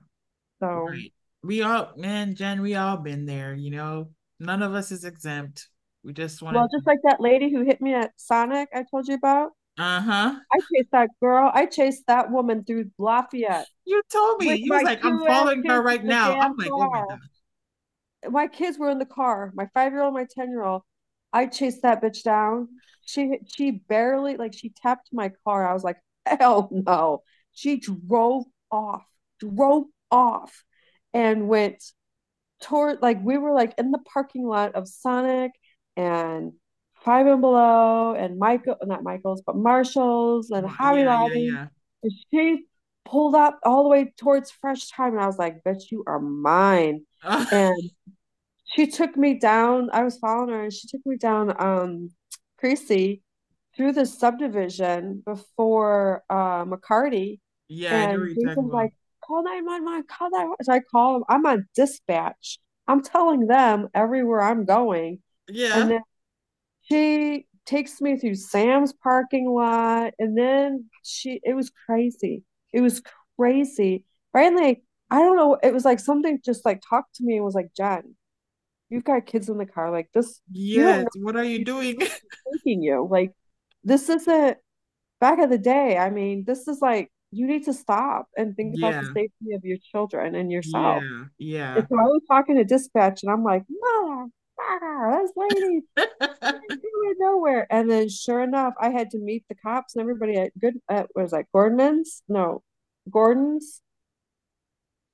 So 0.59 0.88
right. 0.89 1.13
we 1.43 1.61
all, 1.61 1.93
man, 1.95 2.35
Jen, 2.35 2.61
we 2.61 2.75
all 2.75 2.97
been 2.97 3.25
there. 3.25 3.53
You 3.53 3.71
know, 3.71 4.09
none 4.39 4.61
of 4.61 4.73
us 4.73 4.91
is 4.91 5.05
exempt. 5.05 5.69
We 6.03 6.13
just 6.13 6.41
want. 6.41 6.55
Well, 6.55 6.67
just 6.73 6.88
like 6.88 6.99
that 7.03 7.21
lady 7.21 7.51
who 7.51 7.61
hit 7.63 7.81
me 7.81 7.93
at 7.93 8.11
Sonic, 8.17 8.69
I 8.73 8.83
told 8.89 9.07
you 9.07 9.15
about. 9.15 9.51
Uh 9.77 10.01
huh. 10.01 10.35
I 10.51 10.59
chased 10.73 10.91
that 10.91 11.09
girl. 11.21 11.51
I 11.53 11.67
chased 11.67 12.07
that 12.07 12.31
woman 12.31 12.63
through 12.63 12.91
Lafayette. 12.97 13.67
You 13.85 14.01
told 14.11 14.41
me. 14.41 14.55
You 14.55 14.73
was 14.73 14.83
like, 14.83 15.05
I'm 15.05 15.19
following 15.19 15.63
her 15.65 15.81
right 15.81 16.03
now. 16.03 16.39
I'm 16.39 16.55
like, 16.57 16.69
car. 16.69 16.88
oh 16.88 16.89
my 16.89 17.05
god 17.07 17.19
my 18.29 18.47
kids 18.47 18.77
were 18.77 18.89
in 18.89 18.99
the 18.99 19.05
car, 19.05 19.51
my 19.55 19.67
five 19.73 19.91
year 19.91 20.01
old, 20.01 20.13
my 20.13 20.25
10 20.29 20.49
year 20.49 20.63
old. 20.63 20.83
I 21.38 21.45
chased 21.45 21.83
that 21.83 22.01
bitch 22.01 22.23
down. 22.23 22.67
She 23.05 23.38
she 23.45 23.69
barely 23.69 24.38
like 24.38 24.53
she 24.53 24.73
tapped 24.81 25.09
my 25.13 25.31
car. 25.43 25.67
I 25.67 25.73
was 25.73 25.83
like, 25.83 25.97
hell 26.25 26.67
no. 26.71 27.21
She 27.53 27.79
drove 27.79 28.45
off, 28.71 29.05
drove 29.39 29.85
off, 30.09 30.63
and 31.13 31.47
went 31.47 31.83
toward 32.59 33.03
like 33.03 33.23
we 33.23 33.38
were 33.38 33.53
like 33.53 33.75
in 33.77 33.91
the 33.91 33.99
parking 33.99 34.47
lot 34.47 34.73
of 34.73 34.88
Sonic 34.88 35.51
and 35.95 36.53
Five 37.05 37.27
and 37.27 37.41
Below 37.41 38.15
and 38.15 38.39
Michael, 38.39 38.77
not 38.83 39.03
Michael's, 39.03 39.43
but 39.45 39.55
Marshalls 39.55 40.49
and 40.49 40.67
Hobby 40.67 41.01
yeah, 41.01 41.05
Lobby. 41.05 41.39
Yeah, 41.41 41.51
yeah. 41.51 41.67
And 42.01 42.11
she 42.31 42.65
pulled 43.05 43.35
up 43.35 43.59
all 43.63 43.83
the 43.83 43.89
way 43.89 44.11
towards 44.17 44.49
Fresh 44.49 44.89
Thyme, 44.89 45.13
and 45.13 45.21
I 45.21 45.27
was 45.27 45.38
like, 45.38 45.63
"Bitch, 45.63 45.91
you 45.91 46.03
are 46.07 46.19
mine." 46.19 47.05
and 47.51 47.91
she 48.68 48.88
took 48.88 49.15
me 49.18 49.36
down. 49.36 49.89
I 49.91 50.03
was 50.03 50.18
following 50.20 50.49
her, 50.49 50.63
and 50.63 50.74
she 50.74 50.88
took 50.88 51.05
me 51.05 51.18
down 51.18 51.53
um 51.61 52.09
Creasy 52.59 53.22
through 53.76 53.93
the 53.93 54.05
subdivision 54.05 55.22
before 55.26 56.24
uh 56.30 56.65
McCarty. 56.65 57.39
Yeah, 57.70 58.11
and 58.11 58.30
he 58.36 58.45
was 58.45 58.72
like, 58.72 58.93
"Call 59.24 59.43
nine 59.43 59.65
one 59.65 59.84
one, 59.86 60.03
call 60.03 60.30
nine 60.32 60.49
one." 60.49 60.57
So 60.63 60.74
I 60.74 60.80
call 60.80 61.18
him. 61.18 61.24
I'm 61.30 61.45
on 61.45 61.68
dispatch. 61.76 62.59
I'm 62.88 63.03
telling 63.03 63.47
them 63.47 63.89
everywhere 63.93 64.41
I'm 64.41 64.65
going. 64.65 65.20
Yeah. 65.47 65.78
And 65.78 65.91
then 65.91 66.01
she 66.84 67.47
takes 67.65 68.01
me 68.01 68.18
through 68.18 68.36
Sam's 68.36 68.93
parking 68.93 69.49
lot, 69.49 70.13
and 70.20 70.38
then 70.38 70.89
she. 71.03 71.39
It 71.43 71.53
was 71.53 71.72
crazy. 71.86 72.43
It 72.74 72.82
was 72.82 73.01
crazy. 73.38 74.05
Finally, 74.34 74.84
I 75.09 75.20
don't 75.20 75.38
know. 75.38 75.57
It 75.63 75.74
was 75.74 75.86
like 75.86 75.99
something 75.99 76.39
just 76.43 76.65
like 76.65 76.82
talked 76.88 77.15
to 77.15 77.24
me 77.24 77.38
and 77.38 77.45
was 77.45 77.55
like, 77.55 77.70
Jen, 77.76 78.15
you've 78.89 79.03
got 79.03 79.25
kids 79.25 79.49
in 79.49 79.57
the 79.57 79.65
car. 79.65 79.91
Like 79.91 80.09
this. 80.13 80.41
Yes. 80.51 81.05
What 81.17 81.35
are 81.35 81.43
you 81.43 81.63
doing? 81.63 81.97
Taking 82.53 82.81
you 82.81 83.07
like 83.09 83.31
this 83.83 84.09
isn't 84.09 84.57
back 85.19 85.39
of 85.39 85.49
the 85.49 85.57
day. 85.57 85.97
I 85.97 86.09
mean, 86.09 86.43
this 86.45 86.67
is 86.67 86.79
like 86.81 87.11
you 87.31 87.45
need 87.47 87.65
to 87.65 87.73
stop 87.73 88.27
and 88.38 88.55
think 88.55 88.75
yeah. 88.77 88.88
about 88.88 89.01
the 89.01 89.07
safety 89.07 89.53
of 89.53 89.63
your 89.63 89.77
children 89.91 90.35
and 90.35 90.51
yourself. 90.51 91.03
Yeah. 91.03 91.23
Yeah. 91.38 91.75
And 91.77 91.88
so 91.89 91.99
I 91.99 92.03
was 92.03 92.21
talking 92.27 92.55
to 92.55 92.63
dispatch 92.63 93.23
and 93.23 93.31
I'm 93.31 93.43
like, 93.43 93.63
no, 93.69 94.29
this 95.11 95.31
lady 95.35 95.81
nowhere. 97.19 97.67
And 97.69 97.89
then 97.89 98.09
sure 98.09 98.41
enough, 98.41 98.73
I 98.79 98.89
had 98.89 99.09
to 99.11 99.19
meet 99.19 99.43
the 99.49 99.55
cops 99.55 99.95
and 99.95 100.01
everybody 100.01 100.38
at 100.38 100.57
good 100.59 100.75
at 100.89 101.07
was 101.15 101.31
like 101.31 101.47
Gordon's? 101.53 102.23
No, 102.27 102.63
Gordon's 103.09 103.81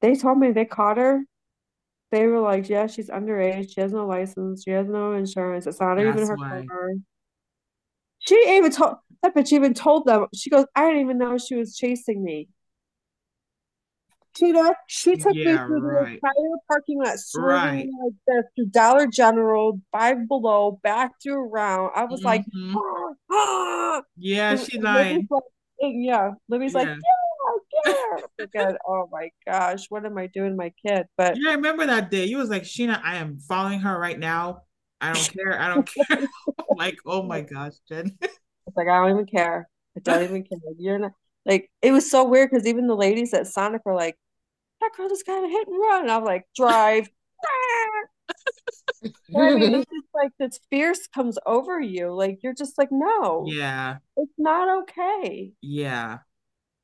they 0.01 0.15
told 0.15 0.37
me 0.37 0.51
they 0.51 0.65
caught 0.65 0.97
her. 0.97 1.23
They 2.13 2.27
were 2.27 2.41
like, 2.41 2.69
yeah, 2.69 2.85
she's 2.85 3.09
underage. 3.09 3.73
She 3.73 3.81
has 3.81 3.91
no 3.91 4.05
license. 4.05 4.61
She 4.63 4.69
has 4.69 4.87
no 4.87 5.13
insurance. 5.13 5.65
It's 5.65 5.79
not 5.79 5.95
That's 5.95 6.15
even 6.15 6.27
her 6.27 6.35
why. 6.35 6.63
car. 6.69 6.91
She 8.19 8.35
even 8.49 8.71
told 8.71 8.97
that 9.23 9.33
bitch 9.33 9.51
even 9.51 9.73
told 9.73 10.05
them. 10.05 10.27
She 10.35 10.51
goes, 10.51 10.67
I 10.75 10.85
didn't 10.85 11.01
even 11.01 11.17
know 11.17 11.39
she 11.39 11.55
was 11.55 11.75
chasing 11.75 12.23
me. 12.23 12.49
Tina, 14.35 14.73
she 14.87 15.15
took 15.15 15.33
yeah, 15.33 15.63
me 15.63 15.65
through 15.65 15.81
right. 15.81 16.05
the 16.05 16.11
entire 16.13 16.57
parking 16.67 16.99
lot, 16.99 17.17
right. 17.35 17.87
like 18.03 18.13
this 18.27 18.45
through 18.55 18.67
Dollar 18.67 19.07
General, 19.07 19.81
Five 19.91 20.27
Below, 20.27 20.79
back 20.83 21.13
through 21.19 21.49
around. 21.49 21.93
I 21.95 22.05
was 22.05 22.21
mm-hmm. 22.21 22.75
like, 22.75 23.15
ah, 23.31 23.31
ah. 23.31 24.01
yeah, 24.17 24.55
she. 24.55 24.79
Like, 24.79 25.25
yeah, 25.81 26.33
Libby's 26.47 26.73
yeah. 26.73 26.79
like, 26.79 26.87
yeah 26.89 27.22
because 28.37 28.75
oh 28.87 29.09
my 29.11 29.29
gosh, 29.45 29.85
what 29.89 30.05
am 30.05 30.17
I 30.17 30.27
doing 30.27 30.55
my 30.55 30.71
kid? 30.85 31.05
But 31.17 31.37
yeah, 31.37 31.51
I 31.51 31.53
remember 31.55 31.85
that 31.85 32.11
day. 32.11 32.25
You 32.25 32.37
was 32.37 32.49
like, 32.49 32.63
Sheena, 32.63 33.01
I 33.03 33.17
am 33.17 33.37
following 33.37 33.79
her 33.81 33.97
right 33.97 34.17
now. 34.17 34.61
I 35.01 35.13
don't 35.13 35.33
care. 35.33 35.59
I 35.59 35.67
don't 35.73 35.89
care. 35.91 36.27
like, 36.77 36.97
oh 37.05 37.23
my 37.23 37.41
gosh, 37.53 37.73
Jen. 37.87 38.17
It's 38.21 38.77
like 38.77 38.87
I 38.87 38.99
don't 38.99 39.11
even 39.11 39.25
care. 39.25 39.67
I 39.97 39.99
don't 39.99 40.23
even 40.23 40.43
care. 40.43 40.59
You're 40.77 40.99
not 40.99 41.11
like 41.45 41.69
it 41.81 41.91
was 41.91 42.09
so 42.09 42.23
weird 42.23 42.51
because 42.51 42.67
even 42.67 42.87
the 42.87 42.95
ladies 42.95 43.33
at 43.33 43.47
Sonic 43.47 43.81
were 43.85 43.95
like, 43.95 44.17
that 44.81 44.91
girl 44.95 45.09
just 45.09 45.25
kind 45.25 45.43
of 45.43 45.51
hit 45.51 45.67
and 45.67 45.77
run. 45.79 46.01
And 46.03 46.11
I'm 46.11 46.23
like, 46.23 46.45
drive. 46.55 47.09
I 49.35 49.55
mean, 49.55 49.75
it's 49.75 49.91
just 49.91 50.07
like 50.13 50.31
this 50.39 50.59
fierce 50.69 51.07
comes 51.07 51.37
over 51.45 51.79
you. 51.79 52.13
Like 52.13 52.39
you're 52.41 52.53
just 52.53 52.77
like, 52.77 52.89
no. 52.91 53.45
Yeah. 53.47 53.97
It's 54.15 54.33
not 54.37 54.83
okay. 54.83 55.51
Yeah. 55.61 56.19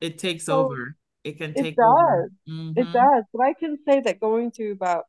It 0.00 0.18
takes 0.18 0.46
so, 0.46 0.64
over. 0.64 0.96
It 1.24 1.38
can 1.38 1.52
take 1.52 1.74
it 1.74 1.76
does. 1.76 1.86
over. 1.86 2.30
Mm-hmm. 2.48 2.78
It 2.78 2.92
does. 2.92 3.24
But 3.32 3.42
I 3.42 3.52
can 3.52 3.78
say 3.86 4.00
that 4.00 4.20
going 4.20 4.50
to 4.52 4.70
about 4.70 5.04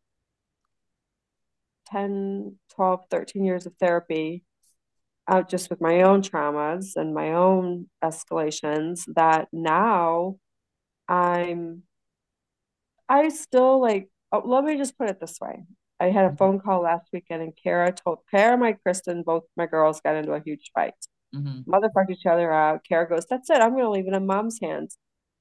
10, 1.87 2.57
12, 2.73 3.05
13 3.09 3.45
years 3.45 3.65
of 3.65 3.73
therapy, 3.79 4.43
out 5.27 5.49
just 5.49 5.69
with 5.69 5.79
my 5.79 6.01
own 6.01 6.21
traumas 6.21 6.95
and 6.95 7.13
my 7.13 7.33
own 7.33 7.87
escalations, 8.03 9.03
that 9.15 9.47
now 9.53 10.37
I'm, 11.07 11.83
I 13.07 13.29
still 13.29 13.79
like, 13.79 14.09
oh, 14.31 14.41
let 14.45 14.63
me 14.63 14.77
just 14.77 14.97
put 14.97 15.09
it 15.09 15.19
this 15.19 15.37
way. 15.39 15.63
I 15.99 16.05
had 16.05 16.25
a 16.25 16.27
mm-hmm. 16.29 16.37
phone 16.37 16.59
call 16.59 16.81
last 16.81 17.09
weekend 17.13 17.43
and 17.43 17.53
Kara 17.61 17.91
told, 17.91 18.19
Kara 18.29 18.57
my 18.57 18.73
Kristen, 18.73 19.23
both 19.23 19.43
my 19.55 19.67
girls 19.67 20.01
got 20.01 20.15
into 20.15 20.33
a 20.33 20.41
huge 20.43 20.71
fight. 20.73 20.95
Mm-hmm. 21.35 21.71
Motherfucked 21.71 22.09
each 22.09 22.25
other 22.25 22.51
out. 22.51 22.81
Kara 22.87 23.07
goes, 23.07 23.25
That's 23.29 23.49
it. 23.49 23.61
I'm 23.61 23.71
going 23.71 23.83
to 23.83 23.89
leave 23.89 24.07
it 24.07 24.13
in 24.13 24.25
mom's 24.25 24.59
hands. 24.61 24.97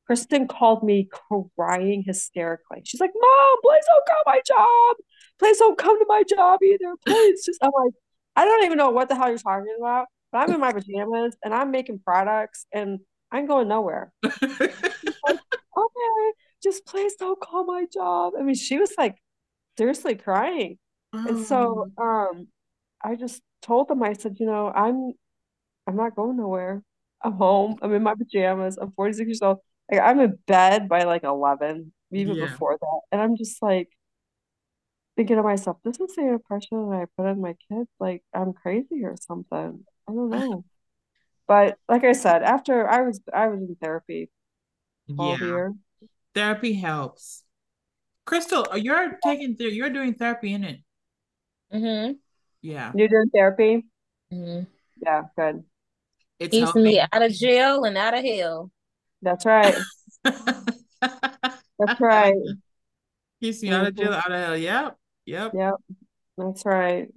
Kristen 0.07 0.49
called 0.49 0.83
me 0.83 1.09
crying 1.57 2.03
hysterically. 2.05 2.83
She's 2.85 3.01
like, 3.01 3.13
Mom, 3.15 3.59
please 3.63 3.85
don't 3.87 4.07
come 4.07 4.17
to 4.17 4.25
my 4.27 4.41
job. 4.47 4.97
Please 5.39 5.59
don't 5.59 5.79
come 5.79 5.99
to 5.99 6.07
my 6.09 6.25
job 6.25 6.61
either. 6.63 6.95
Please. 7.07 7.45
Just, 7.45 7.63
I'm 7.63 7.71
like, 7.73 7.93
I 8.37 8.45
don't 8.45 8.65
even 8.65 8.79
know 8.79 8.91
what 8.91 9.09
the 9.09 9.15
hell 9.15 9.29
you're 9.29 9.39
talking 9.39 9.75
about, 9.79 10.07
but 10.33 10.39
I'm 10.39 10.55
in 10.55 10.61
my 10.61 10.73
pajamas 10.73 11.37
and 11.45 11.55
I'm 11.55 11.71
making 11.71 12.01
products 12.01 12.67
and 12.73 13.01
I'm 13.31 13.47
going 13.47 13.69
nowhere. 13.69 14.13
like, 14.23 14.41
okay, 15.77 16.33
just 16.63 16.87
please 16.87 17.15
don't 17.15 17.41
call 17.41 17.65
my 17.65 17.87
job. 17.93 18.33
I 18.39 18.43
mean, 18.43 18.55
she 18.55 18.79
was 18.79 18.93
like 18.99 19.17
seriously 19.79 20.15
crying. 20.15 20.79
Oh. 21.13 21.27
And 21.27 21.47
so 21.47 21.91
oh. 21.99 22.03
um 22.03 22.49
I 23.03 23.17
just 23.17 23.43
told 23.63 23.89
them, 23.89 24.03
I 24.03 24.13
said, 24.13 24.37
you 24.39 24.47
know, 24.47 24.71
I'm 24.71 25.13
I'm 25.87 25.97
not 25.97 26.17
going 26.17 26.37
nowhere. 26.37 26.83
I'm 27.23 27.33
home. 27.33 27.77
I'm 27.83 27.93
in 27.95 28.03
my 28.03 28.15
pajamas. 28.15 28.79
I'm 28.81 28.93
46 28.93 29.27
years 29.27 29.43
old. 29.43 29.59
Like 29.91 30.01
I'm 30.01 30.21
in 30.21 30.39
bed 30.47 30.89
by 30.89 31.05
like 31.05 31.25
11, 31.25 31.93
even 32.13 32.37
yeah. 32.37 32.47
before 32.47 32.79
that. 32.81 33.01
And 33.13 33.21
I'm 33.21 33.37
just 33.37 33.63
like 33.63 33.89
thinking 35.17 35.37
to 35.37 35.43
myself, 35.43 35.79
this 35.85 36.01
is 36.01 36.15
the 36.15 36.29
impression 36.29 36.91
that 36.91 36.97
I 36.97 37.07
put 37.17 37.29
on 37.29 37.41
my 37.41 37.55
kids. 37.69 37.89
Like 37.99 38.23
I'm 38.35 38.53
crazy 38.53 39.05
or 39.05 39.17
something. 39.21 39.85
I 40.09 40.13
don't 40.13 40.31
know. 40.31 40.65
but 41.47 41.77
like 41.89 42.05
I 42.05 42.13
said, 42.13 42.43
after 42.43 42.89
I 42.89 43.03
was 43.03 43.21
I 43.33 43.49
was 43.49 43.61
in 43.61 43.77
therapy 43.81 44.31
12 45.15 45.41
yeah. 45.41 45.47
years. 45.47 45.73
Therapy 46.35 46.75
helps. 46.75 47.45
Crystal, 48.25 48.67
you're 48.77 49.19
taking 49.25 49.57
th- 49.57 49.75
you're 49.75 49.91
doing 49.91 50.15
therapy 50.15 50.53
in 50.53 50.65
it. 50.65 50.81
Mm-hmm. 51.73 52.13
Yeah. 52.63 52.93
You're 52.95 53.09
doing 53.09 53.31
therapy? 53.35 53.87
Mm-hmm. 54.33 54.65
Yeah, 55.03 55.23
good. 55.37 55.65
It's 56.39 56.53
Keeps 56.53 56.65
helping. 56.65 56.85
me 56.85 57.01
out 57.01 57.23
of 57.23 57.33
jail 57.33 57.85
and 57.85 57.97
out 57.97 58.17
of 58.17 58.25
hell. 58.25 58.71
That's 59.23 59.45
right. 59.45 59.77
That's 60.25 62.01
right. 62.01 62.35
Keeps 63.43 63.63
me 63.63 63.71
out 63.71 63.87
of 63.87 63.95
jail, 63.95 64.09
mm-hmm. 64.09 64.15
out 64.15 64.33
of 64.33 64.41
hell. 64.41 64.57
Yep. 64.57 64.97
Yep. 65.27 65.53
Yep. 65.55 65.75
That's 66.39 66.65
right. 66.65 67.09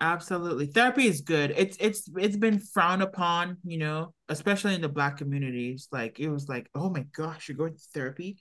Absolutely. 0.00 0.66
Therapy 0.66 1.06
is 1.06 1.20
good. 1.20 1.54
It's 1.56 1.76
it's 1.78 2.08
it's 2.16 2.36
been 2.36 2.58
frowned 2.58 3.02
upon, 3.02 3.58
you 3.64 3.78
know, 3.78 4.12
especially 4.28 4.74
in 4.74 4.80
the 4.80 4.88
black 4.88 5.18
communities. 5.18 5.88
Like 5.92 6.18
it 6.18 6.28
was 6.28 6.48
like, 6.48 6.68
oh 6.74 6.90
my 6.90 7.06
gosh, 7.14 7.48
you're 7.48 7.56
going 7.56 7.74
to 7.74 7.82
therapy. 7.94 8.38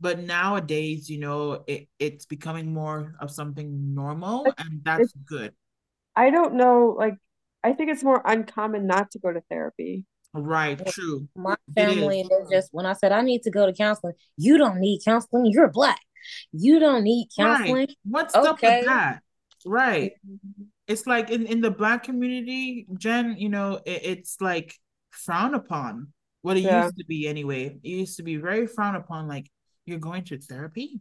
But 0.00 0.20
nowadays, 0.20 1.08
you 1.08 1.18
know, 1.18 1.64
it, 1.66 1.88
it's 1.98 2.26
becoming 2.26 2.72
more 2.72 3.14
of 3.20 3.30
something 3.30 3.94
normal 3.94 4.46
and 4.58 4.80
that's 4.84 5.12
good. 5.26 5.52
I 6.14 6.30
don't 6.30 6.54
know, 6.54 6.94
like 6.98 7.14
I 7.64 7.72
think 7.72 7.90
it's 7.90 8.04
more 8.04 8.22
uncommon 8.24 8.86
not 8.86 9.10
to 9.12 9.18
go 9.18 9.32
to 9.32 9.40
therapy. 9.50 10.04
Right, 10.34 10.84
true. 10.86 11.28
My 11.34 11.56
family 11.74 12.20
is 12.20 12.48
just 12.50 12.68
when 12.72 12.86
I 12.86 12.92
said 12.92 13.12
I 13.12 13.22
need 13.22 13.42
to 13.42 13.50
go 13.50 13.66
to 13.66 13.72
counseling, 13.72 14.14
you 14.36 14.58
don't 14.58 14.78
need 14.78 15.00
counseling, 15.04 15.46
you're 15.46 15.68
black. 15.68 16.00
You 16.52 16.78
don't 16.78 17.04
need 17.04 17.28
counseling. 17.36 17.74
Right. 17.74 17.96
What's 18.04 18.34
okay. 18.34 18.48
up 18.48 18.60
with 18.62 18.84
that? 18.86 19.22
Right. 19.64 20.12
Mm-hmm. 20.26 20.64
It's 20.86 21.06
like 21.06 21.30
in, 21.30 21.46
in 21.46 21.60
the 21.60 21.70
black 21.70 22.04
community, 22.04 22.86
Jen, 22.96 23.36
you 23.38 23.48
know, 23.48 23.80
it, 23.84 24.00
it's 24.04 24.40
like 24.40 24.74
frowned 25.10 25.54
upon. 25.54 26.12
What 26.42 26.56
it 26.56 26.60
yeah. 26.60 26.84
used 26.84 26.96
to 26.98 27.04
be 27.04 27.26
anyway. 27.26 27.78
It 27.82 27.88
used 27.88 28.16
to 28.18 28.22
be 28.22 28.36
very 28.36 28.66
frowned 28.66 28.96
upon, 28.96 29.26
like 29.26 29.50
you're 29.86 29.98
going 29.98 30.24
to 30.24 30.38
therapy. 30.38 31.00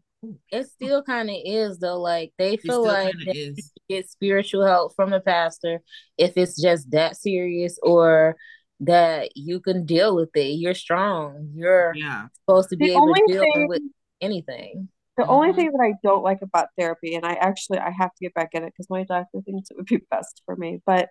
It 0.52 0.68
still 0.68 1.04
kind 1.04 1.30
of 1.30 1.36
is 1.44 1.80
though. 1.80 2.00
Like 2.00 2.34
they 2.38 2.58
feel 2.58 2.84
like 2.84 3.14
they 3.26 3.54
get 3.90 4.10
spiritual 4.10 4.66
help 4.66 4.96
from 4.96 5.10
the 5.10 5.20
pastor 5.20 5.82
if 6.18 6.38
it's 6.38 6.62
just 6.62 6.92
that 6.92 7.18
serious, 7.18 7.80
or 7.82 8.36
that 8.82 9.36
you 9.36 9.60
can 9.60 9.86
deal 9.86 10.16
with 10.16 10.30
it. 10.36 10.58
You're 10.60 10.74
strong. 10.74 11.52
You're 11.54 11.94
yeah. 11.96 12.28
supposed 12.34 12.70
to 12.70 12.78
be 12.78 12.88
the 12.88 12.94
able 12.94 13.14
to 13.14 13.24
deal 13.28 13.42
thing, 13.42 13.68
with 13.68 13.82
anything. 14.22 14.90
The 15.18 15.24
mm-hmm. 15.24 15.32
only 15.32 15.54
thing 15.54 15.72
that 15.72 15.84
I 15.84 15.94
don't 16.04 16.24
like 16.24 16.40
about 16.42 16.68
therapy, 16.78 17.16
and 17.16 17.26
I 17.26 17.34
actually 17.34 17.80
I 17.80 17.92
have 17.92 18.14
to 18.14 18.22
get 18.22 18.34
back 18.34 18.50
in 18.54 18.64
it 18.64 18.68
because 18.68 18.90
my 18.90 19.04
doctor 19.04 19.42
thinks 19.46 19.72
it 19.72 19.78
would 19.78 19.88
be 19.88 20.02
best 20.12 20.42
for 20.46 20.56
me, 20.56 20.82
but 20.86 21.10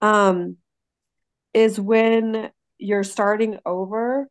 um, 0.00 0.56
is 1.54 1.80
when 1.80 2.50
you're 2.78 3.04
starting 3.04 3.58
over 3.66 4.28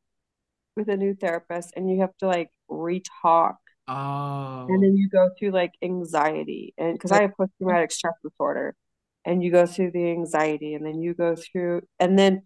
with 0.78 0.88
a 0.88 0.96
new 0.96 1.14
therapist 1.14 1.74
and 1.76 1.90
you 1.90 2.02
have 2.02 2.16
to 2.18 2.28
like 2.28 2.50
re-talk. 2.70 3.58
Oh. 3.88 4.66
And 4.68 4.84
then 4.84 4.98
you 4.98 5.10
go 5.10 5.30
through 5.38 5.52
like 5.52 5.74
anxiety 5.82 6.74
and 6.78 6.94
because 6.94 7.12
I 7.12 7.22
have 7.22 7.38
post 7.38 7.52
traumatic 7.58 7.92
stress 7.92 8.16
disorder 8.22 8.76
and 9.24 9.44
you 9.44 9.52
go 9.52 9.66
through 9.66 9.92
the 9.92 10.12
anxiety 10.12 10.74
and 10.74 10.86
then 10.86 11.02
you 11.02 11.14
go 11.14 11.36
through 11.36 11.82
and 12.00 12.20
then 12.20 12.44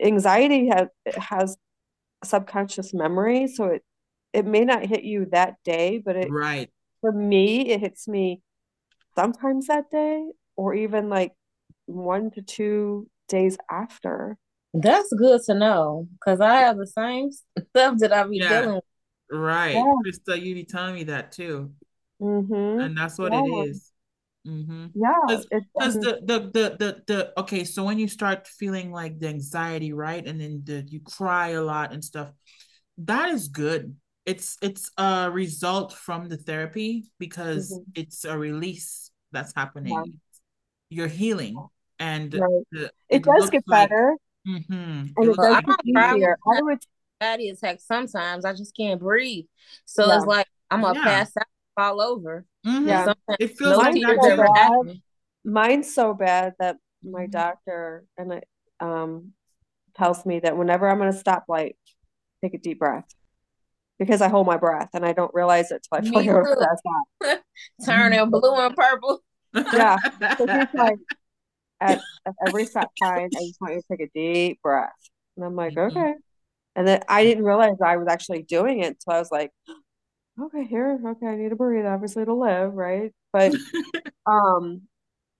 anxiety 0.00 0.68
has 0.68 0.88
has 1.16 1.56
subconscious 2.24 2.94
memory 2.94 3.46
so 3.46 3.66
it 3.66 3.82
it 4.32 4.44
may 4.46 4.64
not 4.64 4.84
hit 4.84 5.04
you 5.04 5.26
that 5.30 5.54
day, 5.64 6.02
but 6.04 6.16
it 6.16 6.30
right 6.30 6.70
for 7.00 7.12
me 7.12 7.70
it 7.70 7.80
hits 7.80 8.08
me 8.08 8.42
sometimes 9.14 9.68
that 9.68 9.90
day 9.90 10.24
or 10.56 10.74
even 10.74 11.08
like 11.08 11.32
one 11.86 12.30
to 12.32 12.42
two 12.42 13.08
days 13.28 13.56
after. 13.70 14.36
That's 14.72 15.12
good 15.12 15.40
to 15.46 15.54
know 15.54 16.08
because 16.12 16.40
I 16.40 16.56
have 16.56 16.78
the 16.78 16.86
same 16.86 17.30
stuff 17.30 17.98
that 17.98 18.12
I 18.12 18.24
be 18.24 18.38
yeah. 18.38 18.60
dealing 18.60 18.74
with. 18.76 18.84
Right. 19.36 19.74
Yeah. 19.74 19.94
Krista, 20.04 20.40
you 20.40 20.54
be 20.54 20.64
telling 20.64 20.94
me 20.94 21.04
that 21.04 21.32
too. 21.32 21.72
Mm-hmm. 22.20 22.80
And 22.80 22.96
that's 22.96 23.18
what 23.18 23.32
yeah. 23.32 23.42
it 23.42 23.68
is. 23.68 23.92
Mm-hmm. 24.46 24.86
Yeah. 24.94 25.14
Because 25.28 25.94
the, 25.94 26.20
the 26.22 26.38
the 26.38 26.76
the 26.78 27.02
the 27.06 27.40
okay, 27.40 27.64
so 27.64 27.84
when 27.84 27.98
you 27.98 28.08
start 28.08 28.46
feeling 28.46 28.92
like 28.92 29.18
the 29.18 29.28
anxiety, 29.28 29.92
right? 29.92 30.24
And 30.24 30.40
then 30.40 30.62
the 30.64 30.84
you 30.86 31.00
cry 31.00 31.50
a 31.50 31.62
lot 31.62 31.92
and 31.92 32.04
stuff, 32.04 32.30
that 32.98 33.30
is 33.30 33.48
good 33.48 33.96
it's 34.26 34.56
it's 34.62 34.90
a 34.96 35.30
result 35.30 35.92
from 35.92 36.28
the 36.28 36.36
therapy 36.36 37.04
because 37.18 37.72
mm-hmm. 37.72 37.90
it's 37.94 38.24
a 38.24 38.36
release 38.36 39.10
that's 39.32 39.52
happening. 39.54 39.92
Yeah. 39.92 40.12
You're 40.90 41.08
healing, 41.08 41.56
and 41.98 42.32
right. 42.34 42.62
the, 42.70 42.84
it, 42.84 42.92
it, 43.08 43.24
does 43.24 43.50
get 43.50 43.64
like, 43.66 43.88
better. 43.88 44.14
Mm-hmm. 44.46 44.72
And 44.72 45.10
it, 45.16 45.28
it 45.28 45.36
does 45.36 45.62
get 45.66 46.14
easier. 46.14 46.38
I 46.46 46.62
would 46.62 46.78
body 47.24 47.48
attack 47.48 47.80
sometimes. 47.80 48.44
I 48.44 48.52
just 48.52 48.76
can't 48.76 49.00
breathe, 49.00 49.46
so 49.84 50.06
yeah. 50.06 50.16
it's 50.16 50.26
like 50.26 50.46
I'm 50.70 50.82
gonna 50.82 50.98
yeah. 50.98 51.04
pass 51.04 51.32
out, 51.38 51.46
fall 51.76 52.00
over. 52.00 52.44
Mm-hmm. 52.66 52.88
Yeah, 52.88 53.04
sometimes 53.04 53.36
it 53.40 53.58
feels 53.58 53.76
like 53.76 53.94
that. 53.94 54.98
Mine's 55.44 55.94
so 55.94 56.14
bad 56.14 56.54
that 56.58 56.76
my 57.02 57.22
mm-hmm. 57.22 57.30
doctor 57.30 58.04
and 58.16 58.32
it 58.32 58.44
um 58.80 59.32
tells 59.96 60.26
me 60.26 60.40
that 60.40 60.56
whenever 60.56 60.88
I'm 60.88 61.02
in 61.02 61.08
a 61.08 61.12
stoplight, 61.12 61.74
take 62.42 62.54
a 62.54 62.58
deep 62.58 62.78
breath 62.78 63.06
because 63.98 64.20
I 64.20 64.28
hold 64.28 64.46
my 64.46 64.56
breath 64.56 64.90
and 64.94 65.04
I 65.04 65.12
don't 65.12 65.32
realize 65.34 65.70
it 65.70 65.86
till 65.88 65.98
I 65.98 66.10
fully 66.10 66.28
realize 66.28 66.80
that. 67.20 67.42
Turning 67.84 68.30
blue 68.30 68.54
and 68.56 68.74
purple. 68.74 69.20
yeah. 69.54 69.96
So 70.36 70.46
he's 70.46 70.66
like, 70.74 70.98
at, 71.80 72.00
at, 72.26 72.34
every 72.46 72.66
stop 72.66 72.90
sign, 73.02 73.28
I 73.36 73.40
just 73.40 73.60
want 73.60 73.74
you 73.74 73.80
to 73.80 73.86
take 73.88 74.08
a 74.08 74.10
deep 74.14 74.60
breath. 74.62 74.90
And 75.36 75.44
I'm 75.44 75.54
like, 75.54 75.74
mm-hmm. 75.74 75.96
okay. 75.96 76.14
And 76.76 76.86
then 76.86 77.02
I 77.08 77.22
didn't 77.22 77.44
realize 77.44 77.76
I 77.84 77.96
was 77.96 78.08
actually 78.08 78.42
doing 78.42 78.80
it 78.80 78.88
until 78.88 79.12
I 79.12 79.18
was 79.18 79.30
like, 79.30 79.50
okay, 80.40 80.64
here, 80.64 81.00
okay, 81.06 81.26
I 81.26 81.36
need 81.36 81.50
to 81.50 81.56
breathe, 81.56 81.86
obviously, 81.86 82.24
to 82.24 82.34
live, 82.34 82.74
right? 82.74 83.12
But, 83.32 83.54
um, 84.26 84.82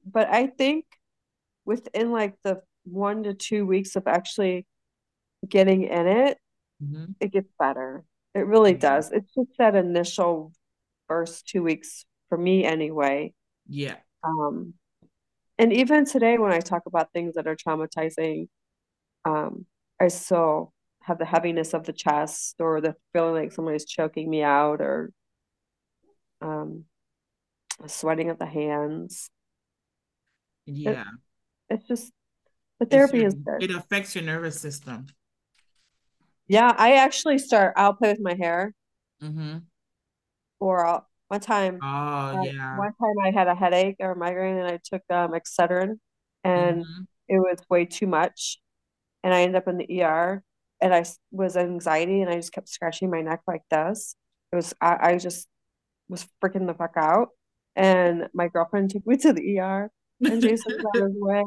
but 0.04 0.28
I 0.28 0.46
think 0.46 0.84
within 1.64 2.12
like 2.12 2.34
the 2.44 2.60
one 2.84 3.24
to 3.24 3.34
two 3.34 3.66
weeks 3.66 3.96
of 3.96 4.06
actually 4.06 4.66
getting 5.48 5.84
in 5.84 6.06
it, 6.06 6.38
mm-hmm. 6.82 7.12
it 7.20 7.32
gets 7.32 7.50
better. 7.58 8.04
It 8.34 8.46
really 8.46 8.74
does. 8.74 9.10
It's 9.12 9.32
just 9.34 9.50
that 9.58 9.74
initial 9.74 10.52
first 11.08 11.48
two 11.48 11.62
weeks 11.62 12.04
for 12.28 12.36
me 12.36 12.64
anyway. 12.64 13.32
Yeah. 13.68 13.96
Um 14.22 14.74
and 15.58 15.72
even 15.72 16.04
today 16.04 16.38
when 16.38 16.52
I 16.52 16.60
talk 16.60 16.82
about 16.86 17.12
things 17.12 17.34
that 17.34 17.46
are 17.46 17.56
traumatizing, 17.56 18.48
um, 19.24 19.66
I 20.00 20.08
still 20.08 20.73
have 21.06 21.18
the 21.18 21.24
heaviness 21.24 21.74
of 21.74 21.84
the 21.84 21.92
chest 21.92 22.56
or 22.60 22.80
the 22.80 22.94
feeling 23.12 23.34
like 23.34 23.52
someone 23.52 23.74
is 23.74 23.84
choking 23.84 24.28
me 24.28 24.42
out 24.42 24.80
or 24.80 25.10
um 26.40 26.84
sweating 27.86 28.30
of 28.30 28.38
the 28.38 28.46
hands. 28.46 29.30
Yeah. 30.66 31.04
It, 31.68 31.76
it's 31.76 31.88
just 31.88 32.12
the 32.80 32.86
therapy 32.86 33.18
your, 33.18 33.28
is 33.28 33.34
good. 33.34 33.62
It 33.62 33.70
affects 33.70 34.14
your 34.14 34.24
nervous 34.24 34.58
system. 34.58 35.06
Yeah, 36.46 36.74
I 36.76 36.96
actually 36.96 37.38
start. 37.38 37.74
I'll 37.76 37.94
play 37.94 38.10
with 38.10 38.20
my 38.20 38.34
hair. 38.34 38.74
Mm-hmm. 39.22 39.58
Or 40.60 40.86
I'll, 40.86 41.08
one 41.28 41.40
time. 41.40 41.78
Oh 41.82 41.86
uh, 41.86 42.42
yeah. 42.44 42.78
One 42.78 42.92
time 43.00 43.14
I 43.22 43.30
had 43.30 43.48
a 43.48 43.54
headache 43.54 43.96
or 44.00 44.12
a 44.12 44.16
migraine, 44.16 44.58
and 44.58 44.66
I 44.66 44.78
took 44.82 45.02
um, 45.10 45.32
Excedrin, 45.32 45.98
and 46.42 46.84
mm-hmm. 46.84 47.02
it 47.28 47.38
was 47.38 47.58
way 47.70 47.86
too 47.86 48.06
much, 48.06 48.58
and 49.22 49.32
I 49.32 49.42
ended 49.42 49.56
up 49.56 49.68
in 49.68 49.78
the 49.78 50.02
ER, 50.02 50.42
and 50.84 50.94
I 50.94 51.04
was 51.32 51.56
anxiety, 51.56 52.20
and 52.20 52.30
I 52.30 52.36
just 52.36 52.52
kept 52.52 52.68
scratching 52.68 53.10
my 53.10 53.22
neck 53.22 53.40
like 53.48 53.62
this. 53.70 54.14
It 54.52 54.56
was 54.56 54.74
I, 54.80 54.98
I 55.00 55.18
just 55.18 55.48
was 56.08 56.26
freaking 56.42 56.66
the 56.66 56.74
fuck 56.74 56.92
out, 56.96 57.28
and 57.74 58.28
my 58.34 58.48
girlfriend 58.48 58.90
took 58.90 59.06
me 59.06 59.16
to 59.16 59.32
the 59.32 59.58
ER, 59.58 59.90
and 60.20 60.42
Jason 60.42 60.72
on 60.94 61.02
his 61.02 61.16
way, 61.16 61.42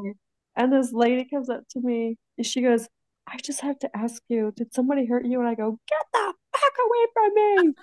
and 0.55 0.73
this 0.73 0.91
lady 0.91 1.25
comes 1.25 1.49
up 1.49 1.61
to 1.69 1.81
me, 1.81 2.17
and 2.37 2.45
she 2.45 2.61
goes 2.61 2.87
I 3.27 3.37
just 3.37 3.61
have 3.61 3.77
to 3.79 3.89
ask 3.95 4.21
you, 4.29 4.53
did 4.55 4.73
somebody 4.73 5.05
hurt 5.05 5.25
you? 5.25 5.39
And 5.39 5.49
I 5.49 5.55
go, 5.55 5.77
get 5.87 6.05
the 6.13 6.33
fuck 6.55 6.73
away 6.85 7.05
from 7.13 7.33
me. 7.35 7.73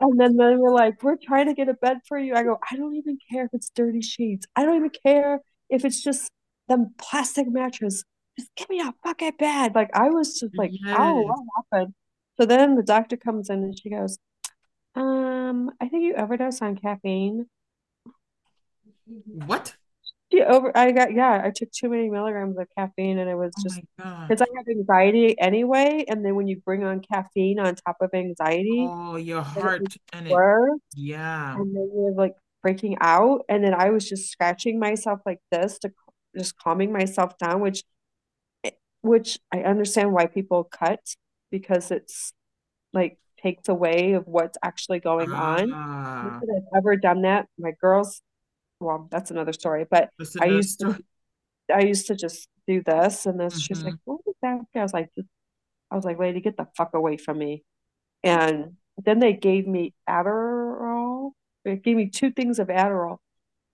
and 0.00 0.20
then 0.20 0.36
they 0.36 0.56
were 0.56 0.72
like, 0.72 1.02
we're 1.02 1.16
trying 1.16 1.46
to 1.46 1.54
get 1.54 1.68
a 1.68 1.74
bed 1.74 1.98
for 2.06 2.16
you. 2.16 2.34
I 2.34 2.44
go, 2.44 2.58
I 2.70 2.76
don't 2.76 2.94
even 2.94 3.18
care 3.30 3.46
if 3.46 3.50
it's 3.52 3.70
dirty 3.74 4.00
sheets. 4.00 4.46
I 4.54 4.64
don't 4.64 4.76
even 4.76 4.92
care 5.04 5.40
if 5.68 5.84
it's 5.84 6.02
just 6.02 6.30
them 6.68 6.94
plastic 6.98 7.48
mattress. 7.48 8.04
Just 8.38 8.54
give 8.56 8.68
me 8.68 8.80
a 8.80 8.94
fucking 9.02 9.32
bed. 9.38 9.74
Like 9.74 9.90
I 9.94 10.08
was 10.10 10.38
just 10.40 10.56
like, 10.56 10.70
yes. 10.72 10.96
oh, 10.98 11.22
what 11.22 11.38
happened? 11.72 11.94
So 12.38 12.46
then 12.46 12.74
the 12.74 12.82
doctor 12.82 13.16
comes 13.16 13.48
in 13.48 13.62
and 13.62 13.78
she 13.78 13.90
goes, 13.90 14.18
um, 14.94 15.70
I 15.80 15.88
think 15.88 16.04
you 16.04 16.14
overdosed 16.14 16.62
on 16.62 16.76
caffeine. 16.76 17.46
What? 19.46 19.76
Yeah, 20.30 20.44
over. 20.44 20.76
I 20.76 20.90
got 20.90 21.12
yeah. 21.12 21.40
I 21.44 21.52
took 21.54 21.70
too 21.70 21.88
many 21.88 22.10
milligrams 22.10 22.58
of 22.58 22.66
caffeine, 22.76 23.18
and 23.18 23.30
it 23.30 23.36
was 23.36 23.52
oh 23.58 23.62
just 23.62 23.80
because 23.96 24.42
I 24.42 24.46
have 24.56 24.66
anxiety 24.68 25.38
anyway. 25.38 26.04
And 26.08 26.24
then 26.24 26.34
when 26.34 26.48
you 26.48 26.60
bring 26.64 26.82
on 26.82 27.00
caffeine 27.00 27.60
on 27.60 27.76
top 27.76 27.98
of 28.00 28.10
anxiety, 28.12 28.88
oh, 28.90 29.16
your 29.16 29.42
heart 29.42 29.82
and 30.12 30.26
it, 30.26 30.80
yeah, 30.96 31.54
and 31.54 31.74
then 31.76 31.90
you're 31.94 32.12
like 32.12 32.34
freaking 32.66 32.96
out. 33.00 33.44
And 33.48 33.62
then 33.62 33.72
I 33.72 33.90
was 33.90 34.08
just 34.08 34.28
scratching 34.30 34.80
myself 34.80 35.20
like 35.24 35.38
this 35.52 35.78
to 35.80 35.92
just 36.36 36.58
calming 36.58 36.92
myself 36.92 37.38
down, 37.38 37.60
which, 37.60 37.84
which 39.06 39.38
I 39.52 39.60
understand 39.60 40.12
why 40.12 40.26
people 40.26 40.64
cut 40.64 41.00
because 41.50 41.90
it's 41.90 42.32
like 42.92 43.18
takes 43.42 43.68
away 43.68 44.12
of 44.12 44.26
what's 44.26 44.58
actually 44.62 45.00
going 45.00 45.32
on. 45.32 45.70
Ah. 45.72 46.40
I've 46.40 46.78
ever 46.78 46.96
done 46.96 47.22
that. 47.22 47.46
My 47.58 47.72
girls 47.80 48.22
well, 48.80 49.08
that's 49.10 49.30
another 49.30 49.52
story. 49.52 49.86
But 49.90 50.10
I 50.40 50.46
used 50.46 50.80
story. 50.80 50.94
to, 51.68 51.74
I 51.74 51.80
used 51.80 52.06
to 52.08 52.14
just 52.14 52.48
do 52.66 52.82
this, 52.82 53.26
and 53.26 53.38
then 53.38 53.48
mm-hmm. 53.48 53.58
she's 53.58 53.82
like, 53.82 53.94
"What 54.04 54.20
is 54.26 54.34
that?" 54.42 54.60
I 54.74 54.82
was 54.82 54.92
like, 54.92 55.10
I 55.90 55.96
was 55.96 56.04
like, 56.04 56.18
"Lady, 56.18 56.40
get 56.40 56.56
the 56.56 56.66
fuck 56.76 56.94
away 56.94 57.16
from 57.16 57.38
me!" 57.38 57.64
And 58.22 58.76
then 59.02 59.18
they 59.18 59.32
gave 59.32 59.66
me 59.66 59.94
Adderall. 60.08 61.32
They 61.64 61.76
gave 61.76 61.96
me 61.96 62.10
two 62.10 62.30
things 62.30 62.58
of 62.58 62.68
Adderall, 62.68 63.18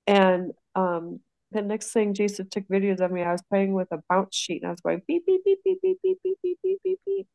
and 0.07 0.53
um, 0.75 1.21
the 1.53 1.63
next 1.63 1.93
thing, 1.93 2.15
Jason 2.15 2.49
took 2.49 2.67
videos 2.69 3.01
of 3.01 3.11
me. 3.11 3.23
I 3.23 3.33
was 3.33 3.43
playing 3.43 3.75
with 3.75 3.89
a 3.93 4.03
bounce 4.09 4.37
sheet, 4.37 4.63
and 4.63 4.69
I 4.69 4.71
was 4.73 4.81
going 4.81 5.03
beep 5.07 5.27
beep 5.27 5.45
beep 5.45 5.59
beep 5.65 5.81
beep 5.83 5.99
beep 6.03 6.19
beep 6.23 6.39
beep 6.43 6.59
beep 6.63 6.81
beep 6.85 7.01
beep. 7.07 7.27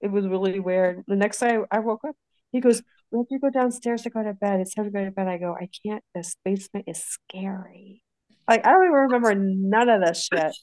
It 0.00 0.10
was 0.10 0.26
really 0.26 0.60
weird. 0.60 1.04
The 1.06 1.16
next 1.16 1.40
day 1.40 1.58
I 1.70 1.78
woke 1.80 2.04
up, 2.06 2.16
he 2.52 2.60
goes, 2.60 2.82
let 3.12 3.26
you 3.30 3.38
go 3.38 3.50
downstairs 3.50 4.02
to 4.02 4.10
go 4.10 4.22
to 4.22 4.32
bed. 4.32 4.60
It's 4.60 4.74
time 4.74 4.86
to 4.86 4.90
go 4.90 5.04
to 5.04 5.10
bed. 5.10 5.28
I 5.28 5.38
go, 5.38 5.54
I 5.54 5.68
can't. 5.84 6.02
This 6.14 6.36
basement 6.44 6.86
is 6.88 7.02
scary. 7.02 8.02
Like, 8.48 8.66
I 8.66 8.70
don't 8.70 8.84
even 8.84 8.92
remember 8.92 9.34
none 9.34 9.88
of 9.88 10.00
this 10.00 10.28
shit. 10.32 10.56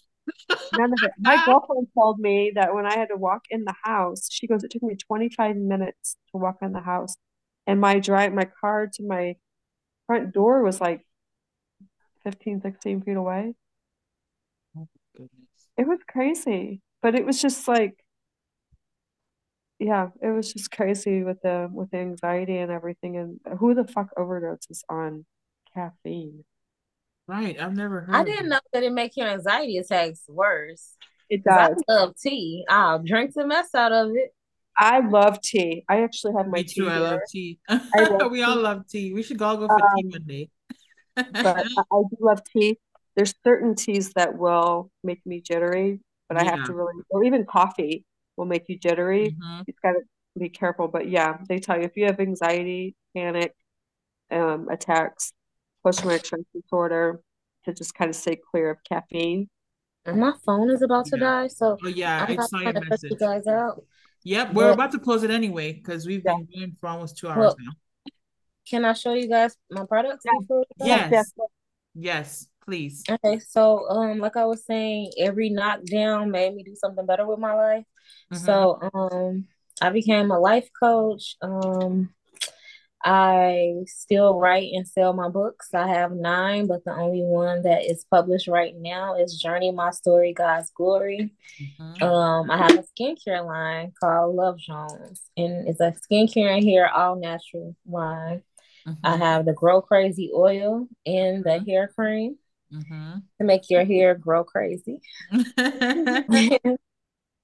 None 0.74 0.92
of 0.92 1.00
it. 1.04 1.12
My 1.20 1.44
girlfriend 1.46 1.88
told 1.94 2.20
me 2.20 2.52
that 2.56 2.74
when 2.74 2.86
I 2.86 2.98
had 2.98 3.10
to 3.10 3.16
walk 3.16 3.44
in 3.50 3.64
the 3.64 3.76
house, 3.84 4.28
she 4.32 4.48
goes, 4.48 4.64
it 4.64 4.72
took 4.72 4.84
me 4.84 4.96
25 4.96 5.56
minutes 5.56 6.18
to 6.32 6.38
walk 6.38 6.58
in 6.62 6.74
the 6.74 6.82
house. 6.82 7.16
And 7.66 7.80
my 7.80 8.00
drive, 8.00 8.34
my 8.34 8.48
car 8.60 8.88
to 8.94 9.04
my 9.04 9.36
front 10.08 10.34
door 10.34 10.64
was 10.64 10.82
like 10.82 11.06
15, 12.28 12.60
16 12.62 13.02
feet 13.04 13.16
away. 13.16 13.54
Oh, 14.78 14.88
goodness. 15.16 15.32
It 15.78 15.88
was 15.88 16.00
crazy. 16.10 16.82
But 17.02 17.16
it 17.16 17.26
was 17.26 17.42
just 17.42 17.70
like, 17.70 18.04
yeah, 19.80 20.10
it 20.22 20.28
was 20.28 20.52
just 20.52 20.72
crazy 20.72 21.24
with 21.24 21.42
the 21.42 21.70
with 21.72 21.92
the 21.92 22.00
anxiety 22.00 22.58
and 22.58 22.70
everything. 22.70 23.16
And 23.16 23.40
who 23.60 23.74
the 23.74 23.88
fuck 23.88 24.08
overdoses 24.18 24.82
on 24.90 25.26
caffeine? 25.74 26.44
Right, 27.30 27.58
I've 27.58 27.76
never 27.76 28.02
heard. 28.02 28.16
I 28.16 28.24
didn't 28.26 28.50
know 28.50 28.60
that 28.74 28.84
it 28.84 28.92
make 28.92 29.16
your 29.16 29.28
anxiety 29.28 29.78
attacks 29.78 30.24
worse. 30.28 30.96
It 31.30 31.46
does. 31.46 31.78
I 31.88 31.94
love 31.94 32.16
tea. 32.22 32.66
I'll 32.68 33.00
drink 33.00 33.36
the 33.36 33.48
mess 33.48 33.74
out 33.74 33.94
of 33.94 34.10
it. 34.16 34.34
I 34.78 35.00
love 35.00 35.42
tea. 35.42 35.86
I 35.88 36.04
actually 36.04 36.34
have 36.38 36.48
my 36.48 36.58
Me 36.58 36.64
tea. 36.64 36.82
Too, 36.82 36.90
I 36.90 36.98
love 36.98 37.20
tea. 37.30 37.60
I 37.70 37.80
love 37.96 38.32
we 38.32 38.40
tea. 38.40 38.44
all 38.44 38.58
love 38.58 38.88
tea. 38.88 39.14
We 39.14 39.24
should 39.24 39.42
all 39.42 39.58
go 39.58 39.68
for 39.68 39.80
um, 39.80 39.88
tea 39.96 40.08
one 40.10 40.24
day. 40.24 40.50
But 41.34 41.58
I, 41.58 41.62
I 41.92 42.02
do 42.10 42.18
love 42.20 42.42
tea. 42.46 42.80
There's 43.16 43.34
certain 43.44 43.76
teas 43.76 44.14
that 44.14 44.38
will 44.38 44.92
make 45.04 45.26
me 45.26 45.42
jittery, 45.42 46.00
but 46.30 46.40
I 46.40 46.44
have 46.44 46.66
to 46.66 46.74
really, 46.74 46.94
or 47.10 47.24
even 47.24 47.46
coffee 47.46 48.06
will 48.36 48.46
make 48.46 48.66
you 48.68 48.78
jittery. 48.78 49.32
Mm-hmm. 49.32 49.62
You've 49.66 49.82
got 49.82 49.94
to 49.94 50.02
be 50.38 50.50
careful. 50.50 50.88
But 50.88 51.10
yeah, 51.10 51.38
they 51.50 51.60
tell 51.60 51.78
you 51.78 51.84
if 51.84 51.98
you 51.98 52.06
have 52.06 52.20
anxiety, 52.20 52.96
panic, 53.16 53.54
um, 54.32 54.68
attacks, 54.70 55.34
post 55.84 56.00
traumatic 56.00 56.26
stress 56.26 56.42
disorder, 56.54 57.22
to 57.66 57.74
just 57.74 57.94
kind 57.96 58.10
of 58.10 58.16
stay 58.16 58.38
clear 58.52 58.70
of 58.70 58.78
caffeine. 58.88 59.50
And 60.06 60.20
my 60.20 60.34
phone 60.46 60.70
is 60.70 60.82
about 60.82 61.06
to 61.08 61.18
yeah. 61.18 61.24
die, 61.24 61.48
so 61.48 61.78
oh, 61.84 61.88
yeah, 61.88 62.26
I'm 62.28 62.36
not 62.36 62.50
trying 62.50 62.74
to 62.74 62.82
cut 62.82 63.04
you 63.04 63.18
guys 63.18 63.46
out. 63.46 63.84
Yep, 64.24 64.54
we're 64.54 64.68
but, 64.68 64.74
about 64.74 64.92
to 64.92 65.00
close 65.00 65.24
it 65.24 65.32
anyway 65.32 65.74
because 65.74 66.08
we've 66.08 66.24
been 66.24 66.48
yeah. 66.50 66.60
going 66.60 66.78
for 66.80 66.88
almost 66.88 67.18
two 67.18 67.28
hours 67.28 67.38
well, 67.38 67.56
now. 67.60 67.72
Can 68.70 68.86
I 68.86 68.94
show 68.94 69.14
you 69.14 69.28
guys 69.30 69.56
my 69.72 69.86
products? 69.86 70.26
Yeah. 70.80 71.10
Yes. 71.12 71.34
Yes, 72.00 72.48
please. 72.64 73.04
Okay, 73.10 73.40
so 73.40 73.90
um, 73.90 74.20
like 74.20 74.38
I 74.38 74.46
was 74.46 74.66
saying, 74.66 75.14
every 75.18 75.50
knockdown 75.50 76.30
made 76.30 76.54
me 76.54 76.64
do 76.64 76.76
something 76.76 77.06
better 77.06 77.26
with 77.26 77.40
my 77.40 77.54
life. 77.54 77.86
Mm-hmm. 78.32 78.46
So 78.46 78.80
um 78.94 79.48
I 79.82 79.90
became 79.90 80.32
a 80.32 80.40
life 80.40 80.70
coach. 80.80 81.36
Um 81.42 82.10
I 83.04 83.74
still 83.86 84.38
write 84.38 84.72
and 84.74 84.88
sell 84.88 85.14
my 85.14 85.30
books. 85.30 85.70
I 85.74 85.88
have 85.88 86.12
nine, 86.12 86.68
but 86.68 86.84
the 86.84 86.94
only 86.94 87.22
one 87.22 87.62
that 87.62 87.86
is 87.86 88.06
published 88.10 88.48
right 88.48 88.74
now 88.76 89.16
is 89.16 89.40
Journey 89.40 89.72
My 89.72 89.92
Story, 89.92 90.34
God's 90.34 90.72
Glory. 90.72 91.32
Mm-hmm. 91.62 92.04
Um, 92.04 92.52
I 92.52 92.58
have 92.58 92.74
a 92.74 92.84
skincare 92.84 93.46
line 93.46 93.94
called 94.00 94.36
Love 94.36 94.58
Jones, 94.58 95.22
and 95.38 95.68
it's 95.68 95.80
a 95.80 95.94
skincare 96.12 96.58
and 96.58 96.68
hair 96.68 96.92
all 96.92 97.16
natural 97.16 97.76
line. 97.88 98.44
Mm-hmm. 98.88 99.06
I 99.06 99.18
have 99.18 99.46
the 99.46 99.54
Grow 99.54 99.82
Crazy 99.82 100.32
oil 100.34 100.88
and 101.06 101.44
the 101.44 101.50
mm-hmm. 101.50 101.70
hair 101.70 101.88
cream 101.94 102.38
mm-hmm. 102.74 103.20
to 103.40 103.46
make 103.46 103.70
your 103.70 103.84
hair 103.84 104.16
grow 104.16 104.44
crazy. 104.44 105.02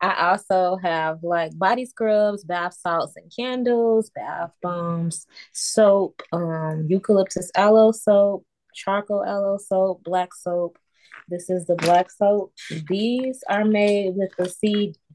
I 0.04 0.32
also 0.32 0.78
have 0.84 1.24
like 1.24 1.58
body 1.58 1.86
scrubs, 1.86 2.44
bath 2.44 2.74
salts 2.74 3.16
and 3.16 3.32
candles, 3.34 4.10
bath 4.14 4.52
bombs, 4.62 5.26
soap, 5.54 6.22
um, 6.34 6.88
eucalyptus 6.90 7.50
aloe 7.56 7.94
soap, 7.94 8.46
charcoal 8.74 9.24
aloe 9.24 9.58
soap, 9.58 10.04
black 10.04 10.34
soap. 10.34 10.78
This 11.30 11.50
is 11.50 11.66
the 11.68 11.76
black 11.76 12.12
soap. 12.12 12.54
These 12.90 13.46
are 13.48 13.64
made 13.64 14.16
with 14.16 14.36
the 14.38 14.44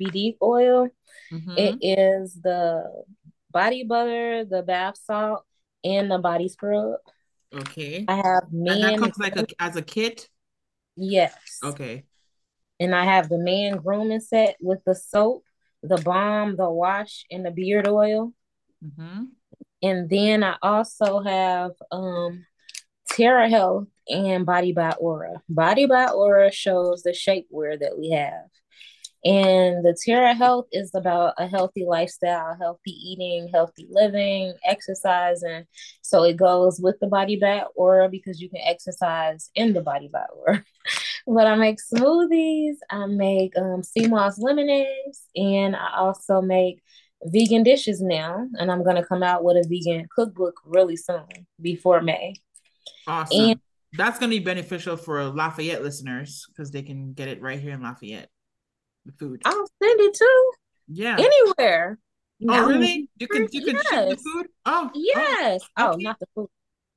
CBD 0.00 0.36
oil. 0.40 0.88
Mm-hmm. 1.30 1.54
It 1.58 1.78
is 1.82 2.40
the 2.42 3.04
body 3.50 3.84
butter, 3.84 4.46
the 4.46 4.62
bath 4.62 4.96
salt, 5.04 5.44
and 5.84 6.10
the 6.10 6.18
body 6.18 6.48
scrub. 6.48 6.98
Okay. 7.54 8.04
I 8.08 8.16
have 8.16 8.52
man. 8.52 8.74
And 8.74 8.84
that 8.84 8.98
comes 8.98 9.18
like 9.18 9.36
a, 9.36 9.46
as 9.58 9.76
a 9.76 9.82
kit. 9.82 10.28
Yes. 10.96 11.34
Okay 11.62 12.04
and 12.80 12.94
I 12.94 13.04
have 13.04 13.28
the 13.28 13.38
man 13.38 13.78
grooming 13.78 14.20
set 14.20 14.56
with 14.60 14.80
the 14.84 14.94
soap, 14.94 15.44
the 15.82 15.98
balm, 15.98 16.56
the 16.56 16.70
wash, 16.70 17.24
and 17.30 17.44
the 17.44 17.50
beard 17.50 17.88
oil. 17.88 18.32
Mm-hmm. 18.84 19.24
And 19.82 20.10
then 20.10 20.42
I 20.42 20.56
also 20.62 21.20
have 21.20 21.72
um 21.90 22.44
Terra 23.10 23.48
Health 23.48 23.88
and 24.08 24.46
Body 24.46 24.72
by 24.72 24.92
Aura. 24.92 25.42
Body 25.48 25.86
by 25.86 26.06
Aura 26.06 26.52
shows 26.52 27.02
the 27.02 27.10
shapewear 27.10 27.78
that 27.80 27.98
we 27.98 28.10
have. 28.10 28.48
And 29.24 29.84
the 29.84 29.96
Terra 30.00 30.32
Health 30.32 30.66
is 30.70 30.92
about 30.94 31.34
a 31.38 31.48
healthy 31.48 31.84
lifestyle, 31.84 32.56
healthy 32.58 32.92
eating, 32.92 33.48
healthy 33.52 33.88
living, 33.90 34.54
exercising. 34.64 35.64
So 36.02 36.22
it 36.22 36.36
goes 36.36 36.78
with 36.80 37.00
the 37.00 37.08
Body 37.08 37.36
by 37.36 37.64
Aura 37.74 38.08
because 38.08 38.40
you 38.40 38.48
can 38.48 38.60
exercise 38.64 39.50
in 39.56 39.72
the 39.72 39.80
Body 39.80 40.08
by 40.12 40.24
Aura. 40.36 40.64
but 41.26 41.46
I 41.48 41.56
make 41.56 41.78
smoothies, 41.92 42.76
I 42.90 43.06
make 43.06 43.58
um, 43.58 43.82
sea 43.82 44.06
moss 44.06 44.38
lemonades, 44.38 45.26
and 45.34 45.74
I 45.74 45.96
also 45.96 46.40
make 46.40 46.80
vegan 47.24 47.64
dishes 47.64 48.00
now. 48.00 48.46
And 48.54 48.70
I'm 48.70 48.84
going 48.84 48.96
to 48.96 49.04
come 49.04 49.24
out 49.24 49.42
with 49.42 49.56
a 49.56 49.68
vegan 49.68 50.06
cookbook 50.14 50.54
really 50.64 50.96
soon 50.96 51.26
before 51.60 52.02
May. 52.02 52.34
Awesome. 53.08 53.40
And 53.40 53.60
that's 53.94 54.20
going 54.20 54.30
to 54.30 54.38
be 54.38 54.44
beneficial 54.44 54.96
for 54.96 55.24
Lafayette 55.24 55.82
listeners 55.82 56.46
because 56.50 56.70
they 56.70 56.82
can 56.82 57.14
get 57.14 57.26
it 57.26 57.42
right 57.42 57.58
here 57.58 57.72
in 57.72 57.82
Lafayette 57.82 58.28
food. 59.12 59.42
I'll 59.44 59.68
send 59.82 60.00
it 60.00 60.14
too. 60.14 60.52
Yeah. 60.88 61.16
Anywhere. 61.18 61.98
Oh, 62.48 62.66
really? 62.66 63.08
You 63.18 63.26
can 63.26 63.48
you 63.50 63.64
can 63.64 63.74
yes. 63.74 63.88
ship 63.88 64.08
the 64.10 64.16
food? 64.16 64.46
Oh. 64.64 64.90
Yes. 64.94 65.62
Oh, 65.76 65.92
oh 65.92 65.96
not 65.96 66.18
the 66.20 66.26
food. 66.34 66.48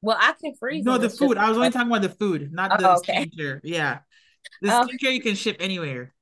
Well, 0.02 0.18
I 0.20 0.34
can 0.40 0.56
freeze. 0.56 0.84
No, 0.84 0.98
the 0.98 1.10
food. 1.10 1.38
I 1.38 1.50
was 1.50 1.58
only 1.58 1.70
talking 1.70 1.90
about 1.90 2.02
the 2.02 2.10
food, 2.10 2.52
not 2.52 2.80
the 2.80 2.90
oh, 2.90 2.98
okay. 2.98 3.26
skincare. 3.26 3.62
Yeah. 3.64 4.00
The 4.62 4.70
skincare 4.70 5.14
you 5.14 5.22
can 5.22 5.36
ship 5.36 5.58
anywhere. 5.60 6.14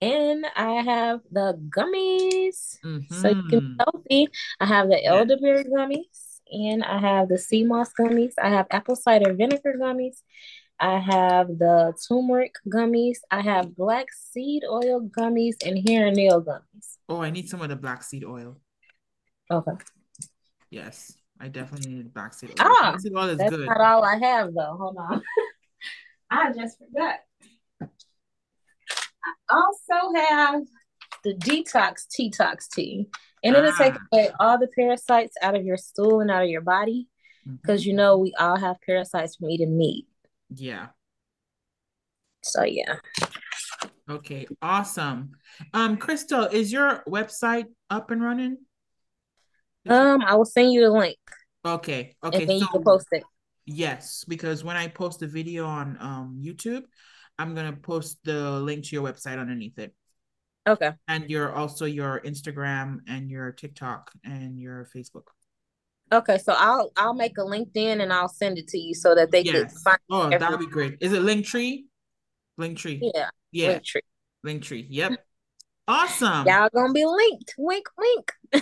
And 0.00 0.44
I 0.54 0.82
have 0.82 1.20
the 1.30 1.58
gummies. 1.68 2.78
Mm-hmm. 2.84 3.14
So 3.14 3.28
you 3.28 3.42
can 3.42 3.48
be 3.48 3.56
mm-hmm. 3.56 3.80
healthy. 3.80 4.28
I 4.60 4.66
have 4.66 4.88
the 4.88 5.04
elderberry 5.04 5.64
gummies 5.64 6.40
and 6.50 6.84
I 6.84 6.98
have 6.98 7.28
the 7.28 7.38
sea 7.38 7.64
moss 7.64 7.90
gummies. 7.98 8.34
I 8.40 8.50
have 8.50 8.66
apple 8.70 8.96
cider 8.96 9.32
vinegar 9.32 9.74
gummies. 9.80 10.18
I 10.80 10.98
have 10.98 11.48
the 11.48 11.94
turmeric 12.06 12.54
gummies. 12.68 13.18
I 13.30 13.40
have 13.40 13.76
black 13.76 14.06
seed 14.12 14.64
oil 14.68 15.08
gummies 15.16 15.54
and 15.64 15.88
hair 15.88 16.06
and 16.08 16.16
nail 16.16 16.42
gummies. 16.42 16.98
Oh, 17.08 17.22
I 17.22 17.30
need 17.30 17.48
some 17.48 17.62
of 17.62 17.68
the 17.68 17.76
black 17.76 18.02
seed 18.02 18.24
oil. 18.24 18.60
Okay. 19.50 19.72
Yes, 20.70 21.16
I 21.40 21.48
definitely 21.48 21.94
need 21.94 22.12
black 22.12 22.34
seed 22.34 22.50
oil. 22.50 22.56
Ah, 22.58 22.90
black 22.90 23.00
seed 23.00 23.12
oil 23.16 23.28
is 23.28 23.38
that's 23.38 23.50
good. 23.50 23.66
not 23.66 23.80
all 23.80 24.04
I 24.04 24.16
have 24.16 24.52
though. 24.54 24.76
Hold 24.78 24.96
on. 24.98 25.22
I 26.30 26.52
just 26.52 26.78
forgot. 26.78 27.20
I 27.80 29.32
also 29.50 30.14
have 30.16 30.62
the 31.22 31.34
detox 31.34 32.06
detox 32.18 32.68
tea, 32.68 33.08
and 33.44 33.54
it'll 33.54 33.70
ah. 33.70 33.78
take 33.78 33.94
away 34.12 34.30
all 34.40 34.58
the 34.58 34.68
parasites 34.68 35.36
out 35.40 35.54
of 35.54 35.64
your 35.64 35.76
stool 35.76 36.20
and 36.20 36.30
out 36.30 36.42
of 36.42 36.48
your 36.48 36.60
body, 36.60 37.08
because 37.62 37.82
mm-hmm. 37.82 37.90
you 37.90 37.96
know 37.96 38.18
we 38.18 38.34
all 38.38 38.56
have 38.56 38.76
parasites 38.84 39.36
from 39.36 39.50
eating 39.50 39.76
meat. 39.78 40.06
Yeah. 40.54 40.88
So 42.42 42.62
yeah. 42.64 42.96
Okay, 44.08 44.46
awesome. 44.60 45.32
Um, 45.72 45.96
Crystal, 45.96 46.44
is 46.44 46.70
your 46.70 47.02
website 47.08 47.66
up 47.88 48.10
and 48.10 48.22
running? 48.22 48.58
Um, 49.88 50.22
I 50.22 50.34
will 50.34 50.44
send 50.44 50.72
you 50.72 50.82
the 50.82 50.90
link. 50.90 51.16
Okay. 51.64 52.14
Okay. 52.22 52.40
And 52.40 52.50
then 52.50 52.58
so, 52.58 52.64
you 52.64 52.68
can 52.68 52.82
post 52.82 53.06
it. 53.12 53.22
Yes, 53.64 54.24
because 54.28 54.62
when 54.62 54.76
I 54.76 54.88
post 54.88 55.20
the 55.20 55.26
video 55.26 55.64
on 55.64 55.96
um 56.00 56.40
YouTube, 56.42 56.82
I'm 57.38 57.54
gonna 57.54 57.76
post 57.76 58.18
the 58.24 58.60
link 58.60 58.84
to 58.84 58.96
your 58.96 59.04
website 59.04 59.38
underneath 59.38 59.78
it. 59.78 59.94
Okay. 60.66 60.92
And 61.08 61.30
your 61.30 61.52
also 61.52 61.84
your 61.86 62.20
Instagram 62.20 62.98
and 63.08 63.30
your 63.30 63.52
TikTok 63.52 64.10
and 64.24 64.58
your 64.58 64.88
Facebook. 64.94 65.28
Okay, 66.14 66.38
so 66.38 66.54
I'll 66.56 66.92
I'll 66.96 67.14
make 67.14 67.36
a 67.38 67.42
LinkedIn 67.42 68.00
and 68.00 68.12
I'll 68.12 68.28
send 68.28 68.58
it 68.58 68.68
to 68.68 68.78
you 68.78 68.94
so 68.94 69.14
that 69.14 69.30
they 69.30 69.42
yes. 69.42 69.54
can 69.54 69.68
find. 69.68 69.98
Oh, 70.10 70.30
that 70.30 70.50
would 70.50 70.60
be 70.60 70.66
great. 70.66 70.98
Is 71.00 71.12
it 71.12 71.22
Linktree? 71.22 71.84
Linktree. 72.58 73.00
Yeah. 73.14 73.28
Yeah. 73.50 73.78
Linktree. 73.78 74.00
Linktree. 74.46 74.86
Yep. 74.88 75.12
Awesome. 75.88 76.46
Y'all 76.46 76.68
gonna 76.74 76.92
be 76.92 77.04
linked. 77.04 77.54
Wink, 77.58 77.86
wink. 77.98 78.32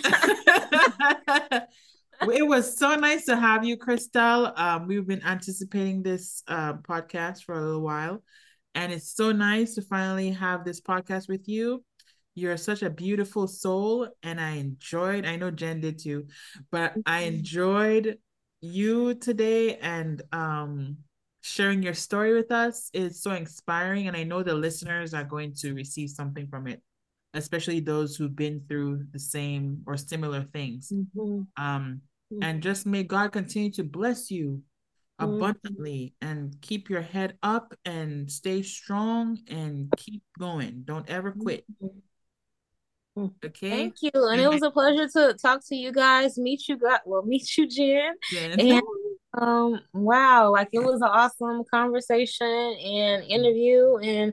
it 2.31 2.47
was 2.47 2.77
so 2.77 2.95
nice 2.95 3.27
to 3.27 3.37
have 3.37 3.65
you, 3.65 3.77
Crystal. 3.77 4.53
Um, 4.57 4.87
we've 4.87 5.07
been 5.07 5.23
anticipating 5.25 6.03
this 6.03 6.43
uh, 6.49 6.75
podcast 6.75 7.45
for 7.45 7.55
a 7.55 7.61
little 7.61 7.83
while, 7.83 8.23
and 8.75 8.93
it's 8.93 9.15
so 9.15 9.31
nice 9.31 9.75
to 9.75 9.83
finally 9.83 10.31
have 10.31 10.65
this 10.65 10.81
podcast 10.81 11.29
with 11.29 11.49
you. 11.49 11.85
You're 12.35 12.57
such 12.57 12.83
a 12.83 12.91
beautiful 12.91 13.47
soul, 13.47 14.09
and 14.23 14.41
I 14.41 14.53
enjoyed. 14.53 15.27
I 15.27 15.37
know 15.37 15.51
Jen 15.51 15.81
did 15.81 15.99
too, 15.99 16.27
but 16.71 16.95
I 17.05 17.21
enjoyed 17.21 18.19
you 18.63 19.13
today 19.15 19.77
and 19.79 20.23
um 20.33 20.97
sharing 21.43 21.83
your 21.83 21.95
story 21.95 22.33
with 22.33 22.53
us 22.53 22.89
is 22.95 23.21
so 23.21 23.33
inspiring 23.33 24.07
and 24.07 24.17
i 24.17 24.23
know 24.23 24.43
the 24.43 24.55
listeners 24.55 25.13
are 25.13 25.25
going 25.25 25.53
to 25.53 25.75
receive 25.75 26.09
something 26.09 26.47
from 26.47 26.69
it 26.69 26.81
especially 27.35 27.81
those 27.81 28.15
who've 28.15 28.37
been 28.37 28.63
through 28.69 29.05
the 29.11 29.19
same 29.19 29.83
or 29.85 29.97
similar 29.97 30.45
things 30.53 30.93
mm-hmm. 30.95 31.43
um 31.63 32.01
mm-hmm. 32.33 32.43
and 32.43 32.63
just 32.63 32.87
may 32.87 33.03
god 33.03 33.33
continue 33.33 33.73
to 33.73 33.83
bless 33.83 34.31
you 34.31 34.63
mm-hmm. 35.21 35.35
abundantly 35.35 36.15
and 36.21 36.55
keep 36.61 36.89
your 36.89 37.03
head 37.03 37.37
up 37.43 37.75
and 37.85 38.31
stay 38.31 38.63
strong 38.63 39.37
and 39.49 39.93
keep 39.97 40.23
going 40.39 40.83
don't 40.85 41.11
ever 41.11 41.33
quit 41.33 41.65
mm-hmm. 41.83 41.99
Okay. 43.17 43.71
Thank 43.71 43.95
you. 44.03 44.11
And, 44.15 44.41
it 44.41 44.49
was 44.49 44.63
a 44.63 44.71
pleasure 44.71 45.07
to 45.09 45.35
talk 45.35 45.61
to 45.69 45.77
you 45.77 45.93
guys, 45.93 46.39
meet 46.39 46.69
you 46.69 46.79
guys, 46.79 47.01
well, 47.05 47.23
meet 47.27 47.57
you, 47.57 47.69
Jen. 47.69 48.15
Jen. 48.31 48.61
And 48.61 48.83
um, 49.35 49.81
wow, 49.93 50.51
like 50.51 50.69
it 50.73 50.83
was 50.83 51.01
an 51.01 51.09
awesome 51.09 51.63
conversation 51.71 52.47
and 52.47 53.23
interview. 53.25 53.97
And 53.99 54.33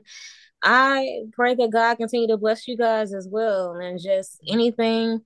I 0.62 1.22
pray 1.32 1.54
that 1.54 1.70
God 1.70 1.96
continue 1.96 2.28
to 2.28 2.36
bless 2.36 2.66
you 2.68 2.76
guys 2.76 3.12
as 3.12 3.28
well. 3.30 3.74
And 3.74 4.00
just 4.00 4.40
anything 4.48 5.22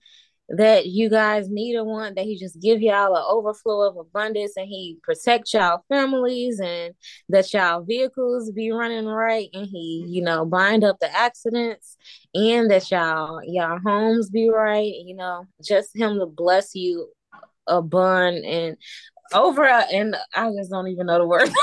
that 0.49 0.87
you 0.87 1.09
guys 1.09 1.49
need 1.49 1.75
a 1.75 1.85
one 1.85 2.15
that 2.15 2.25
He 2.25 2.39
just 2.39 2.61
give 2.61 2.83
y'all 2.83 3.15
an 3.15 3.25
overflow 3.27 3.89
of 3.89 3.97
abundance 3.97 4.53
and 4.57 4.67
He 4.67 4.99
protect 5.03 5.53
y'all 5.55 5.85
families 5.89 6.61
and 6.61 6.95
that 7.29 7.53
y'all 7.53 7.83
vehicles 7.83 8.51
be 8.51 8.71
running 8.71 9.07
right 9.07 9.49
and 9.53 9.67
He, 9.67 10.05
you 10.09 10.23
know, 10.23 10.45
bind 10.45 10.85
up 10.85 10.99
the 11.01 11.15
accidents 11.15 11.97
and 12.35 12.71
that 12.71 12.91
y'all 12.91 13.41
y'all 13.45 13.79
homes 13.85 14.31
be 14.31 14.49
right, 14.51 14.93
you 15.05 15.17
know, 15.17 15.47
just 15.63 15.97
Him 15.97 16.19
to 16.19 16.27
bless 16.27 16.75
you 16.75 17.09
a 17.67 17.81
bun 17.81 18.35
and 18.45 18.77
over 19.33 19.65
and 19.65 20.17
I 20.35 20.51
just 20.51 20.71
don't 20.71 20.89
even 20.89 21.07
know 21.07 21.19
the 21.19 21.27
word. 21.27 21.49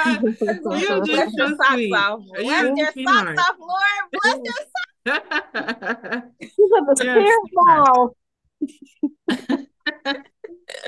you 0.06 1.04
just 1.04 1.36
your 1.36 1.48
socks 1.56 1.72
sweet. 1.72 1.94
off. 1.94 2.20
Bless 2.38 2.62
you 2.62 2.74
your 2.76 2.86
socks 2.86 3.40
off, 3.40 3.56
Lord. 3.58 4.12
Bless 4.12 4.36
your 4.44 4.54
socks. 4.54 4.89
She's 5.06 5.16
at 5.16 6.84
the 6.96 7.48
ball. 7.52 8.16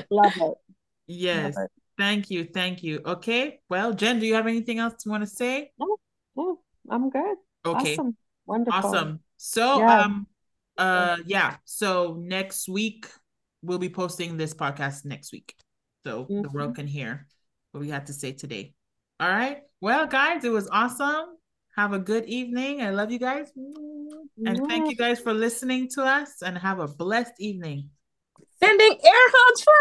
Love 0.09 0.33
it. 0.37 0.53
Yes. 1.07 1.55
Love 1.55 1.65
it. 1.65 1.71
Thank 1.97 2.29
you. 2.31 2.45
Thank 2.45 2.83
you. 2.83 3.01
Okay. 3.05 3.59
Well, 3.69 3.93
Jen, 3.93 4.19
do 4.19 4.25
you 4.25 4.35
have 4.35 4.47
anything 4.47 4.79
else 4.79 5.05
you 5.05 5.11
want 5.11 5.23
to 5.23 5.27
say? 5.27 5.71
No, 5.79 5.97
no, 6.35 6.59
I'm 6.89 7.09
good. 7.09 7.37
Okay. 7.65 7.93
Awesome. 7.93 8.17
Wonderful. 8.45 8.89
Awesome. 8.89 9.19
So 9.37 9.79
yeah. 9.79 10.01
um 10.01 10.27
uh 10.77 11.17
yeah. 11.25 11.57
So 11.65 12.17
next 12.19 12.67
week 12.67 13.07
we'll 13.61 13.79
be 13.79 13.89
posting 13.89 14.37
this 14.37 14.53
podcast 14.53 15.05
next 15.05 15.31
week 15.31 15.55
so 16.03 16.23
mm-hmm. 16.23 16.41
the 16.41 16.49
world 16.49 16.71
mm-hmm. 16.71 16.81
can 16.81 16.87
hear 16.87 17.27
what 17.71 17.81
we 17.81 17.89
had 17.89 18.07
to 18.07 18.13
say 18.13 18.31
today. 18.31 18.73
All 19.19 19.29
right. 19.29 19.61
Well, 19.81 20.07
guys, 20.07 20.43
it 20.43 20.51
was 20.51 20.67
awesome. 20.69 21.37
Have 21.75 21.93
a 21.93 21.99
good 21.99 22.25
evening. 22.25 22.83
I 22.83 22.91
love 22.91 23.11
you 23.11 23.17
guys. 23.17 23.51
Mm-hmm. 23.57 24.47
And 24.47 24.67
thank 24.67 24.89
you 24.89 24.95
guys 24.95 25.19
for 25.19 25.33
listening 25.33 25.89
to 25.95 26.03
us 26.03 26.43
and 26.43 26.55
have 26.57 26.79
a 26.79 26.87
blessed 26.87 27.33
evening. 27.39 27.89
Sending 28.61 28.91
air 28.91 29.25
hugs 29.33 29.63
for 29.63 29.73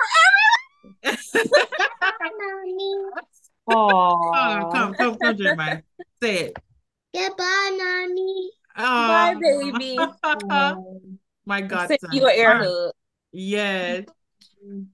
everyone. 2.24 3.10
oh, 3.68 4.70
come, 4.72 4.94
come, 4.94 5.18
come, 5.18 5.36
Jeremiah. 5.36 5.82
Say 6.22 6.36
it. 6.38 6.58
Goodbye, 7.14 7.76
Nani. 7.76 8.50
Oh, 8.78 9.08
Bye, 9.08 9.34
baby. 9.38 9.98
My 11.44 11.60
God. 11.60 11.88
Send 11.88 12.14
you 12.14 12.26
an 12.26 12.32
air 12.34 12.56
hug. 12.56 12.92
Yes. 13.32 14.04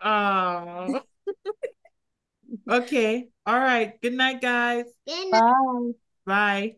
Oh. 0.02 1.00
okay. 2.68 3.28
All 3.46 3.58
right. 3.58 4.00
Good 4.00 4.14
night, 4.14 4.40
guys. 4.40 4.86
Good 5.06 5.30
night. 5.30 5.40
Bye. 5.40 5.92
Bye. 6.26 6.76